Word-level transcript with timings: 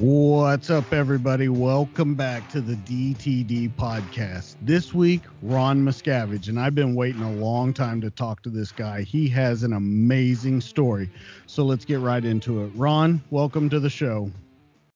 What's 0.00 0.70
up, 0.70 0.94
everybody? 0.94 1.50
Welcome 1.50 2.14
back 2.14 2.48
to 2.52 2.62
the 2.62 2.74
DTD 2.74 3.74
podcast. 3.74 4.56
This 4.62 4.94
week, 4.94 5.20
Ron 5.42 5.84
Miscavige, 5.84 6.48
and 6.48 6.58
I've 6.58 6.74
been 6.74 6.94
waiting 6.94 7.20
a 7.20 7.30
long 7.30 7.74
time 7.74 8.00
to 8.00 8.08
talk 8.08 8.40
to 8.44 8.48
this 8.48 8.72
guy. 8.72 9.02
He 9.02 9.28
has 9.28 9.62
an 9.62 9.74
amazing 9.74 10.62
story. 10.62 11.10
So 11.44 11.64
let's 11.64 11.84
get 11.84 12.00
right 12.00 12.24
into 12.24 12.64
it. 12.64 12.72
Ron, 12.76 13.20
welcome 13.28 13.68
to 13.68 13.78
the 13.78 13.90
show. 13.90 14.30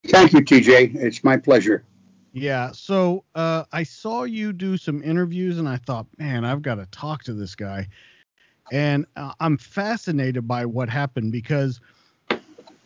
Thank 0.07 0.33
you, 0.33 0.41
TJ. 0.41 0.95
It's 0.95 1.23
my 1.23 1.37
pleasure. 1.37 1.85
Yeah. 2.33 2.73
So 2.73 3.25
uh, 3.35 3.65
I 3.73 3.83
saw 3.83 4.23
you 4.23 4.55
do 4.55 4.79
some 4.79 5.02
interviews, 5.02 5.59
and 5.59 5.69
I 5.69 5.77
thought, 5.77 6.07
man, 6.16 6.47
I've 6.47 6.63
got 6.63 6.77
to 6.77 6.87
talk 6.87 7.25
to 7.25 7.35
this 7.35 7.55
guy. 7.55 7.89
And 8.73 9.05
uh, 9.16 9.35
I'm 9.39 9.59
fascinated 9.59 10.49
by 10.49 10.65
what 10.65 10.89
happened 10.89 11.30
because– 11.30 11.83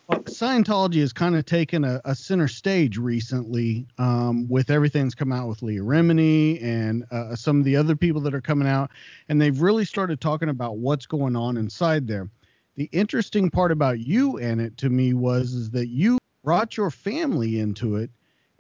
Scientology 0.09 1.01
has 1.01 1.13
kind 1.13 1.37
of 1.37 1.45
taken 1.45 1.85
a, 1.85 2.01
a 2.07 2.15
center 2.15 2.49
stage 2.49 2.97
recently 2.97 3.87
um, 3.99 4.49
with 4.49 4.71
everything 4.71 5.05
that's 5.05 5.15
come 5.15 5.33
out 5.33 5.49
with 5.49 5.63
Leah 5.63 5.83
Remini 5.83 6.63
and 6.63 7.05
uh, 7.11 7.37
some 7.37 7.59
of 7.59 7.65
the 7.65 7.77
other 7.77 7.95
people 7.95 8.23
that 8.23 8.35
are 8.35 8.41
coming 8.41 8.67
out, 8.67 8.91
and 9.29 9.41
they've 9.41 9.61
really 9.61 9.85
started 9.85 10.19
talking 10.21 10.49
about 10.49 10.79
what's 10.79 11.05
going 11.05 11.37
on 11.37 11.59
inside 11.59 12.07
there. 12.07 12.31
The 12.77 12.89
interesting 12.93 13.51
part 13.51 13.71
about 13.71 14.01
you 14.01 14.39
and 14.39 14.61
it 14.61 14.79
to 14.79 14.89
me 14.89 15.13
was 15.13 15.53
is 15.53 15.71
that 15.71 15.89
you 15.89 16.19
brought 16.43 16.77
your 16.77 16.91
family 16.91 17.59
into 17.59 17.97
it, 17.97 18.11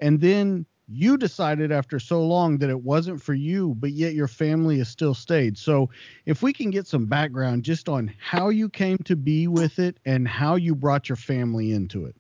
and 0.00 0.20
then 0.20 0.66
you 0.88 1.18
decided 1.18 1.70
after 1.70 2.00
so 2.00 2.26
long 2.26 2.58
that 2.58 2.70
it 2.70 2.82
wasn't 2.82 3.22
for 3.22 3.34
you, 3.34 3.74
but 3.78 3.90
yet 3.90 4.14
your 4.14 4.28
family 4.28 4.78
has 4.78 4.88
still 4.88 5.14
stayed. 5.14 5.58
So, 5.58 5.90
if 6.24 6.42
we 6.42 6.52
can 6.52 6.70
get 6.70 6.86
some 6.86 7.06
background 7.06 7.64
just 7.64 7.88
on 7.88 8.12
how 8.18 8.48
you 8.48 8.68
came 8.68 8.98
to 9.04 9.14
be 9.16 9.48
with 9.48 9.78
it 9.78 9.98
and 10.04 10.26
how 10.26 10.56
you 10.56 10.74
brought 10.74 11.08
your 11.08 11.16
family 11.16 11.72
into 11.72 12.06
it. 12.06 12.16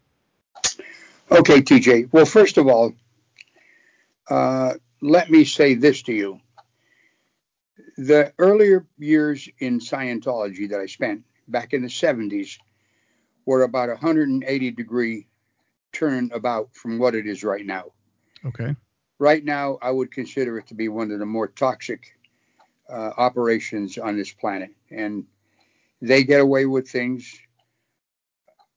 Okay, 1.30 1.62
TJ. 1.62 2.10
Well, 2.12 2.26
first 2.26 2.58
of 2.58 2.66
all, 2.68 2.92
uh, 4.28 4.74
let 5.00 5.30
me 5.30 5.44
say 5.44 5.74
this 5.74 6.02
to 6.02 6.12
you. 6.12 6.40
The 7.96 8.32
earlier 8.38 8.86
years 8.98 9.48
in 9.58 9.80
Scientology 9.80 10.70
that 10.70 10.80
I 10.80 10.86
spent 10.86 11.24
back 11.46 11.72
in 11.72 11.82
the 11.82 11.88
70s 11.88 12.58
were 13.46 13.62
about 13.62 13.88
180 13.88 14.70
degree 14.72 15.26
turn 15.92 16.30
about 16.32 16.74
from 16.74 16.98
what 16.98 17.14
it 17.14 17.26
is 17.26 17.42
right 17.42 17.64
now. 17.64 17.92
Okay. 18.44 18.74
Right 19.18 19.44
now, 19.44 19.78
I 19.82 19.90
would 19.90 20.12
consider 20.12 20.58
it 20.58 20.68
to 20.68 20.74
be 20.74 20.88
one 20.88 21.10
of 21.10 21.18
the 21.18 21.26
more 21.26 21.48
toxic 21.48 22.18
uh, 22.88 23.12
operations 23.16 23.98
on 23.98 24.16
this 24.16 24.32
planet. 24.32 24.70
And 24.90 25.26
they 26.00 26.24
get 26.24 26.40
away 26.40 26.66
with 26.66 26.88
things 26.88 27.38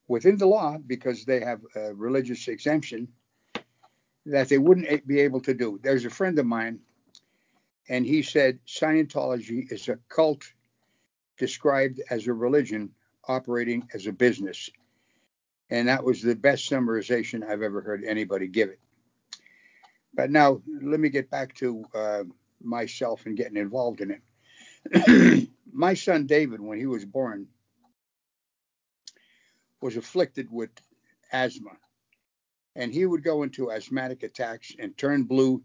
within 0.08 0.38
the 0.38 0.48
law 0.48 0.78
because 0.78 1.26
they 1.26 1.40
have 1.40 1.62
a 1.76 1.94
religious 1.94 2.48
exemption 2.48 3.08
that 4.26 4.50
they 4.50 4.58
wouldn't 4.58 5.08
be 5.08 5.20
able 5.22 5.42
to 5.42 5.54
do. 5.54 5.80
There's 5.82 6.06
a 6.06 6.10
friend 6.10 6.38
of 6.40 6.46
mine, 6.46 6.80
and 7.90 8.06
he 8.06 8.22
said 8.22 8.60
Scientology 8.68 9.72
is 9.72 9.88
a 9.88 9.98
cult 10.10 10.44
described 11.38 12.02
as 12.10 12.28
a 12.28 12.34
religion 12.34 12.92
operating 13.28 13.88
as 13.94 14.06
a 14.06 14.12
business. 14.12 14.70
And 15.70 15.88
that 15.88 16.04
was 16.04 16.22
the 16.22 16.36
best 16.36 16.70
summarization 16.70 17.44
I've 17.44 17.62
ever 17.62 17.82
heard 17.82 18.04
anybody 18.04 18.48
give 18.48 18.70
it. 18.70 18.80
But 20.14 20.30
now 20.30 20.62
let 20.82 21.00
me 21.00 21.10
get 21.10 21.30
back 21.30 21.56
to 21.56 21.86
uh, 21.94 22.24
myself 22.62 23.26
and 23.26 23.38
getting 23.38 23.58
involved 23.58 24.02
in 24.02 24.12
it. 24.12 25.50
My 25.74 25.94
son 25.94 26.26
David, 26.26 26.60
when 26.60 26.78
he 26.78 26.86
was 26.86 27.06
born, 27.06 27.48
was 29.82 29.98
afflicted 29.98 30.52
with 30.52 30.70
asthma. 31.32 31.72
And 32.76 32.94
he 32.94 33.06
would 33.06 33.24
go 33.24 33.44
into 33.44 33.72
asthmatic 33.72 34.24
attacks 34.24 34.74
and 34.78 34.98
turn 34.98 35.24
blue. 35.24 35.64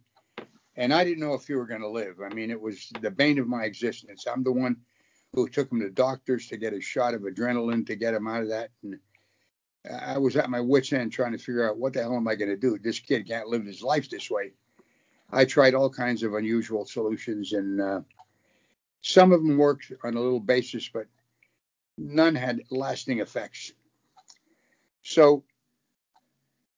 And 0.76 0.92
I 0.92 1.04
didn't 1.04 1.20
know 1.20 1.34
if 1.34 1.46
he 1.46 1.54
were 1.54 1.66
going 1.66 1.80
to 1.80 1.88
live. 1.88 2.16
I 2.20 2.32
mean, 2.34 2.50
it 2.50 2.60
was 2.60 2.90
the 3.00 3.10
bane 3.10 3.38
of 3.38 3.46
my 3.46 3.64
existence. 3.64 4.26
I'm 4.26 4.42
the 4.42 4.52
one 4.52 4.76
who 5.32 5.48
took 5.48 5.70
him 5.70 5.80
to 5.80 5.90
doctors 5.90 6.48
to 6.48 6.56
get 6.56 6.72
a 6.72 6.80
shot 6.80 7.14
of 7.14 7.22
adrenaline 7.22 7.86
to 7.86 7.96
get 7.96 8.14
him 8.14 8.26
out 8.26 8.42
of 8.42 8.48
that. 8.48 8.70
And 8.82 8.98
I 9.90 10.18
was 10.18 10.36
at 10.36 10.50
my 10.50 10.60
wits' 10.60 10.92
end 10.92 11.12
trying 11.12 11.32
to 11.32 11.38
figure 11.38 11.68
out 11.68 11.78
what 11.78 11.92
the 11.92 12.02
hell 12.02 12.16
am 12.16 12.28
I 12.28 12.34
going 12.34 12.50
to 12.50 12.56
do? 12.56 12.78
This 12.78 12.98
kid 12.98 13.26
can't 13.26 13.48
live 13.48 13.64
his 13.64 13.82
life 13.82 14.10
this 14.10 14.30
way. 14.30 14.52
I 15.30 15.44
tried 15.44 15.74
all 15.74 15.90
kinds 15.90 16.22
of 16.22 16.34
unusual 16.34 16.86
solutions, 16.86 17.52
and 17.52 17.80
uh, 17.80 18.00
some 19.02 19.32
of 19.32 19.42
them 19.42 19.58
worked 19.58 19.92
on 20.04 20.14
a 20.14 20.20
little 20.20 20.40
basis, 20.40 20.88
but 20.88 21.06
none 21.98 22.34
had 22.34 22.62
lasting 22.70 23.20
effects. 23.20 23.72
So 25.02 25.44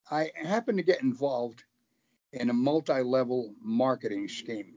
I 0.09 0.31
happened 0.35 0.77
to 0.77 0.83
get 0.83 1.01
involved 1.01 1.63
in 2.33 2.49
a 2.49 2.53
multi 2.53 3.01
level 3.01 3.53
marketing 3.61 4.27
scheme. 4.27 4.75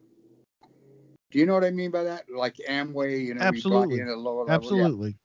Do 1.30 1.38
you 1.38 1.46
know 1.46 1.54
what 1.54 1.64
I 1.64 1.70
mean 1.70 1.90
by 1.90 2.04
that? 2.04 2.24
Like 2.34 2.56
Amway, 2.68 3.24
you 3.24 3.34
know, 3.34 3.40
absolutely, 3.40 4.00
in 4.00 4.08
a 4.08 4.14
lower 4.14 4.44
level. 4.44 4.54
Absolutely. 4.54 5.16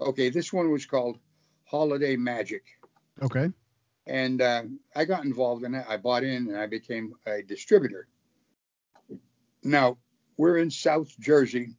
Yeah. 0.00 0.06
Okay, 0.08 0.28
this 0.28 0.52
one 0.52 0.70
was 0.70 0.86
called 0.86 1.18
Holiday 1.66 2.16
Magic. 2.16 2.62
Okay. 3.22 3.50
And 4.06 4.40
uh, 4.40 4.62
I 4.94 5.04
got 5.04 5.24
involved 5.24 5.64
in 5.64 5.74
it. 5.74 5.84
I 5.88 5.96
bought 5.96 6.22
in 6.22 6.48
and 6.48 6.56
I 6.56 6.66
became 6.66 7.14
a 7.26 7.42
distributor. 7.42 8.08
Now, 9.62 9.98
we're 10.36 10.58
in 10.58 10.70
South 10.70 11.08
Jersey, 11.18 11.74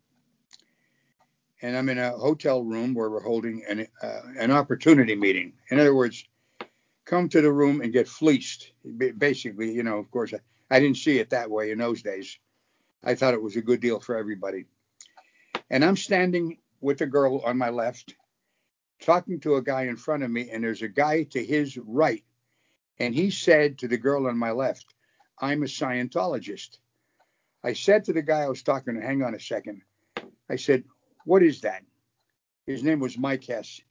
and 1.61 1.77
I'm 1.77 1.87
in 1.89 1.97
a 1.97 2.11
hotel 2.11 2.63
room 2.63 2.93
where 2.93 3.09
we're 3.09 3.21
holding 3.21 3.63
an, 3.69 3.87
uh, 4.01 4.21
an 4.37 4.51
opportunity 4.51 5.15
meeting. 5.15 5.53
In 5.71 5.79
other 5.79 5.95
words, 5.95 6.25
come 7.05 7.29
to 7.29 7.41
the 7.41 7.51
room 7.51 7.81
and 7.81 7.93
get 7.93 8.09
fleeced. 8.09 8.71
Basically, 9.17 9.71
you 9.71 9.83
know, 9.83 9.97
of 9.97 10.11
course, 10.11 10.33
I, 10.33 10.39
I 10.75 10.79
didn't 10.81 10.97
see 10.97 11.19
it 11.19 11.29
that 11.29 11.49
way 11.49 11.71
in 11.71 11.77
those 11.77 12.01
days. 12.01 12.37
I 13.03 13.15
thought 13.15 13.35
it 13.35 13.41
was 13.41 13.55
a 13.55 13.61
good 13.61 13.79
deal 13.79 14.01
for 14.01 14.17
everybody. 14.17 14.65
And 15.69 15.85
I'm 15.85 15.95
standing 15.95 16.57
with 16.81 16.99
a 17.01 17.05
girl 17.05 17.41
on 17.45 17.57
my 17.57 17.69
left 17.69 18.15
talking 19.01 19.39
to 19.41 19.55
a 19.55 19.61
guy 19.61 19.83
in 19.83 19.95
front 19.95 20.23
of 20.23 20.31
me, 20.31 20.49
and 20.49 20.63
there's 20.63 20.81
a 20.81 20.87
guy 20.87 21.23
to 21.23 21.43
his 21.43 21.77
right. 21.77 22.23
And 22.99 23.13
he 23.13 23.29
said 23.29 23.79
to 23.79 23.87
the 23.87 23.97
girl 23.97 24.27
on 24.27 24.37
my 24.37 24.51
left, 24.51 24.85
I'm 25.39 25.63
a 25.63 25.67
Scientologist. 25.67 26.79
I 27.63 27.73
said 27.73 28.05
to 28.05 28.13
the 28.13 28.21
guy 28.21 28.41
I 28.41 28.49
was 28.49 28.63
talking 28.63 28.95
to, 28.95 29.01
hang 29.01 29.23
on 29.23 29.35
a 29.35 29.39
second. 29.39 29.81
I 30.49 30.55
said, 30.55 30.83
What 31.25 31.43
is 31.43 31.61
that? 31.61 31.83
His 32.65 32.83
name 32.83 32.99
was 32.99 33.17
Mike 33.17 33.45
Hess. 33.45 33.81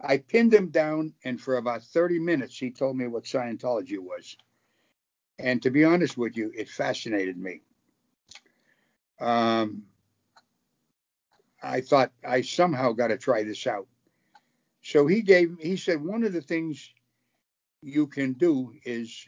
I 0.00 0.18
pinned 0.18 0.52
him 0.52 0.70
down, 0.70 1.14
and 1.24 1.40
for 1.40 1.56
about 1.56 1.82
30 1.82 2.18
minutes, 2.18 2.58
he 2.58 2.70
told 2.70 2.96
me 2.96 3.06
what 3.06 3.24
Scientology 3.24 3.98
was. 3.98 4.36
And 5.38 5.62
to 5.62 5.70
be 5.70 5.84
honest 5.84 6.16
with 6.16 6.36
you, 6.36 6.52
it 6.54 6.68
fascinated 6.68 7.36
me. 7.36 7.62
Um, 9.20 9.84
I 11.62 11.80
thought 11.80 12.12
I 12.24 12.42
somehow 12.42 12.92
got 12.92 13.08
to 13.08 13.16
try 13.16 13.42
this 13.42 13.66
out. 13.66 13.88
So 14.84 15.06
he 15.06 15.22
gave, 15.22 15.50
me 15.50 15.64
he 15.64 15.76
said, 15.78 16.04
one 16.04 16.24
of 16.24 16.34
the 16.34 16.42
things 16.42 16.92
you 17.80 18.06
can 18.06 18.34
do 18.34 18.74
is 18.84 19.26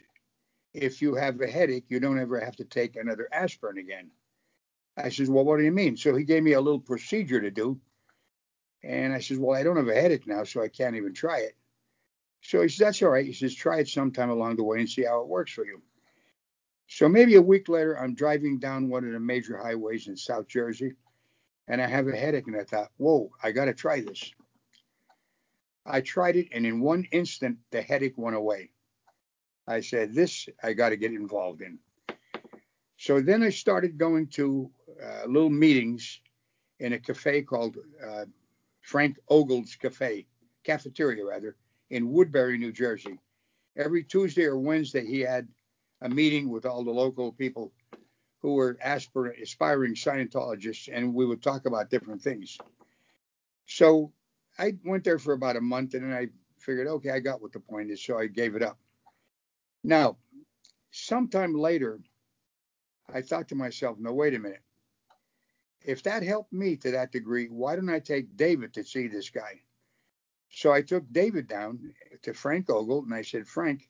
if 0.75 1.01
you 1.01 1.15
have 1.15 1.41
a 1.41 1.47
headache, 1.47 1.85
you 1.87 1.99
don't 1.99 2.19
ever 2.19 2.39
have 2.39 2.55
to 2.57 2.63
take 2.63 2.95
another 2.95 3.27
aspirin 3.31 3.79
again. 3.79 4.11
I 4.95 5.09
says, 5.09 5.31
well, 5.31 5.43
what 5.43 5.57
do 5.57 5.63
you 5.63 5.71
mean? 5.71 5.97
So 5.97 6.15
he 6.15 6.25
gave 6.25 6.43
me 6.43 6.53
a 6.53 6.61
little 6.61 6.79
procedure 6.79 7.41
to 7.41 7.49
do. 7.49 7.79
And 8.83 9.11
I 9.11 9.19
says, 9.19 9.39
well, 9.39 9.57
I 9.59 9.63
don't 9.63 9.77
have 9.77 9.87
a 9.87 9.95
headache 9.95 10.27
now, 10.27 10.43
so 10.43 10.61
I 10.61 10.67
can't 10.67 10.95
even 10.95 11.15
try 11.15 11.39
it. 11.39 11.57
So 12.41 12.61
he 12.61 12.69
says, 12.69 12.77
that's 12.77 13.01
all 13.01 13.09
right. 13.09 13.25
He 13.25 13.33
says, 13.33 13.55
try 13.55 13.79
it 13.79 13.87
sometime 13.87 14.29
along 14.29 14.57
the 14.57 14.63
way 14.63 14.77
and 14.79 14.89
see 14.89 15.05
how 15.05 15.21
it 15.21 15.27
works 15.27 15.51
for 15.51 15.65
you. 15.65 15.81
So 16.87 17.09
maybe 17.09 17.33
a 17.33 17.41
week 17.41 17.67
later, 17.67 17.97
I'm 17.97 18.13
driving 18.13 18.59
down 18.59 18.89
one 18.89 19.05
of 19.05 19.11
the 19.11 19.19
major 19.19 19.57
highways 19.57 20.07
in 20.07 20.15
South 20.17 20.47
Jersey, 20.47 20.93
and 21.67 21.81
I 21.81 21.87
have 21.87 22.07
a 22.07 22.15
headache, 22.15 22.45
and 22.45 22.55
I 22.55 22.63
thought, 22.63 22.89
whoa, 22.97 23.31
I 23.41 23.51
got 23.51 23.65
to 23.65 23.73
try 23.73 24.01
this. 24.01 24.31
I 25.87 26.01
tried 26.01 26.35
it, 26.35 26.49
and 26.51 26.65
in 26.65 26.81
one 26.81 27.05
instant, 27.11 27.57
the 27.71 27.81
headache 27.81 28.17
went 28.17 28.35
away. 28.35 28.71
I 29.67 29.81
said, 29.81 30.13
This 30.13 30.47
I 30.61 30.73
got 30.73 30.89
to 30.89 30.97
get 30.97 31.11
involved 31.11 31.61
in. 31.61 31.79
So 32.97 33.21
then 33.21 33.43
I 33.43 33.49
started 33.49 33.97
going 33.97 34.27
to 34.29 34.69
uh, 35.03 35.27
little 35.27 35.49
meetings 35.49 36.19
in 36.79 36.93
a 36.93 36.99
cafe 36.99 37.41
called 37.43 37.77
uh, 38.05 38.25
Frank 38.81 39.17
Ogle's 39.29 39.75
Cafe, 39.75 40.25
cafeteria 40.63 41.25
rather, 41.25 41.55
in 41.89 42.11
Woodbury, 42.11 42.57
New 42.57 42.71
Jersey. 42.71 43.19
Every 43.75 44.03
Tuesday 44.03 44.45
or 44.45 44.57
Wednesday, 44.57 45.05
he 45.05 45.21
had 45.21 45.47
a 46.01 46.09
meeting 46.09 46.49
with 46.49 46.65
all 46.65 46.83
the 46.83 46.91
local 46.91 47.31
people 47.31 47.71
who 48.41 48.53
were 48.53 48.77
aspirant, 48.81 49.35
aspiring 49.41 49.93
Scientologists, 49.93 50.89
and 50.91 51.13
we 51.13 51.25
would 51.25 51.41
talk 51.41 51.65
about 51.65 51.89
different 51.89 52.21
things. 52.21 52.57
So 53.65 54.11
I 54.59 54.73
went 54.83 55.03
there 55.03 55.19
for 55.19 55.33
about 55.33 55.55
a 55.55 55.61
month, 55.61 55.93
and 55.93 56.03
then 56.03 56.17
I 56.17 56.27
figured, 56.57 56.87
okay, 56.87 57.11
I 57.11 57.19
got 57.19 57.41
what 57.41 57.51
the 57.51 57.59
point 57.59 57.91
is, 57.91 58.03
so 58.03 58.17
I 58.17 58.27
gave 58.27 58.55
it 58.55 58.63
up. 58.63 58.77
Now, 59.83 60.17
sometime 60.91 61.53
later, 61.53 61.99
I 63.13 63.21
thought 63.21 63.49
to 63.49 63.55
myself, 63.55 63.97
no, 63.99 64.13
wait 64.13 64.33
a 64.33 64.39
minute. 64.39 64.63
If 65.85 66.03
that 66.03 66.23
helped 66.23 66.51
me 66.51 66.75
to 66.77 66.91
that 66.91 67.11
degree, 67.11 67.47
why 67.47 67.75
don't 67.75 67.89
I 67.89 67.99
take 67.99 68.35
David 68.35 68.73
to 68.73 68.83
see 68.83 69.07
this 69.07 69.29
guy? 69.29 69.61
So 70.49 70.71
I 70.71 70.81
took 70.81 71.03
David 71.11 71.47
down 71.47 71.93
to 72.23 72.33
Frank 72.33 72.69
Ogle, 72.69 73.03
and 73.03 73.13
I 73.13 73.21
said, 73.21 73.47
Frank, 73.47 73.89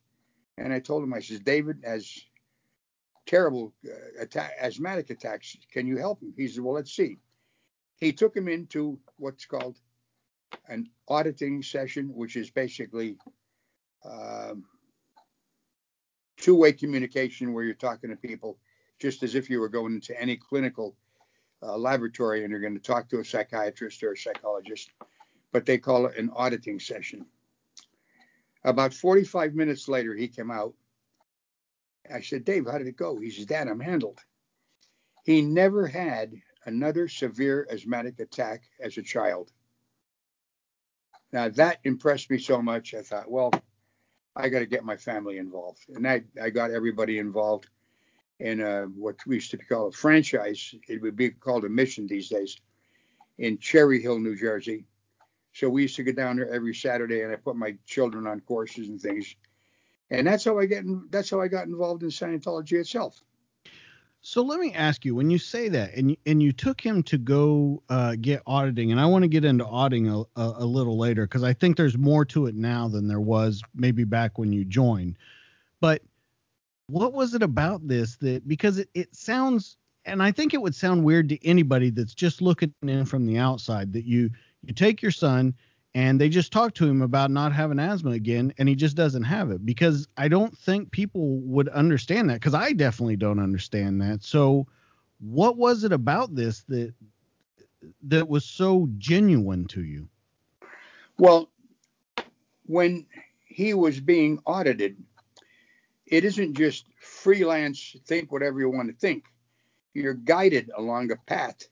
and 0.57 0.73
I 0.73 0.79
told 0.79 1.03
him, 1.03 1.13
I 1.13 1.19
said, 1.21 1.45
David 1.45 1.83
has 1.85 2.19
terrible 3.25 3.73
uh, 3.85 4.21
attack, 4.21 4.53
asthmatic 4.59 5.09
attacks. 5.09 5.55
Can 5.71 5.87
you 5.87 5.97
help 5.97 6.21
him? 6.21 6.33
He 6.35 6.47
said, 6.47 6.63
well, 6.63 6.75
let's 6.75 6.95
see. 6.95 7.19
He 7.97 8.11
took 8.11 8.35
him 8.35 8.47
into 8.47 8.99
what's 9.17 9.45
called 9.45 9.79
an 10.67 10.89
auditing 11.07 11.61
session, 11.63 12.09
which 12.13 12.35
is 12.35 12.49
basically 12.49 13.17
um, 14.05 14.65
two-way 16.38 16.71
communication 16.71 17.53
where 17.53 17.63
you're 17.63 17.73
talking 17.73 18.09
to 18.09 18.15
people 18.15 18.57
just 18.99 19.23
as 19.23 19.35
if 19.35 19.49
you 19.49 19.59
were 19.59 19.69
going 19.69 19.94
into 19.94 20.19
any 20.19 20.35
clinical 20.35 20.95
uh, 21.61 21.77
laboratory 21.77 22.44
and 22.44 22.51
you're 22.51 22.61
going 22.61 22.75
to 22.75 22.79
talk 22.79 23.09
to 23.09 23.19
a 23.19 23.25
psychiatrist 23.25 24.01
or 24.03 24.13
a 24.13 24.17
psychologist, 24.17 24.91
but 25.51 25.65
they 25.65 25.77
call 25.77 26.07
it 26.07 26.17
an 26.17 26.29
auditing 26.35 26.79
session. 26.79 27.25
About 28.63 28.93
45 28.93 29.53
minutes 29.53 29.88
later, 29.88 30.13
he 30.13 30.27
came 30.27 30.51
out. 30.51 30.73
I 32.13 32.21
said, 32.21 32.45
Dave, 32.45 32.65
how 32.65 32.77
did 32.77 32.88
it 32.88 32.97
go? 32.97 33.19
He 33.19 33.29
says, 33.29 33.45
Dad, 33.45 33.67
I'm 33.67 33.79
handled. 33.79 34.19
He 35.25 35.41
never 35.41 35.88
had 35.88 36.33
another 36.65 37.07
severe 37.07 37.67
asthmatic 37.71 38.19
attack 38.19 38.63
as 38.79 38.97
a 38.97 39.01
child. 39.01 39.51
Now, 41.38 41.50
that 41.50 41.78
impressed 41.84 42.31
me 42.31 42.39
so 42.39 42.63
much. 42.63 42.95
I 42.95 43.04
thought, 43.04 43.30
well, 43.30 43.51
I 44.36 44.50
got 44.50 44.60
to 44.62 44.66
get 44.66 44.84
my 44.84 44.98
family 44.98 45.38
involved. 45.38 45.86
And 45.94 46.07
I, 46.07 46.24
I 46.42 46.50
got 46.50 46.72
everybody 46.72 47.19
involved 47.19 47.68
in 48.39 48.60
a, 48.60 48.86
what 48.86 49.18
we 49.28 49.36
used 49.36 49.51
to 49.51 49.57
call 49.57 49.89
a 49.89 49.92
franchise. 49.92 50.74
It 50.88 51.00
would 51.00 51.16
be 51.16 51.30
called 51.30 51.63
a 51.66 51.69
mission 51.69 52.07
these 52.07 52.30
days 52.30 52.57
in 53.38 53.60
Cherry 53.60 54.01
Hill, 54.01 54.18
New 54.18 54.36
Jersey. 54.36 54.86
So 55.54 55.69
we 55.69 55.84
used 55.84 55.98
to 55.98 56.04
go 56.04 56.12
down 56.12 56.38
there 56.38 56.51
every 56.51 56.74
Saturday, 56.74 57.22
and 57.22 57.31
I 57.31 57.36
put 57.36 57.56
my 57.56 57.75
children 57.86 58.25
on 58.25 58.39
courses 58.39 58.89
and 58.89 59.00
things. 59.00 59.36
And 60.10 60.25
that's 60.25 60.45
how 60.45 60.57
I 60.57 60.66
get. 60.66 60.86
That's 61.12 61.30
how 61.30 61.39
I 61.39 61.50
got 61.50 61.68
involved 61.68 62.01
in 62.01 62.10
Scientology 62.10 62.80
itself. 62.80 63.22
So 64.29 64.41
let 64.41 64.59
me 64.59 64.74
ask 64.74 65.06
you, 65.06 65.15
when 65.15 65.29
you 65.29 65.38
say 65.38 65.69
that, 65.69 65.94
and 65.94 66.12
you, 66.12 66.18
and 66.25 66.44
you 66.44 66.51
took 66.51 66.81
him 66.81 67.01
to 67.03 67.18
go 67.18 67.81
uh, 67.88 68.18
get 68.19 68.41
auditing, 68.45 68.91
and 68.91 69.00
I 69.00 69.06
want 69.06 69.21
to 69.24 69.29
get 69.29 69.45
into 69.45 69.65
auditing 69.65 70.09
a, 70.09 70.19
a, 70.19 70.25
a 70.35 70.65
little 70.65 70.97
later 70.97 71.25
because 71.25 71.44
I 71.44 71.53
think 71.53 71.77
there's 71.77 71.97
more 71.97 72.25
to 72.25 72.47
it 72.47 72.53
now 72.53 72.89
than 72.89 73.07
there 73.07 73.21
was 73.21 73.62
maybe 73.74 74.03
back 74.03 74.38
when 74.38 74.51
you 74.51 74.65
joined. 74.65 75.18
But 75.79 76.01
what 76.88 77.13
was 77.13 77.35
it 77.35 77.41
about 77.41 77.88
this 77.88 78.18
that 78.18 78.45
because 78.45 78.79
it, 78.79 78.89
it 78.94 79.15
sounds 79.15 79.77
and 80.03 80.21
I 80.21 80.33
think 80.33 80.53
it 80.53 80.62
would 80.62 80.75
sound 80.75 81.06
weird 81.06 81.29
to 81.29 81.47
anybody 81.47 81.89
that's 81.89 82.13
just 82.13 82.41
looking 82.41 82.74
in 82.81 83.06
from 83.06 83.25
the 83.25 83.38
outside 83.38 83.94
that 83.94 84.03
you 84.03 84.29
you 84.62 84.74
take 84.74 85.01
your 85.01 85.12
son 85.12 85.53
and 85.97 86.21
they 86.21 86.29
just 86.29 86.51
talk 86.51 86.75
to 86.75 86.88
him 86.88 87.01
about 87.01 87.31
not 87.31 87.51
having 87.51 87.79
asthma 87.79 88.11
again 88.11 88.53
and 88.59 88.69
he 88.69 88.75
just 88.75 88.95
doesn't 88.95 89.23
have 89.23 89.49
it 89.49 89.65
because 89.65 90.07
I 90.15 90.27
don't 90.27 90.55
think 90.55 90.91
people 90.91 91.39
would 91.39 91.67
understand 91.69 92.29
that 92.29 92.39
cuz 92.39 92.53
I 92.53 92.73
definitely 92.73 93.15
don't 93.15 93.39
understand 93.39 93.99
that. 94.01 94.23
So 94.23 94.67
what 95.17 95.57
was 95.57 95.83
it 95.83 95.91
about 95.91 96.35
this 96.35 96.61
that 96.67 96.94
that 98.03 98.29
was 98.29 98.45
so 98.45 98.88
genuine 98.99 99.65
to 99.69 99.83
you? 99.83 100.07
Well, 101.17 101.49
when 102.67 103.07
he 103.45 103.73
was 103.73 104.00
being 104.00 104.39
audited, 104.45 105.03
it 106.05 106.23
isn't 106.23 106.53
just 106.53 106.85
freelance 107.00 107.95
think 108.05 108.31
whatever 108.31 108.59
you 108.59 108.69
want 108.69 108.89
to 108.89 108.95
think 108.95 109.23
you're 109.95 110.13
guided 110.13 110.69
along 110.77 111.09
a 111.09 111.15
path 111.15 111.67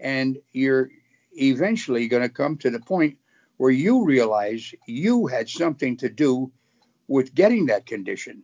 and 0.00 0.38
you're 0.50 0.90
eventually 1.34 2.08
going 2.08 2.24
to 2.24 2.28
come 2.28 2.58
to 2.58 2.68
the 2.68 2.80
point 2.80 3.18
where 3.62 3.70
you 3.70 4.04
realize 4.04 4.74
you 4.86 5.26
had 5.26 5.48
something 5.48 5.96
to 5.96 6.08
do 6.08 6.50
with 7.06 7.34
getting 7.34 7.66
that 7.66 7.86
condition 7.86 8.42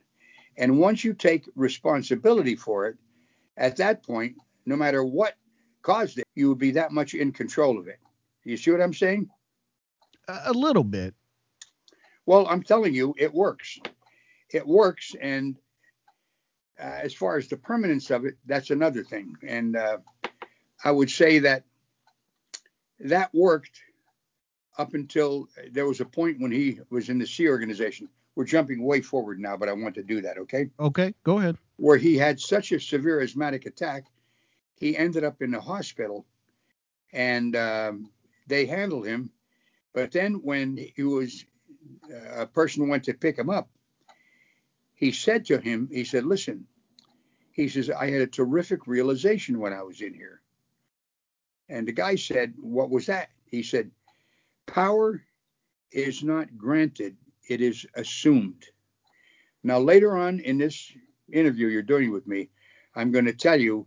and 0.56 0.79
once 0.79 1.03
you 1.03 1.12
take 1.12 1.44
responsibility 1.56 2.55
for 2.55 2.87
it 2.87 2.97
at 3.56 3.76
that 3.76 4.05
point 4.05 4.37
no 4.67 4.76
matter 4.76 5.05
what 5.05 5.35
caused 5.82 6.19
it 6.19 6.26
you 6.35 6.49
would 6.49 6.59
be 6.59 6.70
that 6.70 6.93
much 6.93 7.15
in 7.15 7.32
control 7.32 7.79
of 7.79 7.88
it 7.88 7.99
you 8.44 8.56
see 8.56 8.70
what 8.70 8.81
i'm 8.81 8.94
saying 8.94 9.29
a 10.29 10.53
little 10.53 10.85
bit 10.85 11.15
well 12.26 12.47
i'm 12.49 12.62
telling 12.62 12.94
you 12.94 13.12
it 13.19 13.35
works 13.35 13.79
it 14.50 14.67
works. 14.67 15.14
And 15.21 15.56
uh, 16.81 16.99
as 17.03 17.14
far 17.14 17.37
as 17.37 17.49
the 17.49 17.56
permanence 17.56 18.11
of 18.11 18.25
it, 18.25 18.35
that's 18.47 18.71
another 18.71 19.03
thing. 19.03 19.35
And 19.47 19.76
uh, 19.76 19.99
I 20.85 20.91
would 20.91 21.11
say 21.11 21.41
that 21.41 21.64
that 23.00 23.31
worked 23.35 23.81
up 24.79 24.95
until 24.95 25.49
there 25.73 25.87
was 25.87 26.01
a 26.01 26.05
point 26.05 26.41
when 26.41 26.53
he 26.53 26.81
was 26.89 27.09
in 27.09 27.19
the 27.19 27.27
Sea 27.27 27.49
organization. 27.49 28.09
We're 28.37 28.45
jumping 28.45 28.85
way 28.85 29.01
forward 29.01 29.41
now, 29.41 29.57
but 29.57 29.69
I 29.69 29.73
want 29.73 29.97
to 29.97 30.03
do 30.05 30.23
that. 30.23 30.39
Okay. 30.39 30.71
Okay. 30.79 31.13
Go 31.25 31.39
ahead. 31.39 31.59
Where 31.77 31.97
he 31.97 32.17
had 32.17 32.41
such 32.41 32.71
a 32.71 32.81
severe 32.81 33.21
asthmatic 33.21 33.67
attack, 33.67 34.05
he 34.77 34.97
ended 34.97 35.25
up 35.25 35.43
in 35.43 35.51
the 35.51 35.61
hospital, 35.61 36.25
and 37.13 37.57
um, 37.57 38.11
they 38.47 38.67
handled 38.67 39.07
him. 39.07 39.31
But 39.93 40.13
then 40.13 40.35
when 40.35 40.79
he 40.95 41.03
was, 41.03 41.45
uh, 42.09 42.43
a 42.43 42.47
person 42.47 42.89
went 42.89 43.05
to 43.05 43.15
pick 43.15 43.37
him 43.37 43.51
up, 43.51 43.69
he 44.95 45.11
said 45.11 45.47
to 45.47 45.59
him, 45.59 45.89
he 45.93 46.05
said, 46.05 46.25
listen, 46.25 46.67
he 47.51 47.69
says, 47.69 47.91
I 47.91 48.11
had 48.11 48.21
a 48.21 48.27
terrific 48.27 48.87
realization 48.87 49.59
when 49.59 49.73
I 49.73 49.83
was 49.83 50.01
in 50.01 50.15
here. 50.15 50.41
And 51.69 51.89
the 51.89 51.93
guy 51.93 52.15
said, 52.15 52.55
what 52.61 52.91
was 52.91 53.07
that? 53.07 53.31
He 53.47 53.63
said, 53.65 53.91
power 54.69 55.23
is 55.91 56.23
not 56.23 56.56
granted, 56.56 57.17
it 57.49 57.61
is 57.61 57.85
assumed. 57.94 58.64
Now, 59.64 59.78
later 59.78 60.16
on 60.16 60.38
in 60.40 60.59
this 60.59 60.93
interview 61.33 61.66
you're 61.66 61.83
doing 61.83 62.12
with 62.12 62.26
me, 62.26 62.50
I'm 62.95 63.11
going 63.11 63.25
to 63.25 63.33
tell 63.33 63.61
you 63.61 63.87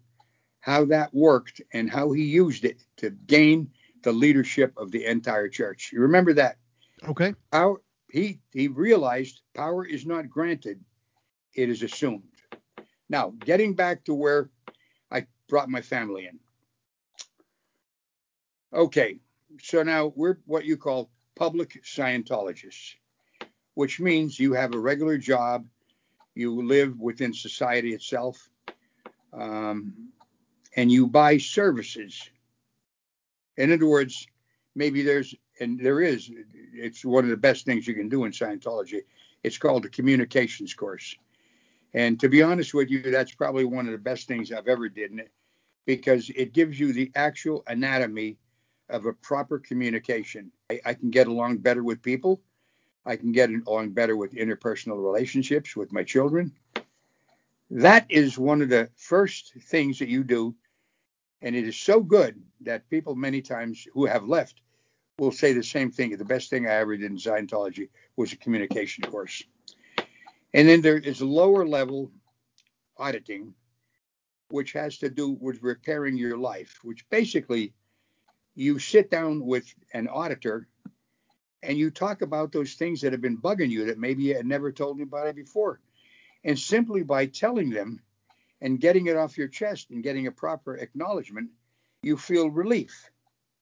how 0.59 0.85
that 0.85 1.13
worked 1.13 1.61
and 1.73 1.89
how 1.89 2.11
he 2.11 2.23
used 2.23 2.65
it 2.65 2.83
to 2.97 3.11
gain 3.11 3.71
the 4.03 4.11
leadership 4.11 4.73
of 4.77 4.91
the 4.91 5.05
entire 5.05 5.47
church. 5.47 5.91
You 5.93 6.01
remember 6.01 6.33
that? 6.33 6.57
Okay. 7.07 7.33
Power, 7.51 7.81
he 8.09 8.39
he 8.51 8.67
realized 8.67 9.41
power 9.55 9.85
is 9.85 10.05
not 10.05 10.29
granted, 10.29 10.83
it 11.55 11.69
is 11.69 11.83
assumed. 11.83 12.23
Now, 13.09 13.33
getting 13.39 13.73
back 13.73 14.03
to 14.05 14.13
where 14.13 14.49
I 15.11 15.25
brought 15.47 15.69
my 15.69 15.81
family 15.81 16.27
in. 16.27 16.39
Okay, 18.73 19.19
so 19.59 19.83
now 19.83 20.13
we're 20.15 20.37
what 20.45 20.65
you 20.65 20.77
call 20.77 21.09
public 21.35 21.81
Scientologists, 21.83 22.95
which 23.73 23.99
means 23.99 24.39
you 24.39 24.53
have 24.53 24.73
a 24.73 24.79
regular 24.79 25.17
job, 25.17 25.65
you 26.35 26.65
live 26.65 26.99
within 26.99 27.33
society 27.33 27.93
itself, 27.93 28.49
um, 29.33 30.09
and 30.75 30.91
you 30.91 31.07
buy 31.07 31.37
services. 31.37 32.29
In 33.57 33.71
other 33.71 33.87
words, 33.87 34.27
maybe 34.75 35.01
there's, 35.01 35.35
and 35.59 35.79
there 35.79 36.01
is, 36.01 36.31
it's 36.73 37.03
one 37.03 37.23
of 37.23 37.29
the 37.29 37.37
best 37.37 37.65
things 37.65 37.87
you 37.87 37.93
can 37.93 38.09
do 38.09 38.25
in 38.25 38.31
Scientology. 38.31 39.01
It's 39.43 39.57
called 39.57 39.83
the 39.83 39.89
communications 39.89 40.73
course. 40.73 41.15
And 41.93 42.19
to 42.21 42.29
be 42.29 42.41
honest 42.41 42.73
with 42.73 42.89
you, 42.89 43.01
that's 43.01 43.33
probably 43.33 43.65
one 43.65 43.85
of 43.85 43.91
the 43.91 43.97
best 43.97 44.27
things 44.27 44.51
I've 44.51 44.67
ever 44.67 44.87
did 44.87 45.11
in 45.11 45.19
it 45.19 45.31
because 45.85 46.29
it 46.35 46.53
gives 46.53 46.79
you 46.79 46.93
the 46.93 47.11
actual 47.15 47.63
anatomy 47.67 48.37
of 48.91 49.05
a 49.05 49.13
proper 49.13 49.57
communication. 49.57 50.51
I, 50.69 50.79
I, 50.85 50.93
can 50.93 51.09
get 51.09 51.27
along 51.27 51.57
better 51.57 51.83
with 51.83 52.01
people. 52.01 52.41
I 53.05 53.15
can 53.15 53.31
get 53.31 53.49
along 53.65 53.91
better 53.91 54.15
with 54.15 54.33
interpersonal 54.33 55.03
relationships 55.03 55.75
with 55.75 55.91
my 55.91 56.03
children. 56.03 56.51
That 57.71 58.05
is 58.09 58.37
one 58.37 58.61
of 58.61 58.69
the 58.69 58.89
first 58.95 59.53
things 59.63 59.99
that 59.99 60.09
you 60.09 60.23
do. 60.23 60.55
And 61.41 61.55
it 61.55 61.67
is 61.67 61.77
so 61.77 62.01
good 62.01 62.39
that 62.61 62.89
people 62.89 63.15
many 63.15 63.41
times 63.41 63.87
who 63.93 64.05
have 64.05 64.25
left 64.25 64.61
will 65.17 65.31
say 65.31 65.53
the 65.53 65.63
same 65.63 65.91
thing. 65.91 66.15
The 66.15 66.25
best 66.25 66.49
thing 66.49 66.67
I 66.67 66.73
ever 66.73 66.95
did 66.97 67.09
in 67.09 67.17
Scientology 67.17 67.89
was 68.17 68.33
a 68.33 68.37
communication 68.37 69.03
course. 69.05 69.43
And 70.53 70.67
then 70.67 70.81
there 70.81 70.97
is 70.97 71.21
lower 71.21 71.65
level 71.65 72.11
auditing, 72.97 73.53
which 74.49 74.73
has 74.73 74.97
to 74.99 75.09
do 75.09 75.37
with 75.39 75.63
repairing 75.63 76.17
your 76.17 76.37
life, 76.37 76.79
which 76.83 77.09
basically 77.09 77.73
you 78.55 78.79
sit 78.79 79.09
down 79.09 79.45
with 79.45 79.73
an 79.93 80.07
auditor 80.07 80.67
and 81.63 81.77
you 81.77 81.91
talk 81.91 82.21
about 82.21 82.51
those 82.51 82.73
things 82.73 83.01
that 83.01 83.11
have 83.11 83.21
been 83.21 83.37
bugging 83.37 83.69
you 83.69 83.85
that 83.85 83.99
maybe 83.99 84.23
you 84.23 84.35
had 84.35 84.45
never 84.45 84.71
told 84.71 84.97
anybody 84.97 85.31
before. 85.31 85.79
And 86.43 86.57
simply 86.57 87.03
by 87.03 87.27
telling 87.27 87.69
them 87.69 88.01
and 88.61 88.79
getting 88.79 89.07
it 89.07 89.15
off 89.15 89.37
your 89.37 89.47
chest 89.47 89.91
and 89.91 90.03
getting 90.03 90.27
a 90.27 90.31
proper 90.31 90.75
acknowledgement, 90.75 91.51
you 92.01 92.17
feel 92.17 92.49
relief. 92.49 93.09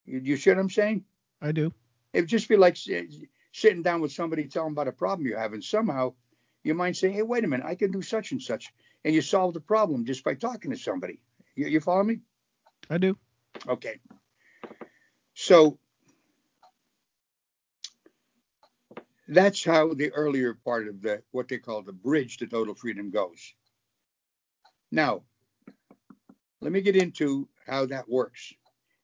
You, 0.05 0.19
you 0.19 0.37
see 0.37 0.49
what 0.49 0.59
I'm 0.59 0.69
saying? 0.69 1.03
I 1.41 1.51
do. 1.51 1.73
It 2.13 2.21
would 2.21 2.29
just 2.29 2.49
be 2.49 2.57
like 2.57 2.77
sitting 2.77 3.83
down 3.83 4.01
with 4.01 4.11
somebody, 4.11 4.47
telling 4.47 4.71
about 4.71 4.87
a 4.87 4.93
problem 4.93 5.27
you 5.27 5.35
have, 5.35 5.53
and 5.53 5.63
somehow 5.63 6.13
your 6.63 6.75
mind 6.75 6.97
say, 6.97 7.11
"Hey, 7.11 7.21
wait 7.21 7.43
a 7.43 7.47
minute, 7.47 7.65
I 7.65 7.75
can 7.75 7.91
do 7.91 8.01
such 8.01 8.31
and 8.31 8.41
such," 8.41 8.73
and 9.05 9.13
you 9.13 9.21
solve 9.21 9.53
the 9.53 9.61
problem 9.61 10.05
just 10.05 10.23
by 10.23 10.33
talking 10.33 10.71
to 10.71 10.77
somebody. 10.77 11.21
You, 11.55 11.67
you 11.67 11.79
follow 11.79 12.03
me? 12.03 12.19
I 12.89 12.97
do. 12.97 13.17
Okay. 13.67 13.99
So 15.41 15.79
that's 19.29 19.63
how 19.63 19.93
the 19.93 20.11
earlier 20.11 20.53
part 20.53 20.89
of 20.89 21.01
the 21.01 21.23
what 21.31 21.47
they 21.47 21.59
call 21.59 21.81
the 21.81 21.93
bridge 21.93 22.39
to 22.39 22.47
total 22.47 22.75
freedom 22.75 23.09
goes. 23.09 23.53
Now, 24.91 25.21
let 26.59 26.73
me 26.73 26.81
get 26.81 26.97
into 26.97 27.47
how 27.65 27.85
that 27.85 28.09
works. 28.09 28.53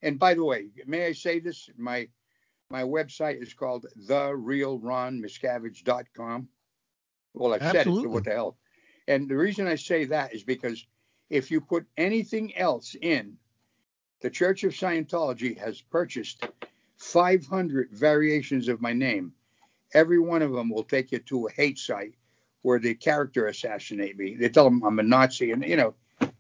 And 0.01 0.20
by 0.20 0.34
the 0.34 0.44
way, 0.44 0.72
may 0.86 1.06
I 1.06 1.13
say 1.13 1.39
this? 1.39 1.70
My 1.77 2.10
my 2.70 2.84
website 2.84 3.42
is 3.42 3.54
called 3.54 3.86
therealronmiscavige.com. 3.98 6.50
Well, 7.34 7.54
I've 7.54 7.62
Absolutely. 7.62 7.86
said 7.86 7.88
it, 7.88 8.01
so 8.01 8.10
what 8.10 8.25
the 8.25 8.32
hell? 8.32 8.58
And 9.08 9.30
the 9.30 9.38
reason 9.38 9.68
I 9.68 9.75
say 9.75 10.04
that 10.06 10.34
is 10.34 10.44
because 10.44 10.86
if 11.30 11.50
you 11.50 11.62
put 11.62 11.86
anything 11.96 12.54
else 12.58 12.94
in, 13.01 13.38
the 14.22 14.30
Church 14.30 14.64
of 14.64 14.74
Scientology 14.74 15.58
has 15.58 15.82
purchased 15.82 16.46
500 16.98 17.92
variations 17.92 18.68
of 18.68 18.82
my 18.82 18.94
name. 18.94 19.34
Every 19.94 20.20
one 20.20 20.42
of 20.42 20.52
them 20.52 20.70
will 20.70 20.84
take 20.84 21.12
you 21.12 21.20
to 21.20 21.48
a 21.48 21.52
hate 21.52 21.78
site 21.78 22.16
where 22.62 22.80
they 22.80 22.96
character 22.96 23.48
assassinate 23.48 24.18
me. 24.18 24.36
They 24.36 24.50
tell 24.50 24.64
them 24.64 24.84
I'm 24.84 25.00
a 25.00 25.04
Nazi, 25.04 25.52
and 25.52 25.64
you 25.64 25.76
know, 25.76 25.94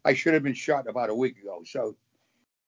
I 0.03 0.13
should 0.13 0.33
have 0.33 0.43
been 0.43 0.53
shot 0.53 0.87
about 0.87 1.09
a 1.09 1.15
week 1.15 1.37
ago. 1.37 1.61
So 1.65 1.95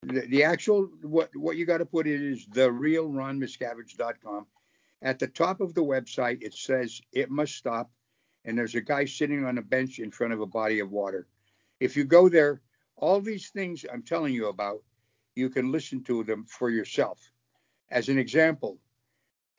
the, 0.04 0.22
the 0.22 0.44
actual 0.44 0.90
what 1.02 1.36
what 1.36 1.58
you 1.58 1.66
got 1.66 1.80
to 1.80 1.86
put 1.86 2.08
in 2.08 2.34
is 2.34 2.46
the 2.48 2.72
real 2.72 3.10
ronmiscavige.com. 3.10 4.46
At 5.02 5.20
the 5.20 5.28
top 5.28 5.62
of 5.62 5.74
the 5.74 5.84
website, 5.84 6.44
it 6.44 6.54
says 6.54 7.02
it 7.12 7.30
must 7.30 7.56
stop, 7.56 7.90
and 8.46 8.58
there's 8.58 8.76
a 8.76 8.82
guy 8.82 9.06
sitting 9.06 9.46
on 9.46 9.58
a 9.58 9.62
bench 9.62 10.00
in 10.00 10.12
front 10.12 10.34
of 10.34 10.42
a 10.42 10.46
body 10.46 10.80
of 10.80 10.92
water. 10.92 11.28
If 11.80 11.98
you 11.98 12.04
go 12.04 12.30
there, 12.30 12.62
all 12.96 13.22
these 13.22 13.50
things 13.50 13.86
I'm 13.92 14.04
telling 14.04 14.34
you 14.34 14.48
about, 14.48 14.84
you 15.38 15.50
can 15.50 15.72
listen 15.72 16.04
to 16.04 16.24
them 16.24 16.46
for 16.46 16.70
yourself. 16.70 17.20
As 17.90 18.10
an 18.10 18.18
example, 18.18 18.80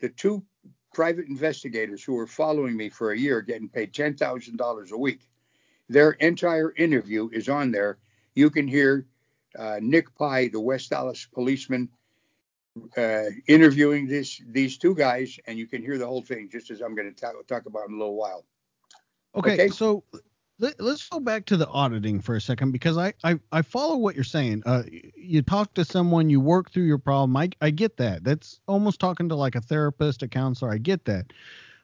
the 0.00 0.08
two 0.11 0.44
private 0.92 1.26
investigators 1.28 2.02
who 2.02 2.14
were 2.14 2.26
following 2.26 2.76
me 2.76 2.88
for 2.88 3.12
a 3.12 3.18
year, 3.18 3.40
getting 3.40 3.68
paid 3.68 3.92
$10,000 3.92 4.90
a 4.90 4.99
week, 4.99 5.20
their 5.88 6.12
entire 6.12 6.75
interview 6.76 7.28
is 7.32 7.49
on 7.49 7.70
there. 7.70 7.99
You 8.35 8.50
can 8.50 8.68
hear 8.68 9.06
uh, 9.58 9.78
Nick 9.80 10.14
Pye, 10.14 10.49
the 10.49 10.61
West 10.61 10.90
Dallas 10.90 11.26
policeman, 11.32 11.88
uh, 12.97 13.25
interviewing 13.47 14.06
this 14.06 14.40
these 14.47 14.78
two 14.78 14.94
guys, 14.94 15.38
and 15.47 15.58
you 15.58 15.66
can 15.66 15.82
hear 15.82 15.99
the 15.99 16.06
whole 16.06 16.23
thing, 16.23 16.49
just 16.50 16.70
as 16.70 16.80
I'm 16.80 16.94
going 16.94 17.12
to 17.12 17.20
talk 17.49 17.66
about 17.66 17.88
in 17.88 17.94
a 17.94 17.99
little 17.99 18.14
while. 18.14 18.44
Okay, 19.35 19.54
okay? 19.54 19.68
so 19.68 20.04
let, 20.58 20.80
us 20.80 21.08
go 21.08 21.20
back 21.20 21.44
to 21.46 21.56
the 21.56 21.68
auditing 21.68 22.20
for 22.20 22.36
a 22.36 22.40
second 22.40 22.72
because 22.72 22.98
I 22.98 23.14
I, 23.24 23.38
I 23.52 23.62
follow 23.62 23.96
what 23.96 24.14
you're 24.14 24.24
saying. 24.24 24.62
Uh, 24.66 24.82
you 25.16 25.42
talk 25.42 25.74
to 25.74 25.84
someone, 25.84 26.30
you 26.30 26.40
work 26.40 26.70
through 26.70 26.84
your 26.84 26.98
problem. 26.98 27.36
I 27.36 27.50
I 27.60 27.70
get 27.70 27.96
that. 27.98 28.24
That's 28.24 28.60
almost 28.66 29.00
talking 29.00 29.28
to 29.28 29.34
like 29.34 29.54
a 29.54 29.60
therapist, 29.60 30.22
a 30.22 30.28
counselor. 30.28 30.72
I 30.72 30.78
get 30.78 31.04
that. 31.06 31.32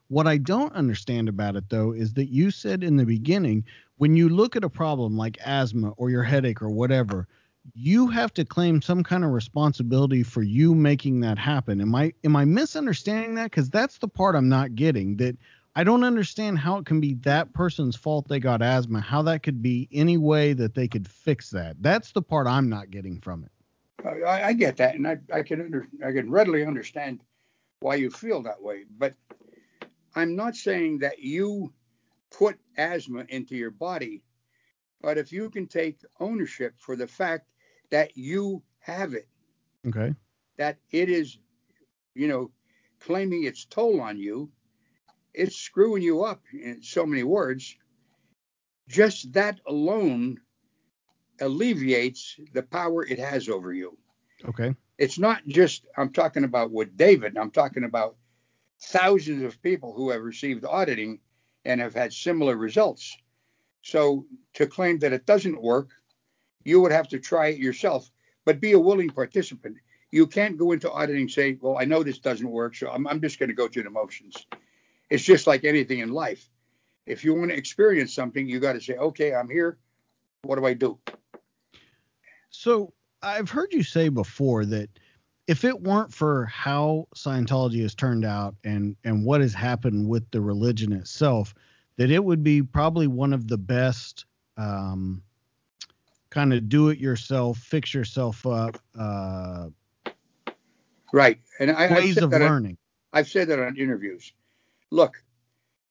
What 0.08 0.26
I 0.26 0.36
don't 0.36 0.74
understand 0.74 1.28
about 1.28 1.56
it 1.56 1.68
though 1.70 1.92
is 1.92 2.14
that 2.14 2.26
you 2.26 2.50
said 2.50 2.84
in 2.84 2.96
the 2.96 3.06
beginning 3.06 3.64
when 3.96 4.16
you 4.16 4.28
look 4.28 4.56
at 4.56 4.64
a 4.64 4.70
problem 4.70 5.16
like 5.16 5.38
asthma 5.44 5.90
or 5.96 6.10
your 6.10 6.22
headache 6.22 6.60
or 6.60 6.70
whatever 6.70 7.28
you 7.72 8.08
have 8.08 8.32
to 8.34 8.44
claim 8.44 8.82
some 8.82 9.02
kind 9.02 9.24
of 9.24 9.30
responsibility 9.30 10.22
for 10.22 10.42
you 10.42 10.74
making 10.74 11.20
that 11.20 11.38
happen. 11.38 11.80
Am 11.80 11.94
I 11.94 12.12
am 12.24 12.36
I 12.36 12.44
misunderstanding 12.44 13.34
that? 13.36 13.50
Because 13.50 13.70
that's 13.70 13.98
the 13.98 14.08
part 14.08 14.36
I'm 14.36 14.48
not 14.48 14.74
getting. 14.74 15.16
That 15.16 15.36
I 15.76 15.84
don't 15.84 16.04
understand 16.04 16.58
how 16.58 16.78
it 16.78 16.86
can 16.86 17.00
be 17.00 17.14
that 17.14 17.52
person's 17.52 17.96
fault 17.96 18.28
they 18.28 18.38
got 18.38 18.62
asthma. 18.62 19.00
How 19.00 19.22
that 19.22 19.42
could 19.42 19.60
be 19.60 19.88
any 19.92 20.16
way 20.16 20.52
that 20.52 20.74
they 20.74 20.86
could 20.86 21.08
fix 21.08 21.50
that. 21.50 21.76
That's 21.80 22.12
the 22.12 22.22
part 22.22 22.46
I'm 22.46 22.68
not 22.68 22.90
getting 22.90 23.20
from 23.20 23.44
it. 23.44 23.50
I, 24.26 24.48
I 24.48 24.52
get 24.52 24.76
that, 24.76 24.94
and 24.94 25.08
I, 25.08 25.18
I 25.32 25.42
can 25.42 25.60
under, 25.60 25.86
I 26.04 26.12
can 26.12 26.30
readily 26.30 26.64
understand 26.64 27.20
why 27.80 27.94
you 27.96 28.10
feel 28.10 28.42
that 28.42 28.62
way. 28.62 28.84
But 28.98 29.14
I'm 30.14 30.36
not 30.36 30.54
saying 30.54 30.98
that 30.98 31.18
you 31.20 31.72
put 32.30 32.58
asthma 32.76 33.24
into 33.28 33.56
your 33.56 33.70
body. 33.70 34.22
But 35.00 35.18
if 35.18 35.32
you 35.32 35.50
can 35.50 35.66
take 35.66 36.00
ownership 36.20 36.74
for 36.78 36.96
the 36.96 37.06
fact 37.06 37.48
that 37.90 38.16
you 38.16 38.62
have 38.80 39.14
it. 39.14 39.28
Okay. 39.86 40.14
That 40.56 40.78
it 40.90 41.08
is, 41.08 41.38
you 42.14 42.28
know, 42.28 42.50
claiming 43.00 43.44
its 43.44 43.64
toll 43.64 44.00
on 44.00 44.18
you. 44.18 44.50
It's 45.34 45.56
screwing 45.56 46.02
you 46.02 46.24
up 46.24 46.42
in 46.52 46.82
so 46.82 47.04
many 47.04 47.22
words. 47.22 47.76
Just 48.88 49.32
that 49.32 49.60
alone 49.66 50.40
alleviates 51.40 52.38
the 52.52 52.62
power 52.62 53.04
it 53.04 53.18
has 53.18 53.48
over 53.48 53.72
you. 53.72 53.98
Okay. 54.44 54.74
It's 54.98 55.18
not 55.18 55.46
just, 55.46 55.86
I'm 55.96 56.12
talking 56.12 56.44
about 56.44 56.70
with 56.70 56.96
David, 56.96 57.36
I'm 57.36 57.50
talking 57.50 57.84
about 57.84 58.16
thousands 58.80 59.42
of 59.42 59.60
people 59.62 59.92
who 59.94 60.10
have 60.10 60.22
received 60.22 60.64
auditing 60.64 61.20
and 61.64 61.80
have 61.80 61.94
had 61.94 62.12
similar 62.12 62.56
results. 62.56 63.16
So 63.82 64.26
to 64.54 64.66
claim 64.66 64.98
that 65.00 65.12
it 65.12 65.26
doesn't 65.26 65.60
work 65.60 65.90
you 66.64 66.80
would 66.80 66.92
have 66.92 67.08
to 67.08 67.20
try 67.20 67.48
it 67.48 67.58
yourself, 67.58 68.10
but 68.44 68.60
be 68.60 68.72
a 68.72 68.78
willing 68.78 69.10
participant. 69.10 69.76
You 70.10 70.26
can't 70.26 70.56
go 70.56 70.72
into 70.72 70.90
auditing 70.90 71.22
and 71.22 71.30
say, 71.30 71.58
well, 71.60 71.76
I 71.78 71.84
know 71.84 72.02
this 72.02 72.18
doesn't 72.18 72.48
work, 72.48 72.74
so 72.74 72.88
I'm, 72.88 73.06
I'm 73.06 73.20
just 73.20 73.38
going 73.38 73.48
to 73.48 73.54
go 73.54 73.68
through 73.68 73.82
the 73.84 73.90
motions. 73.90 74.46
It's 75.10 75.22
just 75.22 75.46
like 75.46 75.64
anything 75.64 76.00
in 76.00 76.12
life. 76.12 76.48
If 77.06 77.24
you 77.24 77.34
want 77.34 77.50
to 77.50 77.56
experience 77.56 78.14
something, 78.14 78.48
you 78.48 78.60
got 78.60 78.72
to 78.74 78.80
say, 78.80 78.94
okay, 78.94 79.34
I'm 79.34 79.48
here. 79.48 79.78
What 80.42 80.58
do 80.58 80.66
I 80.66 80.74
do? 80.74 80.98
So 82.50 82.92
I've 83.22 83.50
heard 83.50 83.72
you 83.72 83.82
say 83.82 84.08
before 84.08 84.64
that 84.66 84.88
if 85.46 85.64
it 85.64 85.82
weren't 85.82 86.12
for 86.12 86.46
how 86.46 87.08
Scientology 87.14 87.82
has 87.82 87.94
turned 87.94 88.24
out 88.24 88.54
and 88.64 88.96
and 89.04 89.24
what 89.24 89.40
has 89.40 89.52
happened 89.52 90.08
with 90.08 90.30
the 90.30 90.40
religion 90.40 90.92
itself, 90.92 91.54
that 91.96 92.10
it 92.10 92.24
would 92.24 92.42
be 92.42 92.62
probably 92.62 93.06
one 93.06 93.32
of 93.32 93.48
the 93.48 93.58
best 93.58 94.24
um, 94.56 95.22
kind 96.30 96.52
of 96.52 96.68
do 96.68 96.88
it 96.88 96.98
yourself, 96.98 97.58
fix 97.58 97.92
yourself 97.94 98.46
up. 98.46 98.80
Uh, 98.98 99.68
right. 101.12 101.38
And 101.60 101.70
I, 101.70 101.92
ways 101.92 102.16
of 102.18 102.30
learning. 102.30 102.78
On, 103.12 103.18
I've 103.18 103.28
said 103.28 103.48
that 103.48 103.60
on 103.60 103.76
interviews. 103.76 104.32
Look, 104.94 105.22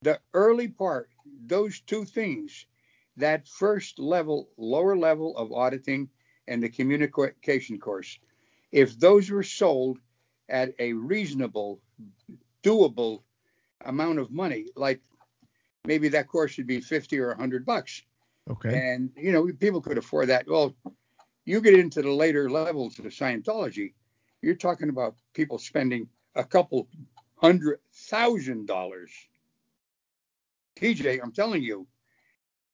the 0.01 0.19
early 0.33 0.67
part, 0.67 1.09
those 1.45 1.81
two 1.81 2.05
things, 2.05 2.65
that 3.17 3.47
first 3.47 3.99
level, 3.99 4.49
lower 4.57 4.95
level 4.97 5.37
of 5.37 5.51
auditing 5.51 6.09
and 6.47 6.63
the 6.63 6.69
communication 6.69 7.79
course, 7.79 8.19
if 8.71 8.99
those 8.99 9.29
were 9.29 9.43
sold 9.43 9.99
at 10.49 10.73
a 10.79 10.93
reasonable, 10.93 11.81
doable 12.63 13.23
amount 13.85 14.19
of 14.19 14.31
money, 14.31 14.67
like 14.75 15.01
maybe 15.85 16.09
that 16.09 16.27
course 16.27 16.51
should 16.51 16.67
be 16.67 16.79
50 16.79 17.19
or 17.19 17.29
100 17.29 17.65
bucks 17.65 18.03
Okay. 18.49 18.75
And 18.75 19.11
you 19.15 19.31
know, 19.31 19.49
people 19.59 19.81
could 19.81 19.97
afford 19.97 20.29
that. 20.29 20.47
Well, 20.47 20.75
you 21.45 21.61
get 21.61 21.75
into 21.75 22.01
the 22.01 22.11
later 22.11 22.49
levels 22.49 22.99
of 22.99 23.05
Scientology, 23.05 23.93
you're 24.41 24.55
talking 24.55 24.89
about 24.89 25.15
people 25.33 25.57
spending 25.57 26.07
a 26.35 26.43
couple 26.43 26.87
hundred 27.43 27.79
thousand 27.93 28.67
dollars. 28.67 29.11
TJ, 30.77 31.19
I'm 31.21 31.33
telling 31.33 31.61
you, 31.61 31.87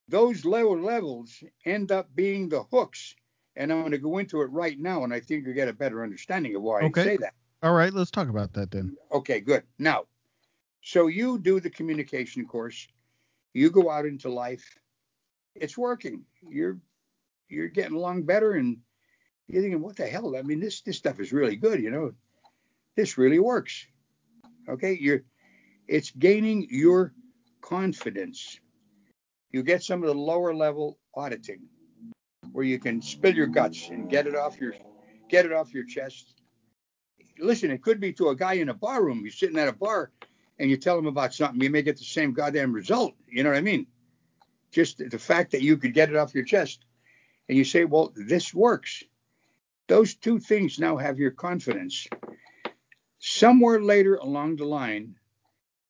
those 0.08 0.46
lower 0.46 0.80
levels 0.80 1.44
end 1.66 1.92
up 1.92 2.08
being 2.16 2.50
the 2.50 2.64
hooks. 2.64 3.16
And 3.56 3.74
I'm 3.74 3.82
going 3.82 3.92
to 3.92 3.98
go 3.98 4.20
into 4.20 4.42
it 4.42 4.52
right 4.52 4.80
now, 4.80 5.04
and 5.04 5.14
I 5.14 5.20
think 5.20 5.46
you 5.46 5.54
get 5.54 5.68
a 5.68 5.74
better 5.74 6.02
understanding 6.02 6.56
of 6.56 6.62
why 6.62 6.82
okay. 6.84 7.02
I 7.02 7.04
say 7.04 7.18
that. 7.18 7.34
All 7.62 7.74
right, 7.74 7.94
let's 7.94 8.12
talk 8.12 8.30
about 8.30 8.54
that 8.54 8.72
then. 8.72 8.96
Okay, 9.12 9.42
good. 9.42 9.64
Now, 9.78 10.06
so 10.82 11.08
you 11.08 11.38
do 11.38 11.60
the 11.60 11.70
communication 11.70 12.46
course, 12.46 12.88
you 13.54 13.70
go 13.70 13.90
out 13.90 14.06
into 14.06 14.30
life, 14.30 14.78
it's 15.56 15.78
working. 15.78 16.24
You're 16.48 16.80
you're 17.50 17.68
getting 17.68 17.98
along 17.98 18.24
better, 18.24 18.54
and 18.54 18.78
you're 19.48 19.62
thinking, 19.62 19.82
what 19.82 19.98
the 19.98 20.08
hell? 20.08 20.38
I 20.38 20.42
mean, 20.42 20.62
this 20.62 20.82
this 20.82 20.98
stuff 20.98 21.20
is 21.20 21.34
really 21.34 21.58
good. 21.58 21.82
You 21.82 21.92
know, 21.92 22.14
this 22.96 23.18
really 23.18 23.40
works. 23.40 23.86
Okay, 24.70 24.98
you're 25.00 25.24
it's 25.88 26.12
gaining 26.12 26.68
your 26.70 27.14
confidence. 27.62 28.60
You 29.52 29.64
get 29.64 29.84
some 29.84 30.04
of 30.04 30.08
the 30.08 30.16
lower 30.16 30.54
level 30.54 31.00
auditing 31.16 31.68
where 32.52 32.66
you 32.66 32.78
can 32.78 33.02
spill 33.02 33.34
your 33.34 33.48
guts 33.48 33.90
and 33.90 34.10
get 34.10 34.28
it 34.28 34.36
off 34.36 34.60
your 34.62 34.74
get 35.28 35.46
it 35.46 35.52
off 35.52 35.74
your 35.74 35.86
chest. 35.86 36.36
listen, 37.40 37.72
it 37.72 37.82
could 37.82 38.00
be 38.00 38.14
to 38.14 38.30
a 38.30 38.36
guy 38.36 38.54
in 38.54 38.70
a 38.70 38.74
bar 38.74 39.04
room. 39.04 39.22
You're 39.22 39.32
sitting 39.32 39.58
at 39.58 39.68
a 39.68 39.74
bar 39.74 40.12
and 40.60 40.70
you 40.70 40.78
tell 40.78 40.98
him 40.98 41.08
about 41.08 41.34
something, 41.34 41.62
you 41.62 41.70
may 41.70 41.82
get 41.82 41.98
the 41.98 42.04
same 42.04 42.34
goddamn 42.34 42.74
result. 42.74 43.14
You 43.28 43.44
know 43.44 43.50
what 43.50 43.58
I 43.58 43.62
mean? 43.62 43.88
Just 44.72 44.98
the 44.98 45.18
fact 45.18 45.52
that 45.52 45.62
you 45.62 45.78
could 45.78 45.94
get 45.94 46.10
it 46.10 46.16
off 46.16 46.36
your 46.36 46.44
chest 46.44 46.86
and 47.48 47.58
you 47.58 47.64
say, 47.64 47.86
well, 47.86 48.14
this 48.16 48.54
works. 48.54 49.04
Those 49.88 50.14
two 50.14 50.40
things 50.40 50.78
now 50.78 50.98
have 50.98 51.18
your 51.18 51.32
confidence. 51.32 52.08
Somewhere 53.20 53.82
later 53.82 54.16
along 54.16 54.56
the 54.56 54.66
line, 54.66 55.16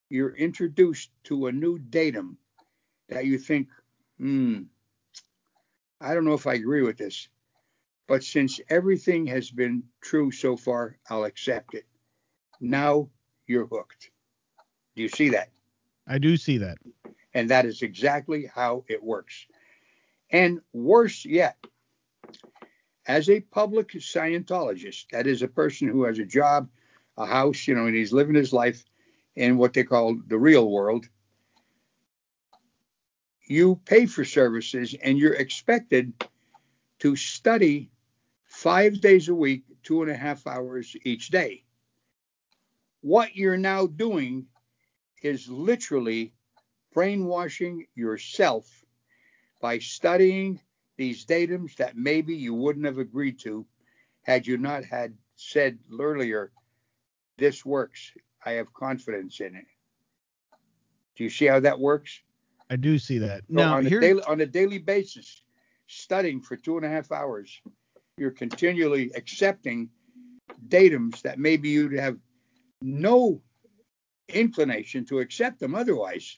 you're 0.09 0.36
introduced 0.36 1.12
to 1.25 1.48
a 1.48 1.51
new 1.51 1.77
datum 1.77 2.38
that 3.07 3.25
you 3.25 3.38
think, 3.38 3.69
hmm, 4.17 4.63
I 6.01 6.13
don't 6.13 6.25
know 6.25 6.33
if 6.33 6.48
I 6.48 6.55
agree 6.55 6.81
with 6.81 6.98
this. 6.98 7.29
But 8.07 8.24
since 8.24 8.59
everything 8.69 9.27
has 9.27 9.51
been 9.51 9.83
true 10.01 10.31
so 10.31 10.57
far, 10.57 10.98
I'll 11.09 11.25
accept 11.25 11.75
it. 11.75 11.86
Now 12.59 13.09
you're 13.45 13.67
hooked. 13.67 14.09
Do 14.95 15.03
you 15.03 15.09
see 15.09 15.29
that? 15.29 15.50
I 16.07 16.17
do 16.17 16.36
see 16.36 16.57
that. 16.57 16.79
And 17.36 17.51
that 17.51 17.65
is 17.65 17.83
exactly 17.83 18.50
how 18.53 18.83
it 18.88 19.03
works. 19.03 19.45
And 20.31 20.62
worse 20.74 21.24
yet, 21.24 21.57
as 23.05 23.29
a 23.29 23.41
public 23.41 23.89
Scientologist, 23.89 25.05
that 25.12 25.27
is 25.27 25.43
a 25.43 25.48
person 25.48 25.88
who 25.88 26.03
has 26.03 26.17
a 26.17 26.25
job, 26.25 26.69
a 27.19 27.25
house, 27.25 27.67
you 27.67 27.75
know, 27.75 27.85
and 27.85 27.95
he's 27.95 28.13
living 28.13 28.35
his 28.35 28.53
life 28.53 28.83
in 29.35 29.57
what 29.57 29.73
they 29.73 29.83
call 29.83 30.17
the 30.27 30.38
real 30.38 30.69
world, 30.69 31.07
you 33.45 33.79
pay 33.85 34.05
for 34.05 34.25
services 34.25 34.95
and 35.03 35.17
you're 35.17 35.33
expected 35.33 36.13
to 36.99 37.15
study 37.15 37.91
five 38.45 39.01
days 39.01 39.29
a 39.29 39.35
week, 39.35 39.63
two 39.83 40.01
and 40.01 40.11
a 40.11 40.15
half 40.15 40.47
hours 40.47 40.95
each 41.03 41.29
day. 41.29 41.63
What 43.01 43.35
you're 43.35 43.57
now 43.57 43.88
doing 43.88 44.47
is 45.21 45.47
literally 45.47 46.33
brainwashing 46.93 47.85
yourself 47.95 48.83
by 49.61 49.79
studying 49.79 50.59
these 50.97 51.25
datums 51.25 51.75
that 51.77 51.97
maybe 51.97 52.35
you 52.35 52.53
wouldn't 52.53 52.85
have 52.85 52.97
agreed 52.97 53.39
to 53.39 53.65
had 54.21 54.45
you 54.45 54.57
not 54.57 54.83
had 54.83 55.13
said 55.35 55.79
earlier, 55.97 56.51
this 57.39 57.65
works. 57.65 58.12
I 58.46 58.51
have 58.51 58.74
confidence 58.74 59.39
in 59.39 59.55
it. 59.55 59.65
Do 61.15 61.24
you 61.24 61.29
see 61.29 61.46
how 61.46 61.60
that 61.60 61.79
works? 61.79 62.22
I 62.69 62.75
do 62.75 63.00
see 63.00 63.17
that. 63.19 63.39
So 63.39 63.55
now, 63.55 63.77
on 63.77 63.86
a, 63.86 63.89
daily, 63.89 64.24
on 64.24 64.41
a 64.41 64.46
daily 64.46 64.77
basis, 64.77 65.41
studying 65.88 66.41
for 66.41 66.55
two 66.55 66.77
and 66.77 66.86
a 66.86 66.89
half 66.89 67.12
hours, 67.12 67.62
you're 68.17 68.31
continually 68.31 69.12
accepting 69.15 69.89
datums 70.67 71.22
that 71.24 71.39
maybe 71.39 71.69
you'd 71.69 71.93
have 71.93 72.17
no 72.81 73.41
inclination 74.29 75.05
to 75.05 75.19
accept 75.19 75.60
them 75.60 75.75
otherwise. 75.75 76.38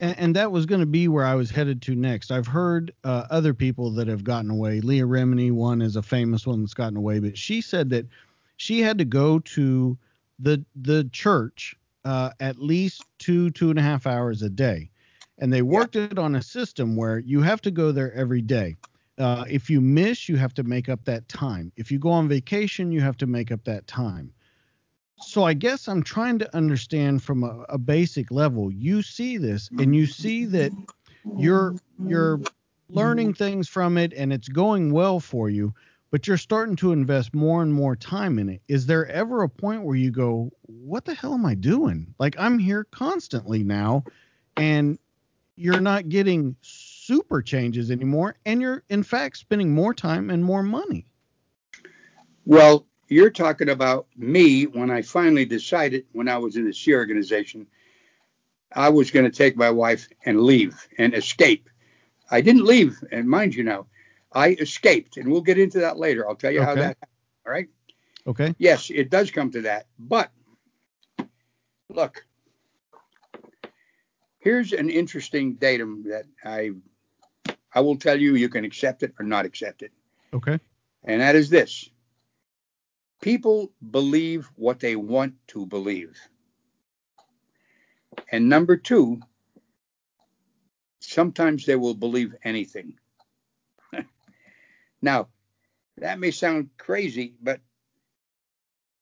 And, 0.00 0.18
and 0.18 0.36
that 0.36 0.52
was 0.52 0.66
going 0.66 0.80
to 0.80 0.86
be 0.86 1.08
where 1.08 1.24
I 1.24 1.34
was 1.34 1.50
headed 1.50 1.82
to 1.82 1.94
next. 1.94 2.30
I've 2.30 2.46
heard 2.46 2.92
uh, 3.04 3.26
other 3.30 3.54
people 3.54 3.90
that 3.92 4.08
have 4.08 4.24
gotten 4.24 4.50
away. 4.50 4.80
Leah 4.80 5.06
Remini, 5.06 5.50
one 5.50 5.82
is 5.82 5.96
a 5.96 6.02
famous 6.02 6.46
one 6.46 6.60
that's 6.60 6.74
gotten 6.74 6.96
away, 6.96 7.18
but 7.18 7.36
she 7.36 7.60
said 7.60 7.90
that 7.90 8.06
she 8.56 8.80
had 8.80 8.98
to 8.98 9.04
go 9.04 9.38
to 9.40 9.98
the 10.38 10.64
the 10.74 11.04
church 11.12 11.76
uh, 12.04 12.30
at 12.40 12.58
least 12.58 13.04
two 13.18 13.50
two 13.50 13.70
and 13.70 13.78
a 13.78 13.82
half 13.82 14.06
hours 14.06 14.42
a 14.42 14.50
day, 14.50 14.90
and 15.38 15.52
they 15.52 15.62
worked 15.62 15.96
yeah. 15.96 16.04
it 16.04 16.18
on 16.18 16.34
a 16.34 16.42
system 16.42 16.96
where 16.96 17.18
you 17.18 17.40
have 17.42 17.60
to 17.62 17.70
go 17.70 17.92
there 17.92 18.12
every 18.12 18.42
day. 18.42 18.76
Uh, 19.16 19.44
if 19.48 19.70
you 19.70 19.80
miss, 19.80 20.28
you 20.28 20.36
have 20.36 20.54
to 20.54 20.64
make 20.64 20.88
up 20.88 21.04
that 21.04 21.28
time. 21.28 21.70
If 21.76 21.92
you 21.92 21.98
go 21.98 22.10
on 22.10 22.28
vacation, 22.28 22.90
you 22.90 23.00
have 23.00 23.16
to 23.18 23.26
make 23.26 23.52
up 23.52 23.62
that 23.64 23.86
time. 23.86 24.32
So 25.20 25.44
I 25.44 25.54
guess 25.54 25.86
I'm 25.86 26.02
trying 26.02 26.40
to 26.40 26.56
understand 26.56 27.22
from 27.22 27.44
a, 27.44 27.64
a 27.68 27.78
basic 27.78 28.32
level. 28.32 28.72
You 28.72 29.02
see 29.02 29.38
this, 29.38 29.70
and 29.78 29.94
you 29.94 30.06
see 30.06 30.44
that 30.46 30.72
you're 31.38 31.76
you're 32.04 32.40
learning 32.88 33.34
things 33.34 33.68
from 33.68 33.96
it, 33.96 34.12
and 34.14 34.32
it's 34.32 34.48
going 34.48 34.92
well 34.92 35.20
for 35.20 35.48
you. 35.48 35.72
But 36.14 36.28
you're 36.28 36.36
starting 36.36 36.76
to 36.76 36.92
invest 36.92 37.34
more 37.34 37.60
and 37.60 37.74
more 37.74 37.96
time 37.96 38.38
in 38.38 38.48
it. 38.48 38.62
Is 38.68 38.86
there 38.86 39.04
ever 39.08 39.42
a 39.42 39.48
point 39.48 39.82
where 39.82 39.96
you 39.96 40.12
go, 40.12 40.52
"What 40.62 41.04
the 41.04 41.12
hell 41.12 41.34
am 41.34 41.44
I 41.44 41.56
doing?" 41.56 42.14
Like 42.20 42.36
I'm 42.38 42.60
here 42.60 42.84
constantly 42.84 43.64
now, 43.64 44.04
and 44.56 44.96
you're 45.56 45.80
not 45.80 46.08
getting 46.08 46.54
super 46.60 47.42
changes 47.42 47.90
anymore, 47.90 48.36
and 48.46 48.60
you're 48.60 48.84
in 48.88 49.02
fact 49.02 49.38
spending 49.38 49.74
more 49.74 49.92
time 49.92 50.30
and 50.30 50.44
more 50.44 50.62
money. 50.62 51.04
Well, 52.44 52.86
you're 53.08 53.30
talking 53.30 53.68
about 53.68 54.06
me 54.16 54.66
when 54.66 54.92
I 54.92 55.02
finally 55.02 55.44
decided 55.44 56.06
when 56.12 56.28
I 56.28 56.38
was 56.38 56.54
in 56.54 56.64
the 56.64 56.72
Sea 56.72 56.94
organization, 56.94 57.66
I 58.70 58.88
was 58.88 59.10
going 59.10 59.28
to 59.28 59.36
take 59.36 59.56
my 59.56 59.70
wife 59.70 60.08
and 60.24 60.42
leave 60.42 60.76
and 60.96 61.12
escape. 61.12 61.68
I 62.30 62.40
didn't 62.40 62.66
leave, 62.66 63.02
and 63.10 63.28
mind 63.28 63.56
you 63.56 63.64
now, 63.64 63.88
I 64.34 64.50
escaped, 64.50 65.16
and 65.16 65.30
we'll 65.30 65.42
get 65.42 65.58
into 65.58 65.80
that 65.80 65.96
later. 65.96 66.28
I'll 66.28 66.34
tell 66.34 66.50
you 66.50 66.60
okay. 66.60 66.66
how 66.66 66.74
that 66.74 66.82
happened. 66.82 67.10
All 67.46 67.52
right. 67.52 67.68
Okay. 68.26 68.54
Yes, 68.58 68.90
it 68.90 69.10
does 69.10 69.30
come 69.30 69.50
to 69.52 69.62
that. 69.62 69.86
But 69.98 70.30
look, 71.88 72.24
here's 74.38 74.72
an 74.72 74.90
interesting 74.90 75.54
datum 75.54 76.04
that 76.08 76.24
I 76.44 76.70
I 77.72 77.80
will 77.80 77.96
tell 77.96 78.18
you 78.18 78.34
you 78.34 78.48
can 78.48 78.64
accept 78.64 79.02
it 79.02 79.14
or 79.18 79.24
not 79.24 79.44
accept 79.44 79.82
it. 79.82 79.92
Okay. 80.32 80.58
And 81.04 81.20
that 81.20 81.36
is 81.36 81.50
this 81.50 81.90
people 83.20 83.72
believe 83.90 84.50
what 84.54 84.80
they 84.80 84.96
want 84.96 85.34
to 85.48 85.66
believe. 85.66 86.18
And 88.30 88.48
number 88.48 88.76
two, 88.76 89.20
sometimes 91.00 91.66
they 91.66 91.76
will 91.76 91.94
believe 91.94 92.34
anything. 92.44 92.98
Now, 95.04 95.28
that 95.98 96.18
may 96.18 96.30
sound 96.30 96.70
crazy, 96.78 97.34
but 97.40 97.60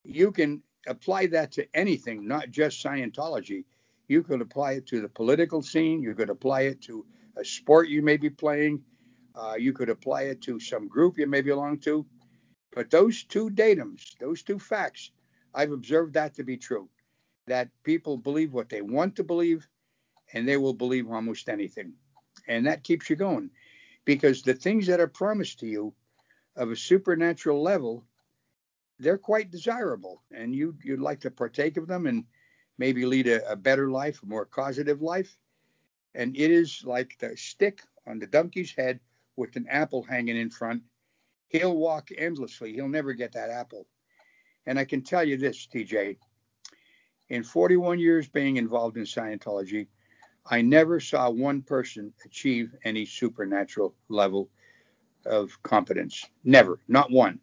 you 0.04 0.32
can 0.32 0.62
apply 0.86 1.26
that 1.28 1.52
to 1.52 1.66
anything, 1.74 2.26
not 2.26 2.50
just 2.50 2.84
Scientology. 2.84 3.64
You 4.08 4.22
could 4.22 4.42
apply 4.42 4.72
it 4.72 4.86
to 4.88 5.00
the 5.00 5.08
political 5.08 5.62
scene, 5.62 6.02
you 6.02 6.14
could 6.14 6.28
apply 6.28 6.62
it 6.62 6.82
to 6.82 7.06
a 7.36 7.44
sport 7.44 7.88
you 7.88 8.02
may 8.02 8.16
be 8.16 8.30
playing. 8.30 8.82
Uh, 9.34 9.54
you 9.58 9.72
could 9.72 9.88
apply 9.88 10.22
it 10.22 10.42
to 10.42 10.60
some 10.60 10.88
group 10.88 11.16
you 11.16 11.26
may 11.26 11.40
belong 11.40 11.78
to. 11.78 12.04
But 12.74 12.90
those 12.90 13.24
two 13.24 13.48
datums, 13.48 14.16
those 14.18 14.42
two 14.42 14.58
facts, 14.58 15.10
I've 15.54 15.72
observed 15.72 16.14
that 16.14 16.34
to 16.34 16.44
be 16.44 16.56
true. 16.56 16.88
That 17.46 17.68
people 17.84 18.16
believe 18.18 18.52
what 18.52 18.68
they 18.68 18.82
want 18.82 19.16
to 19.16 19.24
believe, 19.24 19.66
and 20.32 20.46
they 20.46 20.56
will 20.56 20.74
believe 20.74 21.10
almost 21.10 21.48
anything. 21.48 21.94
And 22.46 22.66
that 22.66 22.84
keeps 22.84 23.08
you 23.08 23.16
going. 23.16 23.50
Because 24.04 24.42
the 24.42 24.54
things 24.54 24.86
that 24.88 25.00
are 25.00 25.08
promised 25.08 25.60
to 25.60 25.66
you 25.66 25.94
of 26.56 26.70
a 26.70 26.76
supernatural 26.76 27.62
level, 27.62 28.04
they're 28.98 29.18
quite 29.18 29.50
desirable. 29.50 30.22
And 30.30 30.54
you, 30.54 30.76
you'd 30.82 31.00
like 31.00 31.20
to 31.20 31.30
partake 31.30 31.76
of 31.76 31.86
them 31.86 32.06
and 32.06 32.24
maybe 32.78 33.06
lead 33.06 33.28
a, 33.28 33.48
a 33.50 33.56
better 33.56 33.90
life, 33.90 34.22
a 34.22 34.26
more 34.26 34.44
causative 34.44 35.02
life 35.02 35.36
and 36.14 36.36
it 36.36 36.50
is 36.50 36.82
like 36.84 37.16
the 37.18 37.36
stick 37.36 37.82
on 38.06 38.18
the 38.18 38.26
donkey's 38.26 38.72
head 38.72 39.00
with 39.36 39.56
an 39.56 39.66
apple 39.68 40.02
hanging 40.02 40.36
in 40.36 40.50
front. 40.50 40.82
He'll 41.48 41.76
walk 41.76 42.10
endlessly. 42.16 42.72
He'll 42.72 42.88
never 42.88 43.12
get 43.14 43.32
that 43.32 43.50
apple. 43.50 43.86
And 44.66 44.78
I 44.78 44.84
can 44.84 45.02
tell 45.02 45.24
you 45.24 45.36
this, 45.36 45.66
TJ, 45.66 46.16
in 47.28 47.42
41 47.42 47.98
years 47.98 48.28
being 48.28 48.56
involved 48.56 48.96
in 48.96 49.04
Scientology, 49.04 49.88
I 50.46 50.62
never 50.62 51.00
saw 51.00 51.30
one 51.30 51.62
person 51.62 52.12
achieve 52.24 52.74
any 52.84 53.06
supernatural 53.06 53.94
level 54.08 54.48
of 55.24 55.62
competence. 55.62 56.26
Never, 56.44 56.80
not 56.88 57.10
one. 57.10 57.38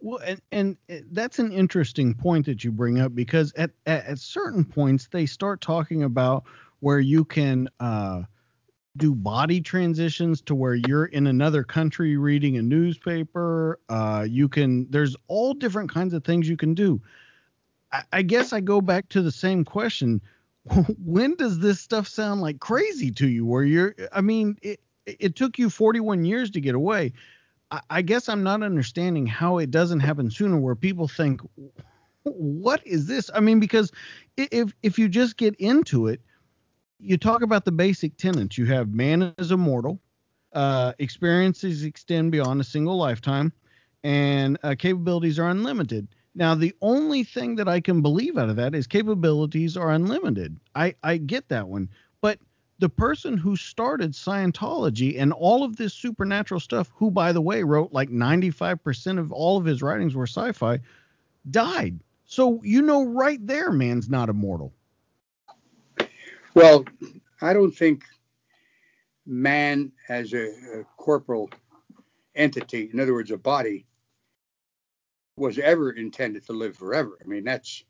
Well, 0.00 0.20
and, 0.24 0.40
and 0.52 0.76
that's 1.12 1.38
an 1.38 1.50
interesting 1.50 2.14
point 2.14 2.46
that 2.46 2.62
you 2.62 2.70
bring 2.70 3.00
up 3.00 3.14
because 3.14 3.52
at, 3.56 3.70
at, 3.86 4.04
at 4.04 4.18
certain 4.18 4.64
points 4.64 5.08
they 5.08 5.26
start 5.26 5.60
talking 5.60 6.02
about 6.02 6.44
where 6.80 7.00
you 7.00 7.24
can 7.24 7.68
uh, 7.80 8.22
do 8.98 9.14
body 9.14 9.60
transitions 9.60 10.42
to 10.42 10.54
where 10.54 10.74
you're 10.74 11.06
in 11.06 11.26
another 11.26 11.64
country 11.64 12.16
reading 12.16 12.58
a 12.58 12.62
newspaper. 12.62 13.80
Uh, 13.88 14.26
you 14.28 14.48
can, 14.48 14.86
there's 14.90 15.16
all 15.26 15.54
different 15.54 15.90
kinds 15.90 16.12
of 16.12 16.22
things 16.22 16.48
you 16.48 16.56
can 16.56 16.74
do. 16.74 17.00
I, 17.90 18.02
I 18.12 18.22
guess 18.22 18.52
I 18.52 18.60
go 18.60 18.80
back 18.80 19.08
to 19.08 19.22
the 19.22 19.32
same 19.32 19.64
question. 19.64 20.20
when 21.04 21.34
does 21.34 21.58
this 21.58 21.80
stuff 21.80 22.08
sound 22.08 22.40
like 22.40 22.60
crazy 22.60 23.10
to 23.12 23.28
you? 23.28 23.44
Where 23.44 23.64
you're, 23.64 23.94
I 24.12 24.20
mean, 24.20 24.56
it, 24.62 24.80
it 25.06 25.36
took 25.36 25.58
you 25.58 25.68
41 25.68 26.24
years 26.24 26.50
to 26.52 26.60
get 26.60 26.74
away. 26.74 27.12
I, 27.70 27.80
I 27.90 28.02
guess 28.02 28.28
I'm 28.28 28.42
not 28.42 28.62
understanding 28.62 29.26
how 29.26 29.58
it 29.58 29.70
doesn't 29.70 30.00
happen 30.00 30.30
sooner 30.30 30.58
where 30.58 30.74
people 30.74 31.08
think, 31.08 31.40
what 32.22 32.86
is 32.86 33.06
this? 33.06 33.30
I 33.34 33.40
mean, 33.40 33.60
because 33.60 33.92
if 34.36 34.72
if 34.82 34.98
you 34.98 35.08
just 35.08 35.36
get 35.36 35.54
into 35.56 36.06
it, 36.06 36.22
you 36.98 37.18
talk 37.18 37.42
about 37.42 37.66
the 37.66 37.72
basic 37.72 38.16
tenets. 38.16 38.56
You 38.56 38.64
have 38.66 38.88
man 38.88 39.34
is 39.38 39.50
immortal, 39.50 40.00
uh, 40.54 40.94
experiences 40.98 41.84
extend 41.84 42.32
beyond 42.32 42.62
a 42.62 42.64
single 42.64 42.96
lifetime, 42.96 43.52
and 44.02 44.58
uh, 44.62 44.74
capabilities 44.78 45.38
are 45.38 45.50
unlimited. 45.50 46.08
Now, 46.34 46.54
the 46.54 46.74
only 46.82 47.22
thing 47.22 47.54
that 47.56 47.68
I 47.68 47.80
can 47.80 48.02
believe 48.02 48.36
out 48.36 48.48
of 48.48 48.56
that 48.56 48.74
is 48.74 48.86
capabilities 48.86 49.76
are 49.76 49.90
unlimited. 49.90 50.58
I, 50.74 50.94
I 51.02 51.16
get 51.16 51.48
that 51.48 51.68
one. 51.68 51.88
But 52.20 52.40
the 52.80 52.88
person 52.88 53.36
who 53.36 53.54
started 53.56 54.12
Scientology 54.12 55.20
and 55.20 55.32
all 55.32 55.62
of 55.62 55.76
this 55.76 55.94
supernatural 55.94 56.58
stuff, 56.58 56.90
who, 56.96 57.10
by 57.10 57.32
the 57.32 57.40
way, 57.40 57.62
wrote 57.62 57.92
like 57.92 58.10
95% 58.10 59.18
of 59.18 59.30
all 59.30 59.56
of 59.56 59.64
his 59.64 59.80
writings 59.80 60.16
were 60.16 60.26
sci 60.26 60.50
fi, 60.52 60.80
died. 61.50 62.00
So 62.26 62.60
you 62.64 62.82
know 62.82 63.04
right 63.04 63.44
there, 63.46 63.70
man's 63.70 64.08
not 64.08 64.28
immortal. 64.28 64.72
Well, 66.54 66.84
I 67.40 67.52
don't 67.52 67.72
think 67.74 68.04
man 69.26 69.92
as 70.08 70.32
a, 70.32 70.48
a 70.48 70.84
corporal 70.96 71.50
entity, 72.34 72.90
in 72.92 72.98
other 72.98 73.12
words, 73.12 73.30
a 73.30 73.38
body, 73.38 73.86
was 75.36 75.58
ever 75.58 75.90
intended 75.90 76.46
to 76.46 76.52
live 76.52 76.76
forever. 76.76 77.18
I 77.22 77.26
mean, 77.26 77.44
that's, 77.44 77.84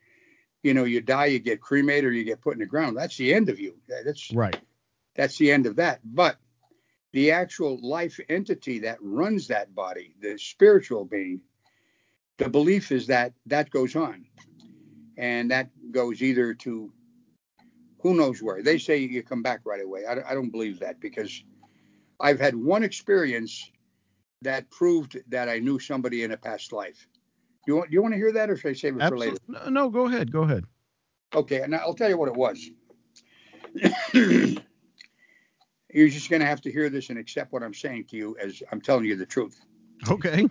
you 0.62 0.74
know, 0.74 0.84
you 0.84 1.00
die, 1.00 1.26
you 1.26 1.38
get 1.38 1.60
cremated, 1.60 2.04
or 2.04 2.12
you 2.12 2.24
get 2.24 2.40
put 2.40 2.54
in 2.54 2.60
the 2.60 2.66
ground. 2.66 2.96
That's 2.96 3.16
the 3.16 3.34
end 3.34 3.48
of 3.48 3.60
you. 3.60 3.76
That's 3.88 4.32
right. 4.32 4.58
That's 5.14 5.36
the 5.36 5.52
end 5.52 5.66
of 5.66 5.76
that. 5.76 6.00
But 6.04 6.36
the 7.12 7.32
actual 7.32 7.78
life 7.82 8.18
entity 8.28 8.80
that 8.80 8.98
runs 9.00 9.48
that 9.48 9.74
body, 9.74 10.14
the 10.20 10.38
spiritual 10.38 11.04
being, 11.04 11.42
the 12.38 12.48
belief 12.48 12.90
is 12.90 13.06
that 13.08 13.32
that 13.46 13.70
goes 13.70 13.94
on, 13.94 14.26
and 15.16 15.50
that 15.50 15.70
goes 15.92 16.22
either 16.22 16.54
to 16.54 16.92
who 18.00 18.14
knows 18.14 18.42
where. 18.42 18.62
They 18.62 18.78
say 18.78 18.98
you 18.98 19.22
come 19.22 19.42
back 19.42 19.60
right 19.64 19.82
away. 19.82 20.04
I, 20.06 20.30
I 20.30 20.34
don't 20.34 20.50
believe 20.50 20.80
that 20.80 21.00
because 21.00 21.44
I've 22.18 22.40
had 22.40 22.56
one 22.56 22.82
experience 22.82 23.70
that 24.42 24.70
proved 24.70 25.18
that 25.28 25.48
I 25.48 25.58
knew 25.58 25.78
somebody 25.78 26.24
in 26.24 26.32
a 26.32 26.36
past 26.36 26.72
life. 26.72 27.06
You 27.66 27.76
want 27.76 27.92
you 27.92 28.02
want 28.02 28.12
to 28.14 28.18
hear 28.18 28.32
that, 28.32 28.50
or 28.50 28.56
should 28.56 28.70
I 28.70 28.74
save 28.74 28.96
it 28.96 29.08
for 29.08 29.18
later? 29.18 29.36
No, 29.68 29.88
go 29.88 30.06
ahead. 30.06 30.30
Go 30.30 30.42
ahead. 30.42 30.64
Okay, 31.34 31.62
and 31.62 31.74
I'll 31.74 31.94
tell 31.94 32.08
you 32.08 32.16
what 32.16 32.28
it 32.28 32.34
was. 32.34 32.70
You're 35.92 36.08
just 36.08 36.28
going 36.28 36.40
to 36.40 36.46
have 36.46 36.60
to 36.62 36.72
hear 36.72 36.90
this 36.90 37.10
and 37.10 37.18
accept 37.18 37.52
what 37.52 37.62
I'm 37.62 37.74
saying 37.74 38.06
to 38.10 38.16
you 38.16 38.36
as 38.40 38.62
I'm 38.72 38.80
telling 38.80 39.04
you 39.04 39.16
the 39.16 39.26
truth. 39.26 39.60
Okay. 40.08 40.48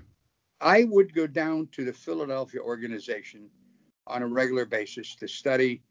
I 0.61 0.85
would 0.85 1.13
go 1.13 1.27
down 1.27 1.67
to 1.73 1.83
the 1.83 1.91
Philadelphia 1.91 2.61
organization 2.61 3.49
on 4.07 4.23
a 4.23 4.27
regular 4.27 4.65
basis 4.65 5.15
to 5.15 5.27
study 5.27 5.83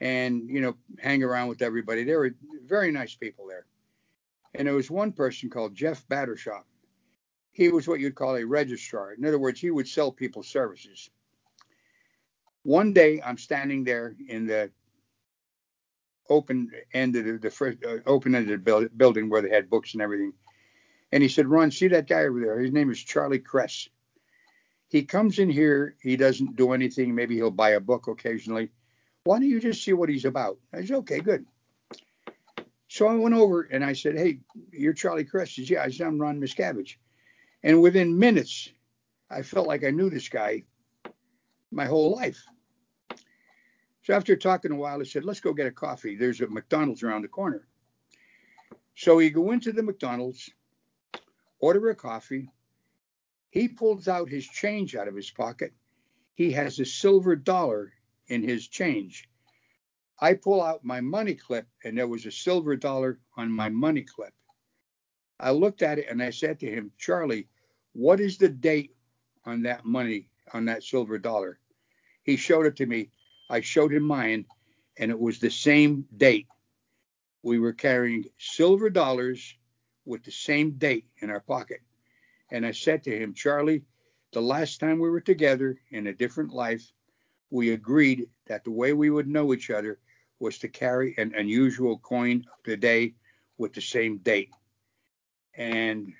and 0.00 0.48
you 0.48 0.60
know 0.60 0.76
hang 0.98 1.22
around 1.22 1.48
with 1.48 1.62
everybody. 1.62 2.04
There 2.04 2.18
were 2.18 2.34
very 2.66 2.90
nice 2.90 3.14
people 3.14 3.46
there, 3.46 3.66
and 4.54 4.66
there 4.66 4.74
was 4.74 4.90
one 4.90 5.12
person 5.12 5.50
called 5.50 5.74
Jeff 5.74 6.06
Battershaw. 6.08 6.62
He 7.60 7.68
was 7.68 7.86
what 7.86 8.00
you'd 8.00 8.14
call 8.14 8.36
a 8.36 8.46
registrar. 8.46 9.12
In 9.12 9.26
other 9.26 9.38
words, 9.38 9.60
he 9.60 9.70
would 9.70 9.86
sell 9.86 10.10
people 10.10 10.42
services. 10.42 11.10
One 12.62 12.94
day, 12.94 13.20
I'm 13.22 13.36
standing 13.36 13.84
there 13.84 14.16
in 14.28 14.46
the 14.46 14.70
open 16.30 16.70
end 16.94 17.16
of 17.16 17.26
the, 17.26 17.32
the 17.32 17.50
first 17.50 17.76
uh, 17.84 17.98
open 18.06 18.34
end 18.34 18.50
of 18.50 18.64
the 18.64 18.88
building 18.96 19.28
where 19.28 19.42
they 19.42 19.50
had 19.50 19.68
books 19.68 19.92
and 19.92 20.00
everything. 20.00 20.32
And 21.12 21.22
he 21.22 21.28
said, 21.28 21.48
Ron, 21.48 21.70
see 21.70 21.88
that 21.88 22.08
guy 22.08 22.22
over 22.22 22.40
there? 22.40 22.58
His 22.58 22.72
name 22.72 22.90
is 22.90 22.98
Charlie 22.98 23.40
Kress. 23.40 23.90
He 24.88 25.02
comes 25.02 25.38
in 25.38 25.50
here, 25.50 25.96
he 26.00 26.16
doesn't 26.16 26.56
do 26.56 26.72
anything. 26.72 27.14
Maybe 27.14 27.34
he'll 27.34 27.50
buy 27.50 27.72
a 27.72 27.80
book 27.80 28.06
occasionally. 28.06 28.70
Why 29.24 29.38
don't 29.38 29.50
you 29.50 29.60
just 29.60 29.84
see 29.84 29.92
what 29.92 30.08
he's 30.08 30.24
about? 30.24 30.56
I 30.72 30.86
said, 30.86 30.96
okay, 31.00 31.20
good. 31.20 31.44
So 32.88 33.06
I 33.06 33.16
went 33.16 33.34
over 33.34 33.60
and 33.60 33.84
I 33.84 33.92
said, 33.92 34.16
hey, 34.16 34.38
you're 34.72 34.94
Charlie 34.94 35.24
Kress. 35.24 35.50
He 35.50 35.66
said, 35.66 35.70
yeah, 35.70 35.82
I 35.82 35.90
said, 35.90 36.06
I'm 36.06 36.18
Ron 36.18 36.40
Miscavige. 36.40 36.96
And 37.62 37.82
within 37.82 38.18
minutes, 38.18 38.70
I 39.30 39.42
felt 39.42 39.68
like 39.68 39.84
I 39.84 39.90
knew 39.90 40.10
this 40.10 40.28
guy 40.28 40.64
my 41.70 41.84
whole 41.84 42.14
life. 42.16 42.42
So 44.02 44.14
after 44.14 44.34
talking 44.34 44.72
a 44.72 44.76
while, 44.76 45.00
I 45.00 45.04
said, 45.04 45.24
let's 45.24 45.40
go 45.40 45.52
get 45.52 45.66
a 45.66 45.70
coffee. 45.70 46.16
There's 46.16 46.40
a 46.40 46.48
McDonald's 46.48 47.02
around 47.02 47.22
the 47.22 47.28
corner. 47.28 47.66
So 48.96 49.16
we 49.16 49.30
go 49.30 49.50
into 49.52 49.72
the 49.72 49.82
McDonald's, 49.82 50.50
order 51.58 51.90
a 51.90 51.94
coffee. 51.94 52.50
He 53.50 53.68
pulls 53.68 54.08
out 54.08 54.28
his 54.28 54.46
change 54.46 54.96
out 54.96 55.08
of 55.08 55.14
his 55.14 55.30
pocket. 55.30 55.72
He 56.34 56.52
has 56.52 56.78
a 56.78 56.84
silver 56.84 57.36
dollar 57.36 57.92
in 58.28 58.42
his 58.42 58.66
change. 58.68 59.28
I 60.18 60.34
pull 60.34 60.62
out 60.62 60.84
my 60.84 61.00
money 61.00 61.34
clip, 61.34 61.66
and 61.84 61.96
there 61.96 62.08
was 62.08 62.26
a 62.26 62.30
silver 62.30 62.76
dollar 62.76 63.18
on 63.36 63.50
my 63.50 63.68
money 63.68 64.02
clip. 64.02 64.32
I 65.40 65.52
looked 65.52 65.80
at 65.80 65.98
it 65.98 66.06
and 66.10 66.22
I 66.22 66.30
said 66.30 66.60
to 66.60 66.70
him, 66.70 66.92
Charlie, 66.98 67.48
what 67.94 68.20
is 68.20 68.36
the 68.36 68.48
date 68.48 68.94
on 69.46 69.62
that 69.62 69.86
money, 69.86 70.28
on 70.52 70.66
that 70.66 70.84
silver 70.84 71.18
dollar? 71.18 71.58
He 72.22 72.36
showed 72.36 72.66
it 72.66 72.76
to 72.76 72.86
me. 72.86 73.10
I 73.48 73.62
showed 73.62 73.92
him 73.92 74.02
mine, 74.02 74.44
and 74.98 75.10
it 75.10 75.18
was 75.18 75.38
the 75.38 75.50
same 75.50 76.06
date. 76.14 76.46
We 77.42 77.58
were 77.58 77.72
carrying 77.72 78.26
silver 78.38 78.90
dollars 78.90 79.56
with 80.04 80.22
the 80.24 80.30
same 80.30 80.72
date 80.72 81.06
in 81.22 81.30
our 81.30 81.40
pocket. 81.40 81.80
And 82.52 82.66
I 82.66 82.72
said 82.72 83.02
to 83.04 83.18
him, 83.18 83.32
Charlie, 83.32 83.84
the 84.32 84.42
last 84.42 84.78
time 84.78 84.98
we 84.98 85.08
were 85.08 85.22
together 85.22 85.80
in 85.90 86.06
a 86.06 86.12
different 86.12 86.52
life, 86.52 86.92
we 87.48 87.72
agreed 87.72 88.28
that 88.46 88.64
the 88.64 88.70
way 88.70 88.92
we 88.92 89.08
would 89.08 89.26
know 89.26 89.54
each 89.54 89.70
other 89.70 89.98
was 90.38 90.58
to 90.58 90.68
carry 90.68 91.14
an 91.16 91.34
unusual 91.34 91.98
coin 91.98 92.44
of 92.52 92.64
the 92.64 92.76
day 92.76 93.14
with 93.56 93.72
the 93.72 93.80
same 93.80 94.18
date 94.18 94.50
and 95.60 96.14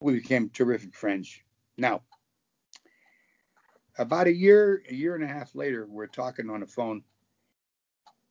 we 0.00 0.14
became 0.14 0.50
terrific 0.50 0.92
friends. 0.92 1.40
Now, 1.78 2.02
about 3.96 4.26
a 4.26 4.34
year, 4.34 4.82
a 4.90 4.92
year 4.92 5.14
and 5.14 5.22
a 5.22 5.28
half 5.28 5.54
later, 5.54 5.86
we're 5.86 6.08
talking 6.08 6.50
on 6.50 6.58
the 6.60 6.66
phone, 6.66 7.04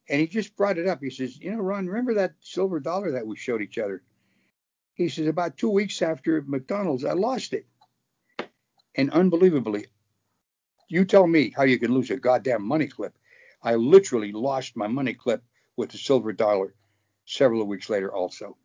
and 0.10 0.20
he 0.20 0.28
just 0.28 0.58
brought 0.58 0.78
it 0.78 0.90
up. 0.90 1.00
He 1.02 1.10
says, 1.10 1.40
"You 1.40 1.52
know, 1.52 1.60
Ron, 1.60 1.88
remember 1.88 2.16
that 2.16 2.36
silver 2.42 2.82
dollar 2.82 3.12
that 3.12 3.26
we 3.26 3.38
showed 3.38 3.62
each 3.62 3.78
other?" 3.78 4.04
He 4.94 5.08
says, 5.08 5.28
"About 5.28 5.56
two 5.56 5.70
weeks 5.70 6.02
after 6.02 6.42
McDonald's, 6.42 7.06
I 7.06 7.14
lost 7.14 7.54
it, 7.54 7.66
and 8.96 9.10
unbelievably, 9.12 9.86
you 10.90 11.06
tell 11.06 11.28
me 11.28 11.54
how 11.56 11.64
you 11.64 11.80
can 11.80 11.94
lose 11.94 12.12
a 12.12 12.18
goddamn 12.18 12.64
money 12.64 12.88
clip. 12.88 13.18
I 13.64 13.76
literally 13.76 14.34
lost 14.34 14.76
my 14.76 14.88
money 14.88 15.14
clip 15.14 15.46
with 15.78 15.92
the 15.92 15.98
silver 15.98 16.34
dollar 16.34 16.76
several 17.24 17.66
weeks 17.66 17.90
later, 17.90 18.14
also." 18.14 18.58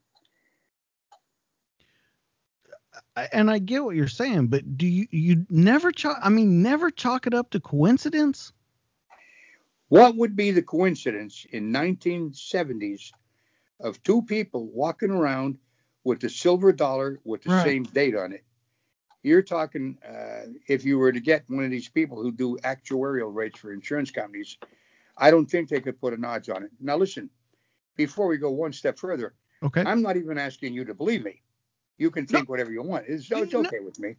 And 3.17 3.51
I 3.51 3.59
get 3.59 3.85
what 3.85 3.97
you're 3.97 4.09
saying, 4.09 4.49
but 4.49 4.77
do 4.77 4.87
you 4.87 5.07
you 5.11 5.47
never 5.49 5.91
chalk? 5.91 6.19
I 6.23 6.29
mean, 6.29 6.63
never 6.63 6.91
chalk 6.91 7.27
it 7.27 7.35
up 7.35 7.51
to 7.51 7.61
coincidence. 7.61 8.53
What 9.89 10.17
would 10.17 10.37
be 10.37 10.51
the 10.51 10.63
coincidence 10.63 11.47
in 11.51 11.73
1970s 11.73 13.13
of 13.81 14.03
two 14.03 14.23
people 14.23 14.67
walking 14.67 15.11
around 15.11 15.59
with 16.05 16.21
the 16.21 16.29
silver 16.29 16.73
dollar 16.73 17.21
with 17.25 17.43
the 17.43 17.51
right. 17.51 17.65
same 17.65 17.85
date 17.85 18.17
on 18.17 18.33
it? 18.33 18.45
You're 19.23 19.43
talking 19.43 19.99
uh, 20.07 20.53
if 20.69 20.85
you 20.85 20.99
were 20.99 21.13
to 21.13 21.21
get 21.21 21.45
one 21.49 21.65
of 21.65 21.71
these 21.71 21.89
people 21.89 22.21
who 22.21 22.33
do 22.33 22.59
actuarial 22.59 23.35
rates 23.35 23.59
for 23.59 23.73
insurance 23.73 24.11
companies, 24.11 24.59
I 25.17 25.31
don't 25.31 25.47
think 25.47 25.69
they 25.69 25.81
could 25.81 26.01
put 26.01 26.13
an 26.13 26.25
odds 26.25 26.49
on 26.49 26.65
it. 26.65 26.71
Now 26.81 26.97
listen, 26.97 27.31
before 27.97 28.27
we 28.27 28.37
go 28.37 28.51
one 28.51 28.73
step 28.73 28.99
further, 28.99 29.35
okay, 29.63 29.83
I'm 29.83 30.03
not 30.03 30.17
even 30.17 30.37
asking 30.37 30.75
you 30.75 30.85
to 30.85 30.95
believe 30.95 31.25
me. 31.25 31.43
You 31.99 32.11
can 32.11 32.27
think 32.27 32.49
no, 32.49 32.53
whatever 32.53 32.71
you 32.71 32.83
want. 32.83 33.07
It's, 33.09 33.31
it's 33.31 33.55
okay 33.55 33.79
no, 33.79 33.85
with 33.85 33.99
me. 33.99 34.17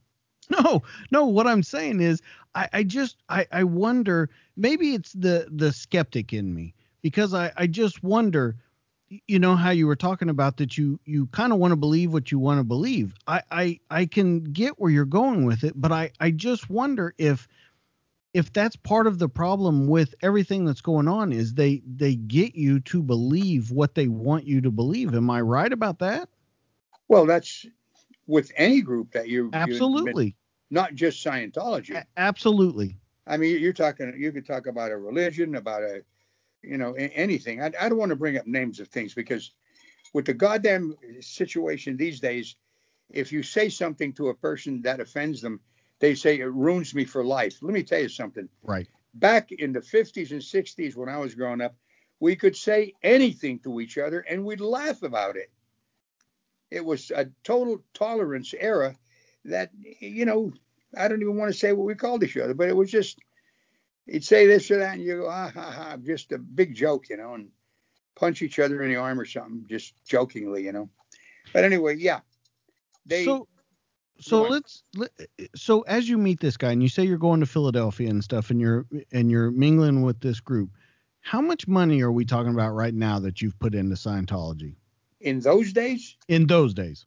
No, 0.49 0.81
no. 1.11 1.25
What 1.25 1.47
I'm 1.47 1.63
saying 1.63 2.01
is, 2.01 2.21
I, 2.55 2.69
I 2.73 2.83
just, 2.83 3.17
I, 3.29 3.45
I 3.51 3.63
wonder. 3.63 4.29
Maybe 4.55 4.93
it's 4.93 5.13
the 5.13 5.47
the 5.51 5.71
skeptic 5.71 6.33
in 6.33 6.53
me 6.53 6.73
because 7.01 7.33
I, 7.33 7.51
I 7.57 7.67
just 7.67 8.03
wonder. 8.03 8.55
You 9.25 9.39
know 9.39 9.55
how 9.55 9.69
you 9.69 9.87
were 9.87 9.95
talking 9.95 10.29
about 10.29 10.57
that 10.57 10.77
you 10.77 10.99
you 11.05 11.27
kind 11.27 11.53
of 11.53 11.59
want 11.59 11.71
to 11.71 11.77
believe 11.77 12.11
what 12.11 12.29
you 12.29 12.39
want 12.39 12.59
to 12.59 12.65
believe. 12.65 13.13
I, 13.25 13.41
I 13.49 13.79
I 13.89 14.05
can 14.05 14.43
get 14.43 14.79
where 14.79 14.91
you're 14.91 15.05
going 15.05 15.45
with 15.45 15.63
it, 15.63 15.79
but 15.79 15.93
I 15.93 16.11
I 16.19 16.31
just 16.31 16.69
wonder 16.69 17.13
if 17.17 17.47
if 18.33 18.51
that's 18.51 18.75
part 18.75 19.07
of 19.07 19.17
the 19.17 19.29
problem 19.29 19.87
with 19.87 20.13
everything 20.21 20.65
that's 20.65 20.81
going 20.81 21.07
on 21.07 21.31
is 21.31 21.53
they 21.53 21.81
they 21.87 22.15
get 22.15 22.55
you 22.55 22.79
to 22.81 23.01
believe 23.01 23.71
what 23.71 23.95
they 23.95 24.09
want 24.09 24.45
you 24.45 24.59
to 24.61 24.71
believe. 24.71 25.15
Am 25.15 25.29
I 25.29 25.39
right 25.39 25.71
about 25.71 25.99
that? 25.99 26.27
Well, 27.07 27.25
that's 27.25 27.65
with 28.25 28.51
any 28.55 28.81
group 28.81 29.11
that 29.13 29.29
you 29.29 29.49
absolutely 29.53 30.35
not 30.69 30.95
just 30.95 31.25
Scientology. 31.25 31.95
A- 31.95 32.07
absolutely. 32.17 32.97
I 33.25 33.37
mean, 33.37 33.59
you're 33.59 33.73
talking. 33.73 34.13
You 34.17 34.31
could 34.31 34.45
talk 34.45 34.67
about 34.67 34.91
a 34.91 34.97
religion, 34.97 35.55
about 35.55 35.83
a, 35.83 36.03
you 36.61 36.77
know, 36.77 36.93
anything. 36.93 37.61
I, 37.61 37.71
I 37.79 37.89
don't 37.89 37.97
want 37.97 38.09
to 38.09 38.15
bring 38.15 38.37
up 38.37 38.47
names 38.47 38.79
of 38.79 38.87
things 38.87 39.13
because, 39.13 39.51
with 40.13 40.25
the 40.25 40.33
goddamn 40.33 40.95
situation 41.19 41.97
these 41.97 42.19
days, 42.19 42.55
if 43.09 43.31
you 43.31 43.43
say 43.43 43.69
something 43.69 44.13
to 44.13 44.29
a 44.29 44.33
person 44.33 44.81
that 44.83 44.99
offends 44.99 45.41
them, 45.41 45.59
they 45.99 46.15
say 46.15 46.39
it 46.39 46.45
ruins 46.45 46.93
me 46.93 47.05
for 47.05 47.23
life. 47.23 47.57
Let 47.61 47.73
me 47.73 47.83
tell 47.83 48.01
you 48.01 48.09
something. 48.09 48.47
Right. 48.63 48.87
Back 49.13 49.51
in 49.51 49.73
the 49.73 49.79
50s 49.79 50.31
and 50.31 50.41
60s, 50.41 50.95
when 50.95 51.09
I 51.09 51.17
was 51.17 51.33
growing 51.33 51.61
up, 51.61 51.75
we 52.19 52.35
could 52.35 52.55
say 52.55 52.93
anything 53.03 53.59
to 53.59 53.79
each 53.79 53.97
other 53.97 54.19
and 54.19 54.45
we'd 54.45 54.59
laugh 54.59 55.03
about 55.03 55.35
it 55.35 55.49
it 56.71 56.83
was 56.83 57.11
a 57.11 57.27
total 57.43 57.83
tolerance 57.93 58.53
era 58.59 58.95
that 59.45 59.71
you 59.99 60.25
know 60.25 60.51
I 60.97 61.07
don't 61.07 61.21
even 61.21 61.37
want 61.37 61.51
to 61.51 61.57
say 61.57 61.73
what 61.73 61.85
we 61.85 61.95
called 61.95 62.23
each 62.23 62.37
other, 62.37 62.53
but 62.53 62.69
it 62.69 62.75
was 62.75 62.91
just 62.91 63.19
he'd 64.05 64.23
say 64.23 64.47
this 64.47 64.71
or 64.71 64.77
that, 64.77 64.95
and 64.95 65.03
you 65.03 65.17
go, 65.17 65.27
ah 65.27 65.51
ha 65.53 65.71
ha, 65.71 65.97
just 65.97 66.31
a 66.31 66.37
big 66.37 66.73
joke, 66.75 67.09
you 67.09 67.17
know, 67.17 67.33
and 67.33 67.49
punch 68.15 68.41
each 68.41 68.59
other 68.59 68.81
in 68.81 68.89
the 68.89 68.95
arm 68.95 69.19
or 69.19 69.25
something, 69.25 69.65
just 69.69 69.93
jokingly, 70.05 70.63
you 70.63 70.71
know. 70.71 70.89
But 71.53 71.63
anyway, 71.63 71.95
yeah. 71.97 72.21
They, 73.05 73.23
so 73.23 73.47
so 74.19 74.43
let's 74.43 74.83
let, 74.95 75.11
so 75.55 75.81
as 75.81 76.09
you 76.09 76.17
meet 76.17 76.39
this 76.39 76.57
guy 76.57 76.71
and 76.71 76.81
you 76.81 76.89
say 76.89 77.03
you're 77.03 77.17
going 77.17 77.39
to 77.39 77.45
Philadelphia 77.45 78.09
and 78.09 78.23
stuff 78.23 78.49
and 78.49 78.59
you're 78.59 78.85
and 79.11 79.29
you're 79.29 79.51
mingling 79.51 80.01
with 80.01 80.19
this 80.19 80.39
group, 80.39 80.71
how 81.21 81.41
much 81.41 81.67
money 81.67 82.01
are 82.01 82.11
we 82.11 82.25
talking 82.25 82.53
about 82.53 82.73
right 82.73 82.93
now 82.93 83.19
that 83.19 83.41
you've 83.41 83.57
put 83.59 83.75
into 83.75 83.95
Scientology? 83.95 84.75
In 85.21 85.39
those 85.39 85.73
days? 85.73 86.15
In 86.27 86.47
those 86.47 86.73
days. 86.73 87.05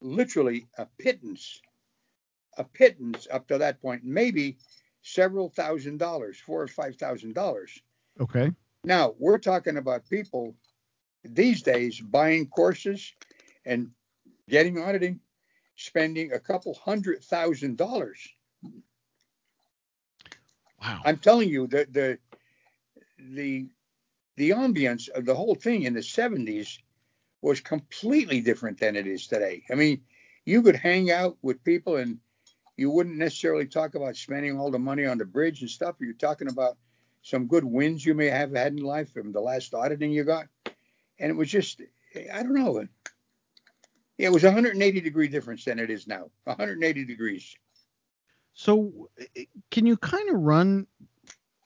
Literally 0.00 0.66
a 0.78 0.86
pittance. 0.98 1.60
A 2.58 2.64
pittance 2.64 3.26
up 3.30 3.46
to 3.48 3.58
that 3.58 3.82
point, 3.82 4.02
maybe 4.04 4.56
several 5.02 5.50
thousand 5.50 5.98
dollars, 5.98 6.38
four 6.38 6.62
or 6.62 6.68
five 6.68 6.96
thousand 6.96 7.34
dollars. 7.34 7.82
Okay. 8.20 8.50
Now 8.84 9.14
we're 9.18 9.38
talking 9.38 9.76
about 9.76 10.08
people 10.08 10.54
these 11.24 11.62
days 11.62 12.00
buying 12.00 12.46
courses 12.46 13.12
and 13.64 13.90
getting 14.48 14.78
auditing, 14.78 15.20
spending 15.76 16.32
a 16.32 16.38
couple 16.38 16.74
hundred 16.74 17.22
thousand 17.24 17.76
dollars. 17.76 18.18
Wow. 20.80 21.00
I'm 21.04 21.18
telling 21.18 21.48
you 21.48 21.66
that 21.68 21.92
the 21.92 22.18
the 23.18 23.68
the 24.36 24.50
ambience 24.50 25.08
of 25.08 25.24
the 25.24 25.34
whole 25.34 25.54
thing 25.54 25.82
in 25.82 25.94
the 25.94 26.00
70s 26.00 26.78
was 27.42 27.60
completely 27.60 28.40
different 28.40 28.78
than 28.78 28.96
it 28.96 29.06
is 29.06 29.26
today. 29.26 29.64
I 29.70 29.74
mean, 29.74 30.02
you 30.44 30.62
could 30.62 30.76
hang 30.76 31.10
out 31.10 31.36
with 31.42 31.64
people 31.64 31.96
and 31.96 32.18
you 32.76 32.90
wouldn't 32.90 33.16
necessarily 33.16 33.66
talk 33.66 33.94
about 33.94 34.16
spending 34.16 34.58
all 34.58 34.70
the 34.70 34.78
money 34.78 35.06
on 35.06 35.18
the 35.18 35.24
bridge 35.24 35.60
and 35.62 35.70
stuff. 35.70 35.96
You're 36.00 36.12
talking 36.12 36.48
about 36.48 36.76
some 37.22 37.46
good 37.46 37.64
wins 37.64 38.04
you 38.04 38.14
may 38.14 38.26
have 38.26 38.54
had 38.54 38.72
in 38.72 38.78
life 38.78 39.12
from 39.12 39.32
the 39.32 39.40
last 39.40 39.74
auditing 39.74 40.12
you 40.12 40.24
got. 40.24 40.46
And 41.18 41.30
it 41.30 41.34
was 41.34 41.50
just, 41.50 41.80
I 42.14 42.42
don't 42.42 42.54
know. 42.54 42.86
It 44.18 44.32
was 44.32 44.44
180 44.44 45.00
degree 45.00 45.28
difference 45.28 45.64
than 45.64 45.78
it 45.78 45.90
is 45.90 46.06
now. 46.06 46.30
180 46.44 47.04
degrees. 47.04 47.54
So, 48.54 49.10
can 49.70 49.84
you 49.84 49.96
kind 49.98 50.30
of 50.30 50.40
run 50.40 50.86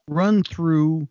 run 0.09 0.43
through 0.43 1.09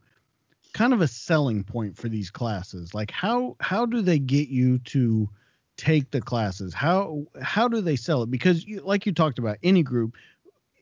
kind 0.74 0.94
of 0.94 1.02
a 1.02 1.08
selling 1.08 1.64
point 1.64 1.98
for 1.98 2.10
these 2.10 2.30
classes? 2.30 2.94
Like 2.94 3.12
how 3.12 3.56
how 3.60 3.86
do 3.86 4.02
they 4.02 4.20
get 4.20 4.50
you 4.50 4.80
to 4.80 5.30
take 5.78 6.12
the 6.12 6.22
classes? 6.22 6.74
How 6.74 7.26
how 7.42 7.68
do 7.68 7.82
they 7.82 7.96
sell 7.96 8.24
it? 8.24 8.32
Because 8.32 8.66
you, 8.66 8.82
like 8.82 9.06
you 9.06 9.14
talked 9.14 9.40
about, 9.40 9.58
any 9.64 9.84
group, 9.84 10.16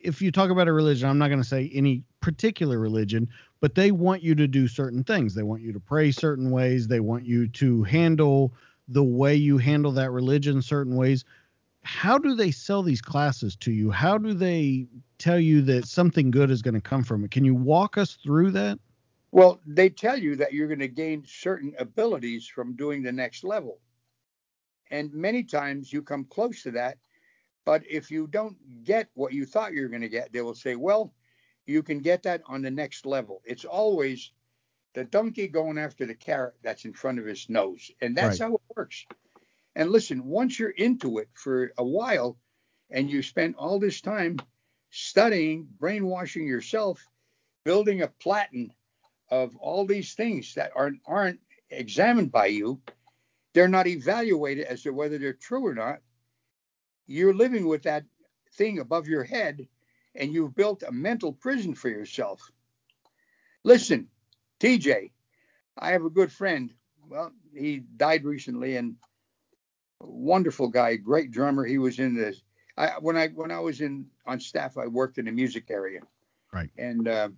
if 0.02 0.22
you 0.22 0.32
talk 0.32 0.50
about 0.50 0.68
a 0.68 0.74
religion, 0.74 1.10
I'm 1.10 1.18
not 1.18 1.28
going 1.28 1.42
to 1.42 1.48
say 1.48 1.72
any 1.74 2.04
particular 2.22 2.80
religion, 2.80 3.30
but 3.60 3.76
they 3.76 3.92
want 3.92 4.24
you 4.24 4.36
to 4.36 4.48
do 4.48 4.68
certain 4.68 5.04
things. 5.04 5.36
They 5.36 5.44
want 5.44 5.62
you 5.62 5.74
to 5.74 5.80
pray 5.80 6.12
certain 6.12 6.52
ways. 6.52 6.88
They 6.88 7.00
want 7.00 7.26
you 7.26 7.48
to 7.48 7.84
handle 7.84 8.54
the 8.88 9.04
way 9.04 9.36
you 9.36 9.58
handle 9.58 9.92
that 9.94 10.12
religion 10.12 10.62
certain 10.62 10.96
ways. 10.96 11.26
How 11.84 12.18
do 12.18 12.36
they 12.36 12.52
sell 12.52 12.84
these 12.84 13.02
classes 13.02 13.56
to 13.58 13.72
you? 13.72 13.92
How 13.92 14.18
do 14.18 14.34
they 14.34 14.88
tell 15.20 15.40
you 15.40 15.62
that 15.64 15.88
something 15.88 16.32
good 16.32 16.52
is 16.52 16.62
going 16.62 16.74
to 16.74 16.82
come 16.82 17.04
from 17.04 17.24
it? 17.24 17.32
Can 17.32 17.46
you 17.46 17.56
walk 17.56 17.98
us 17.98 18.18
through 18.24 18.52
that? 18.52 18.80
Well, 19.38 19.62
they 19.68 19.90
tell 19.90 20.18
you 20.18 20.36
that 20.38 20.52
you're 20.52 20.68
going 20.68 20.80
to 20.80 20.88
gain 20.88 21.24
certain 21.28 21.76
abilities 21.78 22.48
from 22.48 22.76
doing 22.76 23.04
the 23.04 23.12
next 23.12 23.44
level. 23.44 23.78
And 24.90 25.14
many 25.14 25.44
times 25.44 25.94
you 25.94 26.02
come 26.02 26.26
close 26.26 26.64
to 26.64 26.72
that. 26.72 26.98
But 27.64 27.84
if 27.88 28.10
you 28.10 28.26
don't 28.26 28.58
get 28.84 29.10
what 29.14 29.34
you 29.34 29.46
thought 29.46 29.74
you 29.74 29.84
were 29.84 29.90
going 29.90 30.02
to 30.02 30.10
get, 30.10 30.34
they 30.34 30.42
will 30.42 30.56
say, 30.56 30.76
well, 30.76 31.14
you 31.68 31.84
can 31.84 32.00
get 32.00 32.24
that 32.24 32.42
on 32.48 32.64
the 32.64 32.72
next 32.72 33.06
level. 33.06 33.44
It's 33.46 33.64
always 33.64 34.32
the 34.96 35.04
donkey 35.04 35.48
going 35.48 35.78
after 35.78 36.08
the 36.08 36.16
carrot 36.16 36.56
that's 36.64 36.86
in 36.86 36.94
front 36.94 37.20
of 37.20 37.26
his 37.28 37.48
nose. 37.48 37.92
And 38.02 38.18
that's 38.18 38.40
right. 38.40 38.48
how 38.48 38.56
it 38.56 38.62
works. 38.76 39.06
And 39.76 39.92
listen, 39.92 40.26
once 40.26 40.58
you're 40.58 40.72
into 40.72 41.20
it 41.20 41.30
for 41.36 41.74
a 41.78 41.86
while 41.86 42.40
and 42.90 43.08
you 43.08 43.22
spend 43.22 43.54
all 43.56 43.78
this 43.78 44.02
time 44.02 44.40
studying, 44.90 45.68
brainwashing 45.80 46.48
yourself, 46.48 47.06
building 47.66 48.02
a 48.02 48.08
platen 48.08 48.74
of 49.30 49.56
all 49.58 49.86
these 49.86 50.14
things 50.14 50.54
that 50.56 50.72
aren't 50.76 51.02
aren't 51.06 51.40
examined 51.70 52.32
by 52.32 52.48
you, 52.48 52.82
they're 53.54 53.68
not 53.68 53.88
evaluated 53.88 54.66
as 54.66 54.84
to 54.84 54.92
whether 54.92 55.18
they're 55.18 55.34
true 55.34 55.66
or 55.66 55.74
not. 55.74 56.00
You're 57.06 57.34
living 57.34 57.68
with 57.68 57.84
that 57.84 58.04
thing 58.54 58.80
above 58.80 59.08
your 59.08 59.24
head, 59.24 59.68
and 60.16 60.34
you've 60.34 60.56
built 60.56 60.84
a 60.84 60.92
mental 60.92 61.34
prison 61.34 61.76
for 61.76 61.90
yourself. 61.90 62.42
Listen, 63.64 64.08
TJ, 64.60 65.12
I 65.78 65.92
have 65.92 66.06
a 66.06 66.10
good 66.10 66.32
friend. 66.32 66.74
Well, 67.08 67.32
he 67.54 67.80
died 67.80 68.26
recently, 68.26 68.78
and 68.78 68.96
wonderful 70.00 70.68
guy, 70.70 70.96
great 70.96 71.32
drummer. 71.32 71.66
He 71.66 71.78
was 71.78 72.00
in 72.00 72.16
the 72.16 72.36
I, 72.78 72.92
when 73.00 73.18
I 73.18 73.30
when 73.30 73.52
I 73.52 73.60
was 73.60 73.82
in 73.82 74.06
on 74.26 74.40
staff, 74.40 74.78
I 74.78 74.88
worked 74.88 75.18
in 75.18 75.26
the 75.26 75.32
music 75.32 75.66
area. 75.70 76.02
Right. 76.54 76.70
And 76.78 77.08
uh, 77.08 77.30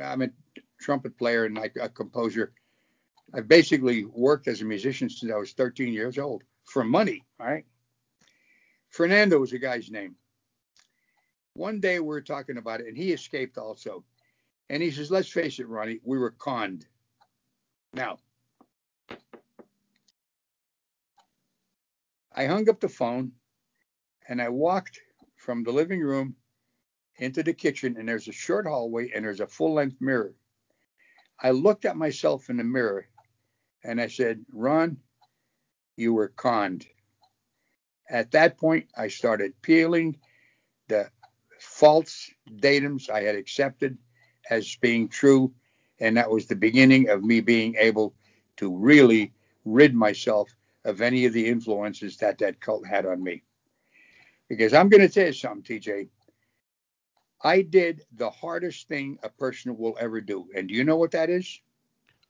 I'm 0.00 0.22
a 0.22 0.28
trumpet 0.82 1.16
player 1.16 1.44
and 1.44 1.56
a 1.58 1.88
composer. 1.88 2.52
I 3.32 3.40
basically 3.40 4.04
worked 4.04 4.48
as 4.48 4.60
a 4.60 4.64
musician 4.64 5.08
since 5.08 5.32
I 5.32 5.36
was 5.36 5.52
13 5.52 5.92
years 5.92 6.18
old 6.18 6.42
for 6.64 6.84
money. 6.84 7.24
right? 7.38 7.64
Fernando 8.90 9.38
was 9.38 9.52
the 9.52 9.58
guy's 9.58 9.90
name. 9.90 10.16
One 11.54 11.80
day 11.80 11.98
we 11.98 12.06
were 12.06 12.20
talking 12.20 12.58
about 12.58 12.80
it, 12.80 12.88
and 12.88 12.96
he 12.96 13.12
escaped 13.12 13.56
also. 13.56 14.04
And 14.68 14.82
he 14.82 14.90
says, 14.90 15.10
"Let's 15.10 15.28
face 15.28 15.58
it, 15.58 15.68
Ronnie, 15.68 16.00
we 16.02 16.18
were 16.18 16.30
conned." 16.30 16.86
Now, 17.94 18.18
I 22.34 22.46
hung 22.46 22.68
up 22.68 22.80
the 22.80 22.88
phone, 22.88 23.32
and 24.28 24.40
I 24.40 24.48
walked 24.48 25.00
from 25.36 25.62
the 25.62 25.72
living 25.72 26.00
room 26.00 26.36
into 27.16 27.42
the 27.42 27.52
kitchen, 27.52 27.96
and 27.98 28.08
there's 28.08 28.28
a 28.28 28.32
short 28.32 28.66
hallway, 28.66 29.10
and 29.10 29.24
there's 29.24 29.40
a 29.40 29.46
full-length 29.46 30.00
mirror. 30.00 30.34
I 31.42 31.50
looked 31.50 31.84
at 31.84 31.96
myself 31.96 32.48
in 32.50 32.56
the 32.56 32.64
mirror 32.64 33.06
and 33.82 34.00
I 34.00 34.06
said, 34.06 34.44
Ron, 34.52 34.98
you 35.96 36.14
were 36.14 36.28
conned. 36.28 36.86
At 38.08 38.30
that 38.30 38.58
point, 38.58 38.86
I 38.96 39.08
started 39.08 39.60
peeling 39.60 40.18
the 40.88 41.10
false 41.58 42.30
datums 42.48 43.10
I 43.10 43.22
had 43.22 43.34
accepted 43.34 43.98
as 44.50 44.76
being 44.76 45.08
true. 45.08 45.52
And 46.00 46.16
that 46.16 46.30
was 46.30 46.46
the 46.46 46.56
beginning 46.56 47.08
of 47.08 47.24
me 47.24 47.40
being 47.40 47.74
able 47.76 48.14
to 48.56 48.76
really 48.76 49.32
rid 49.64 49.94
myself 49.94 50.54
of 50.84 51.00
any 51.00 51.26
of 51.26 51.32
the 51.32 51.46
influences 51.46 52.16
that 52.18 52.38
that 52.38 52.60
cult 52.60 52.86
had 52.86 53.06
on 53.06 53.22
me. 53.22 53.42
Because 54.48 54.74
I'm 54.74 54.88
going 54.88 55.00
to 55.00 55.08
tell 55.08 55.26
you 55.26 55.32
something, 55.32 55.80
TJ. 55.80 56.08
I 57.42 57.62
did 57.62 58.02
the 58.12 58.30
hardest 58.30 58.88
thing 58.88 59.18
a 59.22 59.28
person 59.28 59.76
will 59.76 59.96
ever 60.00 60.20
do. 60.20 60.48
And 60.54 60.68
do 60.68 60.74
you 60.74 60.84
know 60.84 60.96
what 60.96 61.12
that 61.12 61.30
is? 61.30 61.60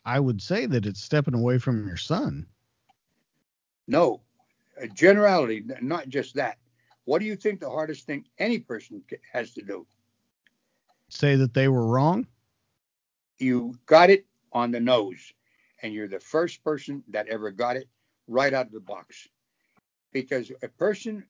I 0.05 0.21
would 0.21 0.41
say 0.43 0.67
that 0.67 0.87
it's 0.87 1.01
stepping 1.03 1.35
away 1.35 1.59
from 1.59 1.87
your 1.87 1.97
son. 1.97 2.47
No, 3.87 4.23
a 4.77 4.89
generality, 4.89 5.65
not 5.81 6.09
just 6.09 6.35
that. 6.35 6.59
What 7.05 7.19
do 7.21 7.27
you 7.27 7.37
think 7.37 7.61
the 7.61 7.71
hardest 7.71 8.07
thing 8.07 8.27
any 8.39 8.59
person 8.59 9.03
has 9.33 9.53
to 9.55 9.63
do? 9.63 9.87
Say 11.09 11.37
that 11.37 11.55
they 11.55 11.69
were 11.69 11.87
wrong? 11.87 12.27
You 13.39 13.79
got 13.87 14.11
it 14.11 14.27
on 14.53 14.71
the 14.71 14.81
nose, 14.81 15.33
and 15.83 15.93
you're 15.93 16.09
the 16.09 16.21
first 16.21 16.63
person 16.65 17.05
that 17.09 17.29
ever 17.29 17.51
got 17.51 17.77
it 17.77 17.89
right 18.27 18.53
out 18.53 18.67
of 18.67 18.73
the 18.73 18.81
box. 18.81 19.29
Because 20.13 20.53
a 20.63 20.69
person, 20.69 21.27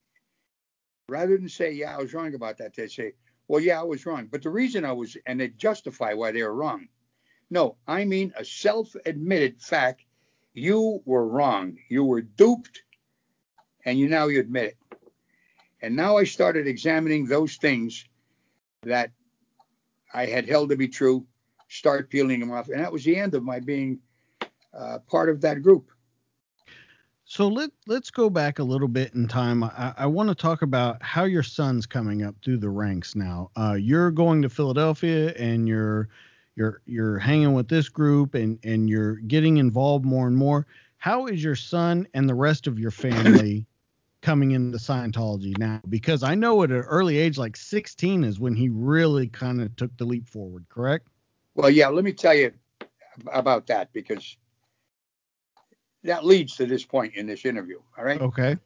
rather 1.07 1.37
than 1.37 1.49
say, 1.49 1.71
Yeah, 1.71 1.95
I 1.95 1.99
was 2.01 2.13
wrong 2.13 2.33
about 2.33 2.57
that, 2.57 2.75
they 2.75 2.87
say, 2.87 3.13
well, 3.53 3.61
yeah, 3.61 3.79
I 3.79 3.83
was 3.83 4.03
wrong. 4.07 4.29
But 4.31 4.41
the 4.41 4.49
reason 4.49 4.83
I 4.83 4.93
was, 4.93 5.15
and 5.27 5.39
they 5.39 5.49
justify 5.49 6.15
why 6.15 6.31
they 6.31 6.41
were 6.41 6.55
wrong. 6.55 6.87
No, 7.51 7.75
I 7.87 8.03
mean 8.03 8.33
a 8.35 8.43
self 8.43 8.95
admitted 9.05 9.61
fact. 9.61 10.05
You 10.55 11.03
were 11.05 11.27
wrong. 11.27 11.77
You 11.87 12.03
were 12.03 12.21
duped, 12.21 12.81
and 13.85 13.99
you 13.99 14.09
now 14.09 14.25
you 14.25 14.39
admit 14.39 14.69
it. 14.69 14.77
And 15.83 15.95
now 15.95 16.17
I 16.17 16.23
started 16.23 16.65
examining 16.65 17.27
those 17.27 17.57
things 17.57 18.05
that 18.81 19.11
I 20.11 20.25
had 20.25 20.49
held 20.49 20.69
to 20.69 20.75
be 20.75 20.87
true, 20.87 21.27
start 21.67 22.09
peeling 22.09 22.39
them 22.39 22.49
off. 22.49 22.69
And 22.69 22.79
that 22.79 22.91
was 22.91 23.03
the 23.03 23.17
end 23.17 23.35
of 23.35 23.43
my 23.43 23.59
being 23.59 23.99
uh, 24.73 24.97
part 25.07 25.29
of 25.29 25.41
that 25.41 25.61
group. 25.61 25.91
So 27.33 27.47
let 27.47 27.71
let's 27.87 28.11
go 28.11 28.29
back 28.29 28.59
a 28.59 28.63
little 28.63 28.87
bit 28.87 29.15
in 29.15 29.27
time. 29.27 29.63
I, 29.63 29.91
I 29.97 30.05
want 30.05 30.29
to 30.29 30.35
talk 30.35 30.61
about 30.61 31.01
how 31.01 31.23
your 31.23 31.41
son's 31.41 31.87
coming 31.87 32.21
up 32.21 32.35
through 32.45 32.57
the 32.57 32.69
ranks 32.69 33.15
now. 33.15 33.49
Uh, 33.55 33.73
you're 33.73 34.11
going 34.11 34.43
to 34.43 34.49
Philadelphia 34.49 35.33
and 35.33 35.67
you're 35.67 36.09
you're 36.55 36.83
you're 36.85 37.17
hanging 37.17 37.55
with 37.55 37.69
this 37.69 37.89
group 37.89 38.35
and 38.35 38.59
and 38.63 38.87
you're 38.87 39.15
getting 39.15 39.57
involved 39.57 40.05
more 40.05 40.27
and 40.27 40.37
more. 40.37 40.67
How 40.97 41.25
is 41.25 41.43
your 41.43 41.55
son 41.55 42.07
and 42.13 42.29
the 42.29 42.35
rest 42.35 42.67
of 42.67 42.77
your 42.77 42.91
family 42.91 43.65
coming 44.21 44.51
into 44.51 44.77
Scientology 44.77 45.57
now? 45.57 45.81
Because 45.89 46.21
I 46.21 46.35
know 46.35 46.61
at 46.61 46.69
an 46.69 46.81
early 46.81 47.17
age, 47.17 47.39
like 47.39 47.57
16, 47.57 48.25
is 48.25 48.39
when 48.39 48.55
he 48.55 48.69
really 48.69 49.25
kind 49.27 49.59
of 49.59 49.75
took 49.75 49.97
the 49.97 50.05
leap 50.05 50.29
forward, 50.29 50.67
correct? 50.69 51.07
Well, 51.55 51.71
yeah, 51.71 51.87
let 51.87 52.03
me 52.03 52.13
tell 52.13 52.35
you 52.35 52.53
about 53.25 53.65
that 53.67 53.91
because 53.91 54.37
that 56.03 56.25
leads 56.25 56.55
to 56.57 56.65
this 56.65 56.83
point 56.85 57.15
in 57.15 57.27
this 57.27 57.45
interview. 57.45 57.79
All 57.97 58.03
right. 58.03 58.21
Okay. 58.21 58.57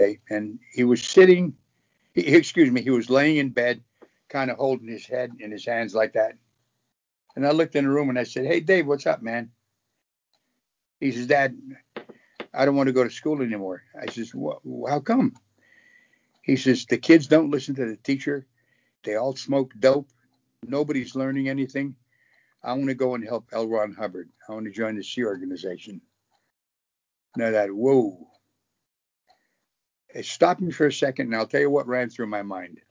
Okay. 0.00 0.20
And 0.30 0.58
he 0.72 0.84
was 0.84 1.02
sitting, 1.02 1.54
he, 2.14 2.22
excuse 2.22 2.70
me, 2.70 2.82
he 2.82 2.90
was 2.90 3.10
laying 3.10 3.36
in 3.36 3.50
bed, 3.50 3.82
kind 4.28 4.50
of 4.50 4.58
holding 4.58 4.88
his 4.88 5.06
head 5.06 5.32
in 5.40 5.50
his 5.50 5.66
hands 5.66 5.94
like 5.94 6.12
that. 6.12 6.34
And 7.36 7.46
I 7.46 7.50
looked 7.50 7.76
in 7.76 7.84
the 7.84 7.90
room 7.90 8.08
and 8.08 8.18
I 8.18 8.24
said, 8.24 8.46
Hey, 8.46 8.60
Dave, 8.60 8.86
what's 8.86 9.06
up, 9.06 9.22
man? 9.22 9.50
He 11.00 11.12
says, 11.12 11.26
Dad, 11.26 11.56
I 12.54 12.64
don't 12.64 12.76
want 12.76 12.88
to 12.88 12.92
go 12.92 13.04
to 13.04 13.10
school 13.10 13.42
anymore. 13.42 13.82
I 14.00 14.10
says, 14.10 14.32
How 14.88 15.00
come? 15.00 15.34
He 16.42 16.56
says, 16.56 16.86
The 16.86 16.98
kids 16.98 17.26
don't 17.26 17.50
listen 17.50 17.74
to 17.76 17.86
the 17.86 17.96
teacher. 17.96 18.46
They 19.04 19.16
all 19.16 19.36
smoke 19.36 19.72
dope. 19.78 20.08
Nobody's 20.66 21.14
learning 21.14 21.48
anything. 21.48 21.94
I 22.68 22.72
want 22.74 22.88
to 22.88 22.94
go 22.94 23.14
and 23.14 23.24
help 23.24 23.48
L. 23.50 23.66
Ron 23.66 23.94
Hubbard. 23.94 24.28
I 24.46 24.52
want 24.52 24.66
to 24.66 24.70
join 24.70 24.94
the 24.94 25.02
Sea 25.02 25.24
Organization. 25.24 26.02
Now 27.34 27.50
that, 27.52 27.72
whoa. 27.72 28.28
Stopped 30.20 30.60
me 30.60 30.70
for 30.70 30.86
a 30.86 30.92
second, 30.92 31.28
and 31.28 31.36
I'll 31.36 31.46
tell 31.46 31.62
you 31.62 31.70
what 31.70 31.86
ran 31.86 32.10
through 32.10 32.26
my 32.26 32.42
mind. 32.42 32.82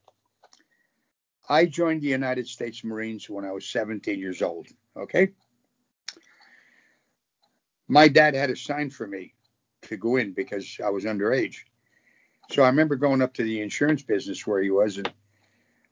I 1.48 1.66
joined 1.66 2.02
the 2.02 2.08
United 2.08 2.48
States 2.48 2.84
Marines 2.84 3.30
when 3.30 3.46
I 3.46 3.52
was 3.52 3.68
17 3.68 4.18
years 4.18 4.42
old. 4.42 4.68
Okay. 4.96 5.34
My 7.88 8.08
dad 8.08 8.34
had 8.34 8.50
a 8.50 8.56
sign 8.56 8.90
for 8.90 9.06
me 9.06 9.36
to 9.84 9.96
go 9.96 10.16
in 10.16 10.34
because 10.34 10.80
I 10.84 10.90
was 10.90 11.06
underage. 11.06 11.58
So 12.50 12.64
I 12.64 12.68
remember 12.68 12.96
going 12.96 13.22
up 13.22 13.36
to 13.36 13.44
the 13.44 13.62
insurance 13.62 14.02
business 14.02 14.48
where 14.48 14.62
he 14.62 14.72
was, 14.72 14.98
and 14.98 15.14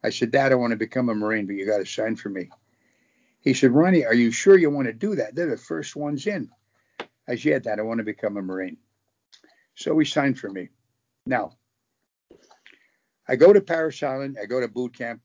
I 0.04 0.10
said, 0.10 0.32
Dad, 0.32 0.52
I 0.52 0.56
want 0.56 0.72
to 0.72 0.78
become 0.78 1.10
a 1.10 1.14
Marine, 1.16 1.46
but 1.46 1.56
you 1.56 1.68
got 1.68 1.78
to 1.78 1.86
sign 1.86 2.16
for 2.16 2.30
me. 2.30 2.50
He 3.46 3.54
said, 3.54 3.72
Ronnie, 3.72 4.06
are 4.06 4.14
you 4.14 4.32
sure 4.32 4.58
you 4.58 4.72
want 4.72 4.88
to 4.88 4.94
do 4.94 5.16
that? 5.16 5.36
They're 5.36 5.52
the 5.52 5.56
first 5.56 5.96
ones 5.96 6.26
in. 6.26 6.50
I 7.28 7.36
said, 7.36 7.46
Yeah, 7.46 7.60
Dad, 7.60 7.80
I 7.80 7.84
want 7.84 8.00
to 8.00 8.04
become 8.04 8.38
a 8.38 8.42
Marine. 8.42 8.78
So 9.76 9.98
he 10.00 10.06
signed 10.06 10.40
for 10.40 10.50
me. 10.50 10.70
Now, 11.28 11.52
I 13.28 13.36
go 13.36 13.54
to 13.54 13.62
Parris 13.62 14.02
Island, 14.02 14.38
I 14.42 14.46
go 14.46 14.60
to 14.60 14.68
boot 14.68 14.98
camp. 14.98 15.22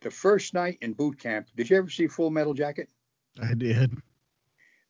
The 0.00 0.10
first 0.10 0.54
night 0.54 0.78
in 0.80 0.94
boot 0.94 1.18
camp, 1.18 1.48
did 1.54 1.68
you 1.68 1.76
ever 1.76 1.90
see 1.90 2.06
Full 2.06 2.30
Metal 2.30 2.54
Jacket? 2.54 2.88
I 3.40 3.52
did. 3.52 3.94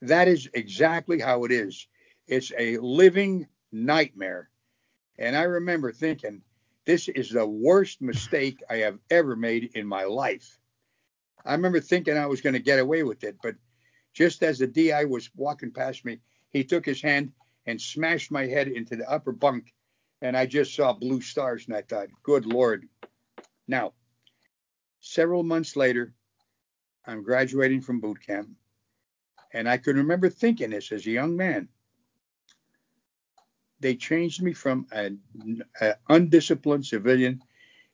That 0.02 0.28
is 0.28 0.48
exactly 0.54 1.18
how 1.18 1.44
it 1.44 1.50
is. 1.50 1.88
It's 2.28 2.52
a 2.56 2.78
living 2.78 3.48
nightmare. 3.72 4.48
And 5.18 5.36
I 5.36 5.42
remember 5.42 5.92
thinking, 5.92 6.42
this 6.84 7.08
is 7.08 7.30
the 7.30 7.46
worst 7.46 8.00
mistake 8.00 8.62
I 8.70 8.76
have 8.78 8.98
ever 9.10 9.34
made 9.34 9.72
in 9.74 9.86
my 9.86 10.04
life. 10.04 10.58
I 11.44 11.52
remember 11.52 11.80
thinking 11.80 12.16
I 12.16 12.26
was 12.26 12.40
going 12.40 12.54
to 12.54 12.60
get 12.60 12.78
away 12.78 13.02
with 13.02 13.24
it, 13.24 13.36
but 13.42 13.56
just 14.12 14.42
as 14.42 14.58
the 14.58 14.66
DI 14.66 15.04
was 15.04 15.30
walking 15.36 15.72
past 15.72 16.04
me, 16.04 16.20
he 16.50 16.64
took 16.64 16.86
his 16.86 17.02
hand 17.02 17.32
and 17.66 17.80
smashed 17.80 18.30
my 18.30 18.46
head 18.46 18.68
into 18.68 18.96
the 18.96 19.10
upper 19.10 19.32
bunk, 19.32 19.72
and 20.22 20.36
I 20.36 20.46
just 20.46 20.74
saw 20.74 20.92
blue 20.92 21.20
stars, 21.20 21.66
and 21.66 21.76
I 21.76 21.82
thought, 21.82 22.08
good 22.22 22.46
Lord. 22.46 22.88
Now, 23.66 23.92
several 25.00 25.42
months 25.42 25.76
later, 25.76 26.14
I'm 27.06 27.22
graduating 27.22 27.82
from 27.82 28.00
boot 28.00 28.24
camp, 28.26 28.50
and 29.52 29.68
I 29.68 29.76
can 29.76 29.96
remember 29.96 30.30
thinking 30.30 30.70
this 30.70 30.92
as 30.92 31.06
a 31.06 31.10
young 31.10 31.36
man 31.36 31.68
they 33.84 33.94
changed 33.94 34.42
me 34.42 34.54
from 34.54 34.86
an 34.92 35.20
undisciplined 36.08 36.86
civilian 36.86 37.42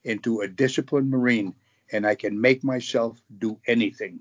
into 0.05 0.41
a 0.41 0.47
disciplined 0.47 1.11
Marine, 1.11 1.53
and 1.93 2.07
I 2.07 2.15
can 2.15 2.41
make 2.41 2.65
myself 2.65 3.21
do 3.39 3.59
anything. 3.67 4.21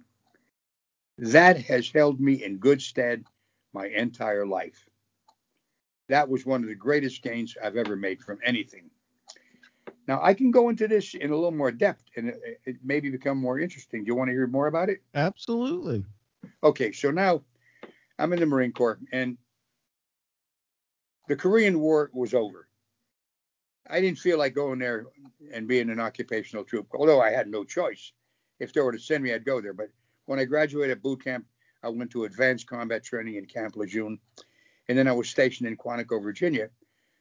That 1.17 1.57
has 1.57 1.89
held 1.89 2.19
me 2.19 2.43
in 2.43 2.57
good 2.57 2.81
stead 2.81 3.25
my 3.73 3.87
entire 3.87 4.45
life. 4.45 4.87
That 6.07 6.29
was 6.29 6.45
one 6.45 6.63
of 6.63 6.69
the 6.69 6.75
greatest 6.75 7.21
gains 7.21 7.55
I've 7.61 7.75
ever 7.75 7.95
made 7.95 8.21
from 8.21 8.39
anything. 8.43 8.89
Now, 10.07 10.19
I 10.23 10.33
can 10.33 10.49
go 10.49 10.69
into 10.69 10.87
this 10.87 11.13
in 11.13 11.29
a 11.29 11.35
little 11.35 11.51
more 11.51 11.71
depth 11.71 12.05
and 12.15 12.29
it, 12.29 12.61
it 12.65 12.77
maybe 12.83 13.11
become 13.11 13.37
more 13.37 13.59
interesting. 13.59 14.03
Do 14.03 14.07
you 14.07 14.15
want 14.15 14.29
to 14.29 14.33
hear 14.33 14.47
more 14.47 14.67
about 14.67 14.89
it? 14.89 15.03
Absolutely. 15.13 16.03
Okay, 16.63 16.91
so 16.91 17.11
now 17.11 17.43
I'm 18.17 18.33
in 18.33 18.39
the 18.39 18.45
Marine 18.45 18.71
Corps, 18.71 18.99
and 19.11 19.37
the 21.27 21.35
Korean 21.35 21.79
War 21.79 22.09
was 22.13 22.33
over. 22.33 22.68
I 23.89 23.99
didn't 23.99 24.19
feel 24.19 24.37
like 24.37 24.53
going 24.53 24.79
there 24.79 25.07
and 25.51 25.67
being 25.67 25.89
an 25.89 25.99
occupational 25.99 26.63
troop, 26.63 26.87
although 26.93 27.21
I 27.21 27.31
had 27.31 27.47
no 27.47 27.63
choice. 27.63 28.11
If 28.59 28.71
they 28.71 28.81
were 28.81 28.91
to 28.91 28.99
send 28.99 29.23
me, 29.23 29.33
I'd 29.33 29.45
go 29.45 29.61
there. 29.61 29.73
But 29.73 29.89
when 30.25 30.39
I 30.39 30.45
graduated 30.45 31.01
boot 31.01 31.23
camp, 31.23 31.45
I 31.81 31.89
went 31.89 32.11
to 32.11 32.25
advanced 32.25 32.67
combat 32.67 33.03
training 33.03 33.35
in 33.35 33.45
Camp 33.45 33.75
Lejeune. 33.75 34.19
And 34.87 34.97
then 34.97 35.07
I 35.07 35.13
was 35.13 35.29
stationed 35.29 35.67
in 35.67 35.77
Quantico, 35.77 36.21
Virginia, 36.21 36.69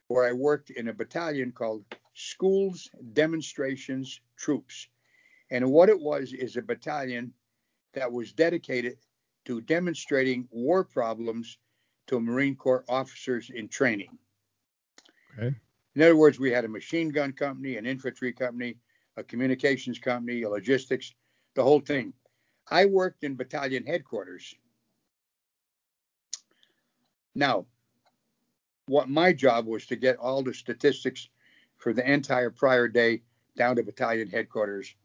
where 0.07 0.27
I 0.27 0.33
worked 0.33 0.69
in 0.69 0.89
a 0.89 0.93
battalion 0.93 1.51
called 1.51 1.85
Schools 2.13 2.89
Demonstrations 3.13 4.21
Troops. 4.37 4.87
And 5.49 5.71
what 5.71 5.89
it 5.89 5.99
was 5.99 6.33
is 6.33 6.57
a 6.57 6.61
battalion 6.61 7.33
that 7.93 8.11
was 8.11 8.33
dedicated 8.33 8.97
to 9.45 9.61
demonstrating 9.61 10.47
war 10.51 10.83
problems 10.83 11.57
to 12.07 12.19
Marine 12.19 12.55
Corps 12.55 12.85
officers 12.89 13.49
in 13.49 13.67
training. 13.67 14.17
Okay. 15.37 15.55
In 15.99 16.03
other 16.03 16.15
words, 16.15 16.39
we 16.39 16.49
had 16.49 16.63
a 16.63 16.69
machine 16.69 17.09
gun 17.09 17.33
company, 17.33 17.75
an 17.75 17.85
infantry 17.85 18.31
company, 18.31 18.77
a 19.17 19.23
communications 19.23 19.99
company, 19.99 20.43
a 20.43 20.49
logistics, 20.49 21.13
the 21.55 21.61
whole 21.61 21.81
thing. 21.81 22.13
I 22.71 22.85
worked 22.85 23.25
in 23.25 23.35
battalion 23.35 23.85
headquarters. 23.85 24.55
Now, 27.35 27.65
what 28.85 29.09
my 29.09 29.33
job 29.33 29.65
was 29.65 29.87
to 29.87 29.97
get 29.97 30.15
all 30.15 30.41
the 30.41 30.53
statistics 30.53 31.27
for 31.75 31.91
the 31.91 32.09
entire 32.09 32.49
prior 32.49 32.87
day 32.87 33.21
down 33.57 33.75
to 33.75 33.83
battalion 33.83 34.29
headquarters 34.29 34.95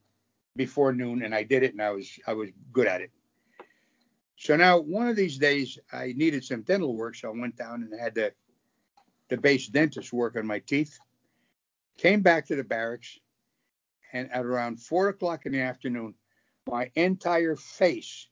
before 0.55 0.93
noon, 0.93 1.25
and 1.25 1.35
I 1.35 1.43
did 1.43 1.65
it, 1.65 1.73
and 1.73 1.83
I 1.83 1.91
was 1.91 2.09
I 2.29 2.35
was 2.35 2.51
good 2.73 2.87
at 2.87 3.01
it. 3.01 3.11
So 4.37 4.55
now 4.55 4.79
one 4.79 5.09
of 5.09 5.17
these 5.17 5.39
days 5.39 5.77
I 5.93 6.15
needed 6.17 6.45
some 6.45 6.63
dental 6.63 6.95
work, 6.95 7.17
so 7.17 7.31
I 7.31 7.37
went 7.37 7.57
down 7.57 7.83
and 7.83 8.01
had 8.01 8.15
the 8.15 8.33
the 9.29 9.37
base 9.37 9.69
dentist 9.69 10.13
work 10.13 10.37
on 10.37 10.47
my 10.47 10.59
teeth. 10.61 10.99
Came 11.99 12.23
back 12.23 12.47
to 12.47 12.57
the 12.57 12.65
barracks, 12.65 13.19
and 14.13 14.31
at 14.33 14.45
around 14.45 14.81
four 14.81 15.09
o'clock 15.09 15.47
in 15.47 15.53
the 15.53 15.61
afternoon, 15.61 16.15
my 16.67 16.91
entire 16.95 17.57
face 17.57 18.29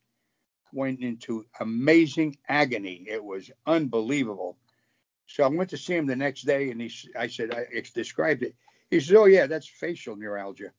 went 0.72 1.00
into 1.00 1.46
amazing 1.60 2.36
agony. 2.48 3.04
It 3.06 3.22
was 3.22 3.50
unbelievable. 3.66 4.58
So 5.26 5.44
I 5.44 5.48
went 5.48 5.70
to 5.70 5.76
see 5.76 5.94
him 5.94 6.06
the 6.06 6.16
next 6.16 6.42
day, 6.42 6.70
and 6.70 6.80
he, 6.80 6.90
I 7.16 7.28
said, 7.28 7.54
I 7.54 7.66
described 7.94 8.42
it. 8.42 8.54
He 8.90 9.00
said, 9.00 9.16
"Oh 9.16 9.26
yeah, 9.26 9.46
that's 9.46 9.68
facial 9.68 10.16
neuralgia." 10.16 10.72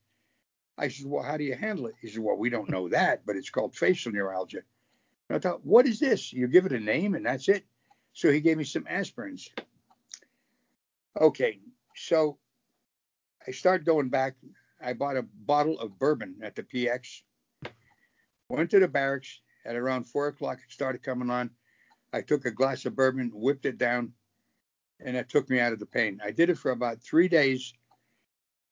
I 0.76 0.88
said, 0.88 1.06
"Well, 1.06 1.22
how 1.22 1.36
do 1.36 1.44
you 1.44 1.54
handle 1.54 1.86
it?" 1.86 1.94
He 2.00 2.08
said, 2.08 2.22
"Well, 2.22 2.36
we 2.36 2.50
don't 2.50 2.70
know 2.70 2.88
that, 2.88 3.24
but 3.26 3.36
it's 3.36 3.50
called 3.50 3.74
facial 3.74 4.12
neuralgia." 4.12 4.62
And 5.28 5.36
I 5.36 5.38
thought, 5.38 5.64
what 5.64 5.86
is 5.86 5.98
this? 5.98 6.32
You 6.32 6.46
give 6.48 6.66
it 6.66 6.72
a 6.72 6.80
name 6.80 7.14
and 7.14 7.24
that's 7.24 7.48
it. 7.48 7.64
So 8.12 8.30
he 8.30 8.40
gave 8.40 8.58
me 8.58 8.64
some 8.64 8.84
aspirins. 8.84 9.48
Okay, 11.20 11.60
so 11.94 12.38
I 13.46 13.52
started 13.52 13.86
going 13.86 14.08
back. 14.08 14.34
I 14.82 14.94
bought 14.94 15.16
a 15.16 15.22
bottle 15.22 15.78
of 15.78 15.96
bourbon 15.96 16.34
at 16.42 16.56
the 16.56 16.64
PX. 16.64 17.22
Went 18.48 18.70
to 18.70 18.80
the 18.80 18.88
barracks 18.88 19.40
at 19.64 19.76
around 19.76 20.04
four 20.04 20.26
o'clock. 20.26 20.58
It 20.58 20.72
started 20.72 21.04
coming 21.04 21.30
on. 21.30 21.50
I 22.12 22.20
took 22.20 22.46
a 22.46 22.50
glass 22.50 22.84
of 22.84 22.96
bourbon, 22.96 23.30
whipped 23.32 23.64
it 23.64 23.78
down, 23.78 24.12
and 24.98 25.14
that 25.14 25.28
took 25.28 25.48
me 25.48 25.60
out 25.60 25.72
of 25.72 25.78
the 25.78 25.86
pain. 25.86 26.20
I 26.22 26.32
did 26.32 26.50
it 26.50 26.58
for 26.58 26.72
about 26.72 27.00
three 27.00 27.28
days. 27.28 27.72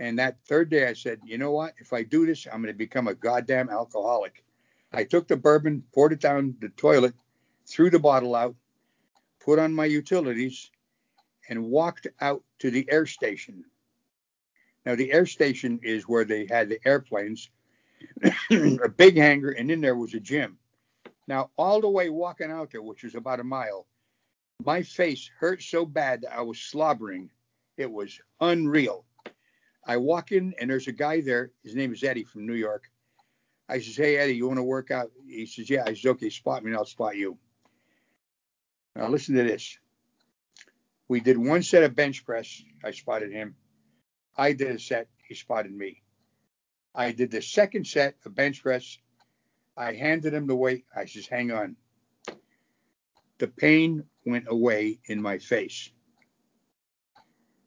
And 0.00 0.18
that 0.18 0.38
third 0.48 0.68
day, 0.68 0.88
I 0.88 0.94
said, 0.94 1.20
you 1.24 1.38
know 1.38 1.52
what? 1.52 1.74
If 1.78 1.92
I 1.92 2.02
do 2.02 2.26
this, 2.26 2.46
I'm 2.46 2.60
going 2.60 2.74
to 2.74 2.78
become 2.78 3.06
a 3.06 3.14
goddamn 3.14 3.70
alcoholic. 3.70 4.44
I 4.92 5.04
took 5.04 5.28
the 5.28 5.36
bourbon, 5.36 5.84
poured 5.94 6.12
it 6.12 6.20
down 6.20 6.56
the 6.60 6.70
toilet, 6.70 7.14
threw 7.68 7.88
the 7.88 8.00
bottle 8.00 8.34
out, 8.34 8.56
put 9.40 9.60
on 9.60 9.72
my 9.72 9.84
utilities, 9.84 10.72
and 11.48 11.64
walked 11.64 12.06
out 12.20 12.42
to 12.60 12.70
the 12.70 12.86
air 12.90 13.06
station. 13.06 13.64
Now, 14.84 14.94
the 14.94 15.12
air 15.12 15.26
station 15.26 15.80
is 15.82 16.08
where 16.08 16.24
they 16.24 16.46
had 16.46 16.68
the 16.68 16.80
airplanes, 16.86 17.50
a 18.50 18.88
big 18.88 19.16
hangar, 19.16 19.50
and 19.50 19.70
in 19.70 19.80
there 19.80 19.96
was 19.96 20.14
a 20.14 20.20
gym. 20.20 20.58
Now, 21.28 21.50
all 21.56 21.80
the 21.80 21.88
way 21.88 22.08
walking 22.10 22.50
out 22.50 22.72
there, 22.72 22.82
which 22.82 23.04
was 23.04 23.14
about 23.14 23.40
a 23.40 23.44
mile, 23.44 23.86
my 24.64 24.82
face 24.82 25.30
hurt 25.38 25.62
so 25.62 25.86
bad 25.86 26.22
that 26.22 26.36
I 26.36 26.42
was 26.42 26.58
slobbering. 26.58 27.30
It 27.76 27.90
was 27.90 28.20
unreal. 28.40 29.04
I 29.86 29.96
walk 29.96 30.32
in, 30.32 30.54
and 30.60 30.70
there's 30.70 30.88
a 30.88 30.92
guy 30.92 31.20
there. 31.20 31.50
His 31.62 31.74
name 31.74 31.92
is 31.92 32.04
Eddie 32.04 32.24
from 32.24 32.46
New 32.46 32.54
York. 32.54 32.84
I 33.68 33.78
says, 33.78 33.96
Hey, 33.96 34.16
Eddie, 34.16 34.34
you 34.34 34.46
want 34.46 34.58
to 34.58 34.64
work 34.64 34.90
out? 34.90 35.10
He 35.26 35.46
says, 35.46 35.70
Yeah. 35.70 35.84
I 35.84 35.94
says, 35.94 36.06
Okay, 36.06 36.30
spot 36.30 36.62
me 36.62 36.70
and 36.70 36.78
I'll 36.78 36.84
spot 36.84 37.16
you. 37.16 37.38
Now 38.94 39.08
listen 39.08 39.34
to 39.36 39.42
this. 39.42 39.78
We 41.12 41.20
did 41.20 41.36
one 41.36 41.62
set 41.62 41.82
of 41.82 41.94
bench 41.94 42.24
press. 42.24 42.62
I 42.82 42.90
spotted 42.90 43.32
him. 43.32 43.54
I 44.34 44.54
did 44.54 44.70
a 44.70 44.78
set. 44.78 45.08
He 45.28 45.34
spotted 45.34 45.70
me. 45.70 46.02
I 46.94 47.12
did 47.12 47.30
the 47.30 47.42
second 47.42 47.86
set 47.86 48.14
of 48.24 48.34
bench 48.34 48.62
press. 48.62 48.96
I 49.76 49.92
handed 49.92 50.32
him 50.32 50.46
the 50.46 50.56
weight. 50.56 50.86
I 50.96 51.04
says, 51.04 51.26
hang 51.26 51.50
on. 51.50 51.76
The 53.36 53.48
pain 53.48 54.04
went 54.24 54.46
away 54.48 55.00
in 55.04 55.20
my 55.20 55.36
face. 55.36 55.90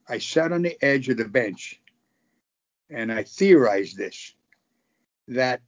I 0.09 0.17
sat 0.17 0.51
on 0.51 0.63
the 0.63 0.83
edge 0.83 1.09
of 1.09 1.17
the 1.17 1.29
bench 1.29 1.79
and 2.89 3.13
I 3.13 3.21
theorized 3.21 3.95
this 3.95 4.33
that 5.27 5.61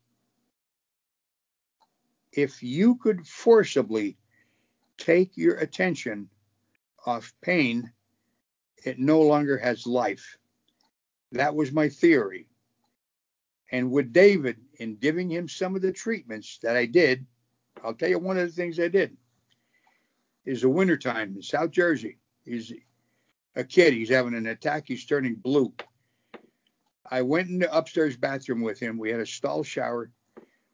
if 2.32 2.64
you 2.64 2.96
could 2.96 3.28
forcibly 3.28 4.18
take 4.98 5.38
your 5.38 5.58
attention 5.58 6.32
off 7.06 7.34
pain, 7.42 7.92
it 8.84 9.00
no 9.00 9.22
longer 9.22 9.58
has 9.58 9.88
life. 9.88 10.38
That 11.32 11.56
was 11.56 11.72
my 11.72 11.90
theory. 11.90 12.48
And 13.72 13.92
with 13.92 14.14
David, 14.14 14.58
in 14.80 14.96
giving 14.96 15.30
him 15.30 15.50
some 15.50 15.76
of 15.76 15.82
the 15.82 15.92
treatments 15.92 16.60
that 16.64 16.78
I 16.78 16.86
did, 16.86 17.26
I'll 17.84 17.94
tell 17.94 18.10
you 18.10 18.20
one 18.20 18.38
of 18.38 18.48
the 18.48 18.54
things 18.54 18.80
I 18.80 18.88
did 18.88 19.16
is 20.46 20.62
the 20.62 20.70
wintertime 20.70 21.34
in 21.36 21.42
South 21.42 21.72
Jersey. 21.72 22.18
He's 22.46 22.74
a 23.56 23.64
kid, 23.64 23.94
he's 23.94 24.10
having 24.10 24.34
an 24.34 24.48
attack, 24.48 24.86
he's 24.88 25.06
turning 25.06 25.36
blue. 25.36 25.74
I 27.10 27.22
went 27.22 27.50
in 27.50 27.60
the 27.60 27.76
upstairs 27.76 28.16
bathroom 28.16 28.62
with 28.62 28.80
him. 28.80 28.98
We 28.98 29.12
had 29.12 29.20
a 29.20 29.26
stall 29.26 29.64
shower. 29.64 30.12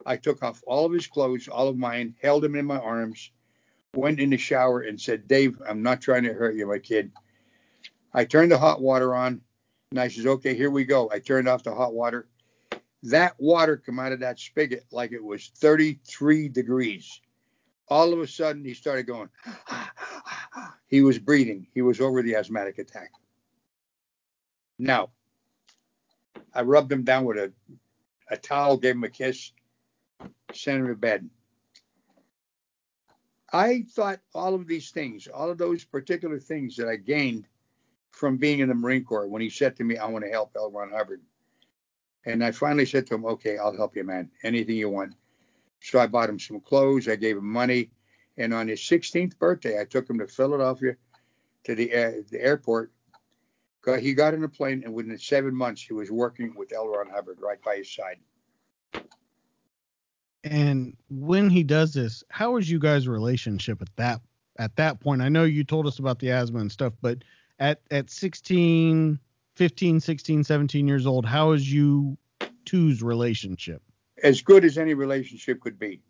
I 0.06 0.16
took 0.16 0.42
off 0.42 0.62
all 0.66 0.86
of 0.86 0.92
his 0.92 1.06
clothes, 1.06 1.48
all 1.48 1.68
of 1.68 1.76
mine, 1.76 2.14
held 2.20 2.44
him 2.44 2.54
in 2.54 2.66
my 2.66 2.78
arms, 2.78 3.30
went 3.96 4.20
in 4.20 4.30
the 4.30 4.36
shower 4.36 4.80
and 4.80 5.00
said, 5.00 5.28
Dave, 5.28 5.60
I'm 5.66 5.82
not 5.82 6.00
trying 6.00 6.24
to 6.24 6.32
hurt 6.32 6.56
you, 6.56 6.66
my 6.66 6.78
kid. 6.78 7.12
I 8.12 8.24
turned 8.24 8.52
the 8.52 8.58
hot 8.58 8.80
water 8.80 9.14
on 9.14 9.40
and 9.90 10.00
I 10.00 10.08
says, 10.08 10.26
okay, 10.26 10.54
here 10.54 10.70
we 10.70 10.84
go. 10.84 11.10
I 11.12 11.18
turned 11.20 11.48
off 11.48 11.62
the 11.62 11.74
hot 11.74 11.94
water. 11.94 12.26
That 13.04 13.34
water 13.38 13.76
come 13.76 13.98
out 13.98 14.12
of 14.12 14.20
that 14.20 14.38
spigot 14.38 14.84
like 14.90 15.12
it 15.12 15.22
was 15.22 15.52
33 15.56 16.48
degrees. 16.48 17.20
All 17.88 18.12
of 18.12 18.18
a 18.18 18.26
sudden, 18.26 18.64
he 18.64 18.74
started 18.74 19.06
going. 19.06 19.28
he 20.86 21.02
was 21.02 21.18
breathing. 21.18 21.66
He 21.74 21.82
was 21.82 22.00
over 22.00 22.22
the 22.22 22.34
asthmatic 22.34 22.78
attack. 22.78 23.10
Now, 24.78 25.10
I 26.54 26.62
rubbed 26.62 26.90
him 26.90 27.04
down 27.04 27.24
with 27.24 27.36
a, 27.36 27.52
a 28.30 28.36
towel, 28.36 28.78
gave 28.78 28.94
him 28.94 29.04
a 29.04 29.10
kiss, 29.10 29.52
sent 30.52 30.80
him 30.80 30.88
to 30.88 30.94
bed. 30.94 31.28
I 33.54 33.84
thought 33.88 34.18
all 34.34 34.56
of 34.56 34.66
these 34.66 34.90
things, 34.90 35.28
all 35.28 35.48
of 35.48 35.58
those 35.58 35.84
particular 35.84 36.40
things 36.40 36.74
that 36.74 36.88
I 36.88 36.96
gained 36.96 37.46
from 38.10 38.36
being 38.36 38.58
in 38.58 38.68
the 38.68 38.74
Marine 38.74 39.04
Corps 39.04 39.28
when 39.28 39.42
he 39.42 39.48
said 39.48 39.76
to 39.76 39.84
me, 39.84 39.96
I 39.96 40.08
want 40.08 40.24
to 40.24 40.30
help 40.30 40.50
L. 40.56 40.72
Ron 40.72 40.90
Hubbard. 40.90 41.20
And 42.26 42.44
I 42.44 42.50
finally 42.50 42.84
said 42.84 43.06
to 43.06 43.14
him, 43.14 43.24
okay, 43.24 43.56
I'll 43.56 43.76
help 43.76 43.94
you, 43.94 44.02
man. 44.02 44.28
Anything 44.42 44.74
you 44.74 44.90
want. 44.90 45.14
So 45.80 46.00
I 46.00 46.08
bought 46.08 46.30
him 46.30 46.40
some 46.40 46.58
clothes. 46.58 47.06
I 47.06 47.14
gave 47.14 47.36
him 47.36 47.46
money. 47.46 47.92
And 48.38 48.52
on 48.52 48.66
his 48.66 48.80
16th 48.80 49.38
birthday, 49.38 49.80
I 49.80 49.84
took 49.84 50.10
him 50.10 50.18
to 50.18 50.26
Philadelphia 50.26 50.96
to 51.62 51.74
the, 51.76 51.94
uh, 51.94 52.12
the 52.32 52.42
airport. 52.42 52.90
He 54.00 54.14
got 54.14 54.34
in 54.34 54.42
a 54.42 54.48
plane, 54.48 54.82
and 54.84 54.94
within 54.94 55.16
seven 55.16 55.54
months, 55.54 55.82
he 55.82 55.92
was 55.92 56.10
working 56.10 56.54
with 56.56 56.72
L. 56.72 56.88
Ron 56.88 57.08
Hubbard 57.08 57.38
right 57.40 57.62
by 57.62 57.76
his 57.76 57.94
side. 57.94 58.18
And 60.44 60.94
when 61.08 61.48
he 61.48 61.62
does 61.62 61.94
this, 61.94 62.22
how 62.28 62.56
is 62.56 62.70
you 62.70 62.78
guys' 62.78 63.08
relationship 63.08 63.80
at 63.80 63.88
that 63.96 64.20
at 64.58 64.76
that 64.76 65.00
point? 65.00 65.22
I 65.22 65.30
know 65.30 65.44
you 65.44 65.64
told 65.64 65.86
us 65.86 65.98
about 65.98 66.18
the 66.18 66.30
asthma 66.30 66.60
and 66.60 66.70
stuff, 66.70 66.92
but 67.00 67.24
at 67.58 67.80
at 67.90 68.10
16, 68.10 69.18
15, 69.56 70.00
16, 70.00 70.44
17 70.44 70.86
years 70.86 71.06
old, 71.06 71.24
how 71.24 71.52
is 71.52 71.72
you 71.72 72.18
two's 72.66 73.02
relationship? 73.02 73.82
As 74.22 74.42
good 74.42 74.64
as 74.64 74.76
any 74.76 74.94
relationship 74.94 75.60
could 75.60 75.78
be. 75.78 76.02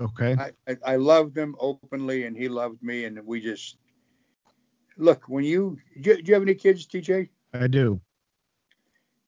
Okay. 0.00 0.36
I, 0.38 0.52
I, 0.68 0.76
I 0.92 0.96
loved 0.96 1.36
him 1.36 1.54
openly, 1.58 2.24
and 2.24 2.36
he 2.36 2.48
loved 2.48 2.82
me, 2.82 3.04
and 3.04 3.20
we 3.26 3.40
just 3.40 3.76
look 4.96 5.24
when 5.28 5.44
you 5.44 5.78
do, 6.00 6.16
do 6.16 6.22
you 6.24 6.34
have 6.34 6.42
any 6.42 6.54
kids, 6.54 6.86
TJ? 6.86 7.28
I 7.52 7.66
do. 7.66 8.00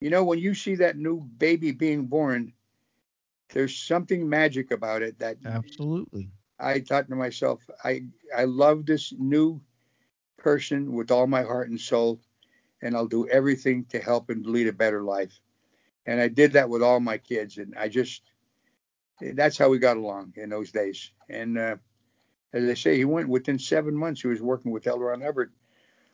You 0.00 0.10
know, 0.10 0.24
when 0.24 0.38
you 0.38 0.54
see 0.54 0.76
that 0.76 0.96
new 0.96 1.20
baby 1.20 1.72
being 1.72 2.06
born, 2.06 2.52
there's 3.50 3.76
something 3.76 4.28
magic 4.28 4.70
about 4.70 5.02
it 5.02 5.18
that 5.18 5.36
absolutely. 5.44 6.30
I 6.58 6.80
thought 6.80 7.08
to 7.08 7.16
myself, 7.16 7.68
I 7.82 8.04
I 8.36 8.44
love 8.44 8.86
this 8.86 9.12
new 9.16 9.60
person 10.38 10.92
with 10.92 11.10
all 11.10 11.26
my 11.26 11.42
heart 11.42 11.68
and 11.68 11.80
soul, 11.80 12.20
and 12.82 12.96
I'll 12.96 13.06
do 13.06 13.28
everything 13.28 13.84
to 13.86 13.98
help 13.98 14.30
him 14.30 14.42
lead 14.44 14.68
a 14.68 14.72
better 14.72 15.02
life. 15.02 15.40
And 16.06 16.20
I 16.20 16.28
did 16.28 16.52
that 16.52 16.68
with 16.68 16.82
all 16.82 17.00
my 17.00 17.18
kids, 17.18 17.58
and 17.58 17.74
I 17.76 17.88
just 17.88 18.22
that's 19.20 19.58
how 19.58 19.68
we 19.68 19.78
got 19.78 19.96
along 19.96 20.34
in 20.36 20.50
those 20.50 20.72
days. 20.72 21.10
And 21.28 21.58
uh, 21.58 21.76
as 22.52 22.68
I 22.68 22.74
say, 22.74 22.96
he 22.96 23.04
went 23.04 23.28
within 23.28 23.58
seven 23.58 23.96
months. 23.96 24.20
He 24.20 24.28
was 24.28 24.42
working 24.42 24.70
with 24.70 24.86
L. 24.86 24.98
Ron 24.98 25.20
Hubbard 25.20 25.52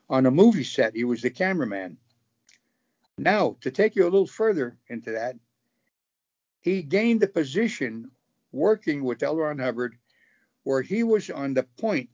on 0.09 0.26
a 0.26 0.31
movie 0.31 0.64
set. 0.64 0.95
He 0.95 1.05
was 1.05 1.22
the 1.22 1.31
cameraman. 1.31 1.99
Now, 3.18 3.57
to 3.61 3.70
take 3.70 3.97
you 3.97 4.05
a 4.05 4.05
little 4.05 4.26
further 4.26 4.78
into 4.89 5.12
that, 5.12 5.37
he 6.61 6.82
gained 6.82 7.22
a 7.22 7.26
position 7.26 8.11
working 8.52 9.04
with 9.04 9.22
L. 9.22 9.36
Ron 9.36 9.58
Hubbard 9.58 9.96
where 10.64 10.82
he 10.82 11.02
was 11.02 11.30
on 11.30 11.54
the 11.54 11.62
point 11.78 12.08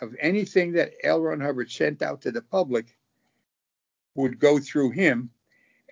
of 0.00 0.14
anything 0.20 0.72
that 0.72 0.92
L. 1.02 1.20
Ron 1.20 1.40
Hubbard 1.40 1.70
sent 1.70 2.02
out 2.02 2.20
to 2.22 2.30
the 2.30 2.42
public 2.42 2.96
would 4.14 4.38
go 4.38 4.58
through 4.58 4.90
him. 4.90 5.30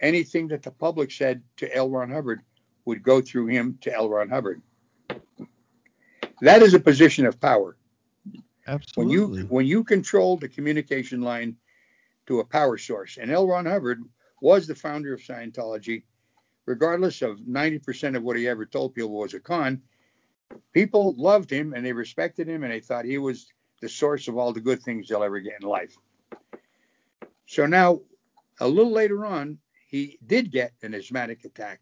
Anything 0.00 0.48
that 0.48 0.62
the 0.62 0.70
public 0.70 1.10
said 1.10 1.42
to 1.56 1.74
L. 1.74 1.90
Ron 1.90 2.10
Hubbard 2.10 2.40
would 2.84 3.02
go 3.02 3.20
through 3.20 3.46
him 3.46 3.78
to 3.80 3.92
L. 3.92 4.08
Ron 4.08 4.28
Hubbard. 4.28 4.62
That 6.40 6.62
is 6.62 6.74
a 6.74 6.80
position 6.80 7.26
of 7.26 7.40
power. 7.40 7.76
Absolutely. 8.66 9.02
When 9.02 9.10
you 9.10 9.46
when 9.46 9.66
you 9.66 9.82
control 9.82 10.36
the 10.36 10.48
communication 10.48 11.20
line 11.20 11.56
to 12.26 12.40
a 12.40 12.44
power 12.44 12.78
source, 12.78 13.18
and 13.20 13.30
L. 13.30 13.46
Ron 13.46 13.66
Hubbard 13.66 14.02
was 14.40 14.66
the 14.66 14.74
founder 14.74 15.12
of 15.12 15.20
Scientology, 15.20 16.02
regardless 16.68 17.22
of 17.22 17.38
90% 17.38 18.14
of 18.14 18.22
what 18.22 18.36
he 18.36 18.46
ever 18.46 18.66
told 18.66 18.94
people 18.94 19.12
was 19.12 19.32
a 19.32 19.40
con, 19.40 19.80
people 20.74 21.14
loved 21.16 21.50
him 21.50 21.72
and 21.72 21.84
they 21.84 21.94
respected 21.94 22.46
him 22.46 22.62
and 22.62 22.70
they 22.70 22.78
thought 22.78 23.06
he 23.06 23.16
was 23.16 23.46
the 23.80 23.88
source 23.88 24.28
of 24.28 24.36
all 24.36 24.52
the 24.52 24.60
good 24.60 24.82
things 24.82 25.08
they'll 25.08 25.22
ever 25.22 25.40
get 25.40 25.62
in 25.62 25.66
life. 25.66 25.96
So 27.46 27.64
now, 27.64 28.02
a 28.60 28.68
little 28.68 28.92
later 28.92 29.24
on, 29.24 29.56
he 29.88 30.18
did 30.26 30.52
get 30.52 30.72
an 30.82 30.94
asthmatic 30.94 31.46
attack. 31.46 31.80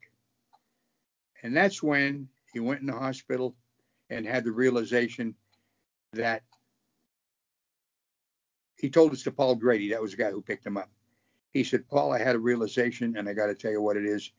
And 1.43 1.57
that's 1.57 1.83
when 1.83 2.29
he 2.53 2.61
went 2.61 2.81
in 2.81 2.87
the 2.87 2.93
hospital 2.93 3.57
and 4.09 4.25
had 4.25 4.45
the 4.45 4.53
realization 4.53 5.35
that 6.13 6.45
he 8.77 8.89
told 8.89 9.13
us 9.13 9.25
to 9.25 9.33
Paul 9.33 9.57
Grady, 9.57 9.91
that 9.91 10.03
was 10.03 10.13
the 10.13 10.19
guy 10.19 10.31
who 10.31 10.43
picked 10.43 10.65
him 10.65 10.77
up. 10.77 10.91
He 11.53 11.65
said, 11.65 11.89
Paul, 11.89 12.13
I 12.13 12.19
had 12.19 12.37
a 12.37 12.39
realization, 12.39 13.17
and 13.17 13.29
I 13.29 13.33
got 13.33 13.47
to 13.47 13.55
tell 13.57 13.73
you 13.73 13.83
what 13.83 13.97
it 13.97 14.05
is. 14.05 14.31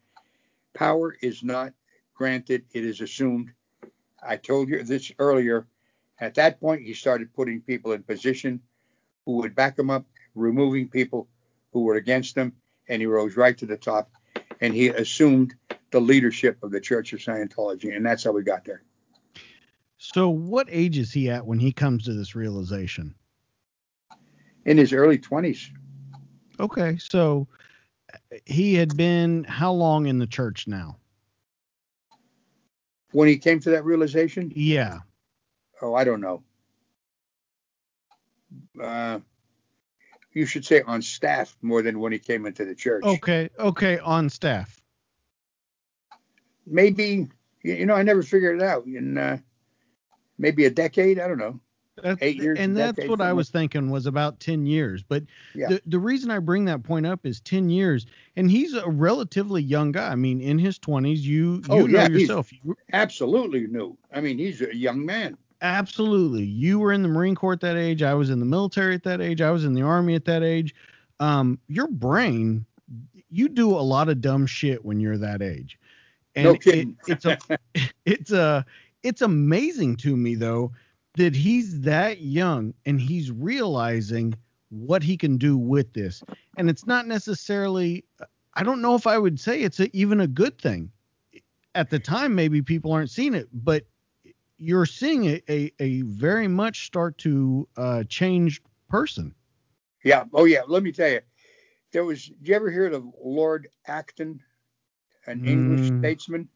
Power 0.77 1.17
is 1.23 1.43
not 1.43 1.73
granted, 2.13 2.63
it 2.71 2.85
is 2.85 3.01
assumed. 3.01 3.51
I 4.21 4.37
told 4.37 4.69
you 4.69 4.83
this 4.83 5.11
earlier. 5.17 5.67
At 6.19 6.35
that 6.35 6.59
point, 6.59 6.83
he 6.83 6.93
started 6.93 7.33
putting 7.33 7.61
people 7.61 7.93
in 7.93 8.03
position 8.03 8.61
who 9.25 9.37
would 9.37 9.55
back 9.55 9.79
him 9.79 9.89
up, 9.89 10.05
removing 10.35 10.87
people 10.87 11.27
who 11.73 11.81
were 11.81 11.95
against 11.95 12.37
him, 12.37 12.53
and 12.87 13.01
he 13.01 13.07
rose 13.07 13.35
right 13.35 13.57
to 13.57 13.65
the 13.65 13.75
top. 13.75 14.11
And 14.61 14.71
he 14.71 14.89
assumed 14.89 15.55
the 15.89 15.99
leadership 15.99 16.59
of 16.61 16.69
the 16.69 16.79
Church 16.79 17.11
of 17.11 17.19
Scientology, 17.21 17.95
and 17.95 18.05
that's 18.05 18.23
how 18.23 18.31
we 18.31 18.43
got 18.43 18.63
there. 18.63 18.83
So, 19.97 20.29
what 20.29 20.67
age 20.69 20.99
is 20.99 21.11
he 21.11 21.31
at 21.31 21.47
when 21.47 21.57
he 21.57 21.71
comes 21.71 22.05
to 22.05 22.13
this 22.13 22.35
realization? 22.35 23.15
In 24.65 24.77
his 24.77 24.93
early 24.93 25.17
20s. 25.17 25.71
Okay, 26.59 26.97
so 26.97 27.47
he 28.45 28.75
had 28.75 28.95
been 28.95 29.43
how 29.43 29.71
long 29.71 30.05
in 30.07 30.19
the 30.19 30.27
church 30.27 30.67
now? 30.67 30.97
When 33.11 33.27
he 33.27 33.37
came 33.37 33.59
to 33.61 33.71
that 33.71 33.85
realization? 33.85 34.51
Yeah. 34.55 34.99
Oh, 35.81 35.93
I 35.93 36.03
don't 36.03 36.21
know. 36.21 36.43
Uh, 38.81 39.19
you 40.33 40.45
should 40.45 40.65
say 40.65 40.81
on 40.81 41.01
staff 41.01 41.55
more 41.61 41.81
than 41.81 41.99
when 41.99 42.11
he 42.11 42.19
came 42.19 42.45
into 42.45 42.65
the 42.65 42.75
church. 42.75 43.03
Okay, 43.03 43.49
okay, 43.57 43.99
on 43.99 44.29
staff. 44.29 44.81
Maybe 46.65 47.27
you 47.63 47.85
know 47.85 47.95
I 47.95 48.03
never 48.03 48.23
figured 48.23 48.57
it 48.57 48.63
out. 48.63 48.85
In 48.85 49.17
uh, 49.17 49.37
maybe 50.37 50.65
a 50.65 50.69
decade, 50.69 51.19
I 51.19 51.27
don't 51.27 51.37
know. 51.37 51.59
That's, 52.01 52.21
Eight 52.21 52.37
years, 52.37 52.59
and 52.59 52.77
that's 52.77 53.07
what 53.07 53.21
I 53.21 53.33
was 53.33 53.49
thinking 53.49 53.89
was 53.89 54.05
about 54.05 54.39
10 54.39 54.65
years. 54.65 55.03
But 55.03 55.23
yeah. 55.55 55.69
the, 55.69 55.81
the 55.87 55.99
reason 55.99 56.29
I 56.29 56.39
bring 56.39 56.65
that 56.65 56.83
point 56.83 57.07
up 57.07 57.25
is 57.25 57.39
10 57.41 57.69
years, 57.69 58.05
and 58.35 58.51
he's 58.51 58.75
a 58.75 58.87
relatively 58.87 59.63
young 59.63 59.91
guy. 59.91 60.09
I 60.11 60.15
mean, 60.15 60.39
in 60.39 60.59
his 60.59 60.77
20s, 60.77 61.21
you 61.21 61.55
you 61.55 61.63
oh, 61.69 61.85
know 61.85 61.85
yeah, 61.85 62.07
yourself. 62.07 62.51
absolutely 62.93 63.67
new. 63.67 63.97
I 64.13 64.21
mean, 64.21 64.37
he's 64.37 64.61
a 64.61 64.75
young 64.75 65.05
man. 65.05 65.37
Absolutely. 65.61 66.43
You 66.43 66.77
were 66.77 66.93
in 66.93 67.01
the 67.01 67.09
Marine 67.09 67.33
Corps 67.33 67.53
at 67.53 67.61
that 67.61 67.77
age. 67.77 68.03
I 68.03 68.13
was 68.13 68.29
in 68.29 68.39
the 68.39 68.45
military 68.45 68.93
at 68.93 69.03
that 69.03 69.21
age. 69.21 69.41
I 69.41 69.49
was 69.49 69.65
in 69.65 69.73
the 69.73 69.81
Army 69.81 70.13
at 70.13 70.25
that 70.25 70.43
age. 70.43 70.75
Um, 71.19 71.59
your 71.67 71.87
brain, 71.87 72.65
you 73.29 73.49
do 73.49 73.71
a 73.71 73.81
lot 73.81 74.07
of 74.07 74.21
dumb 74.21 74.45
shit 74.45 74.85
when 74.85 74.99
you're 74.99 75.17
that 75.17 75.41
age. 75.41 75.79
And 76.35 76.45
no 76.45 76.57
it, 76.63 76.87
it's 77.07 77.25
a, 77.25 77.37
it's 78.05 78.31
a, 78.31 78.63
it's 79.01 79.21
amazing 79.21 79.95
to 79.97 80.15
me 80.15 80.35
though 80.35 80.73
that 81.17 81.35
he's 81.35 81.81
that 81.81 82.21
young 82.21 82.73
and 82.85 83.01
he's 83.01 83.31
realizing 83.31 84.33
what 84.69 85.03
he 85.03 85.17
can 85.17 85.37
do 85.37 85.57
with 85.57 85.93
this. 85.93 86.23
And 86.57 86.69
it's 86.69 86.85
not 86.87 87.07
necessarily, 87.07 88.05
I 88.55 88.63
don't 88.63 88.81
know 88.81 88.95
if 88.95 89.07
I 89.07 89.17
would 89.17 89.39
say 89.39 89.61
it's 89.61 89.79
a, 89.79 89.95
even 89.95 90.21
a 90.21 90.27
good 90.27 90.59
thing. 90.59 90.91
At 91.75 91.89
the 91.91 91.99
time, 91.99 92.33
maybe 92.35 92.61
people 92.61 92.91
aren't 92.91 93.11
seeing 93.11 93.35
it, 93.35 93.47
but 93.53 93.85
you're 94.57 94.85
seeing 94.87 95.25
a, 95.25 95.41
a, 95.49 95.71
a 95.79 96.01
very 96.01 96.47
much 96.47 96.85
start 96.87 97.17
to 97.19 97.67
uh, 97.77 98.03
change 98.09 98.61
person. 98.89 99.35
yeah. 100.03 100.25
Oh 100.33 100.45
yeah. 100.45 100.61
Let 100.67 100.83
me 100.83 100.91
tell 100.91 101.09
you, 101.09 101.21
there 101.91 102.05
was. 102.05 102.25
Did 102.27 102.47
you 102.49 102.55
ever 102.55 102.71
hear 102.71 102.87
of 102.87 103.05
Lord 103.23 103.67
Acton, 103.87 104.39
an 105.27 105.41
English 105.43 105.91
Mm. 105.91 105.97
statesman? 105.99 106.49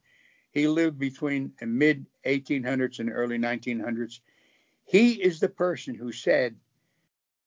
He 0.52 0.68
lived 0.68 1.00
between 1.00 1.54
the 1.60 1.66
mid 1.68 2.06
1800s 2.26 3.00
and 3.00 3.10
early 3.12 3.38
1900s. 3.38 4.22
He 4.92 5.14
is 5.24 5.40
the 5.40 5.48
person 5.48 5.96
who 5.96 6.12
said, 6.12 6.60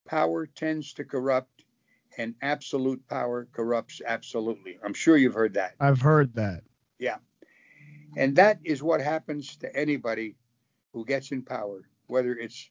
"Power 0.07 0.47
tends 0.47 0.95
to 0.95 1.05
corrupt, 1.05 1.66
and 2.16 2.34
absolute 2.40 3.07
power 3.07 3.47
corrupts 3.53 4.01
absolutely." 4.07 4.78
I'm 4.82 4.95
sure 4.95 5.18
you've 5.18 5.34
heard 5.34 5.53
that. 5.53 5.74
I've 5.78 6.01
heard 6.01 6.32
that. 6.36 6.64
Yeah. 6.99 7.18
And 8.16 8.34
that 8.36 8.61
is 8.64 8.82
what 8.82 9.03
happens 9.03 9.57
to 9.59 9.76
anybody 9.76 10.36
who 10.95 11.05
gets 11.05 11.32
in 11.32 11.42
power, 11.42 11.82
whether 12.07 12.34
it's 12.34 12.70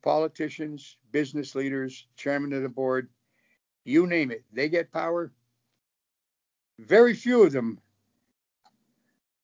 politicians, 0.00 0.96
business 1.12 1.54
leaders, 1.54 2.08
chairman 2.16 2.54
of 2.54 2.62
the 2.62 2.70
board, 2.70 3.10
you 3.84 4.06
name 4.06 4.30
it. 4.30 4.44
They 4.50 4.70
get 4.70 4.90
power. 4.90 5.30
Very 6.78 7.12
few 7.12 7.42
of 7.42 7.52
them 7.52 7.78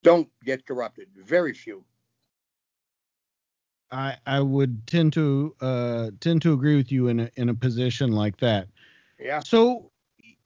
don't 0.02 0.30
get 0.44 0.64
corrupted. 0.64 1.08
Very 1.14 1.52
few. 1.52 1.84
I, 3.90 4.16
I 4.26 4.40
would 4.40 4.86
tend 4.86 5.12
to 5.14 5.54
uh, 5.60 6.10
tend 6.20 6.42
to 6.42 6.52
agree 6.52 6.76
with 6.76 6.90
you 6.90 7.08
in 7.08 7.20
a, 7.20 7.30
in 7.36 7.48
a 7.48 7.54
position 7.54 8.12
like 8.12 8.38
that. 8.38 8.68
Yeah. 9.18 9.40
So 9.40 9.90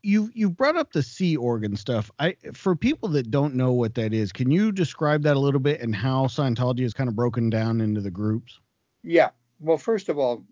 you 0.02 0.30
you 0.34 0.50
brought 0.50 0.76
up 0.76 0.92
the 0.92 1.02
Sea 1.02 1.36
organ 1.36 1.76
stuff. 1.76 2.10
I 2.18 2.36
for 2.52 2.76
people 2.76 3.08
that 3.10 3.30
don't 3.30 3.54
know 3.54 3.72
what 3.72 3.94
that 3.94 4.12
is, 4.12 4.32
can 4.32 4.50
you 4.50 4.72
describe 4.72 5.22
that 5.22 5.36
a 5.36 5.40
little 5.40 5.60
bit 5.60 5.80
and 5.80 5.94
how 5.94 6.26
Scientology 6.26 6.80
is 6.80 6.92
kind 6.92 7.08
of 7.08 7.16
broken 7.16 7.50
down 7.50 7.80
into 7.80 8.00
the 8.00 8.10
groups? 8.10 8.60
Yeah. 9.02 9.30
Well, 9.58 9.78
first 9.78 10.08
of 10.08 10.18
all, 10.18 10.44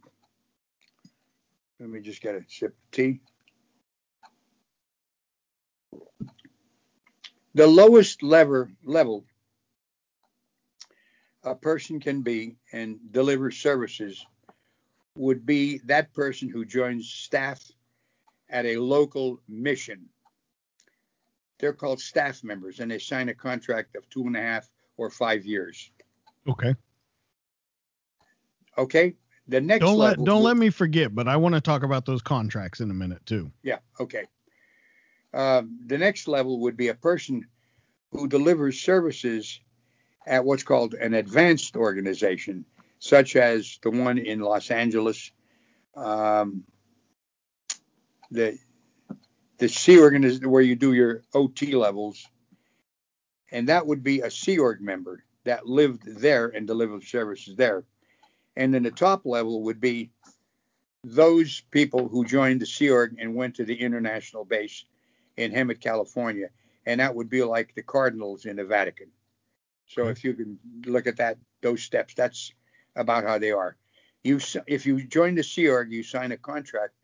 let 1.81 1.89
me 1.89 2.01
just 2.01 2.23
get 2.23 2.35
a 2.35 2.43
sip 2.49 2.71
of 2.71 2.91
tea. 2.91 3.21
The 7.55 7.67
lowest 7.67 8.23
lever 8.23 8.71
level 8.85 9.25
a 11.49 11.55
person 11.55 11.99
can 11.99 12.23
be 12.23 12.57
and 12.73 12.99
deliver 13.11 13.51
services 13.51 14.25
would 15.15 15.45
be 15.47 15.79
that 15.87 16.13
person 16.13 16.49
who 16.49 16.65
joins 16.65 17.09
staff 17.09 17.61
at 18.51 18.67
a 18.67 18.77
local 18.77 19.41
mission. 19.49 20.09
They're 21.59 21.73
called 21.73 22.01
staff 22.01 22.45
members 22.45 22.81
and 22.81 22.91
they 22.91 22.99
sign 22.99 23.29
a 23.29 23.35
contract 23.35 23.97
of 23.97 24.09
two 24.11 24.27
and 24.27 24.37
a 24.37 24.41
half 24.41 24.69
or 24.97 25.11
five 25.11 25.45
years. 25.45 25.91
Okay. 26.47 26.75
Okay. 28.77 29.15
The 29.49 29.61
next 29.61 29.85
Don't 29.87 29.99
let 29.99 30.19
don't 30.19 30.43
would- 30.43 30.49
let 30.49 30.57
me 30.57 30.71
forget, 30.71 31.15
but 31.15 31.27
I 31.27 31.37
want 31.37 31.55
to 31.55 31.61
talk 31.61 31.83
about 31.83 32.05
those 32.05 32.21
contracts 32.23 32.81
in 32.81 32.91
a 32.91 32.95
minute 32.95 33.25
too. 33.25 33.51
Yeah, 33.63 33.79
okay. 33.99 34.25
Um, 35.33 35.79
the 35.87 35.99
next 35.99 36.29
level 36.29 36.61
would 36.61 36.77
be 36.77 36.89
a 36.89 36.95
person 36.95 37.47
who 38.13 38.29
delivers 38.29 38.81
services 38.81 39.61
at 40.29 40.45
what's 40.45 40.63
called 40.63 40.95
an 40.95 41.15
advanced 41.15 41.77
organization, 41.77 42.65
such 42.99 43.35
as 43.35 43.79
the 43.83 43.91
one 43.91 44.19
in 44.19 44.41
Los 44.41 44.71
Angeles, 44.71 45.33
um, 45.97 46.65
the 48.31 48.59
the 49.57 49.69
Sea 49.69 49.99
organization 49.99 50.51
where 50.51 50.63
you 50.63 50.77
do 50.77 50.93
your 50.93 51.23
OT 51.35 51.75
levels, 51.75 52.25
and 53.51 53.69
that 53.69 53.87
would 53.87 54.05
be 54.05 54.21
a 54.21 54.31
Sea 54.31 54.59
Org 54.59 54.81
member 54.81 55.25
that 55.45 55.67
lived 55.67 56.03
there 56.07 56.47
and 56.47 56.67
delivered 56.67 57.03
services 57.03 57.57
there. 57.57 57.85
And 58.55 58.73
then 58.73 58.83
the 58.83 58.91
top 58.91 59.25
level 59.25 59.63
would 59.63 59.81
be 59.81 60.11
those 61.03 61.63
people 61.71 62.09
who 62.09 62.25
joined 62.25 62.61
the 62.61 62.67
Sea 62.67 62.91
Org 62.91 63.17
and 63.19 63.35
went 63.35 63.57
to 63.57 63.65
the 63.65 63.81
international 63.81 64.45
base 64.45 64.85
in 65.37 65.53
Hemet, 65.53 65.81
California, 65.81 66.51
and 66.87 67.01
that 67.01 67.15
would 67.15 67.31
be 67.31 67.43
like 67.43 67.75
the 67.75 67.83
Cardinals 67.83 68.45
in 68.45 68.57
the 68.57 68.65
Vatican. 68.65 69.09
So 69.89 70.03
Okay. 70.03 70.11
if 70.11 70.25
you 70.25 70.35
can 70.35 70.59
look 70.87 71.07
at 71.07 71.17
that, 71.17 71.39
those 71.63 71.83
steps, 71.83 72.15
that's 72.15 72.53
about 72.95 73.25
how 73.25 73.39
they 73.39 73.51
are. 73.51 73.77
You, 74.23 74.39
if 74.67 74.87
you 74.87 75.07
join 75.07 75.35
the 75.35 75.43
Sea 75.43 75.69
Org, 75.69 75.91
you 75.91 76.03
sign 76.03 76.33
a 76.33 76.37
contract 76.37 76.95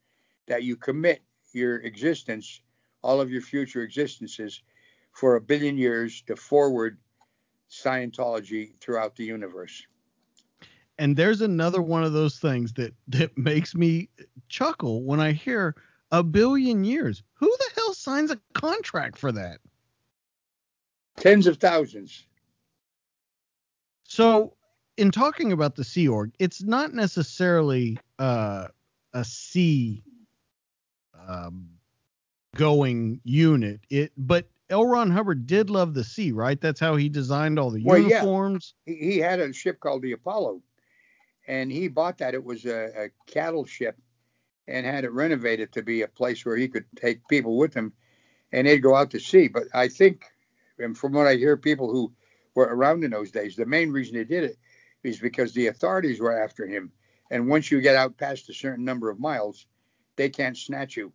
that 0.47 0.63
you 0.63 0.77
commit 0.77 1.23
your 1.53 1.77
existence, 1.79 2.61
all 3.03 3.21
of 3.21 3.31
your 3.31 3.41
future 3.41 3.83
existences, 3.83 4.63
for 5.13 5.37
a 5.37 5.41
billion 5.41 5.79
years 5.79 6.23
to 6.23 6.37
forward 6.37 6.99
Scientology 7.71 8.79
throughout 8.81 9.17
the 9.17 9.25
universe. 9.25 9.87
And 10.99 11.17
there's 11.17 11.41
another 11.41 11.83
one 11.83 12.05
of 12.05 12.13
those 12.13 12.39
things 12.39 12.73
that 12.75 12.95
that 13.09 13.37
makes 13.37 13.75
me 13.75 14.11
chuckle 14.49 15.03
when 15.03 15.21
I 15.21 15.33
hear 15.33 15.75
a 16.13 16.23
billion 16.23 16.85
years. 16.85 17.23
Who 17.35 17.47
the 17.47 17.71
hell 17.75 17.95
signs 17.95 18.31
a 18.31 18.39
contract 18.53 19.19
for 19.19 19.33
that? 19.33 19.59
Tens 21.17 21.47
of 21.47 21.57
thousands. 21.57 22.27
So, 24.15 24.53
in 24.97 25.11
talking 25.11 25.51
about 25.51 25.75
the 25.75 25.83
Sea 25.83 26.07
Org, 26.07 26.31
it's 26.39 26.63
not 26.63 26.95
necessarily 26.95 27.99
uh, 28.21 28.69
a 29.13 29.25
sea 29.25 30.05
um, 31.29 31.69
going 32.55 33.21
unit. 33.25 33.81
It, 33.91 34.13
but 34.17 34.49
L. 34.71 34.87
Ron 34.87 35.11
Hubbard 35.11 35.49
did 35.49 35.69
love 35.69 35.95
the 35.95 36.05
sea, 36.05 36.31
right? 36.31 36.61
That's 36.61 36.79
how 36.79 36.95
he 36.95 37.09
designed 37.09 37.59
all 37.59 37.71
the 37.71 37.83
Well, 37.83 37.99
yeah. 37.99 38.57
he, 38.87 39.15
he 39.15 39.19
had 39.19 39.41
a 39.41 39.53
ship 39.53 39.81
called 39.81 40.03
the 40.03 40.13
Apollo, 40.13 40.63
and 41.49 41.73
he 41.73 41.89
bought 41.89 42.19
that. 42.19 42.35
It 42.35 42.45
was 42.45 42.67
a, 42.67 43.07
a 43.07 43.09
cattle 43.27 43.65
ship, 43.65 43.97
and 44.69 44.87
had 44.87 45.03
it 45.03 45.11
renovated 45.11 45.73
to 45.73 45.83
be 45.83 46.03
a 46.03 46.09
place 46.09 46.47
where 46.47 46.57
he 46.57 46.69
could 46.69 46.85
take 46.95 47.27
people 47.27 47.59
with 47.59 47.75
him, 47.75 47.93
and 48.53 48.69
they'd 48.69 48.79
go 48.79 48.95
out 48.95 49.11
to 49.11 49.19
sea. 49.19 49.49
But 49.49 49.65
I 49.75 49.89
think, 49.89 50.27
and 50.79 50.97
from 50.97 51.15
what 51.15 51.27
I 51.27 51.35
hear, 51.35 51.57
people 51.57 51.91
who 51.91 52.13
were 52.55 52.65
around 52.65 53.05
in 53.05 53.11
those 53.11 53.31
days, 53.31 53.57
the 53.57 53.67
main 53.67 53.91
reason 53.91 54.15
they 54.15 54.25
did 54.25 54.45
it 54.45 54.59
is 55.03 55.19
because 55.19 55.53
the 55.53 55.67
authorities 55.67 56.21
were 56.21 56.37
after 56.37 56.67
him, 56.67 56.93
and 57.31 57.49
once 57.49 57.71
you 57.71 57.81
get 57.81 57.97
out 57.97 58.17
past 58.17 58.49
a 58.49 58.55
certain 58.55 58.85
number 58.85 59.11
of 59.11 59.19
miles, 59.19 59.67
they 60.17 60.29
can't 60.29 60.57
snatch 60.57 60.97
you. 60.97 61.13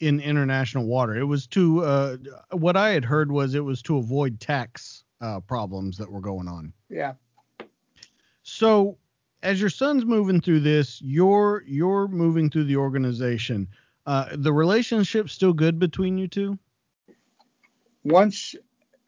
in 0.00 0.18
international 0.20 0.86
water. 0.86 1.16
It 1.16 1.24
was 1.24 1.46
to 1.48 1.84
uh, 1.84 2.16
what 2.50 2.76
I 2.76 2.90
had 2.90 3.04
heard 3.04 3.30
was 3.30 3.54
it 3.54 3.60
was 3.60 3.82
to 3.82 3.98
avoid 3.98 4.40
tax 4.40 5.04
uh, 5.20 5.40
problems 5.40 5.98
that 5.98 6.10
were 6.10 6.20
going 6.20 6.48
on. 6.48 6.72
Yeah. 6.88 7.14
So 8.42 8.98
as 9.42 9.60
your 9.60 9.70
son's 9.70 10.04
moving 10.04 10.40
through 10.40 10.60
this, 10.60 11.00
you're 11.02 11.62
you're 11.66 12.08
moving 12.08 12.50
through 12.50 12.64
the 12.64 12.76
organization. 12.76 13.68
Uh, 14.06 14.30
the 14.34 14.52
relationship 14.52 15.30
still 15.30 15.52
good 15.52 15.78
between 15.78 16.18
you 16.18 16.26
two? 16.26 16.58
once 18.04 18.54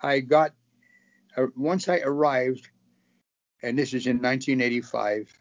I 0.01 0.21
got, 0.21 0.53
once 1.57 1.89
I 1.89 1.99
arrived, 1.99 2.68
and 3.62 3.78
this 3.78 3.95
is 3.95 4.07
in 4.07 4.16
1985, 4.16 5.32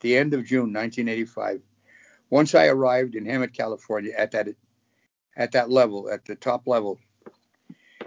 the 0.00 0.16
end 0.16 0.34
of 0.34 0.44
June 0.44 0.72
1985. 0.72 1.62
Once 2.30 2.54
I 2.54 2.66
arrived 2.66 3.14
in 3.14 3.24
Hemet, 3.24 3.52
California, 3.52 4.12
at 4.16 4.32
that 4.32 4.48
at 5.36 5.52
that 5.52 5.70
level, 5.70 6.10
at 6.10 6.24
the 6.24 6.36
top 6.36 6.66
level, 6.66 6.98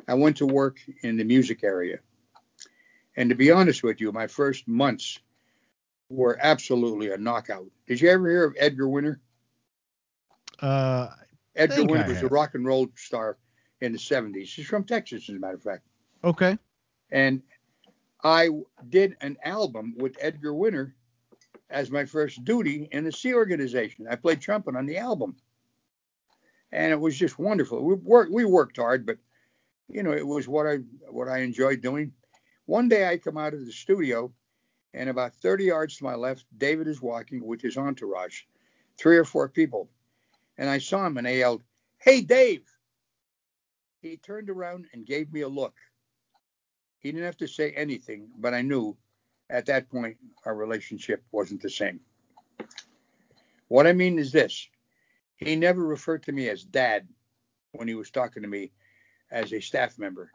I 0.07 0.13
went 0.13 0.37
to 0.37 0.45
work 0.45 0.79
in 1.01 1.17
the 1.17 1.23
music 1.23 1.63
area. 1.63 1.99
And 3.15 3.29
to 3.29 3.35
be 3.35 3.51
honest 3.51 3.83
with 3.83 3.99
you, 3.99 4.11
my 4.11 4.27
first 4.27 4.67
months 4.67 5.19
were 6.09 6.37
absolutely 6.39 7.11
a 7.11 7.17
knockout. 7.17 7.65
Did 7.87 7.99
you 7.99 8.09
ever 8.09 8.29
hear 8.29 8.45
of 8.45 8.55
Edgar 8.57 8.87
Winter? 8.87 9.19
Uh, 10.59 11.09
Edgar 11.55 11.85
Winter 11.85 12.07
was 12.07 12.21
a 12.21 12.27
rock 12.27 12.55
and 12.55 12.65
roll 12.65 12.87
star 12.95 13.37
in 13.81 13.91
the 13.91 13.97
70s. 13.97 14.53
He's 14.53 14.67
from 14.67 14.83
Texas, 14.83 15.29
as 15.29 15.35
a 15.35 15.39
matter 15.39 15.55
of 15.55 15.63
fact. 15.63 15.83
okay. 16.23 16.57
And 17.11 17.43
I 18.23 18.49
did 18.89 19.17
an 19.21 19.37
album 19.43 19.95
with 19.97 20.17
Edgar 20.21 20.53
Winter 20.53 20.95
as 21.69 21.91
my 21.91 22.05
first 22.05 22.43
duty 22.45 22.89
in 22.91 23.05
the 23.05 23.11
Sea 23.11 23.33
Organization. 23.35 24.07
I 24.09 24.15
played 24.15 24.41
trumpet 24.41 24.75
on 24.75 24.85
the 24.87 24.97
album, 24.97 25.37
and 26.71 26.91
it 26.93 26.99
was 26.99 27.17
just 27.17 27.39
wonderful. 27.39 27.83
We 27.83 27.95
worked 27.95 28.31
we 28.31 28.45
worked 28.45 28.77
hard, 28.77 29.05
but 29.05 29.17
you 29.89 30.03
know 30.03 30.13
it 30.13 30.27
was 30.27 30.47
what 30.47 30.67
I 30.67 30.77
what 31.09 31.29
I 31.29 31.39
enjoyed 31.39 31.81
doing. 31.81 32.13
One 32.65 32.89
day 32.89 33.07
I 33.07 33.17
come 33.17 33.37
out 33.37 33.53
of 33.55 33.65
the 33.65 33.71
studio, 33.73 34.33
And 34.93 35.09
about 35.09 35.35
30 35.35 35.65
yards 35.65 35.97
to 35.97 36.05
my 36.05 36.15
left, 36.15 36.45
David 36.57 36.87
is 36.87 37.01
walking 37.01 37.45
with 37.45 37.61
his 37.61 37.77
entourage, 37.77 38.43
three 38.99 39.17
or 39.17 39.25
four 39.25 39.49
people. 39.49 39.89
And 40.57 40.69
I 40.69 40.79
saw 40.79 41.07
him 41.07 41.17
and 41.17 41.27
I 41.27 41.33
yelled, 41.33 41.63
Hey, 41.99 42.21
Dave. 42.21 42.65
He 44.01 44.17
turned 44.17 44.49
around 44.49 44.87
and 44.93 45.05
gave 45.05 45.33
me 45.33 45.41
a 45.41 45.49
look. 45.49 45.75
He 47.07 47.13
didn't 47.13 47.23
have 47.23 47.37
to 47.37 47.47
say 47.47 47.71
anything, 47.71 48.27
but 48.37 48.53
I 48.53 48.61
knew 48.61 48.97
at 49.49 49.67
that 49.67 49.89
point 49.89 50.17
our 50.43 50.53
relationship 50.53 51.23
wasn't 51.31 51.61
the 51.61 51.69
same. 51.69 52.01
What 53.69 53.87
I 53.87 53.93
mean 53.93 54.19
is 54.19 54.33
this 54.33 54.67
he 55.37 55.55
never 55.55 55.87
referred 55.87 56.23
to 56.23 56.33
me 56.33 56.49
as 56.49 56.65
dad 56.65 57.07
when 57.71 57.87
he 57.87 57.95
was 57.95 58.11
talking 58.11 58.43
to 58.43 58.49
me 58.49 58.73
as 59.31 59.53
a 59.53 59.61
staff 59.61 59.97
member. 59.97 60.33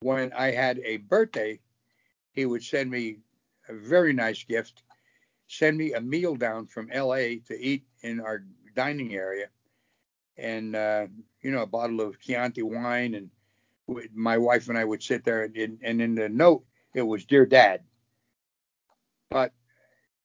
When 0.00 0.34
I 0.34 0.50
had 0.50 0.80
a 0.80 0.98
birthday, 0.98 1.60
he 2.32 2.44
would 2.44 2.62
send 2.62 2.90
me 2.90 3.20
a 3.66 3.72
very 3.72 4.12
nice 4.12 4.44
gift, 4.44 4.82
send 5.48 5.78
me 5.78 5.94
a 5.94 6.00
meal 6.02 6.36
down 6.36 6.66
from 6.66 6.90
LA 6.94 7.40
to 7.46 7.58
eat 7.58 7.84
in 8.02 8.20
our 8.20 8.44
dining 8.76 9.14
area, 9.14 9.46
and 10.36 10.76
uh, 10.76 11.06
you 11.40 11.50
know 11.50 11.62
a 11.62 11.66
bottle 11.66 12.02
of 12.02 12.20
Chianti 12.20 12.60
wine, 12.60 13.14
and 13.14 13.30
my 14.14 14.38
wife 14.38 14.68
and 14.68 14.78
I 14.78 14.84
would 14.84 15.02
sit 15.02 15.24
there, 15.24 15.44
and, 15.44 15.78
and 15.82 16.00
in 16.00 16.14
the 16.14 16.28
note 16.28 16.64
it 16.94 17.02
was 17.02 17.24
"Dear 17.24 17.46
Dad," 17.46 17.82
but 19.30 19.52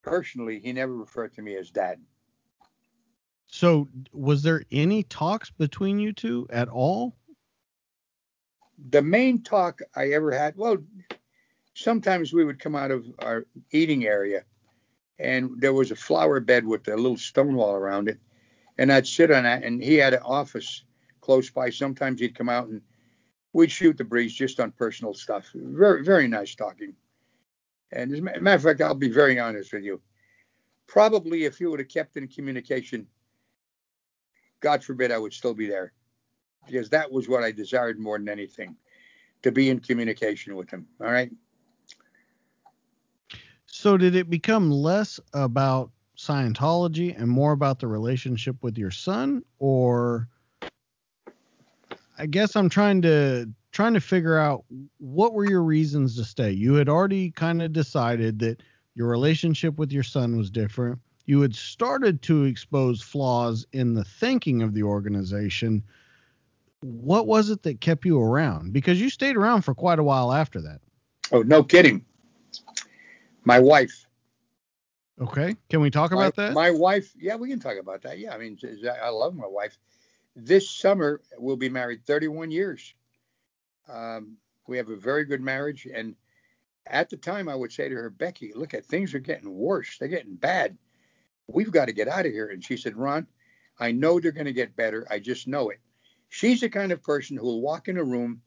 personally, 0.01 0.59
he 0.59 0.73
never 0.73 0.95
referred 0.95 1.33
to 1.35 1.41
me 1.41 1.55
as 1.55 1.71
Dad. 1.71 1.99
So, 3.47 3.87
was 4.13 4.43
there 4.43 4.63
any 4.71 5.03
talks 5.03 5.49
between 5.49 5.99
you 5.99 6.13
two 6.13 6.47
at 6.51 6.69
all? 6.69 7.15
The 8.89 9.01
main 9.01 9.41
talk 9.43 9.81
I 9.95 10.09
ever 10.09 10.31
had, 10.31 10.55
well, 10.55 10.77
sometimes 11.73 12.31
we 12.31 12.45
would 12.45 12.59
come 12.59 12.75
out 12.75 12.91
of 12.91 13.05
our 13.19 13.45
eating 13.71 14.05
area 14.05 14.45
and 15.19 15.59
there 15.59 15.73
was 15.73 15.91
a 15.91 15.95
flower 15.95 16.39
bed 16.39 16.65
with 16.65 16.87
a 16.87 16.95
little 16.95 17.17
stone 17.17 17.55
wall 17.55 17.75
around 17.75 18.07
it. 18.07 18.19
And 18.77 18.91
I'd 18.91 19.05
sit 19.05 19.29
on 19.29 19.43
that, 19.43 19.63
and 19.63 19.83
he 19.83 19.95
had 19.95 20.13
an 20.13 20.21
office 20.23 20.83
close 21.19 21.49
by. 21.49 21.69
Sometimes 21.69 22.21
he'd 22.21 22.35
come 22.35 22.47
out 22.47 22.69
and 22.69 22.81
we'd 23.53 23.71
shoot 23.71 23.97
the 23.97 24.03
breeze 24.03 24.33
just 24.33 24.59
on 24.59 24.71
personal 24.71 25.13
stuff. 25.13 25.49
Very, 25.53 26.03
very 26.03 26.27
nice 26.27 26.55
talking. 26.55 26.93
And 27.91 28.13
as 28.13 28.19
a 28.19 28.21
matter 28.21 28.55
of 28.55 28.63
fact, 28.63 28.81
I'll 28.81 28.93
be 28.93 29.09
very 29.09 29.39
honest 29.39 29.73
with 29.73 29.83
you. 29.83 30.01
Probably 30.87 31.45
if 31.45 31.59
you 31.59 31.69
would 31.71 31.79
have 31.79 31.89
kept 31.89 32.17
in 32.17 32.27
communication, 32.27 33.07
God 34.59 34.83
forbid 34.83 35.11
I 35.11 35.17
would 35.17 35.33
still 35.33 35.53
be 35.53 35.67
there. 35.67 35.93
Because 36.65 36.89
that 36.89 37.11
was 37.11 37.27
what 37.27 37.43
I 37.43 37.51
desired 37.51 37.99
more 37.99 38.17
than 38.17 38.29
anything 38.29 38.75
to 39.41 39.51
be 39.51 39.69
in 39.69 39.79
communication 39.79 40.55
with 40.55 40.69
him. 40.69 40.85
All 41.01 41.11
right. 41.11 41.31
So 43.65 43.97
did 43.97 44.15
it 44.15 44.29
become 44.29 44.69
less 44.69 45.19
about 45.33 45.91
Scientology 46.17 47.17
and 47.17 47.29
more 47.29 47.53
about 47.53 47.79
the 47.79 47.87
relationship 47.87 48.57
with 48.61 48.77
your 48.77 48.91
son 48.91 49.43
or 49.57 50.27
I 52.19 52.25
guess 52.25 52.55
I'm 52.55 52.69
trying 52.69 53.01
to 53.03 53.49
trying 53.71 53.93
to 53.93 54.01
figure 54.01 54.37
out 54.37 54.65
what 54.97 55.33
were 55.33 55.49
your 55.49 55.63
reasons 55.63 56.15
to 56.17 56.25
stay. 56.25 56.51
You 56.51 56.73
had 56.73 56.89
already 56.89 57.31
kind 57.31 57.61
of 57.61 57.71
decided 57.71 58.39
that 58.39 58.61
your 58.95 59.07
relationship 59.07 59.77
with 59.77 59.91
your 59.91 60.03
son 60.03 60.37
was 60.37 60.51
different. 60.51 60.99
You 61.25 61.39
had 61.41 61.55
started 61.55 62.21
to 62.23 62.43
expose 62.43 63.01
flaws 63.01 63.65
in 63.71 63.93
the 63.93 64.03
thinking 64.03 64.61
of 64.61 64.73
the 64.73 64.83
organization. 64.83 65.83
What 66.81 67.27
was 67.27 67.49
it 67.49 67.63
that 67.63 67.81
kept 67.81 68.03
you 68.03 68.19
around? 68.19 68.73
Because 68.73 68.99
you 68.99 69.09
stayed 69.09 69.37
around 69.37 69.61
for 69.61 69.73
quite 69.73 69.99
a 69.99 70.03
while 70.03 70.33
after 70.33 70.59
that. 70.61 70.81
Oh, 71.31 71.43
no 71.43 71.63
kidding. 71.63 72.03
My 73.45 73.59
wife. 73.59 74.05
Okay. 75.21 75.55
Can 75.69 75.81
we 75.81 75.91
talk 75.91 76.11
my, 76.11 76.17
about 76.17 76.35
that? 76.37 76.53
My 76.53 76.71
wife. 76.71 77.13
Yeah, 77.17 77.35
we 77.35 77.49
can 77.49 77.59
talk 77.59 77.77
about 77.79 78.01
that. 78.01 78.19
Yeah. 78.19 78.33
I 78.33 78.37
mean, 78.37 78.57
I 79.01 79.09
love 79.09 79.35
my 79.35 79.47
wife. 79.47 79.77
This 80.45 80.69
summer, 80.69 81.21
we'll 81.37 81.57
be 81.57 81.69
married 81.69 82.05
31 82.05 82.51
years. 82.51 82.93
Um, 83.87 84.37
we 84.67 84.77
have 84.77 84.89
a 84.89 84.95
very 84.95 85.25
good 85.25 85.41
marriage. 85.41 85.87
And 85.93 86.15
at 86.85 87.09
the 87.09 87.17
time, 87.17 87.49
I 87.49 87.55
would 87.55 87.71
say 87.71 87.89
to 87.89 87.95
her, 87.95 88.09
Becky, 88.09 88.51
look 88.55 88.73
at 88.73 88.85
things 88.85 89.13
are 89.13 89.19
getting 89.19 89.53
worse. 89.53 89.97
They're 89.97 90.07
getting 90.07 90.35
bad. 90.35 90.77
We've 91.47 91.71
got 91.71 91.85
to 91.85 91.93
get 91.93 92.07
out 92.07 92.25
of 92.25 92.31
here. 92.31 92.47
And 92.47 92.63
she 92.63 92.77
said, 92.77 92.95
Ron, 92.95 93.27
I 93.79 93.91
know 93.91 94.19
they're 94.19 94.31
going 94.31 94.45
to 94.45 94.53
get 94.53 94.75
better. 94.75 95.07
I 95.09 95.19
just 95.19 95.47
know 95.47 95.69
it. 95.69 95.79
She's 96.29 96.61
the 96.61 96.69
kind 96.69 96.91
of 96.91 97.01
person 97.01 97.37
who 97.37 97.45
will 97.45 97.61
walk 97.61 97.87
in 97.87 97.97
a 97.97 98.03
room 98.03 98.41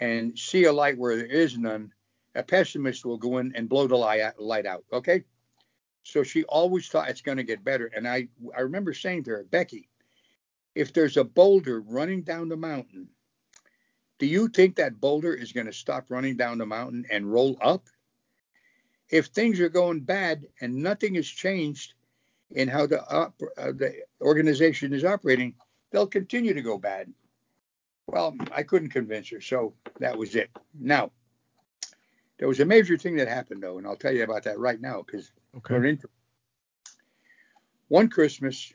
and 0.00 0.38
see 0.38 0.64
a 0.64 0.72
light 0.72 0.96
where 0.96 1.16
there 1.16 1.26
is 1.26 1.58
none 1.58 1.92
a 2.34 2.42
pessimist 2.42 3.04
will 3.04 3.18
go 3.18 3.38
in 3.38 3.54
and 3.54 3.68
blow 3.68 3.86
the 3.86 3.96
light 3.96 4.66
out. 4.66 4.84
Okay. 4.92 5.24
So 6.02 6.22
she 6.22 6.44
always 6.44 6.88
thought 6.88 7.10
it's 7.10 7.20
going 7.20 7.36
to 7.36 7.44
get 7.44 7.64
better. 7.64 7.90
And 7.94 8.08
I, 8.08 8.28
I 8.56 8.60
remember 8.60 8.94
saying 8.94 9.24
to 9.24 9.30
her, 9.30 9.46
Becky, 9.50 9.88
if 10.74 10.92
there's 10.92 11.16
a 11.16 11.24
boulder 11.24 11.80
running 11.80 12.22
down 12.22 12.48
the 12.48 12.56
mountain, 12.56 13.08
do 14.18 14.26
you 14.26 14.48
think 14.48 14.76
that 14.76 15.00
boulder 15.00 15.34
is 15.34 15.52
going 15.52 15.66
to 15.66 15.72
stop 15.72 16.10
running 16.10 16.36
down 16.36 16.58
the 16.58 16.66
mountain 16.66 17.06
and 17.10 17.32
roll 17.32 17.56
up? 17.60 17.86
If 19.08 19.26
things 19.26 19.58
are 19.60 19.68
going 19.68 20.00
bad 20.00 20.46
and 20.60 20.76
nothing 20.76 21.14
has 21.14 21.26
changed 21.26 21.94
in 22.50 22.68
how 22.68 22.86
the, 22.86 23.02
uh, 23.02 23.30
the 23.56 23.94
organization 24.20 24.92
is 24.92 25.04
operating, 25.04 25.54
they'll 25.90 26.06
continue 26.06 26.54
to 26.54 26.62
go 26.62 26.78
bad. 26.78 27.12
Well, 28.06 28.36
I 28.52 28.62
couldn't 28.62 28.90
convince 28.90 29.30
her, 29.30 29.40
so 29.40 29.74
that 30.00 30.18
was 30.18 30.34
it. 30.34 30.50
Now, 30.78 31.12
there 32.38 32.48
was 32.48 32.60
a 32.60 32.64
major 32.64 32.96
thing 32.96 33.16
that 33.16 33.28
happened 33.28 33.62
though, 33.62 33.78
and 33.78 33.86
I'll 33.86 33.96
tell 33.96 34.14
you 34.14 34.24
about 34.24 34.44
that 34.44 34.58
right 34.58 34.80
now 34.80 35.02
because 35.02 35.30
okay. 35.56 35.74
we're 35.74 35.84
into. 35.86 36.08
One 37.88 38.08
Christmas, 38.08 38.72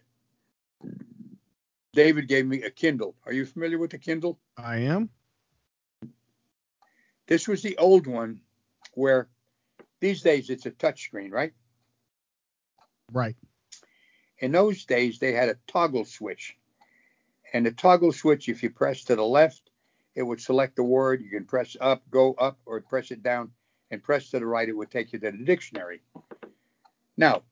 David 1.96 2.28
gave 2.28 2.46
me 2.46 2.62
a 2.62 2.70
Kindle. 2.70 3.16
Are 3.26 3.32
you 3.32 3.46
familiar 3.46 3.80
with 3.80 3.92
the 3.92 3.98
Kindle? 3.98 4.38
I 4.58 4.80
am. 4.80 5.10
This 7.26 7.48
was 7.48 7.64
the 7.64 7.78
old 7.78 8.06
one 8.06 8.42
where 8.94 9.30
these 10.02 10.22
days 10.22 10.50
it's 10.50 10.66
a 10.66 10.72
touchscreen, 10.72 11.32
right? 11.32 11.54
Right. 13.12 13.36
In 14.40 14.52
those 14.52 14.86
days, 14.86 15.18
they 15.20 15.32
had 15.32 15.50
a 15.50 15.58
toggle 15.68 16.06
switch. 16.06 16.58
And 17.54 17.66
the 17.66 17.72
toggle 17.72 18.12
switch, 18.12 18.50
if 18.50 18.62
you 18.62 18.70
press 18.70 19.06
to 19.06 19.16
the 19.16 19.24
left, 19.24 19.72
it 20.16 20.24
would 20.24 20.42
select 20.42 20.76
the 20.76 20.84
word. 20.84 21.22
You 21.22 21.30
can 21.30 21.46
press 21.46 21.78
up, 21.80 22.04
go 22.12 22.34
up, 22.34 22.60
or 22.66 22.82
press 22.82 23.12
it 23.12 23.24
down 23.24 23.52
and 23.90 24.04
press 24.04 24.30
to 24.32 24.40
the 24.40 24.46
right. 24.46 24.68
It 24.68 24.76
would 24.76 24.92
take 24.92 25.14
you 25.14 25.20
to 25.20 25.32
the 25.32 25.38
dictionary. 25.38 26.02
Now, 27.16 27.44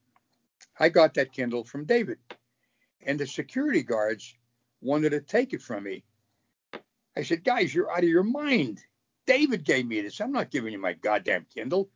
I 0.78 0.90
got 0.90 1.14
that 1.14 1.32
Kindle 1.32 1.64
from 1.64 1.86
David, 1.86 2.18
and 3.06 3.20
the 3.20 3.28
security 3.28 3.84
guards 3.84 4.36
wanted 4.82 5.12
to 5.12 5.22
take 5.22 5.54
it 5.54 5.62
from 5.62 5.84
me. 5.84 6.04
I 7.16 7.24
said, 7.24 7.44
guys, 7.44 7.74
you're 7.74 7.92
out 7.92 8.04
of 8.04 8.10
your 8.10 8.24
mind. 8.24 8.84
David 9.26 9.64
gave 9.64 9.86
me 9.86 10.02
this. 10.02 10.20
I'm 10.20 10.32
not 10.32 10.52
giving 10.52 10.74
you 10.74 10.80
my 10.80 10.94
goddamn 10.94 11.46
Kindle. 11.54 11.90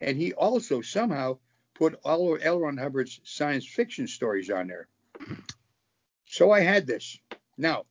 And 0.00 0.16
he 0.16 0.32
also 0.32 0.80
somehow 0.80 1.38
put 1.74 1.98
all 2.04 2.34
of 2.34 2.42
L. 2.42 2.60
Ron 2.60 2.76
Hubbard's 2.76 3.20
science 3.24 3.66
fiction 3.66 4.06
stories 4.06 4.50
on 4.50 4.68
there. 4.68 4.88
So 6.26 6.50
I 6.50 6.60
had 6.60 6.86
this. 6.86 7.18
Now, 7.56 7.84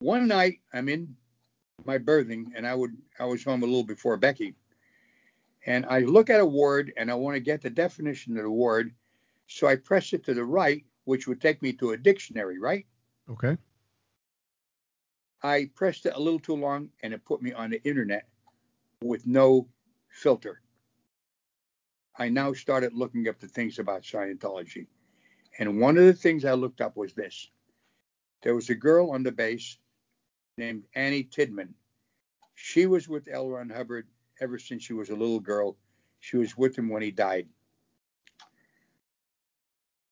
one 0.00 0.28
night 0.28 0.60
I'm 0.72 0.88
in 0.88 1.16
my 1.84 1.98
berthing 1.98 2.52
and 2.54 2.66
I 2.66 2.74
would 2.74 2.96
I 3.18 3.24
was 3.24 3.44
home 3.44 3.62
a 3.62 3.66
little 3.66 3.84
before 3.84 4.16
Becky. 4.16 4.54
And 5.64 5.84
I 5.86 6.00
look 6.00 6.30
at 6.30 6.40
a 6.40 6.46
word 6.46 6.92
and 6.96 7.10
I 7.10 7.14
want 7.14 7.34
to 7.34 7.40
get 7.40 7.60
the 7.60 7.70
definition 7.70 8.36
of 8.36 8.44
the 8.44 8.50
word. 8.50 8.94
So 9.46 9.66
I 9.66 9.76
press 9.76 10.12
it 10.12 10.24
to 10.24 10.34
the 10.34 10.44
right, 10.44 10.84
which 11.04 11.26
would 11.26 11.40
take 11.40 11.62
me 11.62 11.72
to 11.74 11.92
a 11.92 11.96
dictionary, 11.96 12.58
right? 12.58 12.86
Okay. 13.30 13.56
I 15.42 15.70
pressed 15.74 16.06
it 16.06 16.14
a 16.14 16.20
little 16.20 16.40
too 16.40 16.56
long 16.56 16.90
and 17.02 17.12
it 17.12 17.24
put 17.24 17.42
me 17.42 17.52
on 17.52 17.70
the 17.70 17.82
internet 17.84 18.26
with 19.02 19.26
no 19.26 19.68
filter. 20.08 20.60
I 22.18 22.28
now 22.28 22.52
started 22.54 22.94
looking 22.94 23.28
up 23.28 23.38
the 23.38 23.48
things 23.48 23.78
about 23.78 24.02
Scientology. 24.02 24.86
And 25.58 25.80
one 25.80 25.96
of 25.98 26.04
the 26.04 26.12
things 26.12 26.44
I 26.44 26.52
looked 26.52 26.80
up 26.80 26.96
was 26.96 27.12
this. 27.14 27.50
There 28.42 28.54
was 28.54 28.70
a 28.70 28.74
girl 28.74 29.10
on 29.10 29.22
the 29.22 29.32
base 29.32 29.78
named 30.56 30.84
Annie 30.94 31.24
Tidman. 31.24 31.74
She 32.54 32.86
was 32.86 33.08
with 33.08 33.28
L. 33.30 33.50
Ron 33.50 33.68
Hubbard 33.68 34.06
ever 34.40 34.58
since 34.58 34.82
she 34.82 34.94
was 34.94 35.10
a 35.10 35.16
little 35.16 35.40
girl. 35.40 35.76
She 36.20 36.36
was 36.36 36.56
with 36.56 36.76
him 36.76 36.88
when 36.88 37.02
he 37.02 37.10
died. 37.10 37.48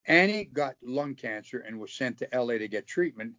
Annie 0.06 0.44
got 0.44 0.76
lung 0.82 1.14
cancer 1.14 1.60
and 1.60 1.80
was 1.80 1.92
sent 1.92 2.18
to 2.18 2.28
LA 2.32 2.58
to 2.58 2.68
get 2.68 2.86
treatment 2.86 3.34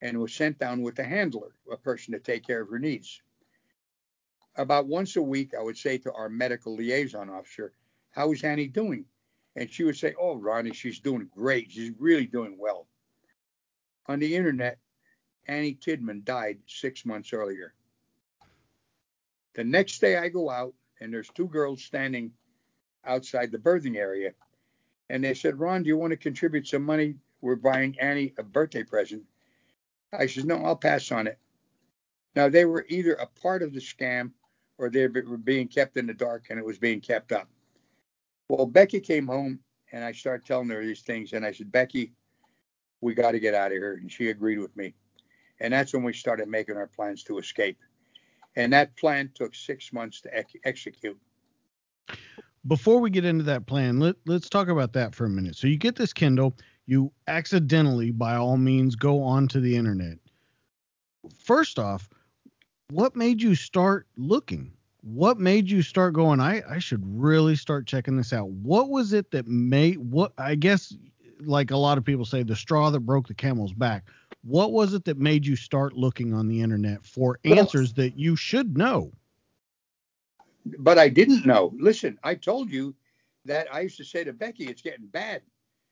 and 0.00 0.20
was 0.20 0.32
sent 0.34 0.58
down 0.58 0.82
with 0.82 0.98
a 0.98 1.04
handler, 1.04 1.54
a 1.70 1.76
person 1.76 2.12
to 2.12 2.20
take 2.20 2.46
care 2.46 2.60
of 2.62 2.68
her 2.68 2.78
needs. 2.78 3.22
About 4.56 4.86
once 4.86 5.16
a 5.16 5.22
week, 5.22 5.52
I 5.58 5.62
would 5.62 5.76
say 5.76 5.98
to 5.98 6.12
our 6.12 6.28
medical 6.28 6.76
liaison 6.76 7.28
officer, 7.28 7.72
How 8.10 8.30
is 8.32 8.44
Annie 8.44 8.68
doing? 8.68 9.06
And 9.56 9.70
she 9.70 9.82
would 9.82 9.96
say, 9.96 10.14
Oh, 10.18 10.36
Ronnie, 10.36 10.72
she's 10.72 11.00
doing 11.00 11.28
great. 11.34 11.72
She's 11.72 11.92
really 11.98 12.26
doing 12.26 12.56
well. 12.58 12.86
On 14.06 14.20
the 14.20 14.36
internet, 14.36 14.78
Annie 15.46 15.74
Tidman 15.74 16.24
died 16.24 16.58
six 16.66 17.04
months 17.04 17.32
earlier. 17.32 17.74
The 19.54 19.64
next 19.64 20.00
day 20.00 20.16
I 20.16 20.28
go 20.28 20.50
out 20.50 20.74
and 21.00 21.12
there's 21.12 21.28
two 21.28 21.48
girls 21.48 21.82
standing 21.82 22.32
outside 23.04 23.50
the 23.50 23.58
berthing 23.58 23.96
area. 23.96 24.32
And 25.14 25.22
they 25.22 25.32
said, 25.32 25.60
Ron, 25.60 25.84
do 25.84 25.86
you 25.86 25.96
want 25.96 26.10
to 26.10 26.16
contribute 26.16 26.66
some 26.66 26.82
money? 26.82 27.14
We're 27.40 27.54
buying 27.54 27.96
Annie 28.00 28.34
a 28.36 28.42
birthday 28.42 28.82
present. 28.82 29.22
I 30.12 30.26
said, 30.26 30.44
no, 30.44 30.56
I'll 30.56 30.74
pass 30.74 31.12
on 31.12 31.28
it. 31.28 31.38
Now, 32.34 32.48
they 32.48 32.64
were 32.64 32.84
either 32.88 33.12
a 33.14 33.26
part 33.40 33.62
of 33.62 33.72
the 33.72 33.78
scam 33.78 34.32
or 34.76 34.90
they 34.90 35.06
were 35.06 35.36
being 35.36 35.68
kept 35.68 35.96
in 35.96 36.08
the 36.08 36.14
dark 36.14 36.46
and 36.50 36.58
it 36.58 36.64
was 36.64 36.78
being 36.78 37.00
kept 37.00 37.30
up. 37.30 37.48
Well, 38.48 38.66
Becky 38.66 38.98
came 38.98 39.28
home 39.28 39.60
and 39.92 40.04
I 40.04 40.10
started 40.10 40.44
telling 40.44 40.68
her 40.70 40.84
these 40.84 41.02
things. 41.02 41.32
And 41.32 41.46
I 41.46 41.52
said, 41.52 41.70
Becky, 41.70 42.12
we 43.00 43.14
got 43.14 43.32
to 43.32 43.38
get 43.38 43.54
out 43.54 43.70
of 43.70 43.78
here. 43.78 43.94
And 43.94 44.10
she 44.10 44.30
agreed 44.30 44.58
with 44.58 44.76
me. 44.76 44.94
And 45.60 45.72
that's 45.72 45.94
when 45.94 46.02
we 46.02 46.12
started 46.12 46.48
making 46.48 46.76
our 46.76 46.88
plans 46.88 47.22
to 47.24 47.38
escape. 47.38 47.78
And 48.56 48.72
that 48.72 48.96
plan 48.96 49.30
took 49.32 49.54
six 49.54 49.92
months 49.92 50.22
to 50.22 50.36
ex- 50.36 50.56
execute. 50.64 51.20
Before 52.66 52.98
we 52.98 53.10
get 53.10 53.24
into 53.24 53.44
that 53.44 53.66
plan, 53.66 54.00
let, 54.00 54.16
let's 54.26 54.48
talk 54.48 54.68
about 54.68 54.92
that 54.94 55.14
for 55.14 55.26
a 55.26 55.30
minute. 55.30 55.56
So 55.56 55.66
you 55.66 55.76
get 55.76 55.96
this 55.96 56.12
Kindle, 56.12 56.56
you 56.86 57.12
accidentally, 57.26 58.10
by 58.10 58.36
all 58.36 58.56
means, 58.56 58.96
go 58.96 59.22
onto 59.22 59.60
the 59.60 59.76
internet. 59.76 60.18
First 61.38 61.78
off, 61.78 62.08
what 62.90 63.16
made 63.16 63.42
you 63.42 63.54
start 63.54 64.06
looking? 64.16 64.72
What 65.02 65.38
made 65.38 65.70
you 65.70 65.82
start 65.82 66.14
going, 66.14 66.40
I, 66.40 66.62
I 66.68 66.78
should 66.78 67.02
really 67.04 67.56
start 67.56 67.86
checking 67.86 68.16
this 68.16 68.32
out? 68.32 68.48
What 68.48 68.88
was 68.88 69.12
it 69.12 69.30
that 69.32 69.46
made 69.46 69.98
what 69.98 70.32
I 70.38 70.54
guess 70.54 70.96
like 71.40 71.70
a 71.70 71.76
lot 71.76 71.98
of 71.98 72.04
people 72.04 72.24
say, 72.24 72.42
the 72.42 72.56
straw 72.56 72.88
that 72.90 73.00
broke 73.00 73.28
the 73.28 73.34
camel's 73.34 73.74
back? 73.74 74.04
What 74.42 74.72
was 74.72 74.94
it 74.94 75.04
that 75.04 75.18
made 75.18 75.46
you 75.46 75.56
start 75.56 75.94
looking 75.94 76.32
on 76.32 76.48
the 76.48 76.62
internet 76.62 77.04
for 77.04 77.38
answers 77.44 77.92
that 77.94 78.18
you 78.18 78.36
should 78.36 78.76
know? 78.78 79.12
But 80.64 80.98
I 80.98 81.08
didn't 81.08 81.46
know. 81.46 81.72
Listen, 81.78 82.18
I 82.22 82.34
told 82.34 82.70
you 82.70 82.94
that 83.44 83.72
I 83.72 83.80
used 83.80 83.96
to 83.98 84.04
say 84.04 84.24
to 84.24 84.32
Becky, 84.32 84.64
"It's 84.64 84.82
getting 84.82 85.06
bad. 85.06 85.42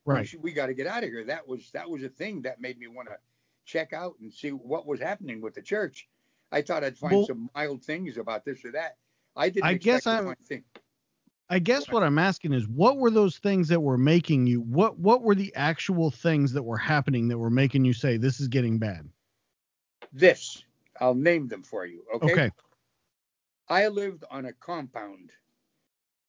Right. 0.04 0.30
We, 0.32 0.38
we 0.38 0.52
got 0.52 0.66
to 0.66 0.74
get 0.74 0.86
out 0.86 1.04
of 1.04 1.10
here." 1.10 1.24
That 1.24 1.46
was 1.46 1.70
that 1.72 1.88
was 1.88 2.02
a 2.02 2.08
thing 2.08 2.42
that 2.42 2.60
made 2.60 2.78
me 2.78 2.86
want 2.86 3.08
to 3.08 3.16
check 3.64 3.92
out 3.92 4.14
and 4.20 4.32
see 4.32 4.50
what 4.50 4.86
was 4.86 5.00
happening 5.00 5.40
with 5.40 5.54
the 5.54 5.62
church. 5.62 6.08
I 6.50 6.62
thought 6.62 6.84
I'd 6.84 6.98
find 6.98 7.16
well, 7.16 7.26
some 7.26 7.50
mild 7.54 7.82
things 7.82 8.18
about 8.18 8.44
this 8.44 8.64
or 8.64 8.72
that. 8.72 8.96
I 9.36 9.48
didn't. 9.48 9.66
I 9.66 9.74
guess 9.74 10.06
I'm. 10.06 10.34
I 11.50 11.58
guess 11.58 11.86
what 11.90 12.02
I'm 12.02 12.18
asking 12.18 12.54
is 12.54 12.66
what 12.66 12.96
were 12.96 13.10
those 13.10 13.36
things 13.36 13.68
that 13.68 13.80
were 13.80 13.98
making 13.98 14.46
you 14.46 14.62
what 14.62 14.98
what 14.98 15.22
were 15.22 15.34
the 15.34 15.54
actual 15.54 16.10
things 16.10 16.52
that 16.54 16.62
were 16.62 16.78
happening 16.78 17.28
that 17.28 17.36
were 17.36 17.50
making 17.50 17.84
you 17.84 17.92
say 17.92 18.16
this 18.16 18.40
is 18.40 18.48
getting 18.48 18.78
bad? 18.78 19.06
This. 20.14 20.64
I'll 21.00 21.14
name 21.14 21.48
them 21.48 21.62
for 21.62 21.84
you, 21.84 22.04
okay? 22.14 22.32
Okay. 22.32 22.50
I 23.72 23.88
lived 23.88 24.24
on 24.30 24.44
a 24.44 24.52
compound. 24.52 25.32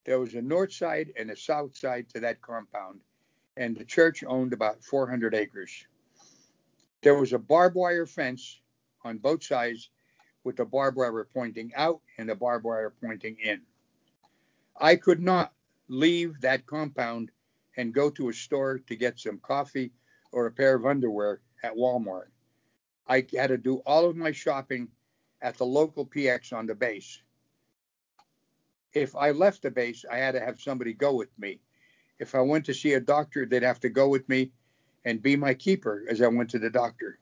There 0.06 0.18
was 0.18 0.34
a 0.34 0.42
north 0.42 0.72
side 0.72 1.12
and 1.18 1.30
a 1.30 1.36
south 1.36 1.76
side 1.76 2.08
to 2.12 2.22
that 2.22 2.42
compound, 2.42 3.02
and 3.58 3.76
the 3.76 3.84
church 3.84 4.24
owned 4.24 4.54
about 4.54 4.82
400 4.82 5.36
acres. 5.36 5.86
There 7.02 7.16
was 7.16 7.34
a 7.34 7.38
barbed 7.38 7.76
wire 7.76 8.06
fence 8.06 8.62
on 9.04 9.18
both 9.18 9.44
sides 9.44 9.90
with 10.46 10.56
the 10.56 10.64
barbed 10.64 10.96
wire 10.96 11.28
pointing 11.34 11.74
out 11.76 12.00
and 12.18 12.30
the 12.30 12.36
barbed 12.36 12.64
wire 12.64 12.94
pointing 13.02 13.36
in. 13.44 13.62
I 14.80 14.96
could 14.96 15.20
not 15.20 15.52
leave 15.90 16.40
that 16.40 16.66
compound 16.66 17.30
and 17.76 17.94
go 17.94 18.10
to 18.12 18.30
a 18.30 18.34
store 18.34 18.80
to 18.80 18.96
get 18.96 19.20
some 19.20 19.40
coffee 19.40 19.92
or 20.32 20.46
a 20.46 20.52
pair 20.52 20.76
of 20.76 20.86
underwear 20.86 21.42
at 21.62 21.76
Walmart. 21.76 22.32
I 23.06 23.28
had 23.36 23.48
to 23.48 23.58
do 23.58 23.80
all 23.86 24.06
of 24.06 24.16
my 24.16 24.32
shopping 24.32 24.88
at 25.42 25.58
the 25.58 25.66
local 25.66 26.06
PX 26.06 26.54
on 26.54 26.68
the 26.68 26.76
base. 26.76 27.22
If 28.94 29.16
I 29.16 29.32
left 29.32 29.64
the 29.64 29.72
base, 29.72 30.06
I 30.10 30.18
had 30.18 30.34
to 30.34 30.40
have 30.40 30.62
somebody 30.62 30.94
go 30.94 31.16
with 31.16 31.30
me. 31.40 31.60
If 32.20 32.36
I 32.36 32.42
went 32.42 32.66
to 32.66 32.74
see 32.74 32.94
a 32.94 33.00
doctor, 33.00 33.46
they'd 33.46 33.64
have 33.64 33.80
to 33.82 33.90
go 33.90 34.08
with 34.08 34.28
me 34.30 34.52
and 35.06 35.22
be 35.22 35.36
my 35.36 35.54
keeper 35.54 36.06
as 36.10 36.22
I 36.22 36.28
went 36.28 36.52
to 36.52 36.60
the 36.60 36.70
doctor. 36.70 37.20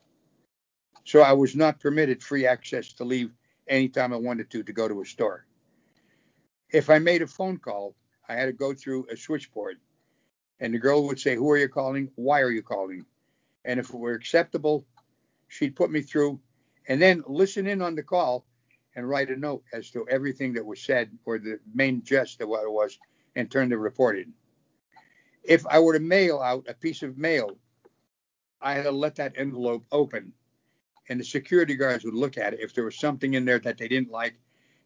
So 1.05 1.22
I 1.22 1.34
was 1.34 1.55
not 1.55 1.80
permitted 1.80 2.22
free 2.22 2.45
access 2.45 2.93
to 2.93 3.03
leave 3.05 3.32
anytime 3.67 4.13
I 4.13 4.17
wanted 4.17 4.49
to 4.51 4.63
to 4.63 4.74
go 4.74 4.88
to 4.88 5.01
a 5.01 5.05
store 5.05 5.45
if 6.72 6.89
I 6.89 6.99
made 6.99 7.22
a 7.22 7.28
phone 7.28 7.57
call, 7.57 7.95
I 8.28 8.36
had 8.36 8.45
to 8.45 8.53
go 8.53 8.74
through 8.74 9.07
a 9.11 9.17
switchboard. 9.17 9.78
And 10.59 10.74
the 10.74 10.80
girl 10.80 11.05
would 11.07 11.19
say, 11.19 11.36
Who 11.36 11.49
are 11.51 11.57
you 11.57 11.67
calling? 11.67 12.11
Why 12.15 12.41
are 12.41 12.51
you 12.51 12.63
calling? 12.63 13.05
And 13.65 13.80
if 13.80 13.89
it 13.89 13.95
were 13.95 14.13
acceptable, 14.13 14.86
she'd 15.47 15.76
put 15.76 15.91
me 15.91 16.01
through 16.01 16.39
and 16.88 17.01
then 17.01 17.24
listen 17.28 17.67
in 17.67 17.82
on 17.82 17.95
the 17.95 18.03
call 18.03 18.45
and 18.95 19.07
write 19.07 19.29
a 19.29 19.37
note 19.37 19.63
as 19.73 19.89
to 19.91 20.07
everything 20.09 20.53
that 20.53 20.65
was 20.65 20.81
said 20.81 21.09
or 21.25 21.37
the 21.37 21.59
main 21.73 22.03
gist 22.03 22.41
of 22.41 22.49
what 22.49 22.63
it 22.63 22.71
was 22.71 22.97
and 23.35 23.49
turn 23.49 23.69
the 23.69 23.77
report 23.77 24.17
in. 24.17 24.33
If 25.43 25.65
I 25.65 25.79
were 25.79 25.93
to 25.93 25.99
mail 25.99 26.39
out 26.39 26.67
a 26.67 26.73
piece 26.73 27.01
of 27.03 27.17
mail, 27.17 27.57
I 28.61 28.73
had 28.73 28.83
to 28.83 28.91
let 28.91 29.15
that 29.15 29.33
envelope 29.37 29.85
open 29.91 30.33
and 31.09 31.19
the 31.19 31.25
security 31.25 31.75
guards 31.75 32.05
would 32.05 32.13
look 32.13 32.37
at 32.37 32.53
it. 32.53 32.59
If 32.61 32.73
there 32.73 32.85
was 32.85 32.97
something 32.97 33.33
in 33.33 33.45
there 33.45 33.59
that 33.59 33.77
they 33.77 33.87
didn't 33.87 34.11
like, 34.11 34.35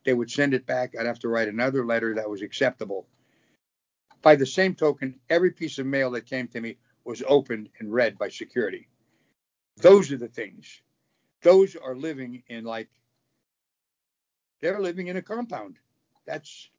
they 0.05 0.13
would 0.13 0.31
send 0.31 0.53
it 0.53 0.65
back. 0.65 0.95
I'd 0.97 1.05
have 1.05 1.19
to 1.19 1.27
write 1.27 1.47
another 1.47 1.85
letter 1.85 2.15
that 2.15 2.29
was 2.29 2.41
acceptable. 2.41 3.07
By 4.21 4.35
the 4.35 4.45
same 4.45 4.75
token, 4.75 5.19
every 5.29 5.51
piece 5.51 5.77
of 5.77 5.85
mail 5.85 6.11
that 6.11 6.25
came 6.25 6.47
to 6.47 6.61
me 6.61 6.77
was 7.03 7.21
opened 7.27 7.69
and 7.79 7.93
read 7.93 8.17
by 8.17 8.29
security. 8.29 8.87
Those 9.77 10.11
are 10.11 10.17
the 10.17 10.27
things. 10.27 10.81
Those 11.41 11.75
are 11.75 11.95
living 11.95 12.41
in 12.47 12.63
like 12.63 12.89
they're 14.61 14.79
living 14.79 15.07
in 15.07 15.17
a 15.17 15.21
compound. 15.21 15.77
That's 16.25 16.69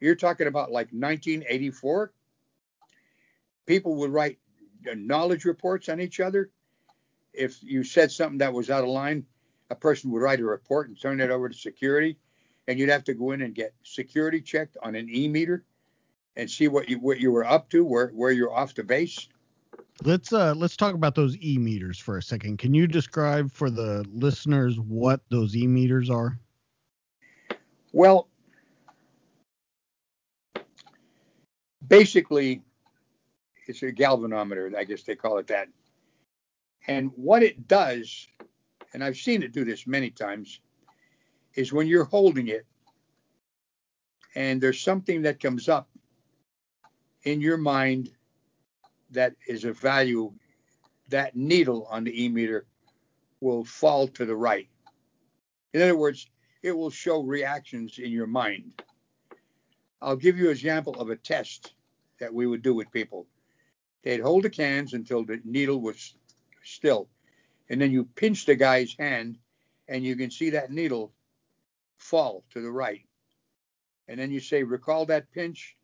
you're 0.00 0.14
talking 0.14 0.46
about 0.46 0.70
like 0.70 0.88
1984. 0.88 2.12
People 3.66 3.96
would 3.96 4.10
write 4.10 4.38
knowledge 4.94 5.44
reports 5.44 5.88
on 5.88 6.00
each 6.00 6.20
other. 6.20 6.50
If 7.32 7.62
you 7.62 7.84
said 7.84 8.10
something 8.10 8.38
that 8.38 8.52
was 8.52 8.70
out 8.70 8.84
of 8.84 8.90
line, 8.90 9.26
a 9.70 9.74
person 9.74 10.10
would 10.10 10.22
write 10.22 10.40
a 10.40 10.44
report 10.44 10.88
and 10.88 11.00
turn 11.00 11.20
it 11.20 11.30
over 11.30 11.48
to 11.48 11.54
security 11.54 12.18
and 12.68 12.78
you'd 12.78 12.90
have 12.90 13.04
to 13.04 13.14
go 13.14 13.32
in 13.32 13.42
and 13.42 13.54
get 13.54 13.74
security 13.82 14.40
checked 14.40 14.76
on 14.82 14.94
an 14.94 15.08
e 15.08 15.26
meter 15.26 15.64
and 16.36 16.48
see 16.48 16.68
what 16.68 16.88
you 16.88 17.00
what 17.00 17.18
you 17.18 17.32
were 17.32 17.44
up 17.44 17.68
to, 17.70 17.84
where 17.84 18.08
where 18.08 18.30
you're 18.30 18.54
off 18.54 18.74
the 18.74 18.84
base. 18.84 19.26
Let's 20.04 20.32
uh 20.32 20.54
let's 20.54 20.76
talk 20.76 20.94
about 20.94 21.16
those 21.16 21.36
e 21.42 21.58
meters 21.58 21.98
for 21.98 22.18
a 22.18 22.22
second. 22.22 22.58
Can 22.58 22.74
you 22.74 22.86
describe 22.86 23.50
for 23.50 23.70
the 23.70 24.04
listeners 24.12 24.78
what 24.78 25.20
those 25.30 25.56
e 25.56 25.66
meters 25.66 26.10
are? 26.10 26.38
Well, 27.92 28.28
basically, 31.86 32.62
it's 33.66 33.82
a 33.82 33.92
galvanometer. 33.92 34.74
I 34.76 34.84
guess 34.84 35.02
they 35.02 35.16
call 35.16 35.38
it 35.38 35.46
that. 35.48 35.68
And 36.86 37.10
what 37.16 37.42
it 37.42 37.68
does, 37.68 38.26
and 38.92 39.02
I've 39.04 39.16
seen 39.16 39.42
it 39.42 39.52
do 39.52 39.64
this 39.64 39.86
many 39.86 40.10
times, 40.10 40.60
is 41.54 41.72
when 41.72 41.86
you're 41.86 42.04
holding 42.04 42.48
it 42.48 42.66
and 44.34 44.60
there's 44.60 44.80
something 44.80 45.22
that 45.22 45.40
comes 45.40 45.68
up 45.68 45.88
in 47.24 47.40
your 47.40 47.56
mind 47.56 48.10
that 49.10 49.34
is 49.46 49.64
of 49.64 49.78
value, 49.78 50.32
that 51.08 51.34
needle 51.34 51.86
on 51.90 52.04
the 52.04 52.24
e-meter 52.24 52.66
will 53.40 53.64
fall 53.64 54.06
to 54.08 54.24
the 54.24 54.36
right. 54.36 54.68
In 55.72 55.82
other 55.82 55.96
words, 55.96 56.28
it 56.62 56.72
will 56.72 56.90
show 56.90 57.22
reactions 57.22 57.98
in 57.98 58.10
your 58.10 58.26
mind. 58.26 58.82
I'll 60.00 60.16
give 60.16 60.38
you 60.38 60.46
an 60.46 60.52
example 60.52 60.94
of 60.94 61.10
a 61.10 61.16
test 61.16 61.72
that 62.20 62.32
we 62.32 62.46
would 62.46 62.62
do 62.62 62.74
with 62.74 62.90
people. 62.92 63.26
They'd 64.02 64.20
hold 64.20 64.44
the 64.44 64.50
cans 64.50 64.94
until 64.94 65.24
the 65.24 65.40
needle 65.44 65.80
was 65.80 66.14
still, 66.62 67.08
and 67.68 67.80
then 67.80 67.90
you 67.90 68.04
pinch 68.04 68.46
the 68.46 68.54
guy's 68.54 68.94
hand, 68.98 69.38
and 69.88 70.04
you 70.04 70.16
can 70.16 70.30
see 70.30 70.50
that 70.50 70.70
needle 70.70 71.12
fall 71.96 72.44
to 72.52 72.60
the 72.60 72.70
right. 72.70 73.04
And 74.06 74.18
then 74.18 74.30
you 74.30 74.40
say, 74.40 74.62
recall 74.62 75.06
that 75.06 75.30
pinch, 75.32 75.76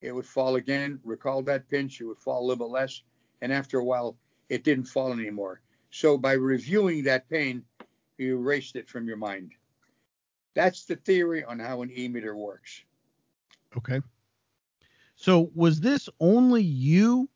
it 0.00 0.12
would 0.12 0.26
fall 0.26 0.56
again. 0.56 1.00
Recall 1.04 1.42
that 1.42 1.68
pinch, 1.68 2.00
it 2.00 2.04
would 2.04 2.18
fall 2.18 2.40
a 2.40 2.46
little 2.46 2.66
bit 2.66 2.72
less. 2.72 3.02
And 3.42 3.52
after 3.52 3.78
a 3.78 3.84
while, 3.84 4.16
it 4.48 4.64
didn't 4.64 4.86
fall 4.86 5.12
anymore. 5.12 5.60
So 5.90 6.16
by 6.16 6.32
reviewing 6.32 7.04
that 7.04 7.28
pain, 7.28 7.64
you 8.16 8.38
erased 8.38 8.76
it 8.76 8.88
from 8.88 9.06
your 9.06 9.16
mind. 9.16 9.52
That's 10.56 10.86
the 10.86 10.96
theory 10.96 11.44
on 11.44 11.58
how 11.58 11.82
an 11.82 11.90
e-meter 11.94 12.34
works. 12.34 12.82
Okay. 13.76 14.00
So 15.14 15.50
was 15.54 15.80
this 15.80 16.08
only 16.18 16.62
you 16.62 17.28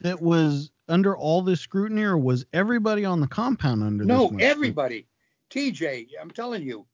that 0.00 0.20
was 0.20 0.70
under 0.88 1.14
all 1.14 1.42
this 1.42 1.60
scrutiny, 1.60 2.02
or 2.02 2.16
was 2.16 2.46
everybody 2.54 3.04
on 3.04 3.20
the 3.20 3.28
compound 3.28 3.84
under 3.84 4.04
no, 4.04 4.28
this? 4.28 4.32
No, 4.32 4.44
everybody. 4.44 5.06
TJ, 5.50 6.08
I'm 6.20 6.30
telling 6.30 6.62
you, 6.62 6.86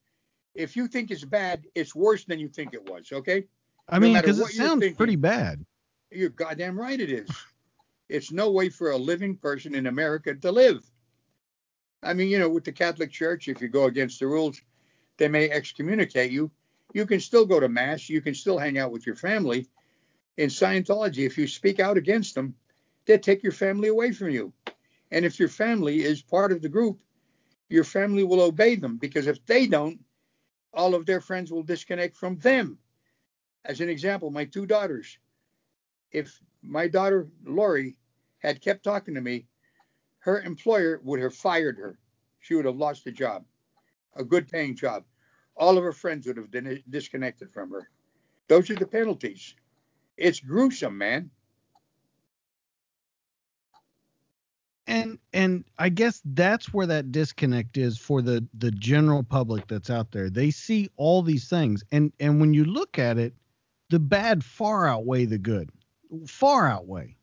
if 0.57 0.77
you 0.77 0.89
think 0.89 1.13
it's 1.13 1.25
bad, 1.25 1.65
it's 1.77 1.95
worse 1.95 2.25
than 2.25 2.41
you 2.41 2.49
think 2.49 2.75
it 2.75 2.85
was. 2.91 3.13
Okay. 3.13 3.45
I 3.89 4.01
mean, 4.01 4.15
because 4.15 4.41
it 4.41 4.49
sounds 4.49 4.81
thinking, 4.81 4.97
pretty 4.97 5.17
bad. 5.17 5.65
You're 6.11 6.31
goddamn 6.31 6.77
right. 6.79 7.01
It 7.01 7.11
is. 7.11 7.31
it's 8.09 8.33
no 8.33 8.51
way 8.51 8.69
for 8.69 8.91
a 8.91 8.97
living 8.97 9.37
person 9.37 9.77
in 9.77 9.87
America 9.87 10.35
to 10.35 10.51
live. 10.51 10.85
I 12.03 12.15
mean, 12.15 12.29
you 12.29 12.41
know, 12.41 12.49
with 12.49 12.65
the 12.65 12.73
Catholic 12.73 13.13
Church, 13.13 13.47
if 13.47 13.63
you 13.63 13.69
go 13.69 13.85
against 13.85 14.19
the 14.19 14.27
rules, 14.27 14.61
they 15.19 15.29
may 15.29 15.51
excommunicate 15.51 16.31
you. 16.31 16.51
You 16.95 17.05
can 17.07 17.21
still 17.21 17.45
go 17.45 17.61
to 17.61 17.69
mass. 17.69 18.09
You 18.09 18.21
can 18.21 18.35
still 18.35 18.59
hang 18.59 18.79
out 18.79 18.93
with 18.93 19.07
your 19.07 19.17
family. 19.17 19.67
In 20.37 20.49
Scientology, 20.49 21.27
if 21.27 21.37
you 21.37 21.47
speak 21.47 21.81
out 21.81 21.99
against 21.99 22.35
them, 22.35 22.55
they 23.05 23.19
take 23.19 23.43
your 23.43 23.53
family 23.53 23.89
away 23.89 24.13
from 24.13 24.31
you. 24.31 24.53
And 25.11 25.25
if 25.25 25.39
your 25.39 25.49
family 25.49 26.03
is 26.03 26.23
part 26.23 26.53
of 26.53 26.63
the 26.63 26.69
group, 26.69 27.01
your 27.69 27.85
family 27.85 28.25
will 28.25 28.41
obey 28.41 28.77
them 28.77 28.97
because 28.97 29.27
if 29.27 29.45
they 29.47 29.67
don't, 29.67 30.01
all 30.73 30.95
of 30.95 31.07
their 31.07 31.21
friends 31.21 31.51
will 31.51 31.63
disconnect 31.63 32.17
from 32.17 32.39
them. 32.39 32.79
As 33.65 33.81
an 33.81 33.89
example, 33.89 34.31
my 34.31 34.45
two 34.45 34.67
daughters, 34.67 35.19
if 36.13 36.41
my 36.63 36.89
daughter 36.89 37.29
Lori 37.45 37.97
had 38.39 38.61
kept 38.61 38.85
talking 38.85 39.15
to 39.15 39.21
me, 39.21 39.47
her 40.21 40.41
employer 40.41 41.01
would 41.03 41.21
have 41.21 41.35
fired 41.35 41.79
her. 41.79 41.99
She 42.41 42.55
would 42.55 42.65
have 42.65 42.77
lost 42.77 43.07
a 43.07 43.13
job, 43.13 43.45
a 44.19 44.25
good 44.25 44.49
paying 44.49 44.77
job. 44.77 45.05
All 45.57 45.79
of 45.79 45.85
her 45.85 45.93
friends 45.93 46.27
would 46.27 46.37
have 46.37 46.51
been 46.51 46.83
disconnected 46.91 47.51
from 47.53 47.71
her. 47.71 47.89
Those 48.49 48.71
are 48.71 48.75
the 48.75 48.87
penalties. 48.87 49.55
It's 50.17 50.41
gruesome, 50.41 50.99
man. 50.99 51.31
and 54.89 55.19
and 55.35 55.65
i 55.79 55.89
guess 55.89 56.21
that's 56.25 56.73
where 56.73 56.87
that 56.87 57.13
disconnect 57.13 57.77
is 57.77 57.99
for 57.99 58.23
the 58.23 58.45
the 58.55 58.71
general 58.73 59.23
public 59.23 59.67
that's 59.69 59.91
out 59.91 60.11
there 60.11 60.31
they 60.31 60.51
see 60.51 60.91
all 60.97 61.23
these 61.23 61.49
things 61.49 61.85
and 61.93 62.13
and 62.19 62.41
when 62.41 62.55
you 62.55 62.65
look 62.65 62.99
at 62.99 63.19
it 63.19 63.35
the 63.91 63.99
bad 63.99 64.43
far 64.43 64.89
outweigh 64.89 65.27
the 65.27 65.39
good 65.39 65.71
far 66.27 66.67
outweigh 66.67 67.15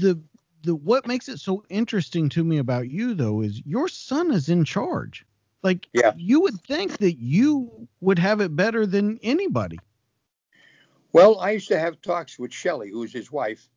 the 0.00 0.18
the 0.62 0.74
what 0.74 1.06
makes 1.06 1.28
it 1.28 1.38
so 1.38 1.62
interesting 1.68 2.28
to 2.28 2.42
me 2.42 2.58
about 2.58 2.88
you 2.88 3.14
though 3.14 3.42
is 3.42 3.60
your 3.66 3.86
son 3.86 4.32
is 4.32 4.48
in 4.48 4.64
charge 4.64 5.26
like 5.62 5.88
yeah. 5.92 6.12
you 6.16 6.40
would 6.40 6.60
think 6.60 6.98
that 6.98 7.18
you 7.18 7.88
would 8.00 8.18
have 8.18 8.40
it 8.40 8.54
better 8.54 8.86
than 8.86 9.18
anybody 9.22 9.78
well 11.12 11.38
i 11.40 11.50
used 11.50 11.68
to 11.68 11.78
have 11.78 12.00
talks 12.02 12.38
with 12.38 12.52
shelly 12.52 12.90
who's 12.90 13.12
his 13.12 13.30
wife 13.30 13.68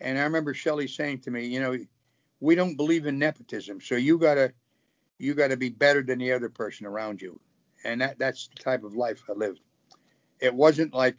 and 0.00 0.18
i 0.18 0.22
remember 0.22 0.54
shelly 0.54 0.86
saying 0.86 1.18
to 1.18 1.30
me 1.30 1.46
you 1.46 1.60
know 1.60 1.76
we 2.40 2.54
don't 2.54 2.76
believe 2.76 3.06
in 3.06 3.18
nepotism. 3.18 3.80
So 3.80 3.96
you 3.96 4.18
gotta 4.18 4.52
you 5.18 5.34
gotta 5.34 5.56
be 5.56 5.70
better 5.70 6.02
than 6.02 6.18
the 6.18 6.32
other 6.32 6.48
person 6.48 6.86
around 6.86 7.22
you. 7.22 7.40
And 7.84 8.00
that 8.00 8.18
that's 8.18 8.48
the 8.48 8.62
type 8.62 8.84
of 8.84 8.94
life 8.94 9.22
I 9.28 9.32
lived. 9.32 9.60
It 10.40 10.54
wasn't 10.54 10.92
like 10.92 11.16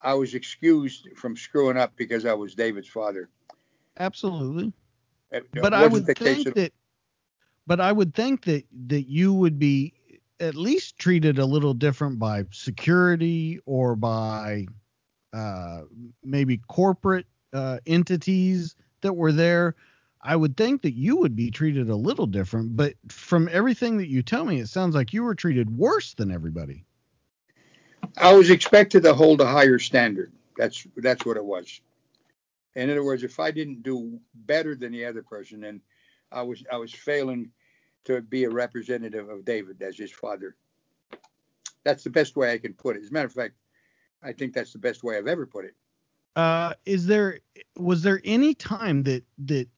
I 0.00 0.14
was 0.14 0.34
excused 0.34 1.08
from 1.16 1.36
screwing 1.36 1.76
up 1.76 1.92
because 1.96 2.26
I 2.26 2.34
was 2.34 2.54
David's 2.54 2.88
father. 2.88 3.28
Absolutely. 3.98 4.72
It, 5.30 5.46
but 5.52 5.72
it 5.72 5.76
I 5.76 5.86
would 5.86 6.06
think 6.06 6.54
that 6.54 6.72
but 7.66 7.80
I 7.80 7.92
would 7.92 8.14
think 8.14 8.44
that 8.44 8.64
that 8.86 9.08
you 9.08 9.32
would 9.32 9.58
be 9.58 9.94
at 10.40 10.54
least 10.54 10.98
treated 10.98 11.38
a 11.38 11.46
little 11.46 11.74
different 11.74 12.18
by 12.18 12.44
security 12.50 13.60
or 13.66 13.96
by 13.96 14.66
uh, 15.32 15.82
maybe 16.22 16.58
corporate 16.68 17.26
uh, 17.52 17.78
entities 17.86 18.74
that 19.00 19.14
were 19.14 19.32
there 19.32 19.74
I 20.24 20.36
would 20.36 20.56
think 20.56 20.80
that 20.82 20.94
you 20.94 21.18
would 21.18 21.36
be 21.36 21.50
treated 21.50 21.90
a 21.90 21.96
little 21.96 22.26
different, 22.26 22.76
but 22.76 22.94
from 23.08 23.46
everything 23.52 23.98
that 23.98 24.08
you 24.08 24.22
tell 24.22 24.46
me, 24.46 24.58
it 24.58 24.68
sounds 24.68 24.94
like 24.94 25.12
you 25.12 25.22
were 25.22 25.34
treated 25.34 25.76
worse 25.76 26.14
than 26.14 26.30
everybody. 26.30 26.86
I 28.16 28.32
was 28.32 28.48
expected 28.48 29.02
to 29.02 29.12
hold 29.12 29.42
a 29.42 29.46
higher 29.46 29.78
standard. 29.78 30.32
That's 30.56 30.86
that's 30.96 31.26
what 31.26 31.36
it 31.36 31.44
was. 31.44 31.80
In 32.74 32.88
other 32.88 33.04
words, 33.04 33.22
if 33.22 33.38
I 33.38 33.50
didn't 33.50 33.82
do 33.82 34.18
better 34.34 34.74
than 34.74 34.92
the 34.92 35.04
other 35.04 35.22
person, 35.22 35.60
then 35.60 35.82
I 36.34 36.42
was 36.42 36.62
I 36.70 36.76
was 36.76 36.92
failing 36.92 37.50
to 38.04 38.20
be 38.20 38.44
a 38.44 38.50
representative 38.50 39.28
of 39.28 39.44
David 39.44 39.80
as 39.82 39.96
his 39.96 40.12
father. 40.12 40.56
That's 41.84 42.04
the 42.04 42.10
best 42.10 42.36
way 42.36 42.52
I 42.52 42.58
can 42.58 42.74
put 42.74 42.96
it. 42.96 43.02
As 43.02 43.10
a 43.10 43.12
matter 43.12 43.26
of 43.26 43.32
fact, 43.32 43.54
I 44.22 44.32
think 44.32 44.52
that's 44.54 44.72
the 44.72 44.78
best 44.78 45.02
way 45.02 45.16
I've 45.16 45.26
ever 45.26 45.46
put 45.46 45.64
it. 45.64 45.74
Uh, 46.36 46.74
is 46.84 47.06
there 47.06 47.38
was 47.76 48.02
there 48.02 48.20
any 48.24 48.54
time 48.54 49.04
that 49.04 49.24
that 49.46 49.68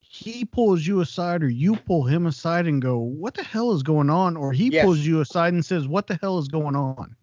he 0.00 0.44
pulls 0.44 0.86
you 0.86 1.00
aside 1.00 1.42
or 1.42 1.50
you 1.50 1.76
pull 1.76 2.02
him 2.04 2.26
aside 2.26 2.66
and 2.66 2.80
go, 2.80 2.98
What 2.98 3.34
the 3.34 3.44
hell 3.44 3.72
is 3.72 3.82
going 3.82 4.08
on? 4.08 4.36
Or 4.36 4.52
he 4.52 4.68
yes. 4.68 4.84
pulls 4.84 5.00
you 5.00 5.20
aside 5.20 5.52
and 5.52 5.64
says, 5.64 5.86
What 5.86 6.06
the 6.06 6.18
hell 6.22 6.38
is 6.38 6.48
going 6.48 6.74
on? 6.74 7.14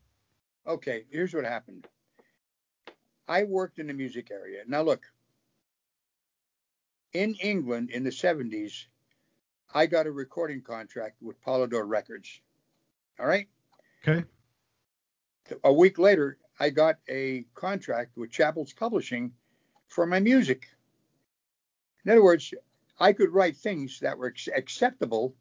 Okay, 0.68 1.06
here's 1.10 1.34
what 1.34 1.46
happened. 1.46 1.88
I 3.28 3.44
worked 3.44 3.80
in 3.80 3.88
the 3.88 3.94
music 3.94 4.30
area. 4.32 4.62
Now, 4.68 4.84
look, 4.84 5.04
in 7.16 7.34
England 7.36 7.92
in 7.92 8.04
the 8.04 8.10
70s, 8.10 8.88
I 9.74 9.86
got 9.86 10.06
a 10.06 10.12
recording 10.12 10.62
contract 10.62 11.16
with 11.22 11.42
Polydor 11.42 11.88
Records. 11.88 12.42
All 13.18 13.26
right? 13.26 13.48
Okay. 14.06 14.26
A 15.64 15.72
week 15.72 15.98
later, 15.98 16.38
I 16.60 16.72
got 16.72 16.98
a 17.08 17.46
contract 17.54 18.18
with 18.18 18.32
Chappell's 18.32 18.74
Publishing 18.74 19.32
for 19.88 20.06
my 20.06 20.20
music. 20.20 20.68
In 22.04 22.12
other 22.12 22.24
words, 22.24 22.54
I 23.00 23.14
could 23.14 23.34
write 23.34 23.56
things 23.56 24.00
that 24.02 24.18
were 24.18 24.34
acceptable 24.54 25.36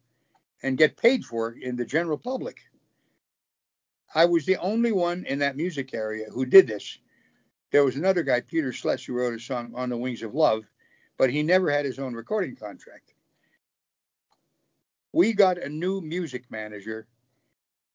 and 0.63 0.77
get 0.77 0.95
paid 0.95 1.25
for 1.25 1.51
in 1.51 1.75
the 1.75 1.85
general 1.85 2.17
public. 2.17 2.57
I 4.13 4.25
was 4.25 4.45
the 4.45 4.57
only 4.57 4.93
one 4.93 5.25
in 5.25 5.39
that 5.39 5.57
music 5.57 5.93
area 5.93 6.27
who 6.31 6.45
did 6.45 6.67
this. 6.67 6.99
There 7.71 7.83
was 7.83 7.97
another 7.97 8.23
guy, 8.23 8.39
Peter 8.39 8.71
Schless, 8.71 9.05
who 9.05 9.13
wrote 9.13 9.33
a 9.33 9.39
song 9.39 9.73
on 9.75 9.89
the 9.89 9.97
Wings 9.97 10.23
of 10.23 10.33
Love, 10.33 10.63
but 11.17 11.29
he 11.29 11.43
never 11.43 11.69
had 11.69 11.85
his 11.85 11.99
own 11.99 12.13
recording 12.13 12.55
contract. 12.55 13.13
We 15.13 15.33
got 15.33 15.57
a 15.57 15.69
new 15.69 16.01
music 16.01 16.51
manager, 16.51 17.07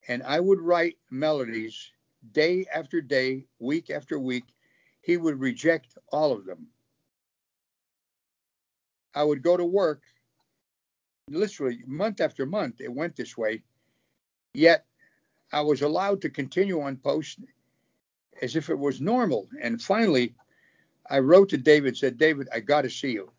and 0.09 0.23
I 0.23 0.41
would 0.41 0.61
write 0.61 0.97
melodies 1.11 1.93
day 2.33 2.67
after 2.75 3.01
day, 3.01 3.45
week 3.59 3.91
after 3.91 4.19
week. 4.19 4.45
He 5.03 5.17
would 5.17 5.41
reject 5.41 5.99
all 6.13 6.33
of 6.33 6.47
them. 6.47 6.69
I 9.15 9.25
would 9.25 9.43
go 9.43 9.57
to 9.57 9.65
work 9.65 10.03
literally 11.29 11.81
month 11.87 12.21
after 12.21 12.47
month. 12.47 12.81
It 12.81 12.93
went 12.93 13.17
this 13.17 13.37
way. 13.37 13.63
Yet 14.55 14.87
I 15.53 15.61
was 15.61 15.83
allowed 15.83 16.23
to 16.23 16.31
continue 16.31 16.81
on 16.81 16.97
post 16.97 17.41
as 18.43 18.57
if 18.57 18.71
it 18.71 18.79
was 18.79 19.01
normal. 19.01 19.49
And 19.61 19.81
finally, 19.81 20.35
I 21.11 21.19
wrote 21.19 21.49
to 21.49 21.59
David, 21.59 21.97
said, 21.97 22.19
David, 22.19 22.49
I 22.55 22.61
got 22.61 22.83
to 22.83 22.91
see 22.91 23.11
you. 23.11 23.33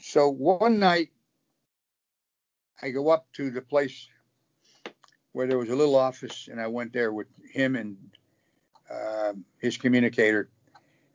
So 0.00 0.28
one 0.28 0.78
night, 0.78 1.08
I 2.82 2.90
go 2.90 3.08
up 3.08 3.26
to 3.32 3.50
the 3.50 3.62
place 3.62 4.08
where 5.32 5.46
there 5.46 5.58
was 5.58 5.70
a 5.70 5.76
little 5.76 5.96
office, 5.96 6.48
and 6.50 6.60
I 6.60 6.66
went 6.66 6.92
there 6.92 7.12
with 7.12 7.26
him 7.50 7.76
and 7.76 7.96
uh, 8.90 9.32
his 9.58 9.76
communicator. 9.78 10.50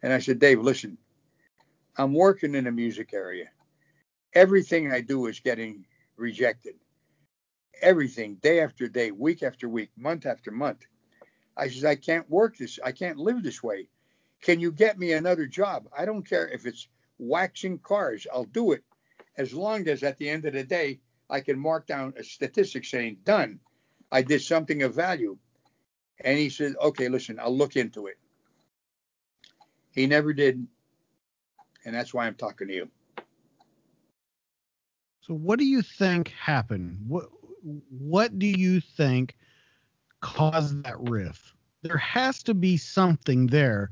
And 0.01 0.11
I 0.11 0.19
said, 0.19 0.39
Dave, 0.39 0.59
listen, 0.59 0.97
I'm 1.97 2.13
working 2.13 2.55
in 2.55 2.63
the 2.63 2.71
music 2.71 3.13
area. 3.13 3.49
Everything 4.33 4.91
I 4.91 5.01
do 5.01 5.27
is 5.27 5.39
getting 5.39 5.85
rejected. 6.17 6.73
Everything, 7.81 8.35
day 8.35 8.61
after 8.61 8.87
day, 8.87 9.11
week 9.11 9.43
after 9.43 9.69
week, 9.69 9.91
month 9.95 10.25
after 10.25 10.49
month. 10.51 10.85
I 11.55 11.67
says, 11.67 11.85
I 11.85 11.95
can't 11.95 12.29
work 12.29 12.57
this. 12.57 12.79
I 12.83 12.91
can't 12.91 13.17
live 13.17 13.43
this 13.43 13.61
way. 13.61 13.87
Can 14.43 14.59
you 14.59 14.71
get 14.71 14.99
me 14.99 15.13
another 15.13 15.47
job? 15.47 15.87
I 15.97 16.05
don't 16.05 16.27
care 16.27 16.47
if 16.47 16.65
it's 16.65 16.87
waxing 17.17 17.79
cars. 17.79 18.27
I'll 18.31 18.45
do 18.45 18.73
it 18.73 18.83
as 19.37 19.53
long 19.53 19.87
as 19.87 20.03
at 20.03 20.17
the 20.17 20.29
end 20.29 20.45
of 20.45 20.53
the 20.53 20.63
day 20.63 20.99
I 21.29 21.39
can 21.39 21.57
mark 21.57 21.87
down 21.87 22.13
a 22.17 22.23
statistic 22.23 22.85
saying 22.85 23.17
done. 23.23 23.59
I 24.11 24.21
did 24.21 24.41
something 24.41 24.83
of 24.83 24.93
value. 24.93 25.37
And 26.23 26.37
he 26.37 26.49
said, 26.49 26.75
okay, 26.79 27.09
listen, 27.09 27.39
I'll 27.39 27.55
look 27.55 27.75
into 27.75 28.07
it. 28.07 28.17
He 29.91 30.05
never 30.05 30.33
did 30.33 30.67
and 31.85 31.95
that's 31.95 32.13
why 32.13 32.25
I'm 32.25 32.35
talking 32.35 32.67
to 32.67 32.73
you. 32.73 32.89
So, 35.21 35.33
what 35.33 35.59
do 35.59 35.65
you 35.65 35.81
think 35.81 36.29
happened? 36.29 36.99
What 37.07 37.25
What 37.89 38.39
do 38.39 38.47
you 38.47 38.81
think 38.81 39.35
caused 40.21 40.83
that 40.83 40.99
riff? 41.09 41.53
There 41.81 41.97
has 41.97 42.43
to 42.43 42.53
be 42.53 42.77
something 42.77 43.47
there. 43.47 43.89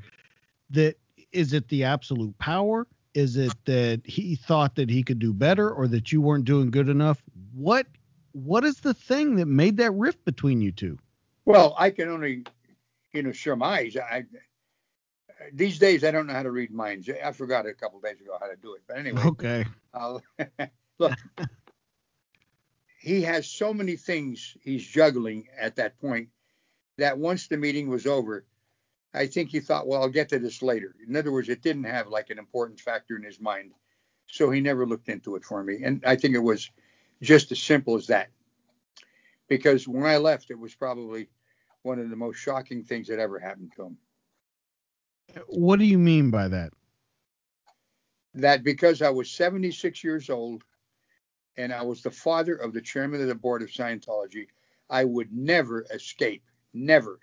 That 0.71 0.95
is 1.31 1.53
it. 1.53 1.67
The 1.69 1.83
absolute 1.83 2.37
power? 2.37 2.87
Is 3.13 3.35
it 3.35 3.53
that 3.65 4.01
he 4.05 4.35
thought 4.35 4.75
that 4.75 4.89
he 4.89 5.03
could 5.03 5.19
do 5.19 5.33
better, 5.33 5.69
or 5.69 5.87
that 5.87 6.11
you 6.11 6.21
weren't 6.21 6.45
doing 6.45 6.71
good 6.71 6.89
enough? 6.89 7.21
What 7.53 7.87
What 8.31 8.63
is 8.63 8.79
the 8.79 8.93
thing 8.93 9.35
that 9.35 9.47
made 9.47 9.77
that 9.77 9.91
rift 9.91 10.23
between 10.25 10.61
you 10.61 10.71
two? 10.71 10.97
Well, 11.45 11.75
I 11.77 11.89
can 11.89 12.07
only, 12.07 12.45
you 13.13 13.23
know, 13.23 13.31
surmise. 13.31 13.97
I 13.97 14.25
these 15.53 15.79
days 15.79 16.03
I 16.03 16.11
don't 16.11 16.27
know 16.27 16.33
how 16.33 16.43
to 16.43 16.51
read 16.51 16.71
minds. 16.71 17.09
I 17.09 17.31
forgot 17.31 17.65
a 17.65 17.73
couple 17.73 17.99
days 17.99 18.19
ago 18.21 18.37
how 18.39 18.47
to 18.47 18.55
do 18.55 18.75
it. 18.75 18.81
But 18.87 18.97
anyway. 18.97 19.21
Okay. 19.23 19.65
I'll, 19.93 20.23
look, 20.99 21.13
he 22.99 23.21
has 23.23 23.47
so 23.47 23.73
many 23.73 23.95
things 23.95 24.55
he's 24.61 24.85
juggling 24.85 25.47
at 25.59 25.75
that 25.77 25.99
point 25.99 26.29
that 26.97 27.17
once 27.17 27.47
the 27.47 27.57
meeting 27.57 27.89
was 27.89 28.05
over, 28.05 28.45
I 29.13 29.27
think 29.27 29.49
he 29.49 29.59
thought, 29.59 29.87
well, 29.87 30.01
I'll 30.01 30.09
get 30.09 30.29
to 30.29 30.39
this 30.39 30.61
later. 30.61 30.95
In 31.07 31.15
other 31.15 31.31
words, 31.31 31.49
it 31.49 31.61
didn't 31.61 31.83
have 31.85 32.07
like 32.07 32.29
an 32.29 32.39
important 32.39 32.79
factor 32.79 33.15
in 33.17 33.23
his 33.23 33.39
mind. 33.41 33.73
So 34.27 34.49
he 34.51 34.61
never 34.61 34.85
looked 34.85 35.09
into 35.09 35.35
it 35.35 35.43
for 35.45 35.63
me. 35.63 35.83
And 35.83 36.03
I 36.05 36.15
think 36.15 36.35
it 36.35 36.39
was 36.39 36.69
just 37.21 37.51
as 37.51 37.61
simple 37.61 37.95
as 37.95 38.07
that. 38.07 38.29
because 39.49 39.87
when 39.87 40.05
I 40.05 40.17
left, 40.17 40.49
it 40.49 40.57
was 40.59 40.73
probably 40.75 41.29
one 41.83 41.99
of 41.99 42.09
the 42.09 42.15
most 42.15 42.37
shocking 42.37 42.83
things 42.83 43.07
that 43.09 43.19
ever 43.19 43.37
happened 43.37 43.73
to 43.75 43.83
him. 43.83 43.97
What 45.47 45.79
do 45.79 45.85
you 45.85 45.97
mean 45.97 46.31
by 46.31 46.47
that? 46.47 46.73
That 48.33 48.63
because 48.63 49.01
I 49.01 49.09
was 49.09 49.29
76 49.29 50.03
years 50.03 50.29
old 50.29 50.63
and 51.57 51.73
I 51.73 51.81
was 51.81 52.01
the 52.01 52.11
father 52.11 52.55
of 52.55 52.73
the 52.73 52.81
chairman 52.81 53.21
of 53.21 53.27
the 53.27 53.35
board 53.35 53.61
of 53.61 53.69
Scientology, 53.69 54.47
I 54.89 55.03
would 55.03 55.33
never 55.33 55.85
escape. 55.93 56.43
Never. 56.73 57.19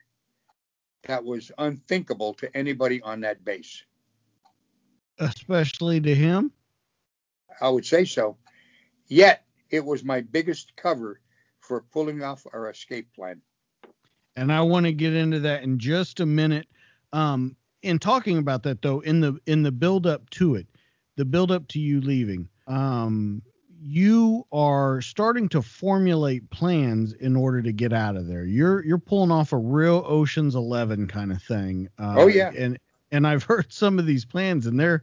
That 1.04 1.24
was 1.24 1.52
unthinkable 1.58 2.34
to 2.34 2.56
anybody 2.56 3.00
on 3.02 3.20
that 3.20 3.44
base. 3.44 3.84
Especially 5.18 6.00
to 6.00 6.14
him? 6.14 6.52
I 7.60 7.68
would 7.68 7.86
say 7.86 8.04
so. 8.04 8.36
Yet, 9.06 9.44
it 9.70 9.84
was 9.84 10.04
my 10.04 10.20
biggest 10.20 10.76
cover 10.76 11.20
for 11.60 11.82
pulling 11.92 12.22
off 12.22 12.46
our 12.52 12.70
escape 12.70 13.12
plan. 13.14 13.40
And 14.36 14.52
I 14.52 14.60
want 14.60 14.86
to 14.86 14.92
get 14.92 15.14
into 15.14 15.40
that 15.40 15.62
in 15.62 15.78
just 15.78 16.20
a 16.20 16.26
minute. 16.26 16.66
Um, 17.12 17.56
in 17.82 17.98
talking 17.98 18.38
about 18.38 18.62
that 18.64 18.82
though, 18.82 19.00
in 19.00 19.20
the 19.20 19.38
in 19.46 19.62
the 19.62 19.72
build 19.72 20.06
up 20.06 20.28
to 20.30 20.54
it, 20.54 20.66
the 21.16 21.24
build 21.24 21.50
up 21.50 21.66
to 21.68 21.80
you 21.80 22.00
leaving, 22.00 22.48
um, 22.66 23.42
you 23.80 24.46
are 24.52 25.00
starting 25.00 25.48
to 25.50 25.62
formulate 25.62 26.48
plans 26.50 27.12
in 27.14 27.36
order 27.36 27.62
to 27.62 27.72
get 27.72 27.92
out 27.92 28.16
of 28.16 28.26
there. 28.26 28.44
You're 28.44 28.84
you're 28.84 28.98
pulling 28.98 29.30
off 29.30 29.52
a 29.52 29.56
real 29.56 30.04
Ocean's 30.06 30.54
Eleven 30.54 31.06
kind 31.06 31.32
of 31.32 31.42
thing. 31.42 31.88
Uh, 31.98 32.14
oh 32.18 32.26
yeah. 32.26 32.50
And 32.56 32.78
and 33.12 33.26
I've 33.26 33.42
heard 33.44 33.72
some 33.72 33.98
of 33.98 34.06
these 34.06 34.24
plans, 34.24 34.66
and 34.66 34.78
they're 34.78 35.02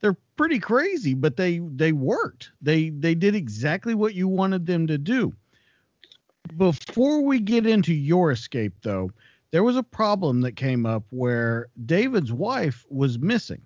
they're 0.00 0.16
pretty 0.36 0.58
crazy, 0.58 1.14
but 1.14 1.36
they 1.36 1.58
they 1.58 1.92
worked. 1.92 2.52
They 2.62 2.90
they 2.90 3.14
did 3.14 3.34
exactly 3.34 3.94
what 3.94 4.14
you 4.14 4.28
wanted 4.28 4.66
them 4.66 4.86
to 4.86 4.98
do. 4.98 5.34
Before 6.56 7.22
we 7.22 7.40
get 7.40 7.66
into 7.66 7.94
your 7.94 8.30
escape, 8.30 8.74
though, 8.82 9.10
there 9.50 9.64
was 9.64 9.76
a 9.76 9.82
problem 9.82 10.42
that 10.42 10.56
came 10.56 10.84
up 10.84 11.04
where 11.10 11.68
David's 11.86 12.32
wife 12.32 12.84
was 12.90 13.18
missing. 13.18 13.62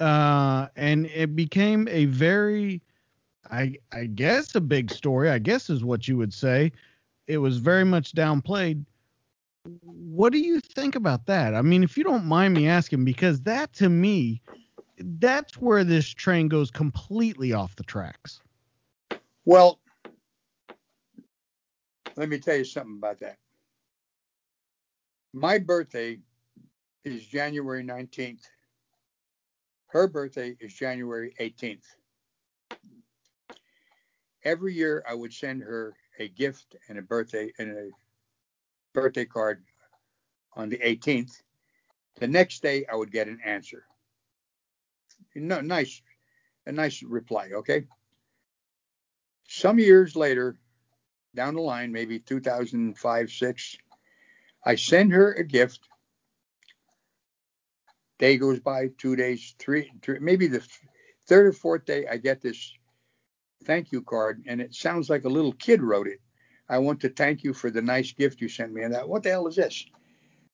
Uh, 0.00 0.68
and 0.74 1.06
it 1.06 1.36
became 1.36 1.86
a 1.88 2.06
very 2.06 2.82
I 3.50 3.76
I 3.92 4.06
guess 4.06 4.54
a 4.54 4.60
big 4.60 4.90
story, 4.90 5.30
I 5.30 5.38
guess 5.38 5.70
is 5.70 5.84
what 5.84 6.06
you 6.08 6.16
would 6.16 6.32
say. 6.32 6.72
It 7.26 7.38
was 7.38 7.58
very 7.58 7.84
much 7.84 8.12
downplayed. 8.12 8.84
What 9.82 10.32
do 10.32 10.38
you 10.38 10.60
think 10.60 10.96
about 10.96 11.26
that? 11.26 11.54
I 11.54 11.62
mean, 11.62 11.82
if 11.82 11.96
you 11.96 12.04
don't 12.04 12.24
mind 12.24 12.54
me 12.54 12.66
asking, 12.66 13.04
because 13.04 13.40
that 13.42 13.72
to 13.74 13.88
me, 13.88 14.40
that's 14.98 15.56
where 15.60 15.84
this 15.84 16.08
train 16.08 16.48
goes 16.48 16.70
completely 16.70 17.52
off 17.52 17.76
the 17.76 17.84
tracks. 17.84 18.40
Well, 19.44 19.80
let 22.16 22.28
me 22.28 22.38
tell 22.38 22.56
you 22.56 22.64
something 22.64 22.96
about 22.96 23.20
that. 23.20 23.38
My 25.32 25.58
birthday 25.58 26.18
is 27.04 27.24
January 27.26 27.82
19th. 27.82 28.42
Her 29.86 30.08
birthday 30.08 30.56
is 30.60 30.72
January 30.72 31.34
18th 31.40 31.84
every 34.44 34.74
year 34.74 35.04
I 35.08 35.14
would 35.14 35.32
send 35.32 35.62
her 35.62 35.94
a 36.18 36.28
gift 36.28 36.76
and 36.88 36.98
a 36.98 37.02
birthday 37.02 37.52
and 37.58 37.70
a 37.70 37.90
birthday 38.92 39.24
card 39.24 39.62
on 40.54 40.68
the 40.68 40.78
18th. 40.78 41.42
The 42.18 42.28
next 42.28 42.62
day 42.62 42.84
I 42.90 42.96
would 42.96 43.10
get 43.10 43.28
an 43.28 43.40
answer. 43.44 43.84
No, 45.34 45.60
nice, 45.60 46.02
a 46.66 46.72
nice 46.72 47.02
reply. 47.02 47.50
Okay. 47.54 47.84
Some 49.48 49.78
years 49.78 50.14
later, 50.14 50.56
down 51.34 51.54
the 51.54 51.62
line, 51.62 51.92
maybe 51.92 52.18
2005, 52.18 53.30
six, 53.30 53.76
I 54.64 54.76
send 54.76 55.12
her 55.12 55.32
a 55.32 55.44
gift. 55.44 55.80
Day 58.18 58.36
goes 58.36 58.60
by, 58.60 58.88
two 58.98 59.16
days, 59.16 59.54
three, 59.58 59.90
three 60.02 60.18
maybe 60.20 60.46
the 60.46 60.62
third 61.26 61.46
or 61.46 61.52
fourth 61.52 61.84
day, 61.84 62.06
I 62.06 62.18
get 62.18 62.40
this 62.40 62.72
thank 63.64 63.92
you 63.92 64.02
card, 64.02 64.42
and 64.46 64.60
it 64.60 64.74
sounds 64.74 65.08
like 65.08 65.24
a 65.24 65.28
little 65.28 65.52
kid 65.52 65.82
wrote 65.82 66.08
it. 66.08 66.20
I 66.68 66.78
want 66.78 67.00
to 67.00 67.08
thank 67.08 67.44
you 67.44 67.52
for 67.52 67.70
the 67.70 67.82
nice 67.82 68.12
gift 68.12 68.40
you 68.40 68.48
sent 68.48 68.72
me. 68.72 68.82
And 68.82 68.94
that, 68.94 69.08
what 69.08 69.22
the 69.22 69.30
hell 69.30 69.46
is 69.46 69.56
this? 69.56 69.84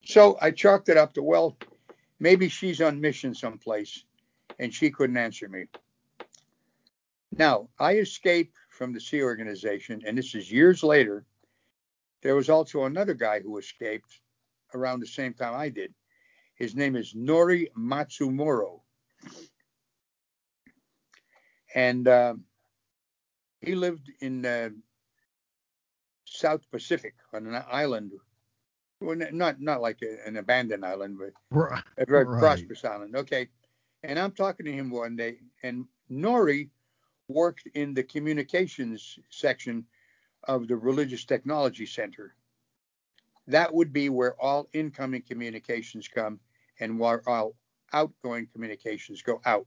So 0.05 0.37
I 0.41 0.51
chalked 0.51 0.89
it 0.89 0.97
up 0.97 1.15
to, 1.15 1.23
well, 1.23 1.57
maybe 2.19 2.49
she's 2.49 2.81
on 2.81 3.01
mission 3.01 3.35
someplace 3.35 4.05
and 4.59 4.73
she 4.73 4.91
couldn't 4.91 5.17
answer 5.17 5.49
me. 5.49 5.67
Now, 7.37 7.69
I 7.79 7.97
escaped 7.97 8.57
from 8.71 8.93
the 8.93 9.01
Sea 9.01 9.23
Organization, 9.23 10.03
and 10.07 10.17
this 10.17 10.35
is 10.35 10.51
years 10.51 10.83
later. 10.83 11.25
There 12.23 12.35
was 12.35 12.51
also 12.51 12.85
another 12.85 13.15
guy 13.15 13.41
who 13.41 13.59
escaped 13.59 14.21
around 14.75 15.01
the 15.01 15.07
same 15.07 15.35
time 15.35 15.55
I 15.55 15.69
did. 15.69 15.95
His 16.57 16.75
name 16.75 16.97
is 16.97 17.15
Nori 17.15 17.69
Matsumoro. 17.77 18.81
And 21.75 22.09
uh, 22.09 22.35
he 23.61 23.75
lived 23.75 24.11
in 24.21 24.45
uh, 24.45 24.71
South 26.25 26.71
Pacific 26.71 27.15
on 27.33 27.47
an 27.47 27.63
island, 27.71 28.13
well, 29.01 29.17
not 29.33 29.61
not 29.61 29.81
like 29.81 30.03
a, 30.03 30.27
an 30.27 30.37
abandoned 30.37 30.85
island, 30.85 31.19
but 31.19 31.33
right. 31.51 31.83
a 31.97 32.07
very 32.07 32.25
right. 32.25 32.41
prosperous 32.41 32.85
island. 32.85 33.17
Okay, 33.17 33.49
and 34.03 34.19
I'm 34.19 34.33
talking 34.33 34.67
to 34.67 34.73
him 34.73 34.91
one 34.91 35.17
day, 35.17 35.39
and 35.63 35.87
Nori 36.11 36.71
worked 37.29 37.69
in 37.75 37.95
the 37.95 38.03
communications 38.03 39.19
section 39.31 39.85
of 40.45 40.69
the 40.69 40.77
Religious 40.77 41.25
Technology 41.25 41.87
Center. 41.87 42.35
That 43.47 43.73
would 43.73 43.93
be 43.93 44.09
where 44.09 44.41
all 44.41 44.69
incoming 44.73 45.23
communications 45.23 46.09
come 46.09 46.41
and 46.81 46.99
where 46.99 47.27
all 47.29 47.55
outgoing 47.93 48.47
communications 48.53 49.23
go 49.23 49.41
out. 49.45 49.67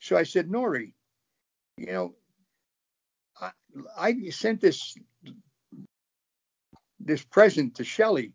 So 0.00 0.16
I 0.16 0.22
said, 0.22 0.48
Nori, 0.48 0.92
you 1.76 1.86
know, 1.86 2.14
I, 3.40 3.50
I 3.96 4.30
sent 4.30 4.60
this 4.60 4.96
this 7.00 7.24
present 7.24 7.76
to 7.76 7.84
Shelley. 7.84 8.32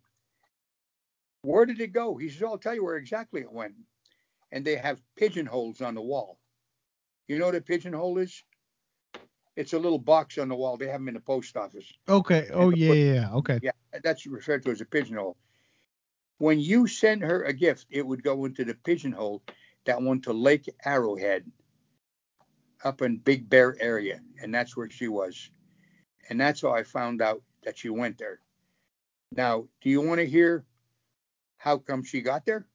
Where 1.41 1.65
did 1.65 1.81
it 1.81 1.91
go? 1.91 2.15
He 2.15 2.29
says, 2.29 2.43
I'll 2.43 2.57
tell 2.57 2.73
you 2.73 2.83
where 2.83 2.95
exactly 2.95 3.41
it 3.41 3.51
went. 3.51 3.73
And 4.51 4.63
they 4.63 4.77
have 4.77 5.01
pigeonholes 5.17 5.81
on 5.81 5.95
the 5.95 6.01
wall. 6.01 6.39
You 7.27 7.39
know 7.39 7.47
what 7.47 7.55
a 7.55 7.61
pigeonhole 7.61 8.17
is? 8.19 8.43
It's 9.55 9.73
a 9.73 9.79
little 9.79 9.99
box 9.99 10.37
on 10.37 10.47
the 10.47 10.55
wall. 10.55 10.77
They 10.77 10.87
have 10.87 10.99
them 10.99 11.09
in 11.09 11.13
the 11.13 11.19
post 11.19 11.57
office. 11.57 11.91
Okay. 12.07 12.47
Oh, 12.53 12.69
yeah, 12.71 12.93
yeah, 12.93 13.29
okay. 13.33 13.59
Yeah, 13.61 13.71
that's 14.03 14.25
referred 14.25 14.63
to 14.63 14.71
as 14.71 14.81
a 14.81 14.85
pigeonhole. 14.85 15.37
When 16.37 16.59
you 16.59 16.87
send 16.87 17.21
her 17.21 17.43
a 17.43 17.53
gift, 17.53 17.85
it 17.89 18.05
would 18.05 18.23
go 18.23 18.45
into 18.45 18.65
the 18.65 18.73
pigeonhole 18.73 19.43
that 19.85 20.01
went 20.01 20.23
to 20.23 20.33
Lake 20.33 20.73
Arrowhead 20.85 21.45
up 22.83 23.01
in 23.01 23.17
Big 23.17 23.49
Bear 23.49 23.75
area, 23.79 24.19
and 24.41 24.53
that's 24.53 24.77
where 24.77 24.89
she 24.89 25.07
was. 25.07 25.49
And 26.29 26.39
that's 26.39 26.61
how 26.61 26.71
I 26.71 26.83
found 26.83 27.21
out 27.21 27.41
that 27.63 27.77
she 27.77 27.89
went 27.89 28.17
there. 28.17 28.39
Now, 29.35 29.67
do 29.81 29.89
you 29.89 30.01
want 30.01 30.19
to 30.19 30.25
hear 30.27 30.65
how 31.57 31.77
come 31.77 32.03
she 32.03 32.21
got 32.21 32.45
there? 32.45 32.67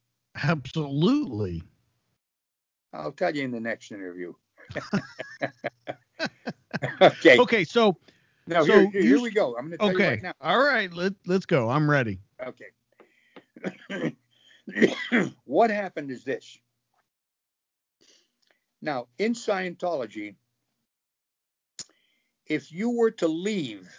Absolutely. 0.43 1.63
I'll 2.93 3.11
tell 3.11 3.35
you 3.35 3.43
in 3.43 3.51
the 3.51 3.59
next 3.59 3.91
interview. 3.91 4.33
okay. 7.01 7.39
Okay, 7.39 7.63
so 7.63 7.97
now 8.47 8.63
so 8.63 8.87
here, 8.89 9.01
here 9.01 9.21
we 9.21 9.31
go. 9.31 9.55
I'm 9.57 9.67
going 9.67 9.71
to 9.71 9.77
tell 9.77 9.89
okay. 9.89 10.03
you 10.03 10.09
right 10.09 10.23
now. 10.23 10.33
All 10.41 10.63
right, 10.63 10.91
let, 10.93 11.13
let's 11.25 11.45
go. 11.45 11.69
I'm 11.69 11.89
ready. 11.89 12.19
Okay. 12.45 12.65
what 15.45 15.69
happened 15.69 16.11
is 16.11 16.23
this. 16.23 16.57
Now, 18.81 19.07
in 19.17 19.33
Scientology, 19.33 20.35
if 22.45 22.71
you 22.71 22.89
were 22.89 23.11
to 23.11 23.27
leave 23.27 23.89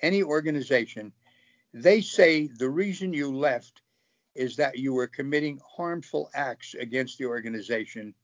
any 0.00 0.22
organization, 0.22 1.12
they 1.74 2.00
say 2.00 2.46
the 2.46 2.68
reason 2.68 3.12
you 3.12 3.36
left 3.36 3.82
is 4.34 4.56
that 4.56 4.78
you 4.78 4.94
were 4.94 5.06
committing 5.06 5.60
harmful 5.76 6.30
acts 6.34 6.74
against 6.74 7.18
the 7.18 7.26
organization 7.26 8.14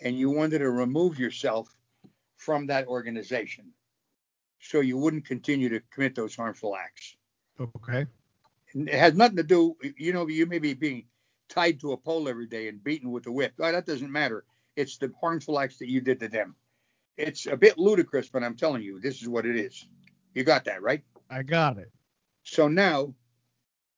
and 0.00 0.16
you 0.16 0.30
wanted 0.30 0.60
to 0.60 0.70
remove 0.70 1.18
yourself 1.18 1.68
from 2.36 2.68
that 2.68 2.86
organization 2.86 3.72
so 4.60 4.80
you 4.80 4.96
wouldn't 4.96 5.26
continue 5.26 5.68
to 5.68 5.80
commit 5.92 6.14
those 6.14 6.36
harmful 6.36 6.76
acts. 6.76 7.16
Okay. 7.60 8.06
And 8.72 8.88
it 8.88 8.94
has 8.94 9.14
nothing 9.14 9.36
to 9.36 9.42
do, 9.42 9.76
you 9.96 10.12
know, 10.12 10.28
you 10.28 10.46
may 10.46 10.58
be 10.58 10.74
being 10.74 11.06
tied 11.48 11.80
to 11.80 11.92
a 11.92 11.96
pole 11.96 12.28
every 12.28 12.46
day 12.46 12.68
and 12.68 12.82
beaten 12.82 13.10
with 13.10 13.26
a 13.26 13.32
whip. 13.32 13.54
Oh, 13.58 13.72
that 13.72 13.86
doesn't 13.86 14.12
matter. 14.12 14.44
It's 14.78 14.96
the 14.96 15.12
harmful 15.20 15.58
acts 15.58 15.78
that 15.78 15.90
you 15.90 16.00
did 16.00 16.20
to 16.20 16.28
them. 16.28 16.54
It's 17.16 17.46
a 17.46 17.56
bit 17.56 17.78
ludicrous, 17.78 18.28
but 18.28 18.44
I'm 18.44 18.54
telling 18.54 18.80
you, 18.80 19.00
this 19.00 19.20
is 19.20 19.28
what 19.28 19.44
it 19.44 19.56
is. 19.56 19.88
You 20.34 20.44
got 20.44 20.64
that, 20.66 20.82
right? 20.82 21.02
I 21.28 21.42
got 21.42 21.78
it. 21.78 21.90
So 22.44 22.68
now 22.68 23.12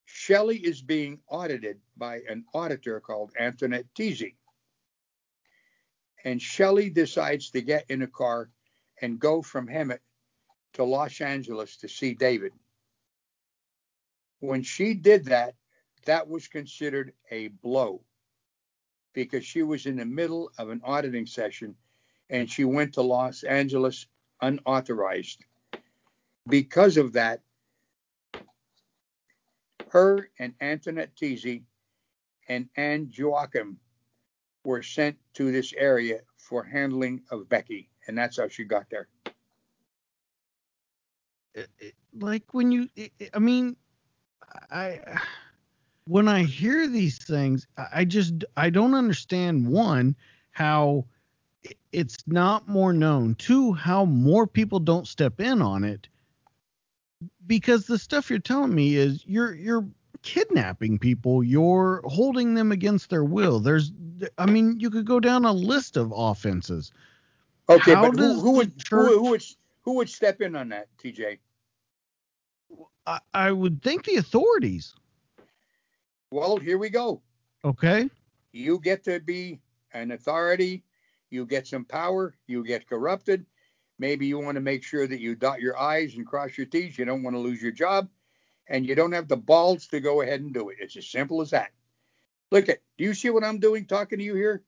Shelley 0.06 0.56
is 0.56 0.80
being 0.80 1.20
audited 1.28 1.80
by 1.98 2.20
an 2.26 2.46
auditor 2.54 2.98
called 2.98 3.30
Antoinette 3.38 3.92
Teasy. 3.94 4.36
And 6.24 6.40
Shelley 6.40 6.88
decides 6.88 7.50
to 7.50 7.60
get 7.60 7.84
in 7.90 8.00
a 8.00 8.06
car 8.06 8.48
and 9.02 9.20
go 9.20 9.42
from 9.42 9.68
Hemet 9.68 10.00
to 10.74 10.84
Los 10.84 11.20
Angeles 11.20 11.76
to 11.76 11.90
see 11.90 12.14
David. 12.14 12.52
When 14.38 14.62
she 14.62 14.94
did 14.94 15.26
that, 15.26 15.56
that 16.06 16.26
was 16.26 16.48
considered 16.48 17.12
a 17.30 17.48
blow 17.48 18.00
because 19.12 19.44
she 19.44 19.62
was 19.62 19.86
in 19.86 19.96
the 19.96 20.04
middle 20.04 20.50
of 20.58 20.70
an 20.70 20.80
auditing 20.84 21.26
session 21.26 21.74
and 22.30 22.50
she 22.50 22.64
went 22.64 22.94
to 22.94 23.02
Los 23.02 23.42
Angeles 23.42 24.06
unauthorized. 24.40 25.44
Because 26.48 26.96
of 26.96 27.12
that, 27.12 27.40
her 29.90 30.30
and 30.38 30.54
Antoinette 30.60 31.14
Teasy 31.16 31.62
and 32.48 32.68
Anne 32.76 33.10
Joachim 33.12 33.78
were 34.64 34.82
sent 34.82 35.16
to 35.34 35.50
this 35.50 35.72
area 35.76 36.20
for 36.36 36.62
handling 36.62 37.22
of 37.30 37.48
Becky, 37.48 37.88
and 38.06 38.16
that's 38.16 38.38
how 38.38 38.48
she 38.48 38.64
got 38.64 38.86
there. 38.90 39.08
Like 42.12 42.54
when 42.54 42.70
you, 42.70 42.88
I 43.34 43.38
mean, 43.38 43.76
I 44.70 45.00
when 46.10 46.26
I 46.26 46.42
hear 46.42 46.88
these 46.88 47.18
things, 47.18 47.68
I 47.92 48.04
just 48.04 48.44
I 48.56 48.68
don't 48.68 48.94
understand 48.94 49.68
one 49.68 50.16
how 50.50 51.06
it's 51.92 52.18
not 52.26 52.66
more 52.66 52.92
known. 52.92 53.36
Two, 53.36 53.72
how 53.74 54.04
more 54.06 54.48
people 54.48 54.80
don't 54.80 55.06
step 55.06 55.40
in 55.40 55.62
on 55.62 55.84
it 55.84 56.08
because 57.46 57.86
the 57.86 57.96
stuff 57.96 58.28
you're 58.28 58.40
telling 58.40 58.74
me 58.74 58.96
is 58.96 59.24
you're 59.24 59.54
you're 59.54 59.86
kidnapping 60.22 60.98
people, 60.98 61.44
you're 61.44 62.02
holding 62.04 62.54
them 62.54 62.72
against 62.72 63.08
their 63.08 63.24
will. 63.24 63.60
There's 63.60 63.92
I 64.36 64.46
mean, 64.46 64.80
you 64.80 64.90
could 64.90 65.06
go 65.06 65.20
down 65.20 65.44
a 65.44 65.52
list 65.52 65.96
of 65.96 66.12
offenses. 66.14 66.90
Okay, 67.68 67.94
how 67.94 68.10
but 68.10 68.18
who, 68.18 68.40
who 68.40 68.50
would 68.56 68.76
church, 68.84 69.12
who, 69.12 69.18
who, 69.18 69.30
would 69.30 69.44
who 69.82 69.94
would 69.94 70.10
step 70.10 70.40
in 70.40 70.56
on 70.56 70.70
that, 70.70 70.88
TJ? 70.98 71.38
I, 73.06 73.20
I 73.32 73.52
would 73.52 73.80
think 73.80 74.06
the 74.06 74.16
authorities. 74.16 74.92
Well, 76.30 76.58
here 76.58 76.78
we 76.78 76.90
go. 76.90 77.22
Okay. 77.64 78.08
You 78.52 78.78
get 78.78 79.04
to 79.04 79.20
be 79.20 79.60
an 79.92 80.12
authority, 80.12 80.84
you 81.30 81.44
get 81.44 81.66
some 81.66 81.84
power, 81.84 82.34
you 82.46 82.64
get 82.64 82.88
corrupted. 82.88 83.46
Maybe 83.98 84.26
you 84.26 84.38
want 84.38 84.54
to 84.54 84.60
make 84.60 84.82
sure 84.82 85.06
that 85.06 85.20
you 85.20 85.34
dot 85.34 85.60
your 85.60 85.78
I's 85.78 86.14
and 86.14 86.26
cross 86.26 86.56
your 86.56 86.66
T's. 86.66 86.98
You 86.98 87.04
don't 87.04 87.22
want 87.22 87.36
to 87.36 87.40
lose 87.40 87.60
your 87.60 87.72
job, 87.72 88.08
and 88.66 88.86
you 88.86 88.94
don't 88.94 89.12
have 89.12 89.28
the 89.28 89.36
balls 89.36 89.88
to 89.88 90.00
go 90.00 90.22
ahead 90.22 90.40
and 90.40 90.54
do 90.54 90.70
it. 90.70 90.78
It's 90.80 90.96
as 90.96 91.06
simple 91.06 91.42
as 91.42 91.50
that. 91.50 91.70
Look 92.50 92.68
at, 92.68 92.78
do 92.96 93.04
you 93.04 93.14
see 93.14 93.30
what 93.30 93.44
I'm 93.44 93.58
doing 93.58 93.84
talking 93.84 94.18
to 94.18 94.24
you 94.24 94.34
here? 94.34 94.62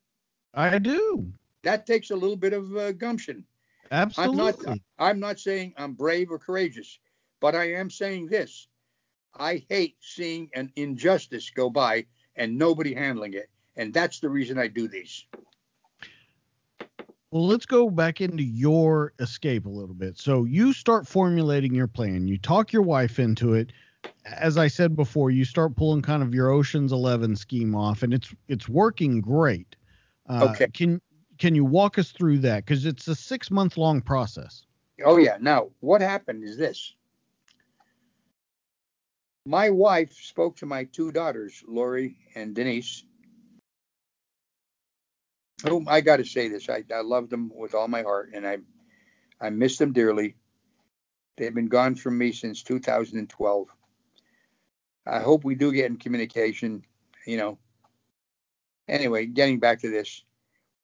I 0.55 0.79
do. 0.79 1.33
That 1.63 1.87
takes 1.87 2.11
a 2.11 2.17
little 2.17 2.37
bit 2.37 2.53
of 2.53 2.77
uh, 2.77 2.93
gumption. 2.93 3.45
Absolutely. 3.91 4.41
I'm 4.41 4.65
not, 4.65 4.79
I'm 4.99 5.21
not 5.21 5.41
saying 5.41 5.75
I'm 5.77 5.95
brave 5.95 6.31
or 6.31 6.39
courageous, 6.39 6.99
but 7.41 7.55
I 7.55 7.73
am 7.73 7.89
saying 7.89 8.27
this. 8.27 8.69
I 9.39 9.65
hate 9.69 9.97
seeing 10.01 10.51
an 10.55 10.73
injustice 10.77 11.51
go 11.51 11.71
by 11.71 12.07
and 12.37 12.59
nobody 12.59 12.95
handling 12.95 13.35
it. 13.35 13.49
And 13.77 13.93
that's 13.93 14.21
the 14.21 14.29
reason 14.29 14.59
I 14.59 14.69
do 14.69 14.89
these. 14.89 15.27
Well, 17.31 17.47
let's 17.47 17.65
go 17.65 17.89
back 17.89 18.21
into 18.21 18.43
your 18.43 19.15
escape 19.19 19.65
a 19.65 19.71
little 19.71 19.95
bit. 19.95 20.19
So 20.19 20.45
you 20.45 20.75
start 20.75 21.09
formulating 21.09 21.75
your 21.75 21.87
plan. 21.87 22.29
You 22.29 22.37
talk 22.37 22.75
your 22.75 22.83
wife 22.83 23.19
into 23.19 23.55
it. 23.55 23.73
As 24.27 24.59
I 24.59 24.69
said 24.69 24.95
before, 24.95 25.31
you 25.31 25.47
start 25.47 25.75
pulling 25.75 26.03
kind 26.03 26.23
of 26.23 26.35
your 26.35 26.51
Ocean's 26.51 26.93
Eleven 26.93 27.35
scheme 27.35 27.75
off, 27.75 28.03
and 28.03 28.13
it's 28.13 28.35
it's 28.49 28.69
working 28.69 29.21
great. 29.21 29.77
Uh, 30.29 30.49
okay. 30.51 30.67
Can 30.75 31.01
can 31.39 31.55
you 31.55 31.65
walk 31.65 31.99
us 31.99 32.11
through 32.11 32.39
that? 32.41 32.67
Because 32.67 32.85
it's 32.85 33.09
a 33.09 33.15
six 33.15 33.51
month 33.51 33.79
long 33.79 34.03
process. 34.03 34.67
Oh 35.03 35.17
yeah. 35.17 35.39
Now 35.41 35.69
what 35.81 36.03
happened 36.03 36.45
is 36.45 36.59
this. 36.59 36.93
My 39.45 39.71
wife 39.71 40.13
spoke 40.13 40.57
to 40.59 40.67
my 40.67 40.85
two 40.85 41.11
daughters, 41.11 41.65
Lori 41.67 42.17
and 42.37 42.55
Denise, 42.55 43.05
whom 45.67 45.89
I 45.89 46.01
got 46.01 46.19
to 46.19 46.25
say 46.25 46.49
this, 46.49 46.69
I, 46.69 46.85
I 46.95 47.01
love 47.01 47.29
them 47.29 47.51
with 47.53 47.75
all 47.75 47.89
my 47.89 48.03
heart, 48.03 48.31
and 48.35 48.47
I 48.47 48.59
I 49.41 49.51
miss 49.51 49.79
them 49.79 49.93
dearly. 49.93 50.37
They've 51.37 51.55
been 51.55 51.67
gone 51.67 51.97
from 51.97 52.19
me 52.19 52.31
since 52.31 52.63
2012. 52.63 53.69
I 55.05 55.19
hope 55.19 55.43
we 55.43 55.57
do 55.57 55.73
get 55.73 55.91
in 55.91 55.97
communication. 55.97 56.85
You 57.27 57.37
know. 57.37 57.59
Anyway, 58.87 59.27
getting 59.27 59.59
back 59.59 59.81
to 59.81 59.91
this, 59.91 60.23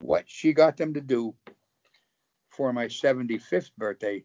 what 0.00 0.24
she 0.26 0.52
got 0.52 0.76
them 0.76 0.94
to 0.94 1.00
do 1.00 1.34
for 2.50 2.72
my 2.72 2.86
75th 2.86 3.70
birthday 3.78 4.24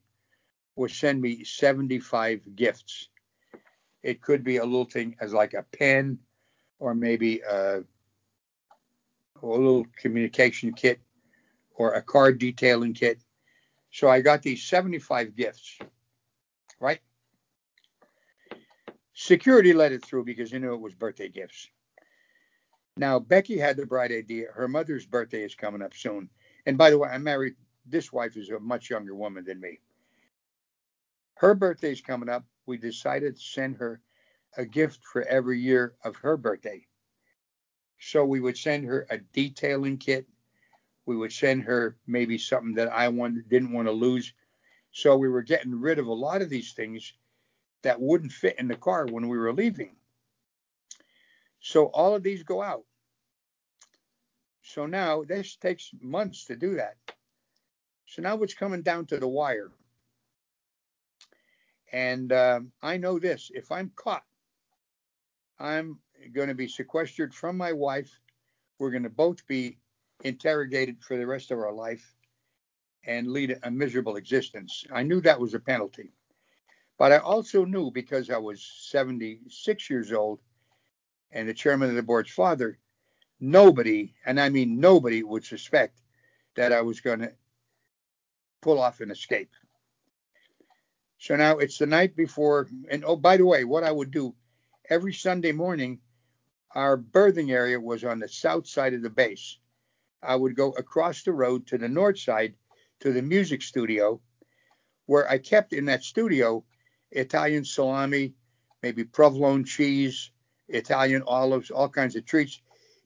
was 0.75 0.93
send 0.93 1.21
me 1.21 1.43
75 1.43 2.55
gifts 2.55 3.09
it 4.03 4.21
could 4.21 4.43
be 4.43 4.57
a 4.57 4.65
little 4.65 4.85
thing 4.85 5.15
as 5.19 5.33
like 5.33 5.53
a 5.53 5.63
pen 5.63 6.19
or 6.79 6.93
maybe 6.93 7.39
a, 7.39 7.77
a 9.41 9.45
little 9.45 9.85
communication 9.97 10.73
kit 10.73 10.99
or 11.75 11.93
a 11.93 12.01
card 12.01 12.37
detailing 12.37 12.93
kit. 12.93 13.19
So 13.91 14.09
I 14.09 14.21
got 14.21 14.41
these 14.41 14.63
75 14.63 15.35
gifts, 15.35 15.79
right? 16.79 16.99
Security 19.13 19.73
let 19.73 19.91
it 19.91 20.03
through 20.03 20.25
because 20.25 20.51
you 20.51 20.59
knew 20.59 20.73
it 20.73 20.81
was 20.81 20.93
birthday 20.93 21.29
gifts. 21.29 21.69
Now, 22.97 23.19
Becky 23.19 23.57
had 23.57 23.77
the 23.77 23.85
bright 23.85 24.11
idea. 24.11 24.47
Her 24.53 24.67
mother's 24.67 25.05
birthday 25.05 25.43
is 25.43 25.55
coming 25.55 25.81
up 25.81 25.95
soon. 25.95 26.29
And 26.65 26.77
by 26.77 26.89
the 26.89 26.97
way, 26.97 27.09
I'm 27.09 27.23
married. 27.23 27.55
This 27.85 28.11
wife 28.11 28.37
is 28.37 28.49
a 28.49 28.59
much 28.59 28.89
younger 28.89 29.15
woman 29.15 29.45
than 29.45 29.59
me. 29.59 29.79
Her 31.35 31.55
birthday's 31.55 32.01
coming 32.01 32.29
up 32.29 32.45
we 32.65 32.77
decided 32.77 33.35
to 33.35 33.41
send 33.41 33.77
her 33.77 34.01
a 34.57 34.65
gift 34.65 35.03
for 35.05 35.23
every 35.23 35.59
year 35.59 35.95
of 36.03 36.15
her 36.17 36.37
birthday. 36.37 36.85
So 37.99 38.25
we 38.25 38.39
would 38.39 38.57
send 38.57 38.85
her 38.85 39.07
a 39.09 39.17
detailing 39.17 39.97
kit. 39.97 40.27
We 41.05 41.15
would 41.15 41.33
send 41.33 41.63
her 41.63 41.97
maybe 42.07 42.37
something 42.37 42.75
that 42.75 42.91
I 42.91 43.09
wanted, 43.09 43.49
didn't 43.49 43.73
want 43.73 43.87
to 43.87 43.93
lose. 43.93 44.33
So 44.91 45.17
we 45.17 45.29
were 45.29 45.41
getting 45.41 45.79
rid 45.79 45.99
of 45.99 46.07
a 46.07 46.13
lot 46.13 46.41
of 46.41 46.49
these 46.49 46.73
things 46.73 47.13
that 47.81 47.99
wouldn't 47.99 48.31
fit 48.31 48.59
in 48.59 48.67
the 48.67 48.75
car 48.75 49.05
when 49.05 49.27
we 49.27 49.37
were 49.37 49.53
leaving. 49.53 49.95
So 51.59 51.85
all 51.85 52.15
of 52.15 52.23
these 52.23 52.43
go 52.43 52.61
out. 52.61 52.83
So 54.61 54.85
now 54.85 55.23
this 55.23 55.55
takes 55.55 55.91
months 56.01 56.45
to 56.45 56.55
do 56.55 56.75
that. 56.75 56.95
So 58.05 58.21
now 58.21 58.41
it's 58.41 58.53
coming 58.53 58.81
down 58.81 59.05
to 59.07 59.17
the 59.17 59.27
wire. 59.27 59.71
And 61.93 62.31
uh, 62.31 62.61
I 62.81 62.97
know 62.97 63.19
this 63.19 63.51
if 63.53 63.71
I'm 63.71 63.91
caught, 63.95 64.25
I'm 65.59 65.99
going 66.33 66.47
to 66.47 66.55
be 66.55 66.67
sequestered 66.67 67.33
from 67.33 67.55
my 67.55 67.71
wife. 67.71 68.19
We're 68.79 68.89
going 68.91 69.03
to 69.03 69.09
both 69.09 69.45
be 69.47 69.77
interrogated 70.23 70.97
for 71.03 71.17
the 71.17 71.27
rest 71.27 71.51
of 71.51 71.59
our 71.59 71.71
life 71.71 72.15
and 73.05 73.31
lead 73.31 73.59
a 73.61 73.69
miserable 73.69 74.15
existence. 74.15 74.83
I 74.91 75.03
knew 75.03 75.21
that 75.21 75.39
was 75.39 75.53
a 75.53 75.59
penalty. 75.59 76.11
But 76.97 77.11
I 77.11 77.17
also 77.17 77.63
knew 77.63 77.91
because 77.91 78.29
I 78.29 78.37
was 78.37 78.63
76 78.89 79.89
years 79.89 80.11
old 80.11 80.39
and 81.31 81.47
the 81.47 81.53
chairman 81.53 81.89
of 81.89 81.95
the 81.95 82.03
board's 82.03 82.31
father, 82.31 82.79
nobody, 83.39 84.15
and 84.25 84.39
I 84.39 84.49
mean 84.49 84.79
nobody, 84.79 85.21
would 85.21 85.43
suspect 85.43 86.01
that 86.55 86.71
I 86.71 86.81
was 86.81 87.01
going 87.01 87.19
to 87.19 87.33
pull 88.61 88.79
off 88.79 89.01
an 89.01 89.11
escape. 89.11 89.51
So 91.23 91.37
now 91.37 91.59
it's 91.59 91.77
the 91.77 91.85
night 91.85 92.17
before. 92.17 92.67
And 92.91 93.05
oh, 93.05 93.15
by 93.15 93.37
the 93.37 93.45
way, 93.45 93.63
what 93.63 93.85
I 93.85 93.91
would 93.93 94.11
do 94.11 94.35
every 94.89 95.13
Sunday 95.13 95.53
morning, 95.53 96.01
our 96.75 96.97
berthing 96.97 97.49
area 97.49 97.79
was 97.79 98.03
on 98.03 98.19
the 98.19 98.27
south 98.27 98.67
side 98.67 98.93
of 98.93 99.03
the 99.03 99.09
base. 99.09 99.57
I 100.21 100.35
would 100.35 100.57
go 100.57 100.71
across 100.71 101.23
the 101.23 101.31
road 101.31 101.65
to 101.67 101.77
the 101.77 101.87
north 101.87 102.19
side 102.19 102.55
to 102.99 103.13
the 103.13 103.21
music 103.21 103.61
studio, 103.61 104.19
where 105.05 105.29
I 105.31 105.37
kept 105.37 105.71
in 105.71 105.85
that 105.85 106.03
studio 106.03 106.65
Italian 107.11 107.63
salami, 107.63 108.33
maybe 108.81 109.05
provolone 109.05 109.63
cheese, 109.63 110.29
Italian 110.67 111.23
olives, 111.25 111.71
all 111.71 111.87
kinds 111.87 112.17
of 112.17 112.25
treats, 112.25 112.59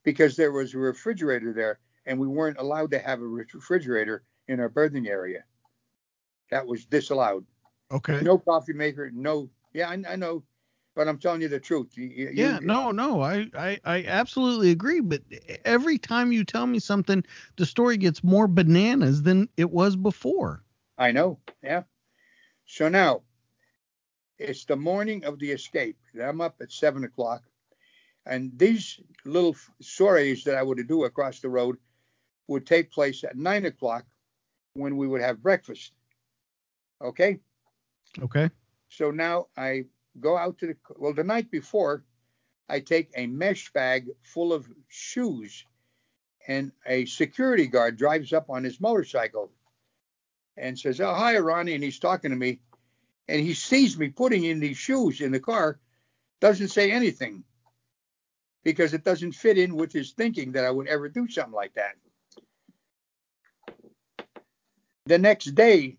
because 0.04 0.36
there 0.36 0.52
was 0.52 0.74
a 0.74 0.80
refrigerator 0.80 1.54
there, 1.54 1.78
and 2.08 2.20
we 2.20 2.28
weren't 2.28 2.58
allowed 2.58 2.90
to 2.92 3.00
have 3.00 3.22
a 3.22 3.28
refrigerator 3.28 4.24
in 4.48 4.60
our 4.60 4.70
berthing 4.70 5.08
area. 5.08 5.44
That 6.50 6.66
was 6.66 6.84
disallowed. 6.84 7.46
Okay. 7.92 8.22
No 8.22 8.38
coffee 8.38 8.74
maker. 8.74 9.10
No. 9.14 9.50
Yeah, 9.74 9.90
I, 9.90 10.02
I 10.10 10.16
know, 10.16 10.44
but 10.96 11.08
I'm 11.08 11.18
telling 11.18 11.42
you 11.42 11.48
the 11.48 11.60
truth. 11.60 11.96
You, 11.96 12.06
you, 12.06 12.32
yeah. 12.34 12.60
No. 12.62 12.92
No. 12.92 13.22
I, 13.22 13.48
I 13.58 13.80
I 13.86 14.04
absolutely 14.06 14.72
agree. 14.72 15.00
But 15.00 15.22
every 15.64 15.98
time 15.98 16.32
you 16.32 16.44
tell 16.44 16.68
me 16.68 16.80
something, 16.80 17.24
the 17.56 17.66
story 17.66 17.98
gets 17.98 18.24
more 18.24 18.48
bananas 18.48 19.22
than 19.24 19.50
it 19.58 19.72
was 19.72 19.96
before. 19.96 20.64
I 20.98 21.12
know. 21.12 21.40
Yeah. 21.64 21.84
So 22.66 22.90
now, 22.90 23.22
it's 24.38 24.66
the 24.66 24.76
morning 24.76 25.24
of 25.24 25.40
the 25.40 25.52
escape. 25.52 25.98
I'm 26.22 26.42
up 26.42 26.56
at 26.62 26.72
seven 26.72 27.04
o'clock, 27.06 27.44
and 28.26 28.52
these 28.58 29.00
little 29.24 29.56
soirees 29.82 30.44
that 30.44 30.58
I 30.58 30.64
would 30.64 30.86
do 30.88 31.06
across 31.06 31.40
the 31.40 31.50
road 31.50 31.78
would 32.48 32.66
take 32.66 32.92
place 32.92 33.24
at 33.24 33.38
nine 33.38 33.66
o'clock 33.66 34.06
when 34.74 34.98
we 34.98 35.08
would 35.08 35.22
have 35.22 35.42
breakfast. 35.42 35.94
Okay. 37.02 37.40
Okay. 38.22 38.50
So 38.90 39.12
now 39.12 39.48
I 39.56 39.86
go 40.20 40.38
out 40.38 40.58
to 40.60 40.68
the 40.68 40.76
well 40.98 41.14
the 41.14 41.24
night 41.24 41.52
before 41.52 42.04
I 42.70 42.80
take 42.80 43.12
a 43.16 43.28
mesh 43.28 43.72
bag 43.72 44.08
full 44.24 44.54
of 44.54 44.68
shoes 44.88 45.66
and 46.48 46.72
a 46.86 47.06
security 47.06 47.68
guard 47.68 47.98
drives 47.98 48.34
up 48.34 48.50
on 48.50 48.64
his 48.64 48.80
motorcycle 48.80 49.52
and 50.56 50.78
says, 50.78 51.00
"Oh, 51.00 51.14
hi, 51.14 51.38
Ronnie," 51.38 51.76
and 51.76 51.84
he's 51.84 52.00
talking 52.00 52.32
to 52.32 52.38
me, 52.38 52.60
and 53.28 53.42
he 53.42 53.54
sees 53.54 53.98
me 53.98 54.10
putting 54.10 54.44
in 54.44 54.60
these 54.60 54.78
shoes 54.78 55.22
in 55.22 55.32
the 55.32 55.40
car, 55.40 55.80
doesn't 56.40 56.70
say 56.70 56.92
anything 56.92 57.44
because 58.64 58.94
it 58.94 59.04
doesn't 59.04 59.34
fit 59.34 59.58
in 59.58 59.76
with 59.76 59.94
his 59.94 60.14
thinking 60.14 60.54
that 60.54 60.66
I 60.66 60.72
would 60.72 60.88
ever 60.88 61.10
do 61.10 61.28
something 61.28 61.54
like 61.54 61.74
that. 61.76 61.96
The 65.06 65.18
next 65.18 65.56
day, 65.56 65.98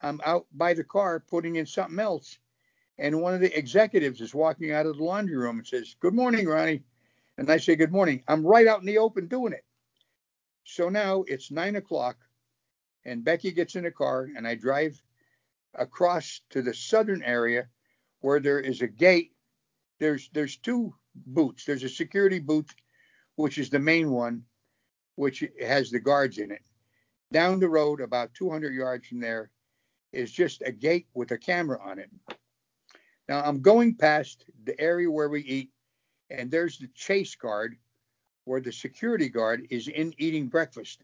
I'm 0.00 0.20
out 0.24 0.46
by 0.52 0.74
the 0.74 0.84
car 0.84 1.20
putting 1.20 1.56
in 1.56 1.66
something 1.66 1.98
else, 1.98 2.38
and 2.98 3.20
one 3.20 3.34
of 3.34 3.40
the 3.40 3.56
executives 3.56 4.20
is 4.20 4.34
walking 4.34 4.72
out 4.72 4.86
of 4.86 4.96
the 4.96 5.04
laundry 5.04 5.36
room 5.36 5.58
and 5.58 5.66
says, 5.66 5.96
"Good 6.00 6.14
morning, 6.14 6.46
Ronnie," 6.46 6.84
and 7.38 7.50
I 7.50 7.56
say, 7.56 7.76
"Good 7.76 7.92
morning." 7.92 8.22
I'm 8.28 8.46
right 8.46 8.66
out 8.66 8.80
in 8.80 8.86
the 8.86 8.98
open 8.98 9.26
doing 9.26 9.52
it. 9.52 9.64
So 10.64 10.88
now 10.88 11.22
it's 11.22 11.50
nine 11.50 11.76
o'clock, 11.76 12.18
and 13.04 13.24
Becky 13.24 13.52
gets 13.52 13.76
in 13.76 13.84
the 13.84 13.90
car, 13.90 14.28
and 14.36 14.46
I 14.46 14.54
drive 14.54 15.00
across 15.74 16.40
to 16.50 16.62
the 16.62 16.74
southern 16.74 17.22
area 17.22 17.68
where 18.20 18.40
there 18.40 18.60
is 18.60 18.82
a 18.82 18.88
gate. 18.88 19.32
There's 19.98 20.28
there's 20.30 20.56
two 20.56 20.94
boots. 21.14 21.64
There's 21.64 21.84
a 21.84 21.88
security 21.88 22.38
boot, 22.38 22.74
which 23.36 23.58
is 23.58 23.70
the 23.70 23.78
main 23.78 24.10
one, 24.10 24.44
which 25.14 25.44
has 25.60 25.90
the 25.90 26.00
guards 26.00 26.38
in 26.38 26.50
it. 26.50 26.62
Down 27.32 27.60
the 27.60 27.68
road, 27.68 28.00
about 28.00 28.34
200 28.34 28.74
yards 28.74 29.06
from 29.08 29.20
there, 29.20 29.50
is 30.16 30.32
just 30.32 30.62
a 30.62 30.72
gate 30.72 31.06
with 31.14 31.30
a 31.30 31.38
camera 31.38 31.78
on 31.82 31.98
it. 31.98 32.10
Now 33.28 33.42
I'm 33.42 33.60
going 33.60 33.94
past 33.94 34.44
the 34.64 34.78
area 34.80 35.10
where 35.10 35.28
we 35.28 35.42
eat, 35.42 35.70
and 36.30 36.50
there's 36.50 36.78
the 36.78 36.88
chase 36.94 37.34
guard 37.34 37.76
where 38.44 38.60
the 38.60 38.72
security 38.72 39.28
guard 39.28 39.66
is 39.70 39.88
in 39.88 40.14
eating 40.18 40.46
breakfast. 40.46 41.02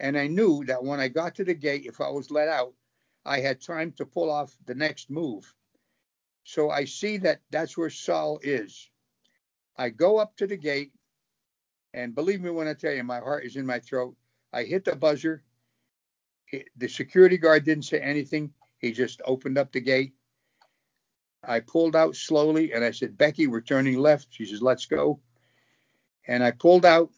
And 0.00 0.18
I 0.18 0.26
knew 0.26 0.64
that 0.66 0.82
when 0.82 1.00
I 1.00 1.08
got 1.08 1.34
to 1.36 1.44
the 1.44 1.54
gate, 1.54 1.86
if 1.86 2.00
I 2.00 2.08
was 2.10 2.30
let 2.30 2.48
out, 2.48 2.74
I 3.24 3.40
had 3.40 3.60
time 3.60 3.92
to 3.92 4.04
pull 4.04 4.30
off 4.30 4.52
the 4.66 4.74
next 4.74 5.10
move. 5.10 5.54
So 6.44 6.70
I 6.70 6.84
see 6.84 7.18
that 7.18 7.40
that's 7.50 7.78
where 7.78 7.90
Saul 7.90 8.40
is. 8.42 8.90
I 9.76 9.90
go 9.90 10.18
up 10.18 10.36
to 10.36 10.46
the 10.46 10.56
gate, 10.56 10.92
and 11.94 12.14
believe 12.14 12.40
me 12.40 12.50
when 12.50 12.66
I 12.68 12.74
tell 12.74 12.92
you, 12.92 13.04
my 13.04 13.20
heart 13.20 13.44
is 13.44 13.56
in 13.56 13.64
my 13.64 13.78
throat. 13.78 14.16
I 14.52 14.64
hit 14.64 14.84
the 14.84 14.96
buzzer. 14.96 15.44
The 16.76 16.88
security 16.88 17.38
guard 17.38 17.64
didn't 17.64 17.84
say 17.84 18.00
anything. 18.00 18.52
He 18.78 18.92
just 18.92 19.22
opened 19.24 19.58
up 19.58 19.72
the 19.72 19.80
gate. 19.80 20.14
I 21.44 21.60
pulled 21.60 21.96
out 21.96 22.14
slowly 22.14 22.72
and 22.72 22.84
I 22.84 22.90
said, 22.92 23.18
Becky, 23.18 23.46
we're 23.46 23.60
turning 23.60 23.98
left. 23.98 24.28
She 24.30 24.44
says, 24.44 24.62
let's 24.62 24.86
go. 24.86 25.20
And 26.26 26.44
I 26.44 26.52
pulled 26.52 26.84
out 26.84 27.10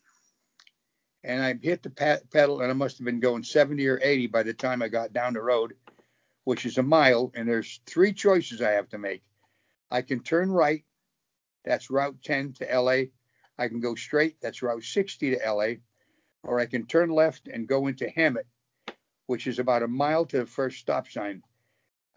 and 1.23 1.43
I 1.43 1.55
hit 1.61 1.83
the 1.83 1.91
pedal 2.33 2.61
and 2.61 2.71
I 2.71 2.75
must 2.75 2.99
have 2.99 3.05
been 3.05 3.21
going 3.21 3.43
70 3.43 3.87
or 3.87 4.01
80 4.03 4.29
by 4.29 4.43
the 4.43 4.55
time 4.55 4.83
I 4.83 4.89
got 4.89 5.13
down 5.13 5.35
the 5.35 5.43
road, 5.43 5.75
which 6.45 6.65
is 6.65 6.79
a 6.79 6.83
mile. 6.83 7.33
And 7.35 7.49
there's 7.49 7.81
three 7.87 8.13
choices 8.13 8.63
I 8.63 8.73
have 8.73 8.89
to 8.91 8.99
make. 8.99 9.23
I 9.91 10.03
can 10.03 10.21
turn 10.21 10.51
right 10.51 10.85
that's 11.65 11.91
Route 11.91 12.23
10 12.23 12.53
to 12.55 12.81
LA. 12.81 13.05
I 13.59 13.69
can 13.69 13.81
go 13.81 13.95
straight, 13.95 14.37
that's 14.41 14.63
Route 14.63 14.83
60 14.83 15.37
to 15.37 15.53
LA, 15.53 15.75
or 16.43 16.61
I 16.61 16.67
can 16.67 16.87
turn 16.87 17.09
left 17.11 17.49
and 17.49 17.67
go 17.67 17.87
into 17.87 18.07
Hemet, 18.07 18.45
which 19.27 19.47
is 19.47 19.59
about 19.59 19.83
a 19.83 19.89
mile 19.89 20.27
to 20.27 20.39
the 20.39 20.47
first 20.47 20.79
stop 20.79 21.09
sign. 21.09 21.43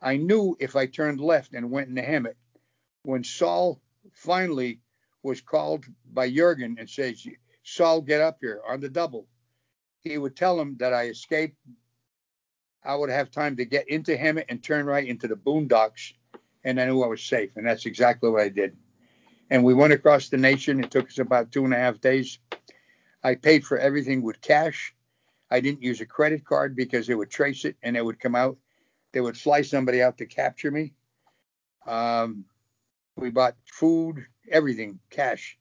I 0.02 0.18
knew 0.18 0.56
if 0.60 0.76
I 0.76 0.86
turned 0.86 1.20
left 1.20 1.54
and 1.54 1.72
went 1.72 1.90
into 1.90 2.02
Hemet, 2.02 2.36
when 3.04 3.24
Saul 3.24 3.82
finally 4.14 4.82
was 5.24 5.42
called 5.42 5.86
by 6.12 6.30
Jurgen 6.30 6.78
and 6.80 6.90
says, 6.90 7.26
Saul, 7.64 8.02
get 8.02 8.22
up 8.22 8.38
here 8.42 8.62
on 8.68 8.80
the 8.80 8.90
double, 8.90 9.28
he 10.02 10.18
would 10.18 10.36
tell 10.36 10.60
him 10.60 10.78
that 10.80 10.94
I 10.94 11.08
escaped. 11.08 11.58
I 12.84 12.96
would 12.96 13.10
have 13.10 13.32
time 13.32 13.58
to 13.58 13.66
get 13.66 13.90
into 13.90 14.16
Hemet 14.16 14.46
and 14.50 14.64
turn 14.64 14.86
right 14.86 15.06
into 15.06 15.28
the 15.28 15.36
boondocks, 15.36 16.14
and 16.64 16.80
I 16.80 16.86
knew 16.86 17.04
I 17.04 17.08
was 17.08 17.24
safe. 17.24 17.52
And 17.56 17.66
that's 17.66 17.86
exactly 17.86 18.30
what 18.30 18.42
I 18.42 18.50
did 18.50 18.78
and 19.50 19.64
we 19.64 19.74
went 19.74 19.94
across 19.94 20.30
the 20.30 20.38
nation. 20.38 20.84
It 20.84 20.92
took 20.92 21.08
us 21.08 21.20
about 21.20 21.52
two 21.52 21.66
and 21.66 21.74
a 21.74 21.78
half 21.78 22.02
days. 22.02 22.40
I 23.24 23.36
paid 23.36 23.66
for 23.66 23.78
everything 23.78 24.22
with 24.22 24.42
cash. 24.42 24.94
I 25.50 25.60
didn't 25.60 25.84
use 25.84 26.02
a 26.02 26.06
credit 26.06 26.46
card 26.46 26.76
because 26.76 27.08
they 27.08 27.16
would 27.16 27.30
trace 27.30 27.66
it 27.66 27.78
and 27.82 27.96
it 27.96 28.04
would 28.04 28.20
come 28.20 28.36
out. 28.36 28.58
They 29.14 29.22
would 29.22 29.38
fly 29.38 29.62
somebody 29.62 30.02
out 30.02 30.18
to 30.18 30.26
capture 30.26 30.72
me. 30.72 30.94
Um, 31.86 32.46
we 33.16 33.30
bought 33.30 33.56
food, 33.66 34.26
everything, 34.52 35.00
cash. 35.10 35.58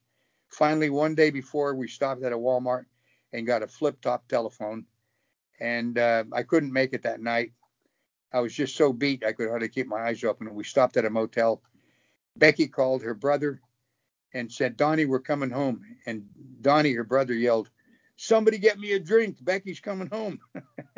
Finally, 0.50 0.90
one 0.90 1.14
day 1.14 1.30
before, 1.30 1.74
we 1.74 1.88
stopped 1.88 2.22
at 2.22 2.32
a 2.32 2.38
Walmart 2.38 2.86
and 3.32 3.46
got 3.46 3.62
a 3.62 3.68
flip 3.68 4.00
top 4.00 4.26
telephone. 4.28 4.86
And 5.60 5.98
uh, 5.98 6.24
I 6.32 6.42
couldn't 6.42 6.72
make 6.72 6.92
it 6.92 7.02
that 7.04 7.20
night. 7.20 7.52
I 8.32 8.40
was 8.40 8.52
just 8.52 8.76
so 8.76 8.92
beat, 8.92 9.24
I 9.24 9.32
could 9.32 9.48
hardly 9.48 9.68
keep 9.68 9.86
my 9.86 10.02
eyes 10.02 10.24
open. 10.24 10.52
We 10.54 10.64
stopped 10.64 10.96
at 10.96 11.04
a 11.04 11.10
motel. 11.10 11.62
Becky 12.36 12.66
called 12.66 13.02
her 13.02 13.14
brother 13.14 13.60
and 14.34 14.52
said, 14.52 14.76
Donnie, 14.76 15.06
we're 15.06 15.20
coming 15.20 15.50
home. 15.50 15.82
And 16.04 16.26
Donnie, 16.60 16.92
her 16.92 17.04
brother, 17.04 17.32
yelled, 17.32 17.70
Somebody 18.16 18.58
get 18.58 18.78
me 18.78 18.92
a 18.92 18.98
drink. 18.98 19.36
Becky's 19.42 19.80
coming 19.80 20.08
home. 20.08 20.40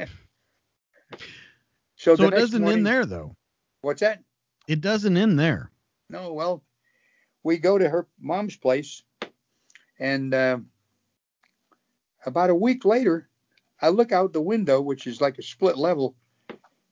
so, 1.96 2.14
so 2.14 2.26
it 2.26 2.30
doesn't 2.30 2.62
morning, 2.62 2.78
end 2.78 2.86
there, 2.86 3.06
though. 3.06 3.36
What's 3.80 4.00
that? 4.00 4.22
It 4.68 4.80
doesn't 4.80 5.16
end 5.16 5.38
there. 5.38 5.72
No, 6.10 6.32
well, 6.32 6.62
we 7.42 7.58
go 7.58 7.76
to 7.78 7.88
her 7.88 8.06
mom's 8.20 8.56
place, 8.56 9.02
and 9.98 10.32
uh, 10.32 10.58
about 12.24 12.50
a 12.50 12.54
week 12.54 12.84
later, 12.84 13.28
I 13.80 13.88
look 13.88 14.12
out 14.12 14.32
the 14.32 14.40
window, 14.40 14.80
which 14.80 15.06
is 15.06 15.20
like 15.20 15.38
a 15.38 15.42
split 15.42 15.76
level, 15.76 16.16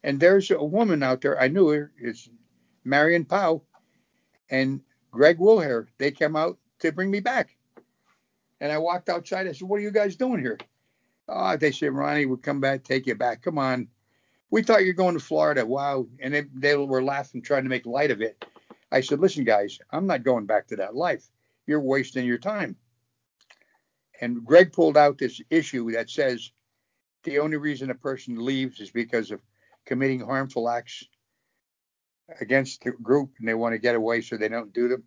and 0.03 0.21
there's 0.21 0.51
a 0.51 0.63
woman 0.63 1.03
out 1.03 1.21
there. 1.21 1.41
I 1.41 1.49
knew 1.49 1.69
her. 1.69 1.93
It's 1.99 2.29
Marion 2.85 3.25
Pouw, 3.25 3.63
and 4.51 4.81
Greg 5.11 5.39
Wilhere. 5.39 5.87
they 5.99 6.11
came 6.11 6.37
out 6.37 6.59
to 6.81 6.93
bring 6.93 7.11
me 7.11 7.21
back. 7.21 7.56
And 8.61 8.73
I 8.73 8.79
walked 8.79 9.09
outside. 9.09 9.47
I 9.47 9.53
said, 9.53 9.69
What 9.69 9.77
are 9.77 9.83
you 9.83 9.91
guys 9.91 10.17
doing 10.17 10.41
here? 10.41 10.59
Oh, 11.29 11.57
they 11.57 11.73
said, 11.73 11.93
Ronnie, 11.93 12.27
we'll 12.27 12.37
come 12.37 12.61
back, 12.61 12.85
take 12.85 13.07
you 13.07 13.15
back. 13.15 13.43
Come 13.43 13.59
on. 13.59 13.89
We 14.51 14.63
thought 14.63 14.85
you're 14.85 14.95
going 14.95 15.19
to 15.19 15.25
Florida. 15.25 15.67
Wow. 15.67 16.07
And 16.21 16.33
they, 16.33 16.45
they 16.55 16.77
were 16.77 17.03
laughing, 17.03 17.43
trying 17.43 17.65
to 17.65 17.69
make 17.69 17.85
light 17.85 18.11
of 18.11 18.23
it. 18.23 18.45
I 18.93 19.01
said, 19.01 19.21
Listen, 19.21 19.45
guys, 19.45 19.79
I'm 19.91 20.07
not 20.07 20.25
going 20.25 20.47
back 20.47 20.69
to 20.69 20.77
that 20.77 20.95
life. 20.95 21.29
You're 21.67 21.81
wasting 21.81 22.27
your 22.27 22.39
time. 22.39 22.77
And 24.21 24.45
Greg 24.45 24.73
pulled 24.73 24.97
out 24.97 25.19
this 25.19 25.41
issue 25.51 25.91
that 25.93 26.09
says 26.09 26.51
the 27.25 27.41
only 27.41 27.57
reason 27.57 27.91
a 27.91 27.95
person 27.95 28.45
leaves 28.45 28.81
is 28.81 28.91
because 28.91 29.31
of 29.31 29.43
committing 29.85 30.21
harmful 30.21 30.69
acts 30.69 31.05
against 32.41 32.83
the 32.83 32.93
group 32.93 33.33
and 33.39 33.49
they 33.49 33.55
want 33.55 33.75
to 33.75 33.79
get 33.79 33.95
away 33.95 34.21
so 34.21 34.37
they 34.37 34.49
don't 34.49 34.73
do 34.73 34.89
them. 34.89 35.05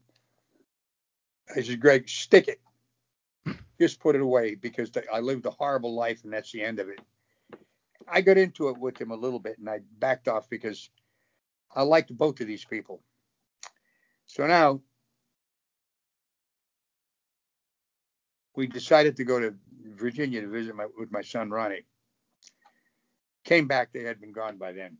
I 1.56 1.62
said, 1.62 1.80
Greg, 1.80 2.08
stick 2.08 2.48
it. 2.48 2.60
Just 3.80 4.00
put 4.00 4.16
it 4.16 4.22
away 4.22 4.56
because 4.56 4.92
I 5.12 5.20
lived 5.20 5.46
a 5.46 5.52
horrible 5.52 5.96
life 5.96 6.24
and 6.24 6.34
that's 6.34 6.52
the 6.52 6.64
end 6.64 6.80
of 6.80 6.90
it. 6.90 7.00
I 8.08 8.22
got 8.22 8.38
into 8.38 8.70
it 8.70 8.78
with 8.78 9.00
him 9.00 9.12
a 9.12 9.16
little 9.16 9.40
bit 9.40 9.58
and 9.58 9.70
I 9.70 9.80
backed 10.00 10.28
off 10.28 10.50
because 10.50 10.90
I 11.76 11.84
liked 11.84 12.16
both 12.16 12.42
of 12.42 12.48
these 12.48 12.66
people. 12.66 13.02
So 14.26 14.46
now 14.48 14.82
we 18.56 18.68
decided 18.68 19.16
to 19.18 19.24
go 19.24 19.40
to 19.40 19.54
Virginia 19.96 20.42
to 20.42 20.48
visit 20.48 20.76
my, 20.76 20.88
with 20.98 21.12
my 21.12 21.22
son 21.22 21.50
Ronnie. 21.50 21.86
Came 23.46 23.68
back, 23.68 23.94
they 23.94 24.04
had 24.04 24.20
been 24.20 24.34
gone 24.34 24.58
by 24.58 24.74
then. 24.74 24.98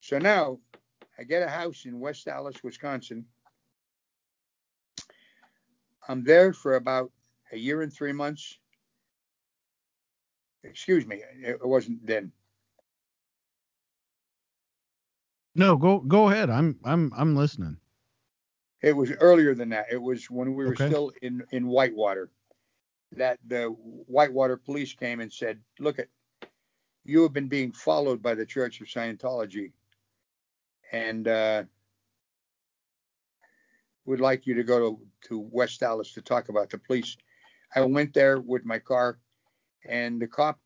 So 0.00 0.18
now 0.18 0.58
I 1.18 1.24
get 1.24 1.42
a 1.42 1.48
house 1.48 1.84
in 1.84 2.00
West 2.00 2.26
Allis, 2.28 2.62
Wisconsin. 2.62 3.26
I'm 6.08 6.24
there 6.24 6.52
for 6.52 6.76
about 6.76 7.10
a 7.52 7.56
year 7.56 7.82
and 7.82 7.92
three 7.92 8.12
months. 8.12 8.58
Excuse 10.64 11.06
me, 11.06 11.22
it 11.42 11.64
wasn't 11.64 12.04
then. 12.06 12.32
No, 15.54 15.76
go 15.76 16.00
go 16.00 16.28
ahead. 16.28 16.50
I'm 16.50 16.78
I'm 16.84 17.12
I'm 17.16 17.36
listening. 17.36 17.76
It 18.82 18.92
was 18.92 19.10
earlier 19.20 19.54
than 19.54 19.70
that. 19.70 19.86
It 19.90 20.00
was 20.00 20.30
when 20.30 20.54
we 20.54 20.64
were 20.64 20.72
okay. 20.72 20.88
still 20.88 21.12
in 21.22 21.42
in 21.52 21.66
Whitewater. 21.68 22.30
That 23.12 23.38
the 23.46 23.66
Whitewater 23.66 24.56
police 24.56 24.92
came 24.92 25.20
and 25.20 25.32
said, 25.32 25.60
"Look 25.78 25.98
at 25.98 26.08
you 27.04 27.22
have 27.22 27.32
been 27.32 27.48
being 27.48 27.72
followed 27.72 28.20
by 28.20 28.34
the 28.34 28.44
Church 28.44 28.80
of 28.80 28.88
Scientology 28.88 29.72
and 30.92 31.28
uh, 31.28 31.64
would 34.06 34.20
like 34.20 34.46
you 34.46 34.54
to 34.54 34.64
go 34.64 34.78
to, 34.78 34.98
to 35.28 35.48
West 35.50 35.82
Allis 35.82 36.12
to 36.12 36.22
talk 36.22 36.48
about 36.48 36.70
the 36.70 36.78
police. 36.78 37.16
I 37.74 37.80
went 37.82 38.14
there 38.14 38.40
with 38.40 38.64
my 38.64 38.78
car, 38.78 39.18
and 39.86 40.20
the 40.20 40.26
cop 40.26 40.58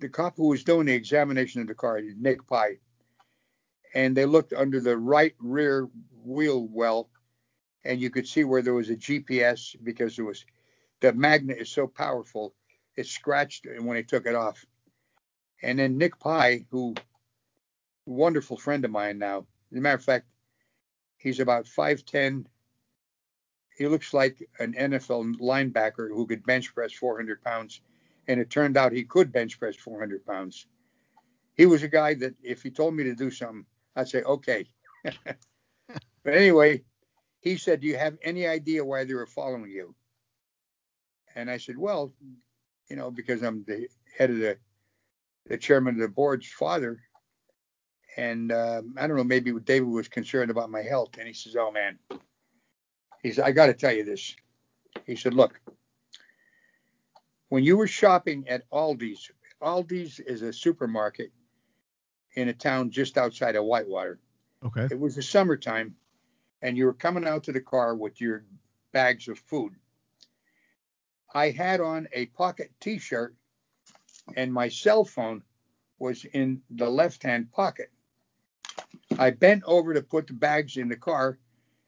the 0.00 0.08
cop 0.08 0.36
who 0.36 0.48
was 0.48 0.64
doing 0.64 0.86
the 0.86 0.92
examination 0.94 1.60
of 1.60 1.68
the 1.68 1.74
car, 1.74 2.00
Nick 2.18 2.46
Pye, 2.46 2.78
and 3.94 4.16
they 4.16 4.26
looked 4.26 4.52
under 4.52 4.80
the 4.80 4.96
right 4.96 5.34
rear 5.38 5.88
wheel 6.24 6.66
well, 6.70 7.08
and 7.84 8.00
you 8.00 8.10
could 8.10 8.26
see 8.26 8.44
where 8.44 8.62
there 8.62 8.74
was 8.74 8.90
a 8.90 8.96
GPS 8.96 9.76
because 9.82 10.18
it 10.18 10.22
was 10.22 10.44
the 11.00 11.12
magnet 11.12 11.58
is 11.58 11.70
so 11.70 11.86
powerful, 11.86 12.54
it 12.96 13.06
scratched 13.06 13.66
when 13.78 13.96
they 13.96 14.02
took 14.02 14.26
it 14.26 14.34
off. 14.34 14.64
And 15.62 15.78
then 15.78 15.98
Nick 15.98 16.18
Pye, 16.18 16.66
who 16.70 16.94
wonderful 18.06 18.56
friend 18.56 18.84
of 18.84 18.90
mine 18.90 19.18
now. 19.18 19.46
As 19.76 19.78
a 19.78 19.82
matter 19.82 19.96
of 19.96 20.04
fact, 20.04 20.24
he's 21.18 21.38
about 21.38 21.66
5'10. 21.66 22.46
He 23.76 23.86
looks 23.86 24.14
like 24.14 24.48
an 24.58 24.72
NFL 24.72 25.34
linebacker 25.36 26.08
who 26.08 26.26
could 26.26 26.46
bench 26.46 26.74
press 26.74 26.94
400 26.94 27.42
pounds. 27.42 27.82
And 28.26 28.40
it 28.40 28.48
turned 28.48 28.78
out 28.78 28.92
he 28.92 29.04
could 29.04 29.32
bench 29.32 29.58
press 29.58 29.76
400 29.76 30.24
pounds. 30.24 30.66
He 31.58 31.66
was 31.66 31.82
a 31.82 31.88
guy 31.88 32.14
that 32.14 32.34
if 32.42 32.62
he 32.62 32.70
told 32.70 32.94
me 32.94 33.04
to 33.04 33.14
do 33.14 33.30
something, 33.30 33.66
I'd 33.94 34.08
say, 34.08 34.22
okay. 34.22 34.64
but 35.04 35.36
anyway, 36.24 36.82
he 37.40 37.58
said, 37.58 37.80
Do 37.80 37.86
you 37.86 37.98
have 37.98 38.16
any 38.22 38.46
idea 38.46 38.82
why 38.82 39.04
they 39.04 39.12
were 39.12 39.26
following 39.26 39.70
you? 39.70 39.94
And 41.34 41.50
I 41.50 41.58
said, 41.58 41.76
Well, 41.76 42.14
you 42.88 42.96
know, 42.96 43.10
because 43.10 43.42
I'm 43.42 43.62
the 43.64 43.88
head 44.16 44.30
of 44.30 44.38
the, 44.38 44.56
the 45.44 45.58
chairman 45.58 45.96
of 45.96 46.00
the 46.00 46.08
board's 46.08 46.48
father. 46.48 46.98
And 48.16 48.50
uh, 48.50 48.82
I 48.96 49.06
don't 49.06 49.16
know, 49.16 49.24
maybe 49.24 49.52
David 49.52 49.88
was 49.88 50.08
concerned 50.08 50.50
about 50.50 50.70
my 50.70 50.82
health. 50.82 51.10
And 51.18 51.26
he 51.26 51.34
says, 51.34 51.56
Oh, 51.56 51.70
man. 51.70 51.98
He 53.22 53.32
said, 53.32 53.44
I 53.44 53.52
got 53.52 53.66
to 53.66 53.74
tell 53.74 53.92
you 53.92 54.04
this. 54.04 54.34
He 55.04 55.16
said, 55.16 55.34
Look, 55.34 55.60
when 57.48 57.62
you 57.62 57.76
were 57.76 57.86
shopping 57.86 58.48
at 58.48 58.68
Aldi's, 58.70 59.30
Aldi's 59.62 60.20
is 60.20 60.42
a 60.42 60.52
supermarket 60.52 61.32
in 62.34 62.48
a 62.48 62.52
town 62.52 62.90
just 62.90 63.18
outside 63.18 63.56
of 63.56 63.64
Whitewater. 63.64 64.18
Okay. 64.64 64.88
It 64.90 64.98
was 64.98 65.16
the 65.16 65.22
summertime, 65.22 65.96
and 66.62 66.76
you 66.76 66.86
were 66.86 66.94
coming 66.94 67.26
out 67.26 67.44
to 67.44 67.52
the 67.52 67.60
car 67.60 67.94
with 67.94 68.20
your 68.20 68.44
bags 68.92 69.28
of 69.28 69.38
food. 69.38 69.74
I 71.34 71.50
had 71.50 71.80
on 71.80 72.08
a 72.12 72.26
pocket 72.26 72.72
t 72.80 72.98
shirt, 72.98 73.34
and 74.36 74.52
my 74.52 74.68
cell 74.68 75.04
phone 75.04 75.42
was 75.98 76.24
in 76.24 76.62
the 76.70 76.88
left 76.88 77.22
hand 77.22 77.52
pocket. 77.52 77.90
I 79.18 79.30
bent 79.30 79.62
over 79.66 79.94
to 79.94 80.02
put 80.02 80.26
the 80.26 80.32
bags 80.34 80.76
in 80.76 80.88
the 80.88 80.96
car, 80.96 81.38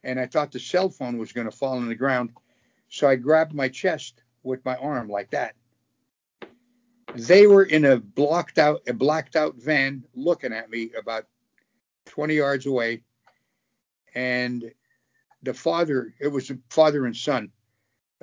and 0.02 0.18
I 0.18 0.26
thought 0.26 0.52
the 0.52 0.60
cell 0.60 0.88
phone 0.88 1.18
was 1.18 1.32
going 1.32 1.50
to 1.50 1.56
fall 1.56 1.76
on 1.76 1.88
the 1.88 1.94
ground. 1.94 2.30
So 2.88 3.08
I 3.08 3.16
grabbed 3.16 3.54
my 3.54 3.68
chest 3.68 4.22
with 4.42 4.64
my 4.64 4.76
arm 4.76 5.08
like 5.08 5.30
that. 5.30 5.54
They 7.14 7.46
were 7.46 7.64
in 7.64 7.84
a 7.84 7.98
blocked 7.98 8.58
out, 8.58 8.82
a 8.86 8.92
blacked 8.92 9.36
out 9.36 9.56
van 9.56 10.04
looking 10.14 10.52
at 10.52 10.70
me 10.70 10.90
about 10.98 11.26
20 12.06 12.34
yards 12.34 12.66
away. 12.66 13.02
And 14.14 14.72
the 15.42 15.54
father, 15.54 16.14
it 16.20 16.28
was 16.28 16.50
a 16.50 16.58
father 16.70 17.06
and 17.06 17.16
son, 17.16 17.50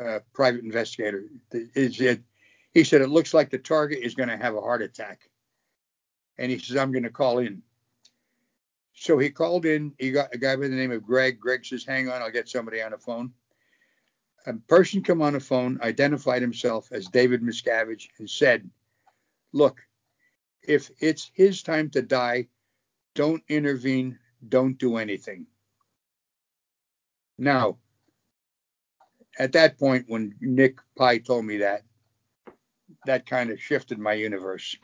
uh, 0.03 0.19
private 0.34 0.64
investigator. 0.64 1.26
Is 1.52 1.99
it, 2.02 2.22
he 2.73 2.84
said, 2.84 3.02
it 3.02 3.10
looks 3.10 3.34
like 3.34 3.49
the 3.49 3.57
target 3.57 3.99
is 4.02 4.15
going 4.15 4.30
to 4.30 4.38
have 4.38 4.56
a 4.56 4.61
heart 4.61 4.82
attack. 4.82 5.30
And 6.38 6.52
he 6.52 6.60
says, 6.60 6.76
I'm 6.76 6.91
going 6.91 7.03
to 7.03 7.10
call 7.10 7.40
in. 7.40 7.61
So 8.96 9.18
he 9.18 9.30
called 9.30 9.66
in. 9.66 9.94
He 10.00 10.12
got 10.12 10.34
a 10.34 10.38
guy 10.38 10.56
by 10.56 10.68
the 10.68 10.76
name 10.76 10.92
of 10.92 11.04
Greg. 11.04 11.40
Greg 11.40 11.66
says, 11.66 11.86
hang 11.86 12.10
on, 12.10 12.22
I'll 12.22 12.32
get 12.32 12.50
somebody 12.50 12.82
on 12.82 12.92
the 12.92 12.98
phone. 12.98 13.34
A 14.48 14.54
person 14.54 15.04
come 15.04 15.22
on 15.22 15.34
the 15.34 15.40
phone, 15.40 15.80
identified 15.82 16.42
himself 16.42 16.90
as 16.92 17.08
David 17.08 17.42
Miscavige, 17.42 18.08
and 18.20 18.30
said, 18.30 18.70
look, 19.54 19.82
if 20.62 20.92
it's 21.00 21.32
his 21.34 21.62
time 21.62 21.90
to 21.92 22.02
die, 22.02 22.48
don't 23.16 23.44
intervene, 23.50 24.20
don't 24.48 24.78
do 24.78 24.98
anything. 24.98 25.48
Now, 27.38 27.78
at 29.38 29.52
that 29.54 29.78
point, 29.78 30.06
when 30.08 30.36
Nick 30.40 30.78
Pye 30.98 31.18
told 31.18 31.46
me 31.46 31.58
that, 31.58 31.84
that 33.06 33.26
kind 33.26 33.50
of 33.50 33.62
shifted 33.62 34.00
my 34.00 34.14
universe. 34.14 34.78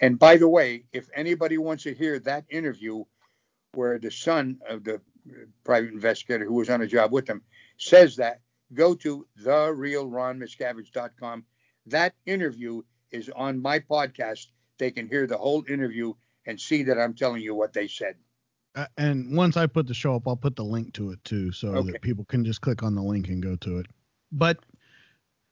And 0.00 0.18
by 0.18 0.36
the 0.36 0.48
way, 0.48 0.84
if 0.92 1.08
anybody 1.14 1.58
wants 1.58 1.84
to 1.84 1.94
hear 1.94 2.18
that 2.20 2.44
interview 2.48 3.04
where 3.74 3.98
the 3.98 4.10
son 4.10 4.58
of 4.68 4.84
the 4.84 5.00
private 5.64 5.92
investigator 5.92 6.44
who 6.44 6.54
was 6.54 6.70
on 6.70 6.82
a 6.82 6.86
job 6.86 7.12
with 7.12 7.26
them 7.26 7.42
says 7.78 8.16
that, 8.16 8.40
go 8.74 8.94
to 8.96 9.26
therealronmiscavige.com. 9.40 11.44
That 11.86 12.14
interview 12.26 12.82
is 13.10 13.30
on 13.34 13.60
my 13.60 13.78
podcast. 13.78 14.46
They 14.78 14.90
can 14.90 15.08
hear 15.08 15.26
the 15.26 15.36
whole 15.36 15.64
interview 15.68 16.14
and 16.46 16.60
see 16.60 16.82
that 16.84 16.98
I'm 16.98 17.14
telling 17.14 17.42
you 17.42 17.54
what 17.54 17.72
they 17.72 17.86
said. 17.86 18.16
Uh, 18.74 18.86
and 18.96 19.36
once 19.36 19.56
I 19.56 19.66
put 19.66 19.86
the 19.86 19.94
show 19.94 20.16
up, 20.16 20.26
I'll 20.26 20.36
put 20.36 20.56
the 20.56 20.64
link 20.64 20.94
to 20.94 21.10
it 21.10 21.22
too, 21.24 21.52
so 21.52 21.68
Okay. 21.68 21.92
that 21.92 22.02
people 22.02 22.24
can 22.24 22.44
just 22.44 22.62
click 22.62 22.82
on 22.82 22.94
the 22.94 23.02
link 23.02 23.28
and 23.28 23.42
go 23.42 23.54
to 23.56 23.78
it. 23.78 23.86
But 24.32 24.58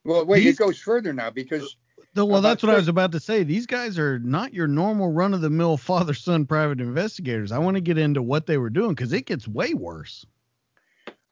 Well, 0.03 0.25
wait, 0.25 0.39
These- 0.43 0.55
it 0.55 0.57
goes 0.57 0.79
further 0.79 1.13
now 1.13 1.29
because 1.29 1.77
well, 2.15 2.41
that's 2.41 2.63
what 2.63 2.73
I 2.73 2.75
was 2.75 2.87
about 2.87 3.11
to 3.13 3.19
say. 3.19 3.43
These 3.43 3.65
guys 3.65 3.97
are 3.97 4.19
not 4.19 4.53
your 4.53 4.67
normal 4.67 5.11
run 5.11 5.33
of 5.33 5.41
the 5.41 5.49
mill 5.49 5.77
father 5.77 6.13
son 6.13 6.45
private 6.45 6.81
investigators. 6.81 7.51
I 7.51 7.59
want 7.59 7.75
to 7.75 7.81
get 7.81 7.97
into 7.97 8.21
what 8.21 8.45
they 8.45 8.57
were 8.57 8.69
doing 8.69 8.89
because 8.91 9.13
it 9.13 9.25
gets 9.25 9.47
way 9.47 9.73
worse. 9.73 10.25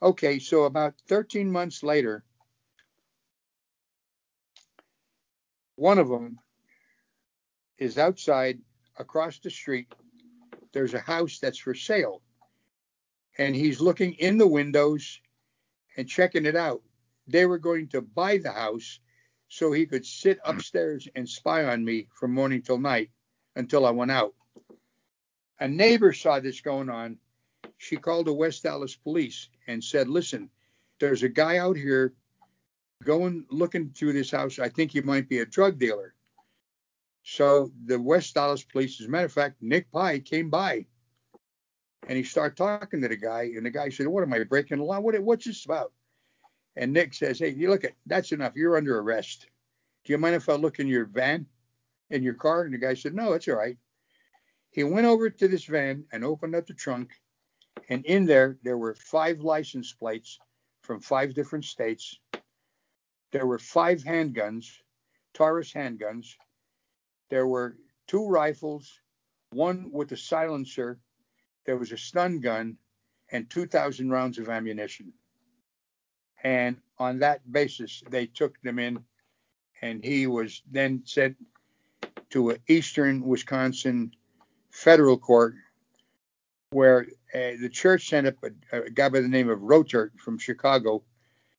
Okay, 0.02 0.40
so 0.40 0.64
about 0.64 0.94
13 1.08 1.52
months 1.52 1.84
later, 1.84 2.24
one 5.76 6.00
of 6.00 6.08
them 6.08 6.40
is 7.78 7.98
outside 7.98 8.60
across 8.98 9.40
the 9.40 9.50
street. 9.50 9.94
There's 10.74 10.94
a 10.94 11.00
house 11.00 11.40
that's 11.40 11.58
for 11.58 11.74
sale. 11.74 12.22
And 13.38 13.56
he's 13.56 13.82
looking 13.82 14.14
in 14.14 14.38
the 14.38 14.48
windows 14.48 15.20
and 15.98 16.08
checking 16.08 16.46
it 16.46 16.56
out. 16.56 16.82
They 17.28 17.46
were 17.46 17.58
going 17.58 17.90
to 17.90 18.02
buy 18.02 18.38
the 18.38 18.52
house 18.52 19.00
so 19.50 19.72
he 19.72 19.86
could 19.86 20.06
sit 20.06 20.40
hmm. 20.44 20.52
upstairs 20.52 21.08
and 21.16 21.28
spy 21.28 21.66
on 21.66 21.84
me 21.84 22.08
from 22.14 22.34
morning 22.34 22.62
till 22.62 22.80
night 22.80 23.10
until 23.56 23.86
I 23.86 23.92
went 23.92 24.12
out. 24.12 24.34
A 25.60 25.68
neighbor 25.68 26.14
saw 26.14 26.40
this 26.40 26.62
going 26.62 26.90
on 26.90 27.18
she 27.80 27.96
called 27.96 28.28
the 28.28 28.34
West 28.34 28.66
Allis 28.66 28.96
police 28.96 29.50
and 29.66 29.84
said, 29.84 30.10
listen, 30.10 30.50
there's 31.00 31.24
a 31.24 31.30
guy 31.30 31.58
out 31.58 31.78
here 31.78 32.14
going 33.04 33.46
looking 33.50 33.92
through 33.92 34.14
this 34.14 34.30
house. 34.30 34.60
I 34.60 34.68
think 34.70 34.92
he 34.92 35.02
might 35.02 35.30
be 35.30 35.40
a 35.40 35.46
drug 35.46 35.80
dealer. 35.80 36.14
So 37.24 37.72
the 37.86 38.00
West 38.00 38.36
Allis 38.38 38.64
police, 38.64 39.00
as 39.00 39.08
a 39.08 39.10
matter 39.10 39.26
of 39.26 39.32
fact, 39.32 39.62
Nick 39.62 39.90
Pye 39.92 40.20
came 40.20 40.50
by 40.50 40.86
and 42.08 42.18
he 42.18 42.24
started 42.24 42.58
talking 42.58 43.02
to 43.02 43.08
the 43.08 43.16
guy. 43.16 43.44
And 43.56 43.66
the 43.66 43.72
guy 43.72 43.90
said, 43.90 44.08
What 44.08 44.24
am 44.24 44.34
I 44.34 44.44
breaking 44.44 44.80
the 44.80 44.84
law? 44.84 45.00
What, 45.00 45.18
what's 45.22 45.46
this 45.46 45.64
about? 45.64 45.94
And 46.80 46.92
Nick 46.92 47.14
says, 47.14 47.38
Hey, 47.38 47.50
you 47.50 47.70
look 47.70 47.84
at 47.84 47.94
that's 48.08 48.32
enough. 48.32 48.56
You're 48.56 48.78
under 48.78 48.98
arrest. 48.98 49.46
Do 50.04 50.14
you 50.14 50.18
mind 50.18 50.36
if 50.36 50.50
I 50.50 50.54
look 50.54 50.80
in 50.80 50.88
your 50.88 51.06
van, 51.06 51.46
in 52.10 52.24
your 52.24 52.34
car? 52.34 52.64
And 52.64 52.74
the 52.74 52.80
guy 52.80 52.96
said, 52.96 53.14
No, 53.14 53.34
it's 53.34 53.48
all 53.48 53.56
right. 53.56 53.78
He 54.72 54.84
went 54.84 55.06
over 55.06 55.30
to 55.30 55.48
this 55.48 55.66
van 55.66 56.06
and 56.12 56.26
opened 56.26 56.56
up 56.56 56.66
the 56.66 56.74
trunk 56.74 57.12
and 57.90 58.06
in 58.06 58.26
there 58.26 58.58
there 58.64 58.78
were 58.78 58.96
five 58.96 59.40
license 59.40 59.94
plates 59.94 60.40
from 60.84 61.02
five 61.02 61.34
different 61.34 61.66
states. 61.66 62.20
There 63.32 63.46
were 63.46 63.60
five 63.60 64.04
handguns, 64.04 64.66
Taurus 65.34 65.74
handguns. 65.74 66.36
There 67.30 67.48
were 67.48 67.78
two 68.08 68.28
rifles, 68.28 69.00
one 69.52 69.92
with 69.92 70.12
a 70.12 70.18
silencer. 70.18 71.00
There 71.66 71.78
was 71.78 71.92
a 71.92 71.98
stun 71.98 72.40
gun 72.40 72.78
and 73.32 73.50
2,000 73.50 74.10
rounds 74.10 74.40
of 74.40 74.50
ammunition. 74.50 75.14
And 76.44 76.78
on 76.98 77.20
that 77.20 77.50
basis, 77.52 78.04
they 78.10 78.26
took 78.26 78.60
them 78.62 78.80
in, 78.80 79.04
and 79.82 80.04
he 80.04 80.28
was 80.28 80.62
then 80.72 81.04
sent 81.06 81.38
to 82.32 82.52
an 82.52 82.58
Eastern 82.68 83.22
Wisconsin 83.26 84.12
federal 84.70 85.18
court 85.18 85.56
where 86.72 87.08
uh, 87.34 87.58
the 87.60 87.70
church 87.70 88.10
sent 88.10 88.28
up 88.28 88.36
a, 88.44 88.82
a 88.86 88.90
guy 88.90 89.10
by 89.10 89.22
the 89.22 89.28
name 89.28 89.50
of 89.50 89.60
Rotert 89.60 90.12
from 90.18 90.38
Chicago, 90.38 91.04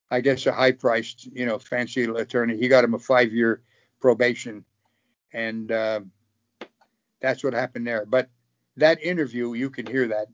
I 0.09 0.21
guess 0.21 0.45
a 0.45 0.51
high 0.51 0.71
priced, 0.71 1.25
you 1.25 1.45
know, 1.45 1.59
fancy 1.59 2.03
attorney. 2.03 2.57
He 2.57 2.67
got 2.67 2.83
him 2.83 2.93
a 2.93 2.99
five 2.99 3.33
year 3.33 3.61
probation. 3.99 4.65
And 5.33 5.71
uh, 5.71 6.01
that's 7.21 7.43
what 7.43 7.53
happened 7.53 7.87
there. 7.87 8.05
But 8.05 8.29
that 8.77 9.01
interview, 9.03 9.53
you 9.53 9.69
can 9.69 9.85
hear 9.85 10.07
that 10.09 10.27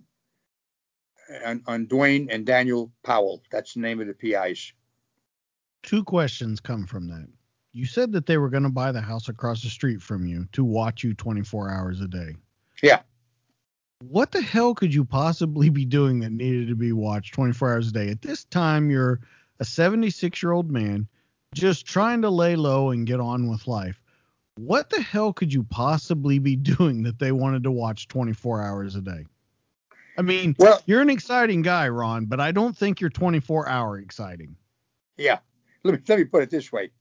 on, 1.46 1.64
on 1.68 1.88
Dwayne 1.88 2.28
and 2.30 2.46
Daniel 2.46 2.92
Powell. 3.04 3.44
That's 3.52 3.74
the 3.74 3.82
name 3.82 4.00
of 4.00 4.08
the 4.08 4.14
PIs. 4.14 4.74
Two 5.84 6.04
questions 6.04 6.60
come 6.60 6.86
from 6.86 7.08
that. 7.08 7.28
You 7.74 7.86
said 7.86 8.12
that 8.14 8.26
they 8.26 8.38
were 8.38 8.50
going 8.50 8.64
to 8.64 8.70
buy 8.70 8.92
the 8.92 9.02
house 9.02 9.30
across 9.30 9.62
the 9.62 9.70
street 9.70 10.02
from 10.02 10.26
you 10.26 10.48
to 10.54 10.64
watch 10.64 11.04
you 11.04 11.14
24 11.14 11.70
hours 11.70 12.02
a 12.02 12.08
day. 12.08 12.36
Yeah. 12.82 13.02
What 14.00 14.32
the 14.32 14.42
hell 14.42 14.74
could 14.74 14.94
you 14.94 15.06
possibly 15.06 15.70
be 15.70 15.86
doing 15.86 16.20
that 16.20 16.32
needed 16.32 16.68
to 16.70 16.76
be 16.76 16.92
watched 16.92 17.34
24 17.34 17.74
hours 17.74 17.90
a 17.90 17.92
day? 17.92 18.10
At 18.10 18.22
this 18.22 18.46
time, 18.46 18.90
you're 18.90 19.22
a 19.60 19.66
76 19.66 20.42
year 20.42 20.52
old 20.52 20.72
man 20.72 21.08
just 21.54 21.86
trying 21.86 22.22
to 22.22 22.30
lay 22.30 22.56
low 22.56 22.92
and 22.92 23.08
get 23.08 23.20
on 23.20 23.48
with 23.48 23.68
life. 23.68 24.00
what 24.58 24.90
the 24.90 25.02
hell 25.02 25.34
could 25.34 25.54
you 25.54 25.64
possibly 25.64 26.40
be 26.40 26.56
doing 26.78 27.04
that 27.04 27.20
they 27.20 27.32
wanted 27.32 27.64
to 27.64 27.72
watch 27.72 28.08
24 28.08 28.64
hours 28.64 28.96
a 28.96 29.02
day? 29.02 29.26
I 30.18 30.22
mean, 30.24 30.56
Well- 30.58 30.82
you're 30.86 31.02
an 31.02 31.10
exciting 31.10 31.62
guy, 31.62 31.88
Ron, 31.90 32.26
but 32.26 32.40
I 32.40 32.52
don't 32.52 32.76
think 32.76 33.00
you're 33.00 33.10
24 33.10 33.68
hour 33.68 34.00
exciting. 34.00 34.56
Yeah. 35.18 35.40
Let 35.84 35.94
me 35.96 36.00
let 36.08 36.20
me 36.20 36.26
put 36.26 36.44
it 36.44 36.50
this 36.50 36.72
way. 36.72 36.92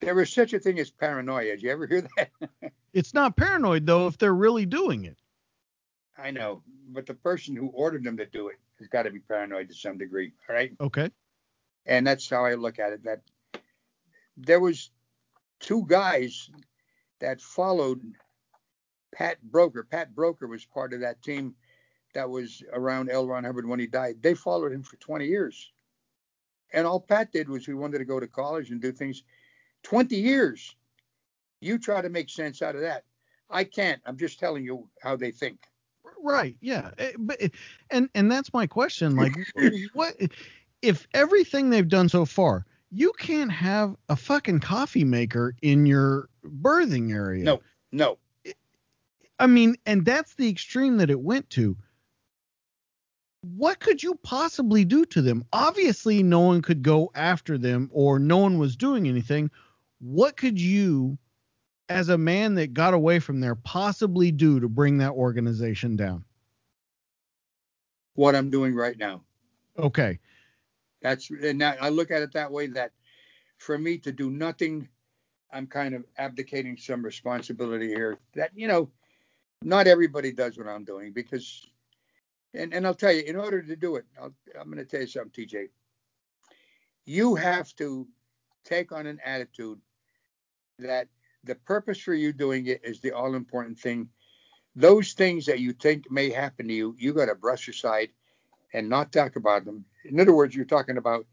There 0.00 0.18
is 0.20 0.32
such 0.32 0.52
a 0.52 0.58
thing 0.58 0.78
as 0.80 0.90
paranoia. 0.90 1.44
Did 1.52 1.62
you 1.62 1.70
ever 1.70 1.86
hear 1.86 2.02
that? 2.16 2.30
It's 2.92 3.14
not 3.14 3.36
paranoid 3.38 3.86
though 3.86 4.06
if 4.06 4.18
they're 4.18 4.34
really 4.34 4.66
doing 4.66 5.06
it. 5.06 5.16
I 6.18 6.30
know, 6.30 6.62
but 6.90 7.06
the 7.06 7.14
person 7.14 7.56
who 7.56 7.68
ordered 7.68 8.04
them 8.04 8.18
to 8.18 8.26
do 8.26 8.48
it 8.48 8.56
has 8.78 8.88
got 8.88 9.04
to 9.04 9.10
be 9.10 9.18
paranoid 9.20 9.68
to 9.70 9.74
some 9.74 9.96
degree. 9.96 10.32
All 10.48 10.54
right. 10.54 10.72
Okay. 10.78 11.10
and 11.86 12.06
that's 12.06 12.28
how 12.28 12.44
I 12.44 12.54
look 12.54 12.78
at 12.78 12.92
it. 12.92 13.02
That 13.04 13.22
there 14.36 14.60
was 14.60 14.90
two 15.58 15.84
guys 15.86 16.50
that 17.20 17.40
followed 17.40 18.02
Pat 19.14 19.38
Broeker. 19.50 19.88
Pat 19.88 20.14
Broeker 20.14 20.48
was 20.48 20.64
part 20.66 20.92
of 20.92 21.00
that 21.00 21.22
team 21.22 21.54
that 22.14 22.28
was 22.28 22.62
around 22.72 23.10
L. 23.10 23.26
Ron 23.26 23.44
Hubbard 23.44 23.66
when 23.66 23.80
he 23.80 23.86
died. 23.86 24.22
They 24.22 24.34
followed 24.34 24.72
him 24.72 24.82
for 24.82 24.96
20 24.96 25.26
years, 25.26 25.72
and 26.72 26.86
all 26.86 27.00
Pat 27.00 27.32
did 27.32 27.48
was 27.48 27.66
he 27.66 27.74
wanted 27.74 27.98
to 27.98 28.04
go 28.04 28.20
to 28.20 28.26
college 28.26 28.70
and 28.70 28.80
do 28.80 28.92
things. 28.92 29.22
20 29.82 30.16
years. 30.16 30.76
You 31.60 31.78
try 31.78 32.02
to 32.02 32.08
make 32.08 32.28
sense 32.28 32.62
out 32.62 32.74
of 32.74 32.80
that. 32.82 33.04
I 33.50 33.64
can't. 33.64 34.00
I'm 34.06 34.16
just 34.16 34.38
telling 34.40 34.64
you 34.64 34.88
how 35.00 35.16
they 35.16 35.30
think. 35.30 35.58
Right. 36.22 36.56
Yeah. 36.60 36.90
Eh, 36.98 37.12
But 37.18 37.40
eh, 37.40 37.48
and 37.90 38.08
and 38.14 38.30
that's 38.30 38.52
my 38.52 38.66
question. 38.66 39.16
Like, 39.16 39.36
eh, 39.56 39.70
what 39.92 40.14
eh, 40.20 40.28
if 40.80 41.06
everything 41.14 41.70
they've 41.70 41.88
done 41.88 42.08
so 42.08 42.24
far, 42.24 42.64
you 42.90 43.12
can't 43.18 43.50
have 43.50 43.96
a 44.08 44.16
fucking 44.16 44.60
coffee 44.60 45.04
maker 45.04 45.54
in 45.62 45.86
your 45.86 46.28
berthing 46.44 47.12
area? 47.12 47.44
No. 47.44 47.60
No. 47.92 48.18
I 49.38 49.46
mean, 49.46 49.76
and 49.86 50.04
that's 50.04 50.34
the 50.36 50.48
extreme 50.48 50.98
that 50.98 51.10
it 51.10 51.20
went 51.20 51.50
to. 51.50 51.76
What 53.42 53.80
could 53.80 54.02
you 54.02 54.14
possibly 54.22 54.84
do 54.84 55.04
to 55.06 55.20
them? 55.20 55.44
Obviously, 55.52 56.22
no 56.22 56.40
one 56.40 56.62
could 56.62 56.82
go 56.82 57.10
after 57.14 57.58
them 57.58 57.90
or 57.92 58.18
no 58.18 58.38
one 58.38 58.58
was 58.58 58.76
doing 58.76 59.08
anything. 59.08 59.50
What 60.00 60.36
could 60.36 60.60
you, 60.60 61.18
as 61.88 62.08
a 62.08 62.18
man 62.18 62.54
that 62.54 62.72
got 62.72 62.94
away 62.94 63.18
from 63.18 63.40
there, 63.40 63.56
possibly 63.56 64.30
do 64.30 64.60
to 64.60 64.68
bring 64.68 64.98
that 64.98 65.12
organization 65.12 65.96
down? 65.96 66.24
What 68.14 68.36
I'm 68.36 68.50
doing 68.50 68.74
right 68.74 68.96
now. 68.96 69.22
Okay. 69.78 70.18
That's 71.00 71.30
and 71.30 71.60
that, 71.60 71.82
I 71.82 71.88
look 71.88 72.10
at 72.10 72.22
it 72.22 72.32
that 72.32 72.52
way 72.52 72.68
that 72.68 72.92
for 73.58 73.76
me 73.76 73.98
to 73.98 74.12
do 74.12 74.30
nothing, 74.30 74.88
I'm 75.52 75.66
kind 75.66 75.94
of 75.94 76.04
abdicating 76.16 76.76
some 76.76 77.04
responsibility 77.04 77.88
here. 77.88 78.18
That 78.34 78.50
you 78.54 78.68
know, 78.68 78.90
not 79.62 79.86
everybody 79.86 80.32
does 80.32 80.56
what 80.56 80.68
I'm 80.68 80.84
doing 80.84 81.12
because, 81.12 81.66
and 82.54 82.74
and 82.74 82.86
I'll 82.86 82.94
tell 82.94 83.12
you, 83.12 83.22
in 83.22 83.36
order 83.36 83.62
to 83.62 83.76
do 83.76 83.96
it, 83.96 84.04
I'll, 84.20 84.34
I'm 84.58 84.66
going 84.66 84.78
to 84.78 84.84
tell 84.84 85.00
you 85.00 85.06
something, 85.06 85.46
TJ. 85.46 85.68
You 87.04 87.34
have 87.34 87.74
to 87.76 88.06
take 88.64 88.92
on 88.92 89.06
an 89.06 89.18
attitude 89.24 89.80
that 90.78 91.08
the 91.44 91.54
purpose 91.54 91.98
for 91.98 92.14
you 92.14 92.32
doing 92.32 92.66
it 92.66 92.80
is 92.84 93.00
the 93.00 93.12
all 93.12 93.34
important 93.34 93.78
thing. 93.78 94.08
Those 94.76 95.12
things 95.12 95.46
that 95.46 95.60
you 95.60 95.72
think 95.72 96.10
may 96.10 96.30
happen 96.30 96.68
to 96.68 96.74
you, 96.74 96.94
you 96.98 97.12
got 97.12 97.26
to 97.26 97.34
brush 97.34 97.68
aside 97.68 98.10
and 98.72 98.88
not 98.88 99.12
talk 99.12 99.36
about 99.36 99.64
them. 99.64 99.84
In 100.04 100.20
other 100.20 100.34
words, 100.34 100.54
you're 100.54 100.64
talking 100.64 100.96
about 100.96 101.26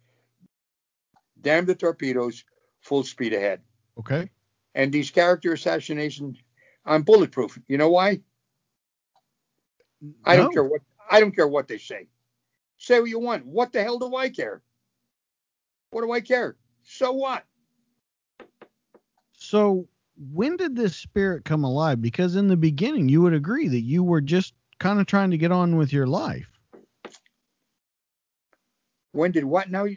damn 1.41 1.65
the 1.65 1.75
torpedoes, 1.75 2.43
full 2.81 3.03
speed 3.03 3.33
ahead. 3.33 3.61
Okay. 3.97 4.29
And 4.75 4.91
these 4.91 5.11
character 5.11 5.53
assassinations, 5.53 6.37
I'm 6.85 7.03
bulletproof. 7.03 7.57
You 7.67 7.77
know 7.77 7.89
why? 7.89 8.21
I 10.25 10.35
don't 10.35 10.53
care 10.53 10.63
what 10.63 10.81
I 11.09 11.19
don't 11.19 11.35
care 11.35 11.47
what 11.47 11.67
they 11.67 11.77
say. 11.77 12.07
Say 12.77 12.99
what 12.99 13.09
you 13.09 13.19
want. 13.19 13.45
What 13.45 13.73
the 13.73 13.83
hell 13.83 13.99
do 13.99 14.15
I 14.15 14.29
care? 14.29 14.61
What 15.91 16.01
do 16.01 16.11
I 16.11 16.21
care? 16.21 16.55
So 16.83 17.11
what? 17.11 17.45
So 19.33 19.87
when 20.33 20.57
did 20.57 20.75
this 20.75 20.95
spirit 20.95 21.45
come 21.45 21.63
alive? 21.63 22.01
Because 22.01 22.35
in 22.35 22.47
the 22.47 22.57
beginning, 22.57 23.09
you 23.09 23.21
would 23.21 23.33
agree 23.33 23.67
that 23.67 23.81
you 23.81 24.03
were 24.03 24.21
just 24.21 24.53
kind 24.79 24.99
of 24.99 25.07
trying 25.07 25.31
to 25.31 25.37
get 25.37 25.51
on 25.51 25.77
with 25.77 25.91
your 25.91 26.07
life. 26.07 26.49
When 29.11 29.31
did 29.31 29.45
what 29.45 29.71
now? 29.71 29.87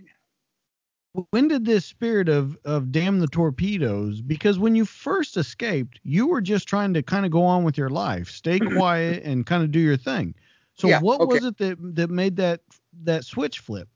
When 1.31 1.49
did 1.49 1.67
this 1.67 1.85
spirit 1.85 2.31
of 2.31 2.57
of 2.65 2.91
damn 2.91 3.21
the 3.21 3.27
torpedoes? 3.27 4.23
Because 4.23 4.59
when 4.59 4.75
you 4.75 4.87
first 4.87 5.37
escaped, 5.37 6.01
you 6.03 6.27
were 6.27 6.41
just 6.41 6.67
trying 6.67 6.95
to 6.95 7.03
kind 7.03 7.27
of 7.27 7.33
go 7.33 7.45
on 7.45 7.65
with 7.65 7.77
your 7.77 7.91
life, 7.91 8.31
stay 8.31 8.59
quiet, 8.59 9.23
and 9.25 9.45
kind 9.45 9.63
of 9.63 9.71
do 9.71 9.79
your 9.79 9.99
thing. 9.99 10.35
So 10.77 10.89
Yeah, 10.89 10.99
what 11.01 11.21
okay. 11.21 11.25
was 11.25 11.45
it 11.45 11.59
that 11.59 11.77
that 11.97 12.11
made 12.11 12.37
that 12.37 12.61
that 13.05 13.25
switch 13.25 13.61
flip? 13.61 13.89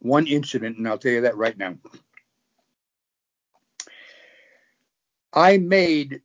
One 0.00 0.26
incident, 0.26 0.78
and 0.78 0.88
I'll 0.88 0.98
tell 0.98 1.12
you 1.12 1.22
that 1.22 1.36
right 1.36 1.56
now. 1.56 1.76
I 5.32 5.58
made 5.58 6.22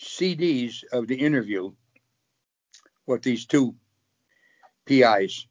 CDs 0.00 0.84
of 0.92 1.06
the 1.08 1.16
interview 1.16 1.72
with 3.06 3.22
these 3.22 3.46
two 3.46 3.74
PIs, 4.86 5.46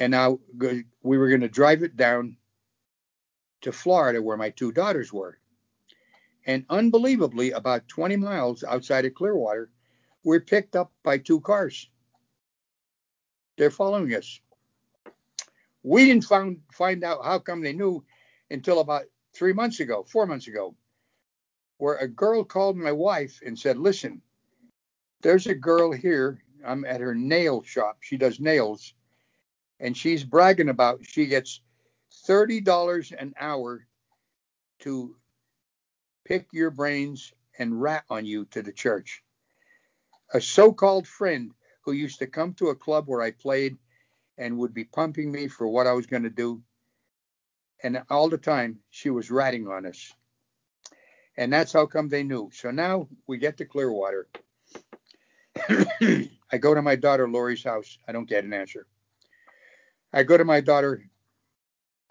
and 0.00 0.10
now 0.12 0.38
we 1.02 1.18
were 1.18 1.28
going 1.28 1.40
to 1.42 1.48
drive 1.48 1.82
it 1.82 1.96
down 1.96 2.36
to 3.62 3.72
Florida 3.72 4.22
where 4.22 4.36
my 4.36 4.50
two 4.50 4.72
daughters 4.72 5.12
were. 5.12 5.38
And 6.46 6.64
unbelievably, 6.70 7.52
about 7.52 7.88
20 7.88 8.16
miles 8.16 8.64
outside 8.64 9.04
of 9.04 9.14
Clearwater, 9.14 9.70
we're 10.24 10.40
picked 10.40 10.76
up 10.76 10.92
by 11.02 11.18
two 11.18 11.40
cars. 11.40 11.88
They're 13.56 13.70
following 13.70 14.14
us. 14.14 14.40
We 15.82 16.04
didn't 16.06 16.24
find 16.24 16.60
find 16.72 17.02
out 17.04 17.24
how 17.24 17.38
come 17.38 17.60
they 17.60 17.72
knew 17.72 18.04
until 18.50 18.80
about 18.80 19.04
three 19.34 19.52
months 19.52 19.80
ago, 19.80 20.04
four 20.04 20.26
months 20.26 20.46
ago, 20.46 20.76
where 21.78 21.96
a 21.96 22.08
girl 22.08 22.44
called 22.44 22.76
my 22.76 22.92
wife 22.92 23.40
and 23.44 23.58
said, 23.58 23.78
"Listen, 23.78 24.22
there's 25.22 25.46
a 25.46 25.54
girl 25.54 25.92
here. 25.92 26.40
I'm 26.64 26.84
at 26.84 27.00
her 27.00 27.14
nail 27.14 27.62
shop. 27.62 27.98
She 28.00 28.16
does 28.16 28.38
nails, 28.38 28.94
and 29.80 29.96
she's 29.96 30.22
bragging 30.22 30.68
about 30.68 31.04
she 31.04 31.26
gets 31.26 31.60
thirty 32.26 32.60
dollars 32.60 33.12
an 33.12 33.34
hour 33.38 33.86
to 34.80 35.16
pick 36.24 36.46
your 36.52 36.70
brains 36.70 37.32
and 37.58 37.82
rat 37.82 38.04
on 38.08 38.24
you 38.24 38.44
to 38.46 38.62
the 38.62 38.72
church." 38.72 39.22
A 40.34 40.40
so-called 40.40 41.06
friend 41.06 41.52
who 41.82 41.92
used 41.92 42.18
to 42.20 42.26
come 42.26 42.54
to 42.54 42.68
a 42.68 42.74
club 42.74 43.04
where 43.06 43.20
I 43.20 43.32
played 43.32 43.76
and 44.38 44.58
would 44.58 44.72
be 44.72 44.84
pumping 44.84 45.30
me 45.30 45.48
for 45.48 45.68
what 45.68 45.86
I 45.86 45.92
was 45.92 46.06
going 46.06 46.22
to 46.22 46.30
do. 46.30 46.62
And 47.82 48.02
all 48.08 48.28
the 48.28 48.38
time 48.38 48.78
she 48.90 49.10
was 49.10 49.30
ratting 49.30 49.68
on 49.68 49.84
us. 49.84 50.12
And 51.36 51.52
that's 51.52 51.72
how 51.72 51.86
come 51.86 52.08
they 52.08 52.22
knew. 52.22 52.50
So 52.52 52.70
now 52.70 53.08
we 53.26 53.38
get 53.38 53.58
to 53.58 53.64
Clearwater. 53.64 54.28
I 55.70 56.58
go 56.58 56.74
to 56.74 56.82
my 56.82 56.96
daughter 56.96 57.28
Lori's 57.28 57.64
house. 57.64 57.98
I 58.08 58.12
don't 58.12 58.28
get 58.28 58.44
an 58.44 58.52
answer. 58.52 58.86
I 60.12 60.22
go 60.22 60.36
to 60.36 60.44
my 60.44 60.60
daughter 60.60 61.04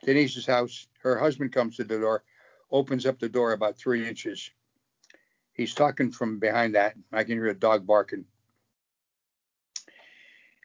Denise's 0.03 0.45
house. 0.45 0.87
Her 1.01 1.17
husband 1.17 1.53
comes 1.53 1.77
to 1.77 1.83
the 1.83 1.99
door, 1.99 2.23
opens 2.71 3.05
up 3.05 3.19
the 3.19 3.29
door 3.29 3.53
about 3.53 3.77
three 3.77 4.07
inches. 4.07 4.51
He's 5.53 5.73
talking 5.73 6.11
from 6.11 6.39
behind 6.39 6.75
that. 6.75 6.95
I 7.11 7.23
can 7.23 7.33
hear 7.33 7.47
a 7.47 7.53
dog 7.53 7.85
barking. 7.85 8.25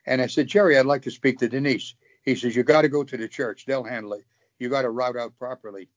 And 0.07 0.23
I 0.23 0.27
said, 0.29 0.47
Jerry, 0.47 0.79
I'd 0.79 0.87
like 0.87 1.03
to 1.03 1.11
speak 1.11 1.39
to 1.39 1.49
Denise. 1.49 1.95
He 2.23 2.37
says, 2.37 2.55
You 2.55 2.63
got 2.63 2.83
to 2.83 2.89
go 2.89 3.03
to 3.03 3.17
the 3.17 3.29
church. 3.29 3.67
They'll 3.67 3.83
handle 3.83 4.15
it. 4.15 4.25
You 4.59 4.69
got 4.69 4.83
to 4.83 4.91
route 4.91 5.17
out 5.17 5.37
properly. 5.39 5.89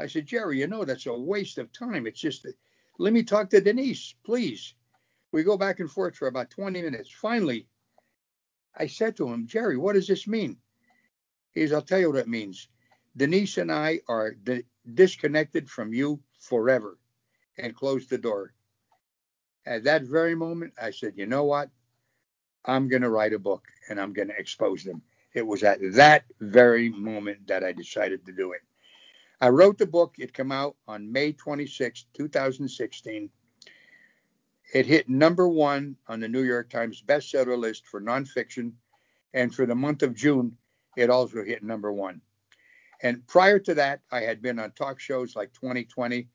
I 0.00 0.06
said, 0.06 0.26
Jerry, 0.26 0.58
you 0.58 0.66
know, 0.66 0.84
that's 0.84 1.06
a 1.06 1.14
waste 1.14 1.58
of 1.58 1.72
time. 1.72 2.06
It's 2.06 2.20
just, 2.20 2.46
let 2.98 3.12
me 3.12 3.22
talk 3.22 3.50
to 3.50 3.60
Denise, 3.60 4.14
please. 4.24 4.74
We 5.30 5.44
go 5.44 5.56
back 5.56 5.80
and 5.80 5.90
forth 5.90 6.16
for 6.16 6.26
about 6.26 6.50
20 6.50 6.82
minutes. 6.82 7.10
Finally, 7.10 7.68
I 8.76 8.86
said 8.88 9.16
to 9.16 9.28
him, 9.28 9.46
Jerry, 9.46 9.76
what 9.76 9.94
does 9.94 10.08
this 10.08 10.26
mean? 10.26 10.56
He 11.52 11.60
says, 11.60 11.72
I'll 11.72 11.82
tell 11.82 12.00
you 12.00 12.10
what 12.10 12.18
it 12.18 12.28
means. 12.28 12.68
Denise 13.16 13.58
and 13.58 13.70
I 13.70 14.00
are 14.08 14.32
di- 14.32 14.64
disconnected 14.92 15.70
from 15.70 15.92
you 15.92 16.20
forever 16.40 16.98
and 17.58 17.74
closed 17.74 18.10
the 18.10 18.18
door. 18.18 18.52
At 19.66 19.84
that 19.84 20.02
very 20.02 20.34
moment, 20.34 20.74
I 20.80 20.90
said, 20.90 21.14
You 21.16 21.26
know 21.26 21.44
what? 21.44 21.70
I'm 22.64 22.88
going 22.88 23.02
to 23.02 23.10
write 23.10 23.32
a 23.32 23.38
book 23.38 23.64
and 23.88 24.00
I'm 24.00 24.12
going 24.12 24.28
to 24.28 24.38
expose 24.38 24.84
them. 24.84 25.02
It 25.34 25.46
was 25.46 25.62
at 25.62 25.80
that 25.94 26.24
very 26.40 26.90
moment 26.90 27.46
that 27.48 27.64
I 27.64 27.72
decided 27.72 28.24
to 28.26 28.32
do 28.32 28.52
it. 28.52 28.60
I 29.40 29.48
wrote 29.48 29.78
the 29.78 29.86
book. 29.86 30.16
It 30.18 30.34
came 30.34 30.52
out 30.52 30.76
on 30.86 31.10
May 31.10 31.32
26, 31.32 32.06
2016. 32.14 33.30
It 34.74 34.86
hit 34.86 35.08
number 35.08 35.48
one 35.48 35.96
on 36.06 36.20
the 36.20 36.28
New 36.28 36.42
York 36.42 36.70
Times 36.70 37.02
bestseller 37.04 37.58
list 37.58 37.86
for 37.86 38.00
nonfiction. 38.00 38.72
And 39.34 39.54
for 39.54 39.66
the 39.66 39.74
month 39.74 40.02
of 40.02 40.14
June, 40.14 40.56
it 40.96 41.10
also 41.10 41.42
hit 41.42 41.62
number 41.62 41.92
one. 41.92 42.20
And 43.02 43.26
prior 43.26 43.58
to 43.58 43.74
that, 43.74 44.00
I 44.12 44.20
had 44.20 44.42
been 44.42 44.58
on 44.58 44.72
talk 44.72 45.00
shows 45.00 45.34
like 45.34 45.52
2020, 45.54 46.28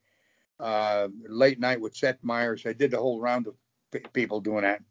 uh, 0.60 1.08
late 1.28 1.60
night 1.60 1.80
with 1.80 1.96
Seth 1.96 2.18
Meyers. 2.22 2.64
I 2.66 2.72
did 2.72 2.90
the 2.90 2.98
whole 2.98 3.20
round 3.20 3.46
of 3.46 3.54
p- 3.92 4.00
people 4.12 4.40
doing 4.40 4.62
that. 4.62 4.82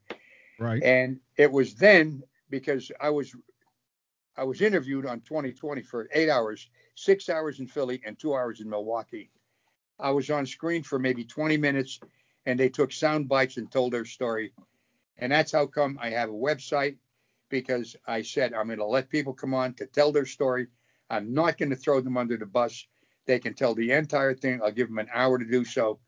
Right. 0.59 0.81
And 0.83 1.19
it 1.37 1.51
was 1.51 1.75
then 1.75 2.23
because 2.49 2.91
I 2.99 3.09
was 3.09 3.35
I 4.37 4.43
was 4.43 4.61
interviewed 4.61 5.05
on 5.05 5.21
2020 5.21 5.81
for 5.81 6.07
eight 6.13 6.29
hours, 6.29 6.69
six 6.95 7.27
hours 7.27 7.59
in 7.59 7.67
Philly 7.67 8.01
and 8.05 8.17
two 8.17 8.35
hours 8.35 8.61
in 8.61 8.69
Milwaukee. 8.69 9.31
I 9.99 10.11
was 10.11 10.29
on 10.29 10.45
screen 10.45 10.83
for 10.83 10.99
maybe 10.99 11.23
20 11.23 11.57
minutes, 11.57 11.99
and 12.45 12.59
they 12.59 12.69
took 12.69 12.91
sound 12.91 13.27
bites 13.27 13.57
and 13.57 13.71
told 13.71 13.93
their 13.93 14.05
story. 14.05 14.53
And 15.17 15.31
that's 15.31 15.51
how 15.51 15.65
come 15.65 15.97
I 15.99 16.11
have 16.11 16.29
a 16.29 16.33
website 16.33 16.97
because 17.49 17.95
I 18.05 18.21
said 18.21 18.53
I'm 18.53 18.67
going 18.67 18.77
to 18.79 18.85
let 18.85 19.09
people 19.09 19.33
come 19.33 19.55
on 19.55 19.73
to 19.75 19.87
tell 19.87 20.11
their 20.11 20.25
story. 20.25 20.67
I'm 21.09 21.33
not 21.33 21.57
going 21.57 21.69
to 21.71 21.75
throw 21.75 22.01
them 22.01 22.17
under 22.17 22.37
the 22.37 22.45
bus. 22.45 22.85
They 23.27 23.39
can 23.39 23.53
tell 23.53 23.75
the 23.75 23.91
entire 23.91 24.33
thing. 24.33 24.61
I'll 24.63 24.71
give 24.71 24.87
them 24.87 24.97
an 24.97 25.09
hour 25.13 25.37
to 25.37 25.45
do 25.45 25.63
so. 25.63 25.99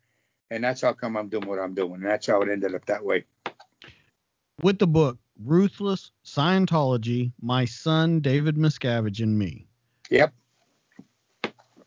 And 0.50 0.64
that's 0.64 0.82
how 0.82 0.94
come 0.94 1.16
I'm 1.16 1.30
doing 1.30 1.48
what 1.48 1.60
I'm 1.60 1.76
doing. 1.76 1.96
And 1.96 2.06
that's 2.06 2.26
how 2.26 2.42
it 2.42 2.50
ended 2.50 2.74
up 2.74 2.86
that 2.86 3.04
way. 3.04 3.26
With 4.64 4.80
the 4.80 4.88
book, 4.88 5.20
Ruthless 5.46 6.12
Scientology, 6.26 7.32
My 7.42 7.66
Son, 7.66 8.20
David 8.20 8.56
Miscavige, 8.56 9.22
and 9.22 9.38
Me. 9.38 9.68
Yep. 10.10 10.34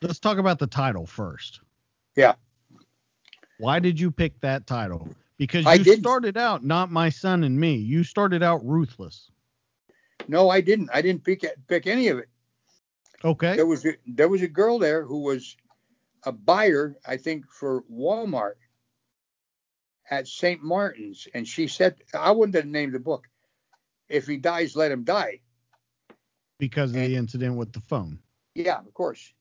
Let's 0.00 0.18
talk 0.18 0.38
about 0.38 0.58
the 0.58 0.66
title 0.66 1.06
first. 1.06 1.60
Yeah. 2.14 2.34
Why 3.58 3.78
did 3.78 3.98
you 3.98 4.10
pick 4.10 4.40
that 4.40 4.66
title? 4.66 5.08
Because 5.38 5.66
I 5.66 5.74
you 5.74 5.84
didn't. 5.84 6.00
started 6.00 6.36
out 6.36 6.64
not 6.64 6.90
My 6.90 7.08
Son 7.08 7.44
and 7.44 7.58
Me. 7.58 7.74
You 7.74 8.04
started 8.04 8.42
out 8.42 8.64
Ruthless. 8.64 9.30
No, 10.28 10.50
I 10.50 10.60
didn't. 10.60 10.90
I 10.92 11.02
didn't 11.02 11.24
pick 11.24 11.44
pick 11.66 11.86
any 11.86 12.08
of 12.08 12.18
it. 12.18 12.28
Okay. 13.24 13.56
There 13.56 13.66
was 13.66 13.84
a, 13.84 13.94
there 14.06 14.28
was 14.28 14.42
a 14.42 14.48
girl 14.48 14.78
there 14.78 15.04
who 15.04 15.20
was 15.20 15.56
a 16.24 16.32
buyer, 16.32 16.96
I 17.06 17.16
think, 17.16 17.50
for 17.50 17.82
Walmart 17.82 18.54
at 20.10 20.28
St. 20.28 20.62
Martin's, 20.62 21.28
and 21.34 21.46
she 21.46 21.68
said, 21.68 21.96
"I 22.14 22.32
wouldn't 22.32 22.56
have 22.56 22.66
named 22.66 22.94
the 22.94 23.00
book. 23.00 23.28
If 24.08 24.26
he 24.26 24.36
dies, 24.36 24.76
let 24.76 24.92
him 24.92 25.04
die." 25.04 25.40
Because 26.58 26.90
of 26.90 26.96
the 26.96 27.16
incident 27.16 27.56
with 27.56 27.72
the 27.72 27.80
phone. 27.80 28.18
Yeah, 28.54 28.78
of 28.78 28.92
course. 28.94 29.32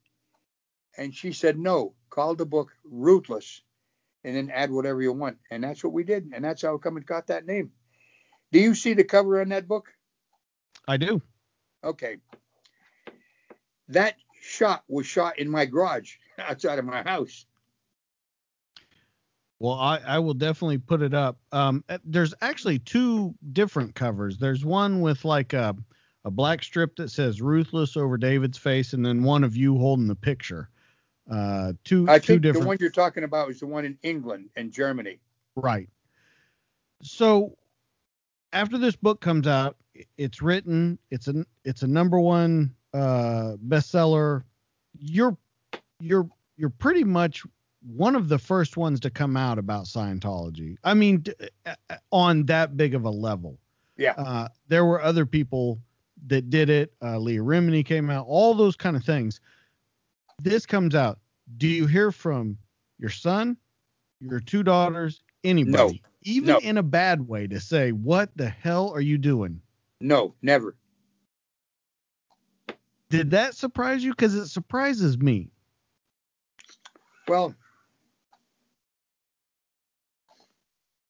And 0.98 1.14
she 1.14 1.34
said, 1.34 1.58
"No, 1.58 1.96
call 2.10 2.36
the 2.36 2.46
book 2.46 2.72
Ruthless, 2.84 3.62
and 4.24 4.36
then 4.36 4.50
add 4.50 4.72
whatever 4.72 5.02
you 5.02 5.14
want." 5.14 5.38
And 5.50 5.64
that's 5.64 5.84
what 5.84 5.94
we 5.94 6.04
did, 6.04 6.32
and 6.34 6.44
that's 6.44 6.62
how 6.62 6.78
come 6.78 6.98
it 6.98 7.06
got 7.06 7.28
that 7.28 7.46
name. 7.46 7.72
Do 8.52 8.60
you 8.60 8.76
see 8.76 8.94
the 8.94 9.04
cover 9.04 9.42
on 9.42 9.50
that 9.50 9.68
book? 9.68 9.94
I 10.88 10.98
do. 10.98 11.22
Okay. 11.84 12.18
That 13.90 14.16
shot 14.42 14.84
was 14.88 15.06
shot 15.06 15.40
in 15.40 15.50
my 15.50 15.66
garage 15.66 16.16
outside 16.40 16.80
of 16.80 16.86
my 16.86 17.04
house. 17.04 17.46
Well, 19.60 19.74
I, 19.74 20.00
I 20.08 20.18
will 20.18 20.34
definitely 20.34 20.80
put 20.80 21.04
it 21.04 21.14
up. 21.14 21.38
Um, 21.52 21.84
uh, 21.88 22.00
there's 22.04 22.34
actually 22.42 22.80
two 22.80 23.36
different 23.54 23.94
covers. 23.94 24.40
There's 24.40 24.66
one 24.66 25.02
with 25.02 25.24
like 25.24 25.54
a, 25.54 25.76
a 26.26 26.32
black 26.32 26.64
strip 26.64 26.96
that 26.96 27.12
says 27.12 27.44
"Ruthless" 27.44 27.96
over 27.96 28.18
David's 28.18 28.58
face, 28.58 28.94
and 28.94 29.06
then 29.06 29.22
one 29.22 29.44
of 29.44 29.56
you 29.56 29.78
holding 29.78 30.08
the 30.08 30.16
picture. 30.16 30.70
Uh, 31.30 31.74
two 31.84 32.10
I 32.10 32.18
two 32.18 32.34
think 32.34 32.42
different. 32.42 32.64
the 32.64 32.68
one 32.68 32.78
you're 32.80 32.90
talking 32.90 33.24
about 33.24 33.52
is 33.52 33.60
the 33.60 33.68
one 33.68 33.86
in 33.86 34.00
England 34.02 34.50
and 34.56 34.72
Germany. 34.72 35.20
Right. 35.56 35.90
So 37.04 37.56
after 38.54 38.80
this 38.80 38.96
book 38.96 39.22
comes 39.22 39.46
out, 39.46 39.78
it's 40.18 40.42
written, 40.42 40.98
it's 41.12 41.28
a 41.28 41.46
it's 41.64 41.84
a 41.84 41.88
number 41.88 42.20
one 42.20 42.74
uh 42.94 43.56
bestseller. 43.68 44.44
You're 45.00 45.38
you're 46.00 46.30
you're 46.58 46.70
pretty 46.70 47.04
much 47.04 47.44
one 47.96 48.16
of 48.16 48.28
the 48.30 48.38
first 48.38 48.78
ones 48.78 49.00
to 49.00 49.10
come 49.10 49.36
out 49.38 49.58
about 49.58 49.86
Scientology. 49.86 50.76
I 50.84 50.94
mean 50.94 51.20
d- 51.20 51.34
uh, 51.66 51.76
uh, 51.90 51.96
on 52.12 52.46
that 52.48 52.78
big 52.78 52.94
of 52.96 53.06
a 53.06 53.10
level. 53.10 53.58
Yeah. 53.98 54.14
Uh 54.18 54.48
there 54.68 54.86
were 54.86 55.02
other 55.02 55.26
people 55.26 55.80
that 56.28 56.50
did 56.50 56.70
it. 56.70 56.94
Uh 57.02 57.18
Leah 57.18 57.42
Remini 57.42 57.86
came 57.86 58.10
out, 58.10 58.26
all 58.28 58.54
those 58.54 58.76
kind 58.76 58.96
of 58.96 59.04
things. 59.04 59.40
This 60.40 60.66
comes 60.66 60.96
out. 60.96 61.20
Do 61.58 61.68
you 61.68 61.86
hear 61.88 62.12
from 62.12 62.58
your 63.00 63.10
son, 63.10 63.58
your 64.20 64.40
two 64.40 64.64
daughters, 64.64 65.24
anybody, 65.44 66.02
even 66.24 66.48
No. 66.48 66.60
in 66.60 66.78
a 66.78 66.84
bad 66.84 67.28
way, 67.28 67.48
to 67.48 67.60
say, 67.60 67.92
"What 67.92 68.30
the 68.36 68.48
hell 68.50 68.92
are 68.92 69.02
you 69.02 69.18
doing"? 69.18 69.62
No, 70.00 70.34
never. 70.42 70.76
Did 73.12 73.32
that 73.32 73.56
surprise 73.56 74.04
you? 74.04 74.12
Because 74.12 74.36
it 74.36 74.48
surprises 74.48 75.18
me. 75.18 75.52
Well, 77.28 77.54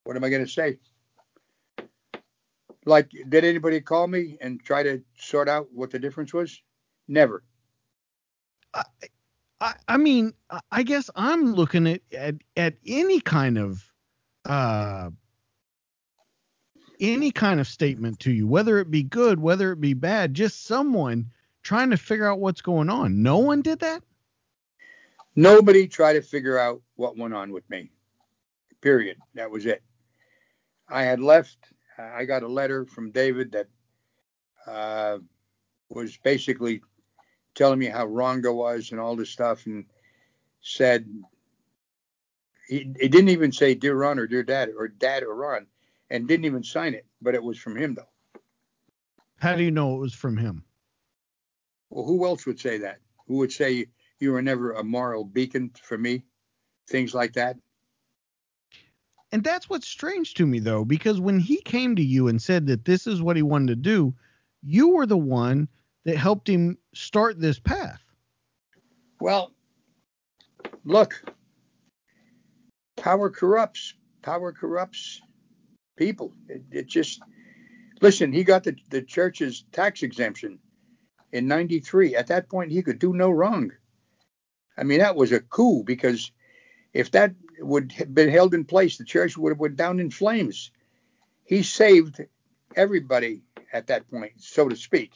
what 0.03 0.15
am 0.17 0.23
I 0.23 0.29
going 0.29 0.43
to 0.43 0.51
say? 0.51 0.79
Like, 2.85 3.11
did 3.29 3.45
anybody 3.45 3.79
call 3.81 4.07
me 4.07 4.39
and 4.41 4.59
try 4.63 4.81
to 4.81 5.03
sort 5.15 5.47
out 5.47 5.67
what 5.71 5.91
the 5.91 5.99
difference 5.99 6.33
was? 6.33 6.59
Never. 7.07 7.43
I, 8.73 9.75
I 9.87 9.97
mean, 9.97 10.33
I- 10.49 10.61
I 10.71 10.83
guess 10.83 11.09
I'm 11.15 11.53
looking 11.53 11.85
at, 11.87 12.01
at 12.11 12.35
at 12.57 12.75
any 12.87 13.21
kind 13.21 13.59
of 13.59 13.83
uh 14.45 15.11
any 16.99 17.29
kind 17.29 17.59
of 17.59 17.67
statement 17.67 18.19
to 18.21 18.31
you, 18.31 18.47
whether 18.47 18.79
it 18.79 18.89
be 18.89 19.03
good, 19.03 19.39
whether 19.39 19.71
it 19.71 19.79
be 19.79 19.93
bad, 19.93 20.33
just 20.33 20.65
someone 20.65 21.31
trying 21.63 21.89
to 21.91 21.97
figure 21.97 22.29
out 22.29 22.39
what's 22.39 22.61
going 22.61 22.89
on. 22.89 23.21
No 23.21 23.37
one 23.37 23.61
did 23.61 23.79
that. 23.79 24.03
Nobody 25.35 25.87
tried 25.87 26.13
to 26.13 26.21
figure 26.21 26.57
out 26.57 26.81
what 26.95 27.17
went 27.17 27.33
on 27.33 27.51
with 27.51 27.69
me. 27.69 27.91
Period. 28.81 29.17
That 29.35 29.51
was 29.51 29.65
it. 29.65 29.81
I 30.89 31.03
had 31.03 31.19
left. 31.19 31.57
I 31.97 32.25
got 32.25 32.43
a 32.43 32.47
letter 32.47 32.85
from 32.85 33.11
David 33.11 33.51
that 33.53 33.67
uh, 34.67 35.19
was 35.89 36.17
basically 36.17 36.81
telling 37.55 37.79
me 37.79 37.85
how 37.85 38.05
wrong 38.05 38.45
I 38.45 38.49
was 38.49 38.91
and 38.91 38.99
all 38.99 39.15
this 39.15 39.29
stuff, 39.29 39.65
and 39.65 39.85
said 40.61 41.07
he, 42.67 42.91
he 42.99 43.07
didn't 43.07 43.29
even 43.29 43.51
say 43.51 43.75
dear 43.75 43.95
Ron 43.95 44.19
or 44.19 44.27
dear 44.27 44.43
Dad 44.43 44.69
or 44.77 44.87
Dad 44.87 45.23
or 45.23 45.35
Ron, 45.35 45.67
and 46.09 46.27
didn't 46.27 46.45
even 46.45 46.63
sign 46.63 46.93
it, 46.93 47.05
but 47.21 47.35
it 47.35 47.43
was 47.43 47.57
from 47.57 47.77
him 47.77 47.95
though. 47.95 48.41
How 49.37 49.55
do 49.55 49.63
you 49.63 49.71
know 49.71 49.95
it 49.95 49.99
was 49.99 50.13
from 50.13 50.37
him? 50.37 50.63
Well, 51.91 52.05
who 52.05 52.25
else 52.25 52.45
would 52.45 52.59
say 52.59 52.79
that? 52.79 52.99
Who 53.27 53.37
would 53.37 53.51
say 53.51 53.85
you 54.19 54.31
were 54.31 54.41
never 54.41 54.71
a 54.71 54.83
moral 54.83 55.25
beacon 55.25 55.71
for 55.83 55.97
me? 55.97 56.23
Things 56.89 57.13
like 57.13 57.33
that. 57.33 57.57
And 59.33 59.43
that's 59.43 59.69
what's 59.69 59.87
strange 59.87 60.33
to 60.35 60.45
me 60.47 60.59
though, 60.59 60.85
because 60.85 61.19
when 61.19 61.39
he 61.39 61.61
came 61.61 61.95
to 61.97 62.01
you 62.01 62.27
and 62.27 62.41
said 62.41 62.67
that 62.67 62.85
this 62.85 63.07
is 63.07 63.21
what 63.21 63.35
he 63.35 63.41
wanted 63.41 63.67
to 63.67 63.75
do, 63.75 64.13
you 64.63 64.89
were 64.89 65.05
the 65.05 65.17
one 65.17 65.67
that 66.05 66.17
helped 66.17 66.49
him 66.49 66.77
start 66.93 67.39
this 67.39 67.59
path. 67.59 68.01
Well, 69.19 69.53
look, 70.83 71.23
power 72.95 73.29
corrupts. 73.29 73.93
Power 74.21 74.51
corrupts 74.51 75.21
people. 75.97 76.33
It, 76.47 76.63
it 76.71 76.87
just 76.87 77.21
listen. 78.01 78.31
He 78.31 78.43
got 78.43 78.63
the, 78.63 78.75
the 78.89 79.01
church's 79.01 79.65
tax 79.71 80.03
exemption 80.03 80.59
in 81.31 81.47
'93. 81.47 82.15
At 82.15 82.27
that 82.27 82.49
point, 82.49 82.71
he 82.71 82.81
could 82.81 82.99
do 82.99 83.13
no 83.13 83.29
wrong. 83.29 83.71
I 84.77 84.83
mean, 84.83 84.99
that 84.99 85.15
was 85.15 85.31
a 85.31 85.39
coup 85.39 85.83
because 85.83 86.31
if 86.93 87.11
that 87.11 87.33
would 87.59 87.91
have 87.93 88.13
been 88.13 88.29
held 88.29 88.53
in 88.53 88.65
place, 88.65 88.97
the 88.97 89.05
church 89.05 89.37
would 89.37 89.51
have 89.51 89.59
went 89.59 89.75
down 89.75 89.99
in 89.99 90.09
flames. 90.09 90.71
He 91.43 91.63
saved 91.63 92.21
everybody 92.75 93.43
at 93.73 93.87
that 93.87 94.09
point, 94.09 94.33
so 94.37 94.67
to 94.67 94.75
speak, 94.75 95.13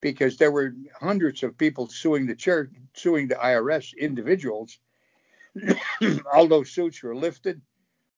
because 0.00 0.36
there 0.36 0.50
were 0.50 0.74
hundreds 1.00 1.42
of 1.42 1.58
people 1.58 1.86
suing 1.88 2.26
the 2.26 2.34
church, 2.34 2.70
suing 2.94 3.28
the 3.28 3.34
IRS, 3.36 3.96
individuals. 3.96 4.78
all 6.32 6.48
those 6.48 6.70
suits 6.70 7.02
were 7.02 7.14
lifted. 7.14 7.60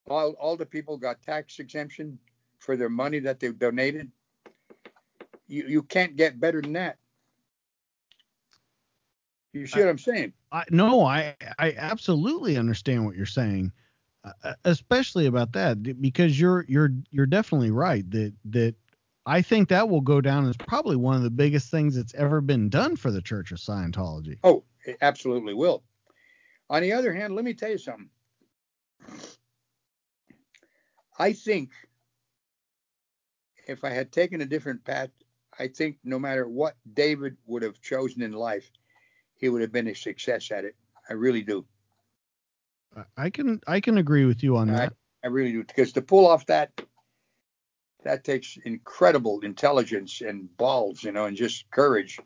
All, 0.07 0.33
all 0.33 0.57
the 0.57 0.67
people 0.67 0.99
got 0.99 1.23
tax 1.23 1.59
exemption 1.59 2.19
for 2.59 2.77
their 2.77 2.91
money 2.91 3.19
that 3.21 3.41
they 3.41 3.51
donated. 3.51 4.11
You, 5.47 5.65
you 5.69 5.83
can't 5.83 6.17
get 6.17 6.41
better 6.41 6.61
than 6.63 6.73
that. 6.75 6.99
You 9.53 9.67
see 9.67 9.79
what 9.81 9.89
I'm 9.89 9.99
saying? 9.99 10.33
I 10.51 10.65
no, 10.71 11.05
I 11.05 11.37
I 11.59 11.75
absolutely 11.77 12.57
understand 12.57 13.05
what 13.05 13.15
you're 13.15 13.25
saying, 13.25 13.73
uh, 14.25 14.55
especially 14.65 15.27
about 15.27 15.53
that 15.53 16.01
because 16.01 16.39
you're 16.39 16.65
you're 16.69 16.91
you're 17.11 17.27
definitely 17.27 17.71
right 17.71 18.09
that 18.11 18.33
that 18.47 18.75
I 19.27 19.43
think 19.43 19.69
that 19.69 19.89
will 19.89 20.01
go 20.01 20.21
down 20.21 20.49
as 20.49 20.57
probably 20.57 20.97
one 20.97 21.17
of 21.17 21.23
the 21.23 21.31
biggest 21.31 21.71
things 21.71 21.95
that's 21.95 22.15
ever 22.15 22.41
been 22.41 22.69
done 22.69 22.97
for 22.97 23.11
the 23.11 23.23
Church 23.23 23.53
of 23.53 23.59
Scientology. 23.59 24.39
Oh, 24.43 24.65
it 24.85 24.99
absolutely 25.01 25.55
will. 25.55 25.85
On 26.69 26.83
the 26.83 26.93
other 26.93 27.15
hand, 27.15 27.35
let 27.35 27.45
me 27.45 27.55
tell 27.55 27.71
you 27.71 27.79
something. 27.79 28.11
I 31.19 31.33
think 31.33 31.71
if 33.69 33.85
I 33.85 33.91
had 33.91 34.11
taken 34.13 34.41
a 34.41 34.47
different 34.47 34.85
path, 34.85 35.11
I 35.59 35.69
think 35.69 35.99
no 36.05 36.19
matter 36.19 36.49
what 36.49 36.77
David 36.93 37.37
would 37.47 37.63
have 37.63 37.81
chosen 37.81 38.23
in 38.23 38.33
life, 38.33 38.71
he 39.37 39.49
would 39.49 39.63
have 39.63 39.73
been 39.73 39.89
a 39.89 39.95
success 39.95 40.51
at 40.51 40.65
it. 40.65 40.77
I 41.09 41.15
really 41.15 41.43
do. 41.43 41.65
I 43.17 43.31
can 43.31 43.61
I 43.67 43.81
can 43.81 43.99
agree 43.99 44.25
with 44.25 44.43
you 44.43 44.57
on 44.57 44.69
that. 44.69 44.93
I, 45.23 45.27
I 45.27 45.31
really 45.31 45.53
do 45.53 45.65
because 45.65 45.93
to 45.93 46.03
pull 46.03 46.27
off 46.27 46.47
that 46.47 46.71
that 48.05 48.23
takes 48.23 48.57
incredible 48.65 49.41
intelligence 49.41 50.21
and 50.21 50.55
balls, 50.57 51.03
you 51.03 51.11
know, 51.11 51.25
and 51.25 51.37
just 51.37 51.69
courage. 51.71 52.19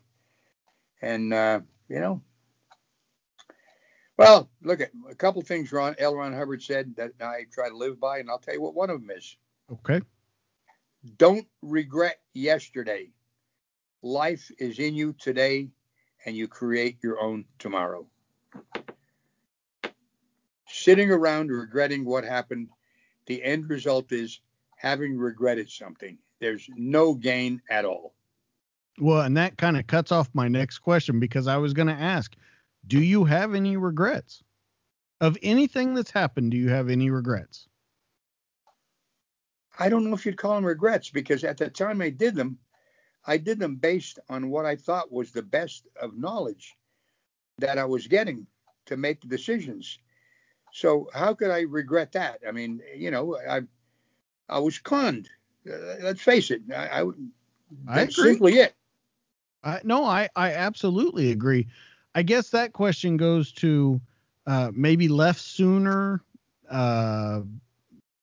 And 1.01 1.33
uh, 1.33 1.61
you 1.87 1.99
know, 1.99 2.21
well, 4.17 4.49
look 4.61 4.81
at 4.81 4.91
a 5.09 5.15
couple 5.15 5.41
things 5.41 5.71
Ron 5.71 5.95
L. 5.97 6.15
Ron 6.15 6.33
Hubbard 6.33 6.61
said 6.61 6.95
that 6.97 7.13
I 7.21 7.45
try 7.51 7.69
to 7.69 7.77
live 7.77 7.99
by, 7.99 8.19
and 8.19 8.29
I'll 8.29 8.37
tell 8.37 8.53
you 8.53 8.61
what 8.61 8.75
one 8.75 8.89
of 8.89 8.99
them 8.99 9.09
is. 9.15 9.37
Okay. 9.71 10.01
Don't 11.17 11.47
regret 11.61 12.19
yesterday. 12.33 13.11
Life 14.01 14.49
is 14.57 14.79
in 14.79 14.95
you 14.95 15.13
today, 15.13 15.69
and 16.25 16.35
you 16.35 16.47
create 16.47 16.97
your 17.03 17.19
own 17.19 17.45
tomorrow. 17.57 18.07
Sitting 20.67 21.11
around 21.11 21.49
regretting 21.49 22.05
what 22.05 22.23
happened, 22.23 22.69
the 23.25 23.43
end 23.43 23.69
result 23.69 24.11
is 24.11 24.39
having 24.77 25.17
regretted 25.17 25.69
something. 25.69 26.17
There's 26.39 26.69
no 26.75 27.13
gain 27.13 27.61
at 27.69 27.83
all. 27.83 28.13
Well, 28.99 29.21
and 29.21 29.35
that 29.37 29.57
kind 29.57 29.77
of 29.77 29.87
cuts 29.87 30.11
off 30.11 30.29
my 30.33 30.47
next 30.47 30.79
question 30.79 31.19
because 31.19 31.47
I 31.47 31.57
was 31.57 31.73
going 31.73 31.87
to 31.87 31.93
ask 31.93 32.35
do 32.87 32.99
you 32.99 33.25
have 33.25 33.53
any 33.53 33.75
regrets? 33.77 34.41
Of 35.21 35.37
anything 35.43 35.93
that's 35.93 36.11
happened, 36.11 36.51
do 36.51 36.57
you 36.57 36.69
have 36.69 36.89
any 36.89 37.09
regrets? 37.09 37.67
I 39.77 39.89
don't 39.89 40.05
know 40.05 40.15
if 40.15 40.25
you'd 40.25 40.37
call 40.37 40.55
them 40.55 40.65
regrets 40.65 41.09
because 41.09 41.43
at 41.43 41.57
the 41.57 41.69
time 41.69 42.01
I 42.01 42.09
did 42.09 42.35
them, 42.35 42.57
I 43.29 43.37
did 43.37 43.59
them 43.59 43.75
based 43.75 44.17
on 44.27 44.49
what 44.49 44.65
I 44.65 44.75
thought 44.75 45.11
was 45.11 45.31
the 45.31 45.43
best 45.43 45.87
of 46.01 46.17
knowledge 46.17 46.75
that 47.59 47.77
I 47.77 47.85
was 47.85 48.07
getting 48.07 48.47
to 48.87 48.97
make 48.97 49.21
the 49.21 49.27
decisions. 49.27 49.99
So 50.73 51.07
how 51.13 51.35
could 51.35 51.51
I 51.51 51.61
regret 51.61 52.11
that? 52.13 52.39
I 52.47 52.51
mean, 52.51 52.81
you 52.95 53.11
know, 53.11 53.37
I 53.47 53.61
I 54.49 54.57
was 54.57 54.79
conned. 54.79 55.29
Uh, 55.71 56.01
let's 56.01 56.21
face 56.21 56.49
it. 56.49 56.63
I, 56.75 57.01
I 57.01 57.05
that's 57.93 58.17
I 58.17 58.23
simply 58.23 58.53
it. 58.53 58.73
I, 59.63 59.79
no, 59.83 60.05
I 60.05 60.27
I 60.35 60.53
absolutely 60.53 61.29
agree. 61.29 61.67
I 62.15 62.23
guess 62.23 62.49
that 62.49 62.73
question 62.73 63.15
goes 63.15 63.51
to 63.53 64.01
uh, 64.47 64.71
maybe 64.73 65.07
left 65.07 65.41
sooner, 65.41 66.23
uh, 66.67 67.41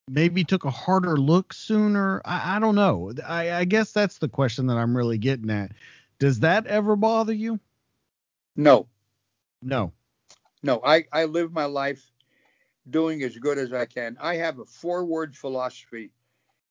maybe 0.08 0.44
took 0.44 0.64
a 0.64 0.70
harder 0.70 1.16
look 1.16 1.52
sooner. 1.52 2.22
I, 2.24 2.56
I 2.56 2.58
don't 2.58 2.74
know. 2.74 3.12
I, 3.26 3.52
I, 3.52 3.64
guess 3.64 3.92
that's 3.92 4.18
the 4.18 4.28
question 4.28 4.66
that 4.68 4.76
I'm 4.76 4.96
really 4.96 5.18
getting 5.18 5.50
at. 5.50 5.72
Does 6.18 6.40
that 6.40 6.66
ever 6.66 6.96
bother 6.96 7.32
you? 7.32 7.58
No. 8.56 8.86
No. 9.62 9.92
No. 10.62 10.80
I, 10.84 11.04
I 11.12 11.24
live 11.24 11.52
my 11.52 11.64
life 11.64 12.10
doing 12.88 13.22
as 13.22 13.36
good 13.36 13.58
as 13.58 13.72
I 13.72 13.84
can. 13.86 14.16
I 14.20 14.36
have 14.36 14.58
a 14.58 14.64
four 14.64 15.04
word 15.04 15.36
philosophy 15.36 16.10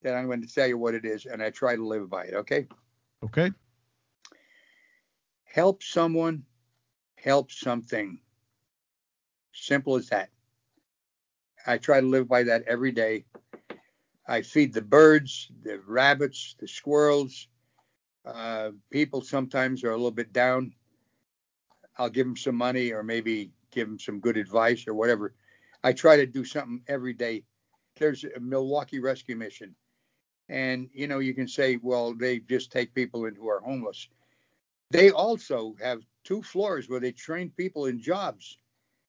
that 0.01 0.15
I'm 0.15 0.27
going 0.27 0.41
to 0.41 0.53
tell 0.53 0.67
you 0.67 0.77
what 0.77 0.93
it 0.93 1.05
is, 1.05 1.25
and 1.25 1.41
I 1.41 1.49
try 1.49 1.75
to 1.75 1.85
live 1.85 2.09
by 2.09 2.25
it. 2.25 2.33
Okay. 2.35 2.67
Okay. 3.23 3.51
Help 5.43 5.83
someone 5.83 6.43
help 7.15 7.51
something. 7.51 8.19
Simple 9.51 9.95
as 9.95 10.09
that. 10.09 10.29
I 11.65 11.77
try 11.77 11.99
to 11.99 12.07
live 12.07 12.27
by 12.27 12.43
that 12.43 12.63
every 12.67 12.91
day. 12.91 13.25
I 14.27 14.41
feed 14.41 14.73
the 14.73 14.81
birds, 14.81 15.51
the 15.63 15.79
rabbits, 15.85 16.55
the 16.59 16.67
squirrels. 16.67 17.47
Uh, 18.25 18.71
people 18.89 19.21
sometimes 19.21 19.83
are 19.83 19.91
a 19.91 19.95
little 19.95 20.11
bit 20.11 20.33
down. 20.33 20.73
I'll 21.97 22.09
give 22.09 22.25
them 22.25 22.37
some 22.37 22.55
money 22.55 22.91
or 22.91 23.03
maybe 23.03 23.51
give 23.71 23.87
them 23.87 23.99
some 23.99 24.19
good 24.19 24.37
advice 24.37 24.87
or 24.87 24.93
whatever. 24.93 25.33
I 25.83 25.93
try 25.93 26.17
to 26.17 26.25
do 26.25 26.43
something 26.43 26.81
every 26.87 27.13
day. 27.13 27.43
There's 27.97 28.23
a 28.23 28.39
Milwaukee 28.39 28.99
Rescue 28.99 29.35
Mission. 29.35 29.75
And, 30.49 30.89
you 30.93 31.07
know, 31.07 31.19
you 31.19 31.33
can 31.33 31.47
say, 31.47 31.79
well, 31.81 32.13
they 32.13 32.39
just 32.39 32.71
take 32.71 32.93
people 32.93 33.25
in 33.25 33.35
who 33.35 33.47
are 33.47 33.61
homeless. 33.61 34.07
They 34.91 35.11
also 35.11 35.75
have 35.81 36.01
two 36.23 36.41
floors 36.41 36.89
where 36.89 36.99
they 36.99 37.11
train 37.11 37.51
people 37.55 37.85
in 37.85 37.99
jobs. 37.99 38.57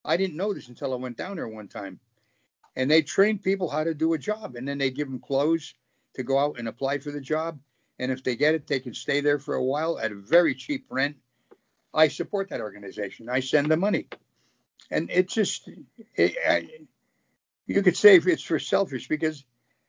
I 0.05 0.16
didn't 0.16 0.37
know 0.37 0.55
this 0.55 0.69
until 0.69 0.93
I 0.93 0.97
went 0.97 1.16
down 1.16 1.37
there 1.37 1.49
one 1.49 1.69
time. 1.69 2.01
And 2.77 2.90
they 2.90 3.03
train 3.03 3.39
people 3.39 3.69
how 3.69 3.85
to 3.85 3.94
do 3.94 4.12
a 4.12 4.19
job, 4.19 4.55
and 4.55 4.69
then 4.69 4.78
they 4.78 4.90
give 4.90 5.09
them 5.09 5.19
clothes 5.19 5.74
to 6.15 6.23
go 6.23 6.39
out 6.39 6.59
and 6.59 6.69
apply 6.69 6.98
for 6.98 7.11
the 7.11 7.20
job. 7.20 7.59
And 7.98 8.12
if 8.12 8.23
they 8.23 8.36
get 8.36 8.55
it, 8.55 8.66
they 8.66 8.81
can 8.81 8.93
stay 8.93 9.23
there 9.23 9.39
for 9.39 9.55
a 9.55 9.65
while 9.65 9.98
at 9.98 10.12
a 10.12 10.15
very 10.15 10.55
cheap 10.55 10.86
rent. 10.90 11.16
I 11.94 12.09
support 12.09 12.51
that 12.51 12.61
organization. 12.61 13.31
I 13.31 13.40
send 13.40 13.70
them 13.70 13.81
money, 13.81 14.09
and 14.90 15.09
it's 15.11 15.32
just 15.32 15.69
it, 16.15 16.36
I, 16.47 16.69
you 17.66 17.82
could 17.82 17.97
say 17.97 18.16
it's 18.16 18.43
for 18.43 18.59
selfish 18.59 19.09
because 19.09 19.44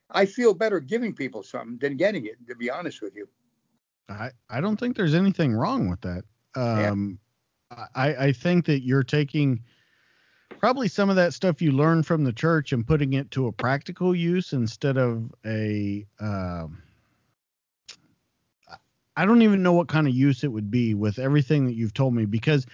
I 0.09 0.25
feel 0.25 0.53
better 0.53 0.79
giving 0.79 1.13
people 1.13 1.43
something 1.43 1.77
than 1.79 1.97
getting 1.97 2.25
it. 2.25 2.37
To 2.47 2.55
be 2.55 2.69
honest 2.69 3.01
with 3.01 3.13
you, 3.15 3.27
I 4.07 4.31
I 4.49 4.61
don't 4.61 4.79
think 4.79 4.95
there's 4.95 5.15
anything 5.15 5.51
wrong 5.53 5.89
with 5.89 5.99
that. 6.01 6.23
Um, 6.55 7.19
yeah. 7.71 7.85
I, 7.93 8.15
I 8.27 8.31
think 8.31 8.65
that 8.67 8.83
you're 8.85 9.03
taking 9.03 9.63
probably 10.57 10.87
some 10.87 11.09
of 11.09 11.15
that 11.15 11.33
stuff 11.33 11.61
you 11.61 11.71
learned 11.71 12.05
from 12.05 12.23
the 12.23 12.33
church 12.33 12.73
and 12.73 12.85
putting 12.85 13.13
it 13.13 13.29
to 13.31 13.47
a 13.47 13.51
practical 13.51 14.15
use 14.15 14.53
instead 14.53 14.97
of 14.97 15.31
a. 15.45 16.05
Uh, 16.19 16.67
I 19.15 19.25
don't 19.25 19.41
even 19.41 19.63
know 19.63 19.73
what 19.73 19.87
kind 19.87 20.07
of 20.07 20.13
use 20.13 20.43
it 20.43 20.51
would 20.51 20.69
be 20.69 20.93
with 20.93 21.17
everything 21.17 21.65
that 21.65 21.73
you've 21.73 21.93
told 21.93 22.13
me 22.13 22.25
because 22.25 22.67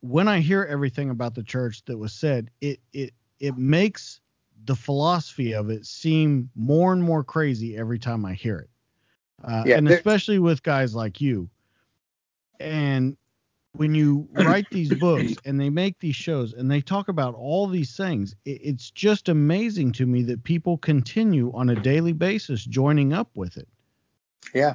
when 0.00 0.26
I 0.26 0.40
hear 0.40 0.64
everything 0.64 1.10
about 1.10 1.34
the 1.34 1.42
church 1.42 1.84
that 1.84 1.96
was 1.96 2.12
said, 2.12 2.50
it 2.60 2.80
it 2.92 3.14
it 3.38 3.56
makes 3.56 4.20
the 4.66 4.74
philosophy 4.74 5.52
of 5.52 5.70
it 5.70 5.86
seem 5.86 6.50
more 6.54 6.92
and 6.92 7.02
more 7.02 7.22
crazy 7.22 7.76
every 7.76 7.98
time 7.98 8.24
I 8.24 8.34
hear 8.34 8.58
it. 8.58 8.70
Uh, 9.42 9.64
yeah, 9.66 9.76
and 9.76 9.88
especially 9.88 10.38
with 10.38 10.62
guys 10.62 10.94
like 10.94 11.20
you. 11.20 11.48
And 12.60 13.16
when 13.74 13.94
you 13.94 14.28
write 14.32 14.66
these 14.70 14.92
books 14.94 15.34
and 15.44 15.60
they 15.60 15.70
make 15.70 15.98
these 16.00 16.16
shows 16.16 16.52
and 16.52 16.70
they 16.70 16.80
talk 16.80 17.08
about 17.08 17.34
all 17.34 17.66
these 17.66 17.96
things, 17.96 18.34
it, 18.44 18.60
it's 18.62 18.90
just 18.90 19.28
amazing 19.28 19.92
to 19.92 20.06
me 20.06 20.22
that 20.22 20.42
people 20.44 20.78
continue 20.78 21.52
on 21.54 21.70
a 21.70 21.74
daily 21.74 22.12
basis 22.12 22.64
joining 22.64 23.12
up 23.12 23.28
with 23.34 23.56
it. 23.56 23.68
Yeah. 24.54 24.74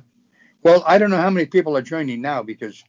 Well, 0.62 0.84
I 0.86 0.98
don't 0.98 1.10
know 1.10 1.18
how 1.18 1.30
many 1.30 1.46
people 1.46 1.76
are 1.78 1.82
joining 1.82 2.22
now 2.22 2.44
because 2.44 2.84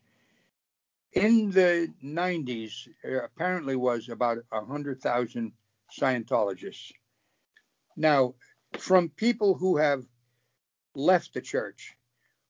in 1.13 1.51
the 1.51 1.93
90s, 2.05 2.89
there 3.03 3.21
apparently 3.21 3.77
was 3.77 4.09
about 4.09 4.39
100,000 4.51 5.53
Scientologists. 5.99 6.93
Now, 7.97 8.35
from 8.79 9.09
people 9.11 9.55
who 9.55 9.77
have 9.77 10.05
left 10.95 11.35
the 11.35 11.41
church, 11.41 11.97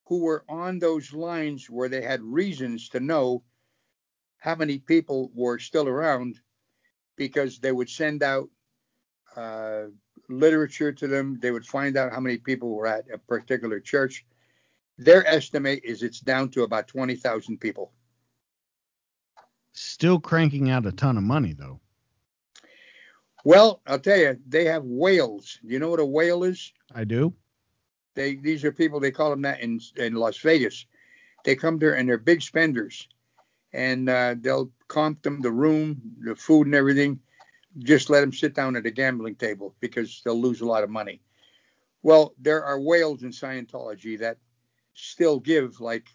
who 0.06 0.22
were 0.22 0.44
on 0.48 0.78
those 0.78 1.12
lines 1.12 1.70
where 1.70 1.88
they 1.88 2.02
had 2.02 2.22
reasons 2.22 2.88
to 2.90 3.00
know 3.00 3.42
how 4.40 4.54
many 4.54 4.78
people 4.78 5.30
were 5.34 5.58
still 5.58 5.86
around 5.86 6.40
because 7.16 7.58
they 7.58 7.72
would 7.72 7.88
send 7.88 8.22
out 8.22 8.48
uh, 9.36 9.84
literature 10.28 10.92
to 10.92 11.06
them. 11.06 11.38
They 11.40 11.50
would 11.50 11.66
find 11.66 11.96
out 11.96 12.12
how 12.12 12.20
many 12.20 12.38
people 12.38 12.74
were 12.74 12.86
at 12.86 13.04
a 13.12 13.18
particular 13.18 13.78
church. 13.78 14.24
Their 14.98 15.26
estimate 15.26 15.82
is 15.84 16.02
it's 16.02 16.20
down 16.20 16.48
to 16.50 16.62
about 16.62 16.88
20,000 16.88 17.58
people. 17.58 17.92
Still 19.72 20.18
cranking 20.18 20.70
out 20.70 20.86
a 20.86 20.92
ton 20.92 21.16
of 21.16 21.22
money, 21.22 21.52
though. 21.52 21.80
Well, 23.44 23.80
I'll 23.86 23.98
tell 23.98 24.18
you, 24.18 24.38
they 24.46 24.64
have 24.64 24.84
whales. 24.84 25.58
You 25.62 25.78
know 25.78 25.90
what 25.90 26.00
a 26.00 26.04
whale 26.04 26.44
is? 26.44 26.72
I 26.94 27.04
do. 27.04 27.34
They 28.14 28.34
these 28.34 28.64
are 28.64 28.72
people 28.72 29.00
they 29.00 29.12
call 29.12 29.30
them 29.30 29.42
that 29.42 29.60
in 29.60 29.80
in 29.96 30.14
Las 30.14 30.36
Vegas. 30.38 30.84
They 31.44 31.54
come 31.54 31.78
there 31.78 31.96
and 31.96 32.08
they're 32.08 32.18
big 32.18 32.42
spenders 32.42 33.08
and 33.72 34.09
uh, 34.09 34.34
they'll 34.40 34.70
comp 34.88 35.22
them 35.22 35.40
the 35.40 35.51
room, 35.51 36.01
the 36.20 36.34
food, 36.34 36.66
and 36.66 36.74
everything. 36.74 37.20
Just 37.78 38.10
let 38.10 38.20
them 38.20 38.32
sit 38.32 38.55
down 38.55 38.76
at 38.76 38.86
a 38.86 38.90
gambling 38.90 39.36
table 39.36 39.74
because 39.80 40.22
they'll 40.24 40.40
lose 40.40 40.60
a 40.60 40.66
lot 40.66 40.82
of 40.82 40.90
money. 40.90 41.20
Well, 42.02 42.34
there 42.38 42.64
are 42.64 42.80
whales 42.80 43.22
in 43.22 43.30
Scientology 43.30 44.18
that 44.18 44.38
still 44.94 45.38
give 45.38 45.80
like 45.80 46.06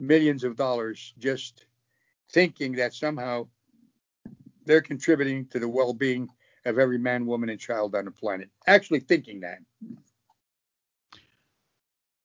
millions 0.00 0.44
of 0.44 0.56
dollars 0.56 1.14
just 1.18 1.66
thinking 2.30 2.72
that 2.76 2.94
somehow 2.94 3.48
they're 4.64 4.80
contributing 4.80 5.46
to 5.46 5.58
the 5.58 5.68
well 5.68 5.94
being 5.94 6.28
of 6.64 6.78
every 6.78 6.98
man, 6.98 7.26
woman, 7.26 7.48
and 7.48 7.60
child 7.60 7.94
on 7.94 8.04
the 8.04 8.10
planet. 8.10 8.50
Actually, 8.66 9.00
thinking 9.00 9.40
that. 9.40 9.58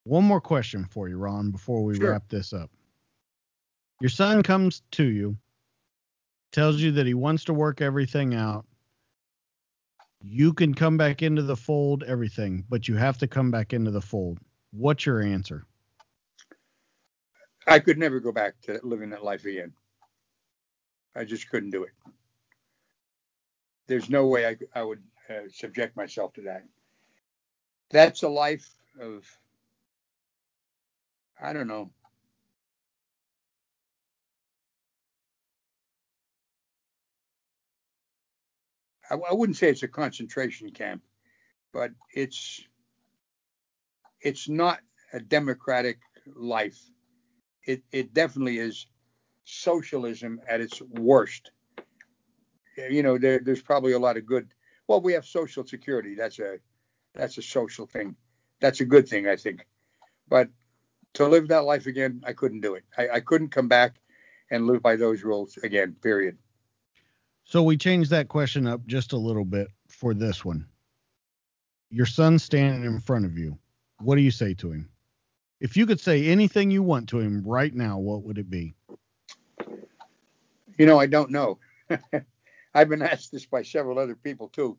One 0.06 0.26
more 0.26 0.42
question 0.42 0.86
for 0.86 1.08
you, 1.08 1.18
Ron, 1.18 1.52
before 1.52 1.84
we 1.84 1.96
sure. 1.96 2.12
wrap 2.12 2.28
this 2.28 2.52
up. 2.52 2.70
Your 4.00 4.10
son 4.10 4.44
comes 4.44 4.82
to 4.92 5.04
you, 5.04 5.38
tells 6.52 6.82
you 6.82 6.92
that 6.94 7.08
he 7.08 7.14
wants 7.14 7.46
to 7.46 7.54
work 7.54 7.82
everything 7.82 8.36
out. 8.36 8.66
You 10.22 10.54
can 10.54 10.74
come 10.74 10.98
back 10.98 11.22
into 11.22 11.42
the 11.44 11.56
fold, 11.58 12.04
everything, 12.04 12.66
but 12.70 12.88
you 12.88 12.96
have 12.96 13.18
to 13.20 13.28
come 13.28 13.52
back 13.52 13.74
into 13.74 13.92
the 13.92 14.02
fold. 14.02 14.40
What's 14.72 15.06
your 15.06 15.22
answer? 15.22 15.66
I 17.68 17.80
could 17.80 17.98
never 17.98 18.20
go 18.20 18.32
back 18.32 18.56
to 18.64 18.80
living 18.84 19.10
that 19.12 19.24
life 19.24 19.46
again. 19.46 19.74
I 21.16 21.26
just 21.26 21.50
couldn't 21.50 21.72
do 21.72 21.84
it. 21.84 21.92
there's 23.88 24.10
no 24.10 24.28
way 24.28 24.48
I, 24.48 24.58
I 24.76 24.84
would 24.84 25.04
uh, 25.30 25.48
subject 25.52 25.96
myself 25.96 26.34
to 26.34 26.42
that. 26.44 26.64
That's 27.92 28.24
a 28.24 28.30
life 28.30 28.70
of, 29.00 29.26
I 31.42 31.54
don't 31.54 31.68
know. 31.68 31.92
I, 39.14 39.30
I 39.30 39.34
wouldn't 39.34 39.58
say 39.58 39.70
it's 39.70 39.84
a 39.84 39.88
concentration 39.88 40.72
camp, 40.72 41.04
but 41.72 41.92
it's 42.14 42.64
it's 44.22 44.50
not 44.50 44.80
a 45.12 45.20
democratic 45.20 46.00
life. 46.36 46.80
It 47.66 47.84
it 47.92 48.14
definitely 48.14 48.58
is 48.58 48.88
socialism 49.46 50.42
at 50.48 50.62
its 50.62 50.82
worst. 50.82 51.52
You 52.78 53.04
know, 53.04 53.18
there, 53.20 53.40
there's 53.40 53.62
probably 53.62 53.94
a 53.94 54.00
lot 54.00 54.18
of 54.18 54.26
good. 54.26 54.48
Well, 54.88 55.02
we 55.02 55.14
have 55.14 55.26
social 55.26 55.66
security. 55.66 56.16
That's 56.16 56.40
a 56.40 56.58
that's 57.14 57.38
a 57.38 57.42
social 57.42 57.86
thing. 57.86 58.16
That's 58.62 58.80
a 58.80 58.86
good 58.86 59.08
thing, 59.08 59.28
I 59.28 59.36
think. 59.36 59.68
But 60.28 60.50
to 61.14 61.28
live 61.28 61.50
that 61.50 61.66
life 61.66 61.86
again, 61.86 62.24
I 62.26 62.34
couldn't 62.34 62.62
do 62.62 62.74
it. 62.74 62.84
I, 62.98 63.10
I 63.10 63.20
couldn't 63.20 63.50
come 63.50 63.68
back 63.68 63.98
and 64.50 64.66
live 64.66 64.82
by 64.82 64.96
those 64.96 65.24
rules 65.24 65.58
again. 65.58 65.96
Period. 66.02 66.38
So 67.46 67.62
we 67.62 67.78
changed 67.78 68.10
that 68.12 68.30
question 68.30 68.68
up 68.68 68.86
just 68.88 69.14
a 69.14 69.18
little 69.18 69.46
bit 69.46 69.68
for 69.88 70.14
this 70.14 70.44
one. 70.44 70.66
Your 71.90 72.06
son's 72.06 72.44
standing 72.44 72.84
in 72.86 73.00
front 73.00 73.26
of 73.26 73.38
you. 73.38 73.58
What 74.00 74.16
do 74.16 74.22
you 74.22 74.32
say 74.32 74.54
to 74.56 74.72
him? 74.72 74.90
If 75.60 75.78
you 75.78 75.86
could 75.86 76.00
say 76.00 76.28
anything 76.28 76.72
you 76.72 76.84
want 76.84 77.10
to 77.10 77.20
him 77.20 77.44
right 77.46 77.74
now, 77.74 77.98
what 78.00 78.24
would 78.24 78.38
it 78.38 78.50
be? 78.50 78.76
You 80.78 80.86
know, 80.86 81.00
I 81.00 81.06
don't 81.06 81.30
know. 81.30 81.60
I've 82.74 82.90
been 82.90 83.02
asked 83.02 83.32
this 83.32 83.46
by 83.46 83.62
several 83.62 84.00
other 84.00 84.16
people 84.16 84.48
too, 84.48 84.78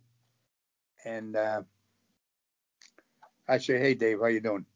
and 1.04 1.36
uh, 1.36 1.62
I 3.48 3.58
say, 3.58 3.78
"Hey, 3.78 3.94
Dave, 3.94 4.18
how 4.18 4.26
you 4.26 4.40
doing?" 4.40 4.66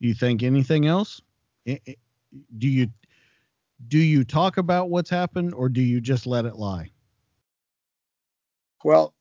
You 0.00 0.14
think 0.14 0.42
anything 0.42 0.86
else? 0.86 1.22
Do 1.64 1.78
you 2.68 2.88
do 3.88 3.98
you 3.98 4.24
talk 4.24 4.56
about 4.56 4.90
what's 4.90 5.10
happened 5.10 5.54
or 5.54 5.68
do 5.68 5.80
you 5.80 6.00
just 6.00 6.26
let 6.26 6.44
it 6.44 6.56
lie? 6.56 6.90
Well, 8.84 9.14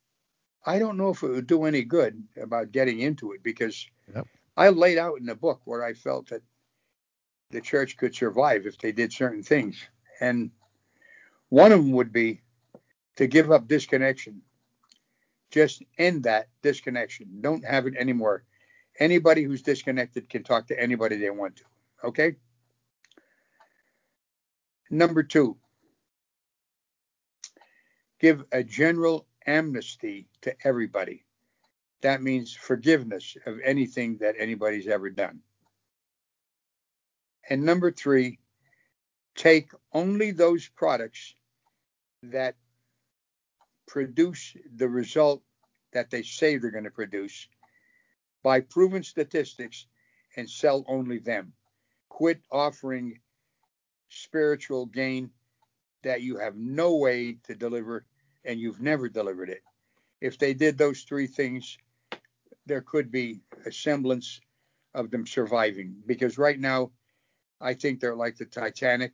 I 0.66 0.80
don't 0.80 0.98
know 0.98 1.10
if 1.10 1.24
it 1.24 1.30
would 1.30 1.48
do 1.48 1.66
any 1.66 1.84
good 1.84 2.22
about 2.42 2.72
getting 2.72 3.00
into 3.00 3.34
it 3.34 3.44
because 3.44 3.86
yep. 4.14 4.28
I 4.56 4.70
laid 4.70 4.98
out 4.98 5.20
in 5.20 5.26
the 5.26 5.36
book 5.36 5.62
where 5.66 5.84
I 5.84 5.94
felt 5.94 6.30
that 6.30 6.42
the 7.52 7.62
church 7.62 7.98
could 7.98 8.16
survive 8.16 8.66
if 8.66 8.78
they 8.78 8.92
did 8.92 9.14
certain 9.14 9.44
things. 9.44 9.78
And 10.20 10.52
one 11.50 11.72
of 11.72 11.80
them 11.80 11.92
would 11.92 12.12
be 12.12 12.42
to 13.18 13.28
give 13.28 13.52
up 13.52 13.68
disconnection. 13.68 14.42
Just 15.52 15.84
end 15.98 16.24
that 16.24 16.50
disconnection. 16.62 17.28
Don't 17.42 17.64
have 17.66 17.86
it 17.86 17.96
anymore. 17.96 18.44
Anybody 19.00 19.44
who's 19.44 19.62
disconnected 19.62 20.30
can 20.30 20.44
talk 20.44 20.68
to 20.68 20.80
anybody 20.80 21.18
they 21.18 21.30
want 21.30 21.58
to. 21.58 21.64
Okay? 22.04 22.36
Number 24.90 25.24
two, 25.24 25.58
give 28.20 28.44
a 28.52 28.64
general 28.64 29.26
amnesty 29.46 30.28
to 30.42 30.56
everybody. 30.64 31.26
That 32.02 32.22
means 32.22 32.54
forgiveness 32.54 33.38
of 33.46 33.60
anything 33.64 34.18
that 34.18 34.36
anybody's 34.38 34.88
ever 34.88 35.10
done. 35.10 35.40
And 37.50 37.64
number 37.64 37.92
three, 37.92 38.40
take 39.36 39.72
only 39.94 40.32
those 40.32 40.68
products 40.68 41.36
that 42.24 42.56
produce 43.88 44.56
the 44.76 44.88
result 44.88 45.42
that 45.92 46.10
they 46.10 46.24
say 46.24 46.58
they're 46.58 46.72
going 46.72 46.84
to 46.84 46.92
produce 46.92 47.48
by 48.44 48.60
proven 48.60 49.04
statistics 49.04 49.88
and 50.36 50.50
sell 50.50 50.84
only 50.88 51.20
them. 51.20 51.54
Quit 52.10 52.42
offering 52.52 53.20
spiritual 54.14 54.86
gain 54.86 55.32
that 56.04 56.22
you 56.22 56.38
have 56.38 56.56
no 56.56 56.96
way 56.96 57.38
to 57.44 57.56
deliver 57.56 58.06
and 58.46 58.60
you've 58.60 58.82
never 58.82 59.10
delivered 59.10 59.50
it. 59.50 59.62
If 60.22 60.38
they 60.38 60.54
did 60.54 60.78
those 60.78 61.02
three 61.02 61.28
things, 61.28 61.78
there 62.66 62.82
could 62.82 63.12
be 63.12 63.42
a 63.66 63.72
semblance 63.72 64.40
of 64.94 65.12
them 65.12 65.26
surviving 65.26 65.96
because 66.06 66.38
right 66.38 66.60
now 66.60 66.92
I 67.60 67.74
think 67.74 68.00
they're 68.00 68.16
like 68.16 68.38
the 68.38 68.46
Titanic 68.46 69.14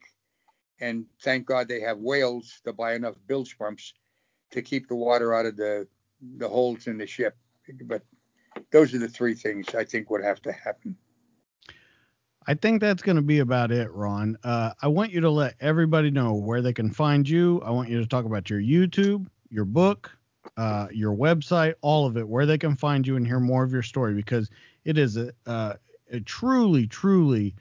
and 0.80 1.06
thank 1.22 1.46
God 1.46 1.68
they 1.68 1.82
have 1.82 2.00
whales 2.00 2.62
to 2.66 2.74
buy 2.74 2.94
enough 2.94 3.16
bilge 3.28 3.58
pumps 3.58 3.94
to 4.52 4.62
keep 4.62 4.88
the 4.88 4.96
water 4.96 5.34
out 5.34 5.46
of 5.46 5.58
the 5.58 5.88
the 6.38 6.48
holes 6.48 6.88
in 6.88 6.98
the 6.98 7.08
ship. 7.08 7.38
But 7.84 8.02
those 8.72 8.94
are 8.94 9.00
the 9.00 9.08
three 9.08 9.36
things 9.36 9.74
I 9.74 9.86
think 9.86 10.10
would 10.10 10.24
have 10.24 10.42
to 10.44 10.52
happen. 10.52 10.98
I 12.48 12.54
think 12.54 12.82
that's 12.82 13.02
going 13.04 13.18
to 13.18 13.22
be 13.22 13.40
about 13.40 13.72
it, 13.72 13.92
Ron. 13.92 14.38
Uh, 14.44 14.72
I 14.82 14.88
want 14.88 15.12
you 15.12 15.22
to 15.22 15.30
let 15.30 15.56
everybody 15.60 16.10
know 16.10 16.34
where 16.34 16.62
they 16.62 16.74
can 16.74 16.90
find 16.90 17.28
you. 17.28 17.62
I 17.62 17.70
want 17.72 17.90
you 17.90 18.00
to 18.00 18.08
talk 18.08 18.26
about 18.26 18.50
your 18.50 18.60
YouTube, 18.60 19.28
your 19.50 19.66
book, 19.66 20.12
uh, 20.58 20.88
your 20.92 21.16
website, 21.16 21.76
all 21.82 22.06
of 22.06 22.18
it, 22.18 22.28
where 22.28 22.46
they 22.46 22.58
can 22.58 22.76
find 22.76 23.06
you 23.06 23.18
and 23.18 23.28
hear 23.28 23.40
more 23.40 23.64
of 23.64 23.72
your 23.72 23.84
story 23.84 24.14
because 24.14 24.50
it 24.86 24.98
is 24.98 25.18
a, 25.18 25.32
uh, 25.46 25.74
a 26.12 26.20
truly, 26.22 26.88
truly, 26.88 27.54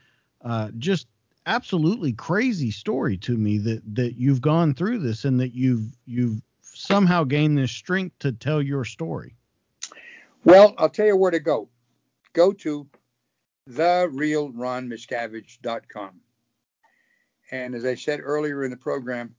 uh, 0.43 0.71
just 0.79 1.07
absolutely 1.47 2.13
crazy 2.13 2.71
story 2.71 3.17
to 3.17 3.37
me 3.37 3.59
that 3.59 3.83
that 3.95 4.17
you've 4.17 4.43
gone 4.43 4.75
through 4.75 4.99
this 4.99 5.25
and 5.25 5.41
that 5.41 5.55
you've 5.55 5.97
you've 6.05 6.41
somehow 6.63 7.25
gained 7.25 7.57
this 7.59 7.73
strength 7.73 8.17
to 8.19 8.33
tell 8.33 8.63
your 8.63 8.85
story. 8.85 9.35
Well, 10.45 10.75
I'll 10.79 10.91
tell 10.91 11.07
you 11.07 11.17
where 11.17 11.31
to 11.31 11.41
go. 11.41 11.69
Go 12.35 12.53
to 12.53 12.87
therealronmiscavige.com. 13.69 16.21
And 17.51 17.75
as 17.75 17.85
I 17.85 17.95
said 17.95 18.21
earlier 18.23 18.65
in 18.65 18.71
the 18.71 18.77
program, 18.77 19.35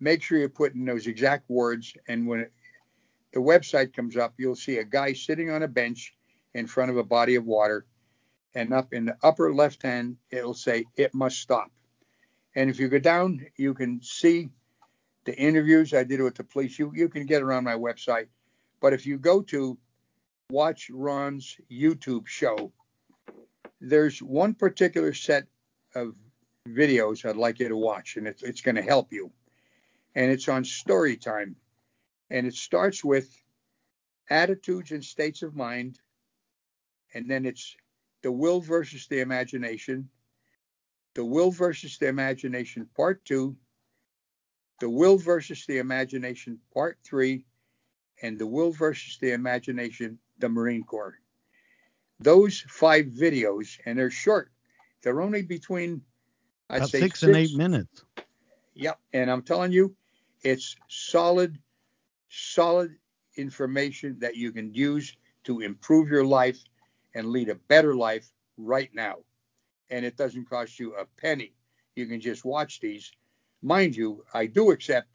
make 0.00 0.22
sure 0.22 0.38
you 0.38 0.48
put 0.48 0.74
in 0.74 0.84
those 0.84 1.06
exact 1.06 1.48
words. 1.48 1.94
And 2.08 2.26
when 2.26 2.40
it, 2.40 2.52
the 3.32 3.40
website 3.40 3.94
comes 3.94 4.16
up, 4.16 4.34
you'll 4.36 4.56
see 4.56 4.78
a 4.78 4.84
guy 4.84 5.12
sitting 5.12 5.50
on 5.50 5.62
a 5.62 5.68
bench 5.68 6.14
in 6.54 6.66
front 6.66 6.90
of 6.90 6.96
a 6.96 7.04
body 7.04 7.36
of 7.36 7.44
water. 7.44 7.86
And 8.54 8.74
up 8.74 8.92
in 8.92 9.06
the 9.06 9.16
upper 9.22 9.54
left 9.54 9.82
hand, 9.82 10.16
it'll 10.30 10.54
say, 10.54 10.84
It 10.96 11.14
must 11.14 11.38
stop. 11.38 11.70
And 12.54 12.68
if 12.68 12.78
you 12.78 12.88
go 12.88 12.98
down, 12.98 13.46
you 13.56 13.72
can 13.72 14.02
see 14.02 14.50
the 15.24 15.34
interviews 15.36 15.94
I 15.94 16.04
did 16.04 16.20
with 16.20 16.34
the 16.34 16.44
police. 16.44 16.78
You, 16.78 16.92
you 16.94 17.08
can 17.08 17.24
get 17.24 17.42
around 17.42 17.64
my 17.64 17.76
website. 17.76 18.26
But 18.80 18.92
if 18.92 19.06
you 19.06 19.16
go 19.16 19.40
to 19.42 19.78
watch 20.50 20.90
Ron's 20.92 21.56
YouTube 21.70 22.26
show, 22.26 22.72
there's 23.82 24.22
one 24.22 24.54
particular 24.54 25.12
set 25.12 25.48
of 25.96 26.14
videos 26.68 27.28
I'd 27.28 27.36
like 27.36 27.58
you 27.58 27.68
to 27.68 27.76
watch, 27.76 28.16
and 28.16 28.28
it's, 28.28 28.42
it's 28.42 28.60
going 28.60 28.76
to 28.76 28.82
help 28.82 29.12
you. 29.12 29.32
And 30.14 30.30
it's 30.30 30.48
on 30.48 30.64
story 30.64 31.16
time. 31.16 31.56
And 32.30 32.46
it 32.46 32.54
starts 32.54 33.04
with 33.04 33.28
attitudes 34.30 34.92
and 34.92 35.04
states 35.04 35.42
of 35.42 35.56
mind. 35.56 35.98
And 37.12 37.28
then 37.28 37.44
it's 37.44 37.76
the 38.22 38.30
will 38.30 38.60
versus 38.60 39.08
the 39.08 39.20
imagination, 39.20 40.08
the 41.14 41.24
will 41.24 41.50
versus 41.50 41.98
the 41.98 42.06
imagination, 42.06 42.88
part 42.96 43.24
two, 43.24 43.56
the 44.78 44.88
will 44.88 45.18
versus 45.18 45.66
the 45.66 45.78
imagination, 45.78 46.60
part 46.72 46.98
three, 47.04 47.44
and 48.22 48.38
the 48.38 48.46
will 48.46 48.70
versus 48.70 49.18
the 49.20 49.32
imagination, 49.32 50.18
the 50.38 50.48
Marine 50.48 50.84
Corps 50.84 51.18
those 52.22 52.64
five 52.68 53.06
videos, 53.06 53.78
and 53.84 53.98
they're 53.98 54.10
short. 54.10 54.50
They're 55.02 55.20
only 55.20 55.42
between 55.42 56.02
I'd 56.70 56.78
About 56.78 56.90
say 56.90 57.00
six, 57.00 57.20
six 57.20 57.22
and 57.28 57.36
eight 57.36 57.54
minutes. 57.54 58.04
Yep, 58.74 58.98
and 59.12 59.30
I'm 59.30 59.42
telling 59.42 59.72
you, 59.72 59.94
it's 60.42 60.76
solid, 60.88 61.58
solid 62.30 62.96
information 63.36 64.18
that 64.20 64.36
you 64.36 64.52
can 64.52 64.72
use 64.72 65.16
to 65.44 65.60
improve 65.60 66.08
your 66.08 66.24
life 66.24 66.58
and 67.14 67.28
lead 67.28 67.50
a 67.50 67.54
better 67.54 67.94
life 67.94 68.30
right 68.56 68.90
now. 68.94 69.16
And 69.90 70.04
it 70.04 70.16
doesn't 70.16 70.48
cost 70.48 70.78
you 70.78 70.94
a 70.94 71.04
penny. 71.20 71.52
You 71.94 72.06
can 72.06 72.20
just 72.20 72.44
watch 72.44 72.80
these. 72.80 73.12
Mind 73.62 73.94
you, 73.94 74.24
I 74.32 74.46
do 74.46 74.70
accept 74.70 75.08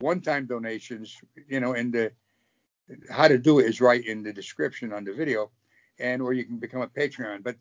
one-time 0.00 0.46
donations. 0.46 1.20
You 1.48 1.60
know, 1.60 1.74
and 1.74 1.92
the 1.92 2.12
how 3.10 3.28
to 3.28 3.38
do 3.38 3.58
it 3.58 3.66
is 3.66 3.80
right 3.80 4.04
in 4.04 4.22
the 4.22 4.32
description 4.32 4.92
on 4.92 5.04
the 5.04 5.12
video 5.12 5.50
and 5.98 6.22
or 6.22 6.32
you 6.32 6.44
can 6.44 6.58
become 6.58 6.82
a 6.82 6.88
Patreon. 6.88 7.42
But 7.42 7.56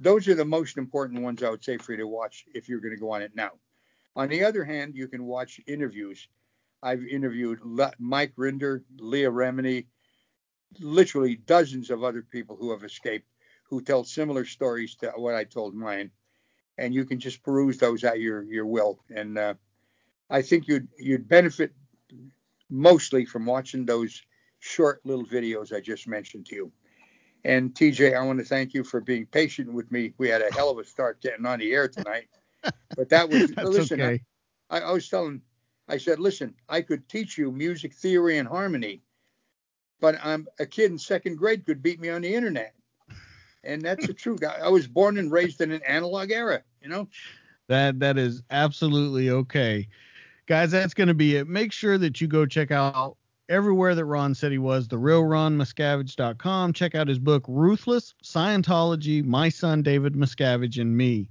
those 0.00 0.28
are 0.28 0.34
the 0.34 0.44
most 0.44 0.78
important 0.78 1.22
ones 1.22 1.42
I 1.42 1.50
would 1.50 1.64
say 1.64 1.76
for 1.76 1.92
you 1.92 1.98
to 1.98 2.06
watch 2.06 2.44
if 2.54 2.68
you're 2.68 2.80
going 2.80 2.94
to 2.94 3.00
go 3.00 3.12
on 3.12 3.22
it 3.22 3.34
now. 3.34 3.50
On 4.16 4.28
the 4.28 4.44
other 4.44 4.64
hand, 4.64 4.94
you 4.96 5.08
can 5.08 5.24
watch 5.24 5.60
interviews. 5.66 6.28
I've 6.82 7.04
interviewed 7.04 7.60
Mike 7.98 8.34
Rinder, 8.36 8.82
Leah 8.98 9.30
Remini, 9.30 9.86
literally 10.78 11.36
dozens 11.36 11.90
of 11.90 12.02
other 12.02 12.22
people 12.22 12.56
who 12.56 12.70
have 12.70 12.84
escaped 12.84 13.26
who 13.70 13.80
tell 13.80 14.02
similar 14.04 14.44
stories 14.44 14.96
to 14.96 15.10
what 15.16 15.34
I 15.34 15.44
told 15.44 15.74
mine. 15.74 16.10
And 16.76 16.92
you 16.92 17.04
can 17.04 17.20
just 17.20 17.42
peruse 17.42 17.78
those 17.78 18.04
at 18.04 18.20
your 18.20 18.42
your 18.42 18.66
will. 18.66 19.00
And 19.14 19.38
uh, 19.38 19.54
I 20.28 20.42
think 20.42 20.66
you'd 20.66 20.88
you'd 20.98 21.28
benefit 21.28 21.72
mostly 22.68 23.24
from 23.24 23.46
watching 23.46 23.84
those 23.84 24.22
short 24.58 25.00
little 25.04 25.26
videos 25.26 25.74
I 25.74 25.80
just 25.80 26.08
mentioned 26.08 26.46
to 26.46 26.54
you. 26.54 26.72
And 27.44 27.74
TJ, 27.74 28.16
I 28.16 28.24
want 28.24 28.38
to 28.38 28.44
thank 28.44 28.74
you 28.74 28.84
for 28.84 29.00
being 29.00 29.26
patient 29.26 29.72
with 29.72 29.90
me. 29.90 30.12
We 30.18 30.28
had 30.28 30.42
a 30.42 30.52
hell 30.52 30.70
of 30.70 30.78
a 30.78 30.84
start 30.84 31.20
getting 31.22 31.46
on 31.46 31.58
the 31.58 31.72
air 31.72 31.88
tonight, 31.88 32.28
but 32.96 33.08
that 33.08 33.28
was 33.28 33.54
listen. 33.56 34.00
Okay. 34.00 34.22
I, 34.68 34.80
I 34.80 34.92
was 34.92 35.08
telling, 35.08 35.40
I 35.88 35.96
said, 35.96 36.20
listen, 36.20 36.54
I 36.68 36.82
could 36.82 37.08
teach 37.08 37.38
you 37.38 37.50
music 37.50 37.94
theory 37.94 38.38
and 38.38 38.46
harmony, 38.46 39.02
but 40.00 40.16
I'm 40.22 40.46
a 40.58 40.66
kid 40.66 40.90
in 40.90 40.98
second 40.98 41.36
grade 41.36 41.64
could 41.64 41.82
beat 41.82 42.00
me 42.00 42.10
on 42.10 42.22
the 42.22 42.32
internet, 42.32 42.74
and 43.64 43.82
that's 43.82 44.06
the 44.06 44.14
truth. 44.14 44.44
I, 44.44 44.66
I 44.66 44.68
was 44.68 44.86
born 44.86 45.18
and 45.18 45.32
raised 45.32 45.60
in 45.60 45.72
an 45.72 45.82
analog 45.86 46.30
era, 46.30 46.62
you 46.82 46.88
know. 46.88 47.08
That 47.68 48.00
that 48.00 48.18
is 48.18 48.42
absolutely 48.50 49.30
okay 49.30 49.88
guys, 50.50 50.72
that's 50.72 50.94
going 50.94 51.06
to 51.06 51.14
be 51.14 51.36
it. 51.36 51.46
Make 51.46 51.70
sure 51.72 51.96
that 51.96 52.20
you 52.20 52.26
go 52.26 52.44
check 52.44 52.72
out 52.72 53.16
everywhere 53.50 53.94
that 53.94 54.04
Ron 54.04 54.34
said 54.34 54.52
he 54.52 54.58
was, 54.58 54.88
the 54.88 54.96
real 54.96 55.24
Ron 55.24 55.58
Miscavige.com. 55.58 56.72
Check 56.72 56.94
out 56.94 57.08
his 57.08 57.18
book, 57.18 57.44
Ruthless 57.48 58.14
Scientology, 58.24 59.22
My 59.24 59.48
Son 59.50 59.82
David 59.82 60.14
Miscavige 60.14 60.80
and 60.80 60.96
Me. 60.96 61.28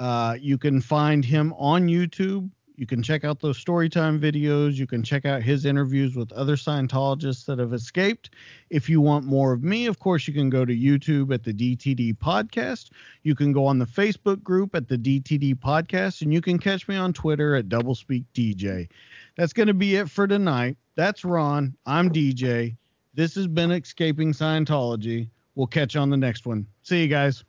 Uh, 0.00 0.36
you 0.40 0.58
can 0.58 0.80
find 0.80 1.24
him 1.24 1.52
on 1.56 1.86
YouTube. 1.86 2.50
You 2.76 2.86
can 2.86 3.02
check 3.02 3.24
out 3.24 3.40
those 3.40 3.62
storytime 3.62 4.18
videos. 4.18 4.74
You 4.74 4.86
can 4.86 5.02
check 5.02 5.24
out 5.24 5.42
his 5.42 5.64
interviews 5.64 6.16
with 6.16 6.32
other 6.32 6.56
Scientologists 6.56 7.44
that 7.46 7.60
have 7.60 7.72
escaped. 7.72 8.30
If 8.68 8.88
you 8.88 9.00
want 9.00 9.24
more 9.24 9.52
of 9.52 9.62
me, 9.62 9.86
of 9.86 10.00
course, 10.00 10.26
you 10.26 10.34
can 10.34 10.50
go 10.50 10.64
to 10.64 10.74
YouTube 10.74 11.32
at 11.32 11.44
the 11.44 11.52
DTD 11.52 12.18
Podcast. 12.18 12.90
You 13.22 13.36
can 13.36 13.52
go 13.52 13.64
on 13.64 13.78
the 13.78 13.86
Facebook 13.86 14.42
group 14.42 14.74
at 14.74 14.88
the 14.88 14.98
DTD 14.98 15.54
Podcast, 15.54 16.22
and 16.22 16.32
you 16.32 16.40
can 16.40 16.58
catch 16.58 16.88
me 16.88 16.96
on 16.96 17.12
Twitter 17.12 17.54
at 17.54 17.68
Doublespeak 17.68 18.24
DJ. 18.34 18.88
That's 19.36 19.52
going 19.52 19.68
to 19.68 19.74
be 19.74 19.94
it 19.96 20.10
for 20.10 20.26
tonight. 20.26 20.76
That's 20.96 21.24
Ron. 21.24 21.76
I'm 21.86 22.10
DJ. 22.10 22.76
This 23.14 23.36
has 23.36 23.46
been 23.46 23.70
Escaping 23.70 24.32
Scientology. 24.32 25.28
We'll 25.54 25.68
catch 25.68 25.94
you 25.94 26.00
on 26.00 26.10
the 26.10 26.16
next 26.16 26.44
one. 26.44 26.66
See 26.82 27.02
you 27.02 27.08
guys. 27.08 27.44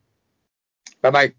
Bye 1.01 1.09
bye. 1.09 1.33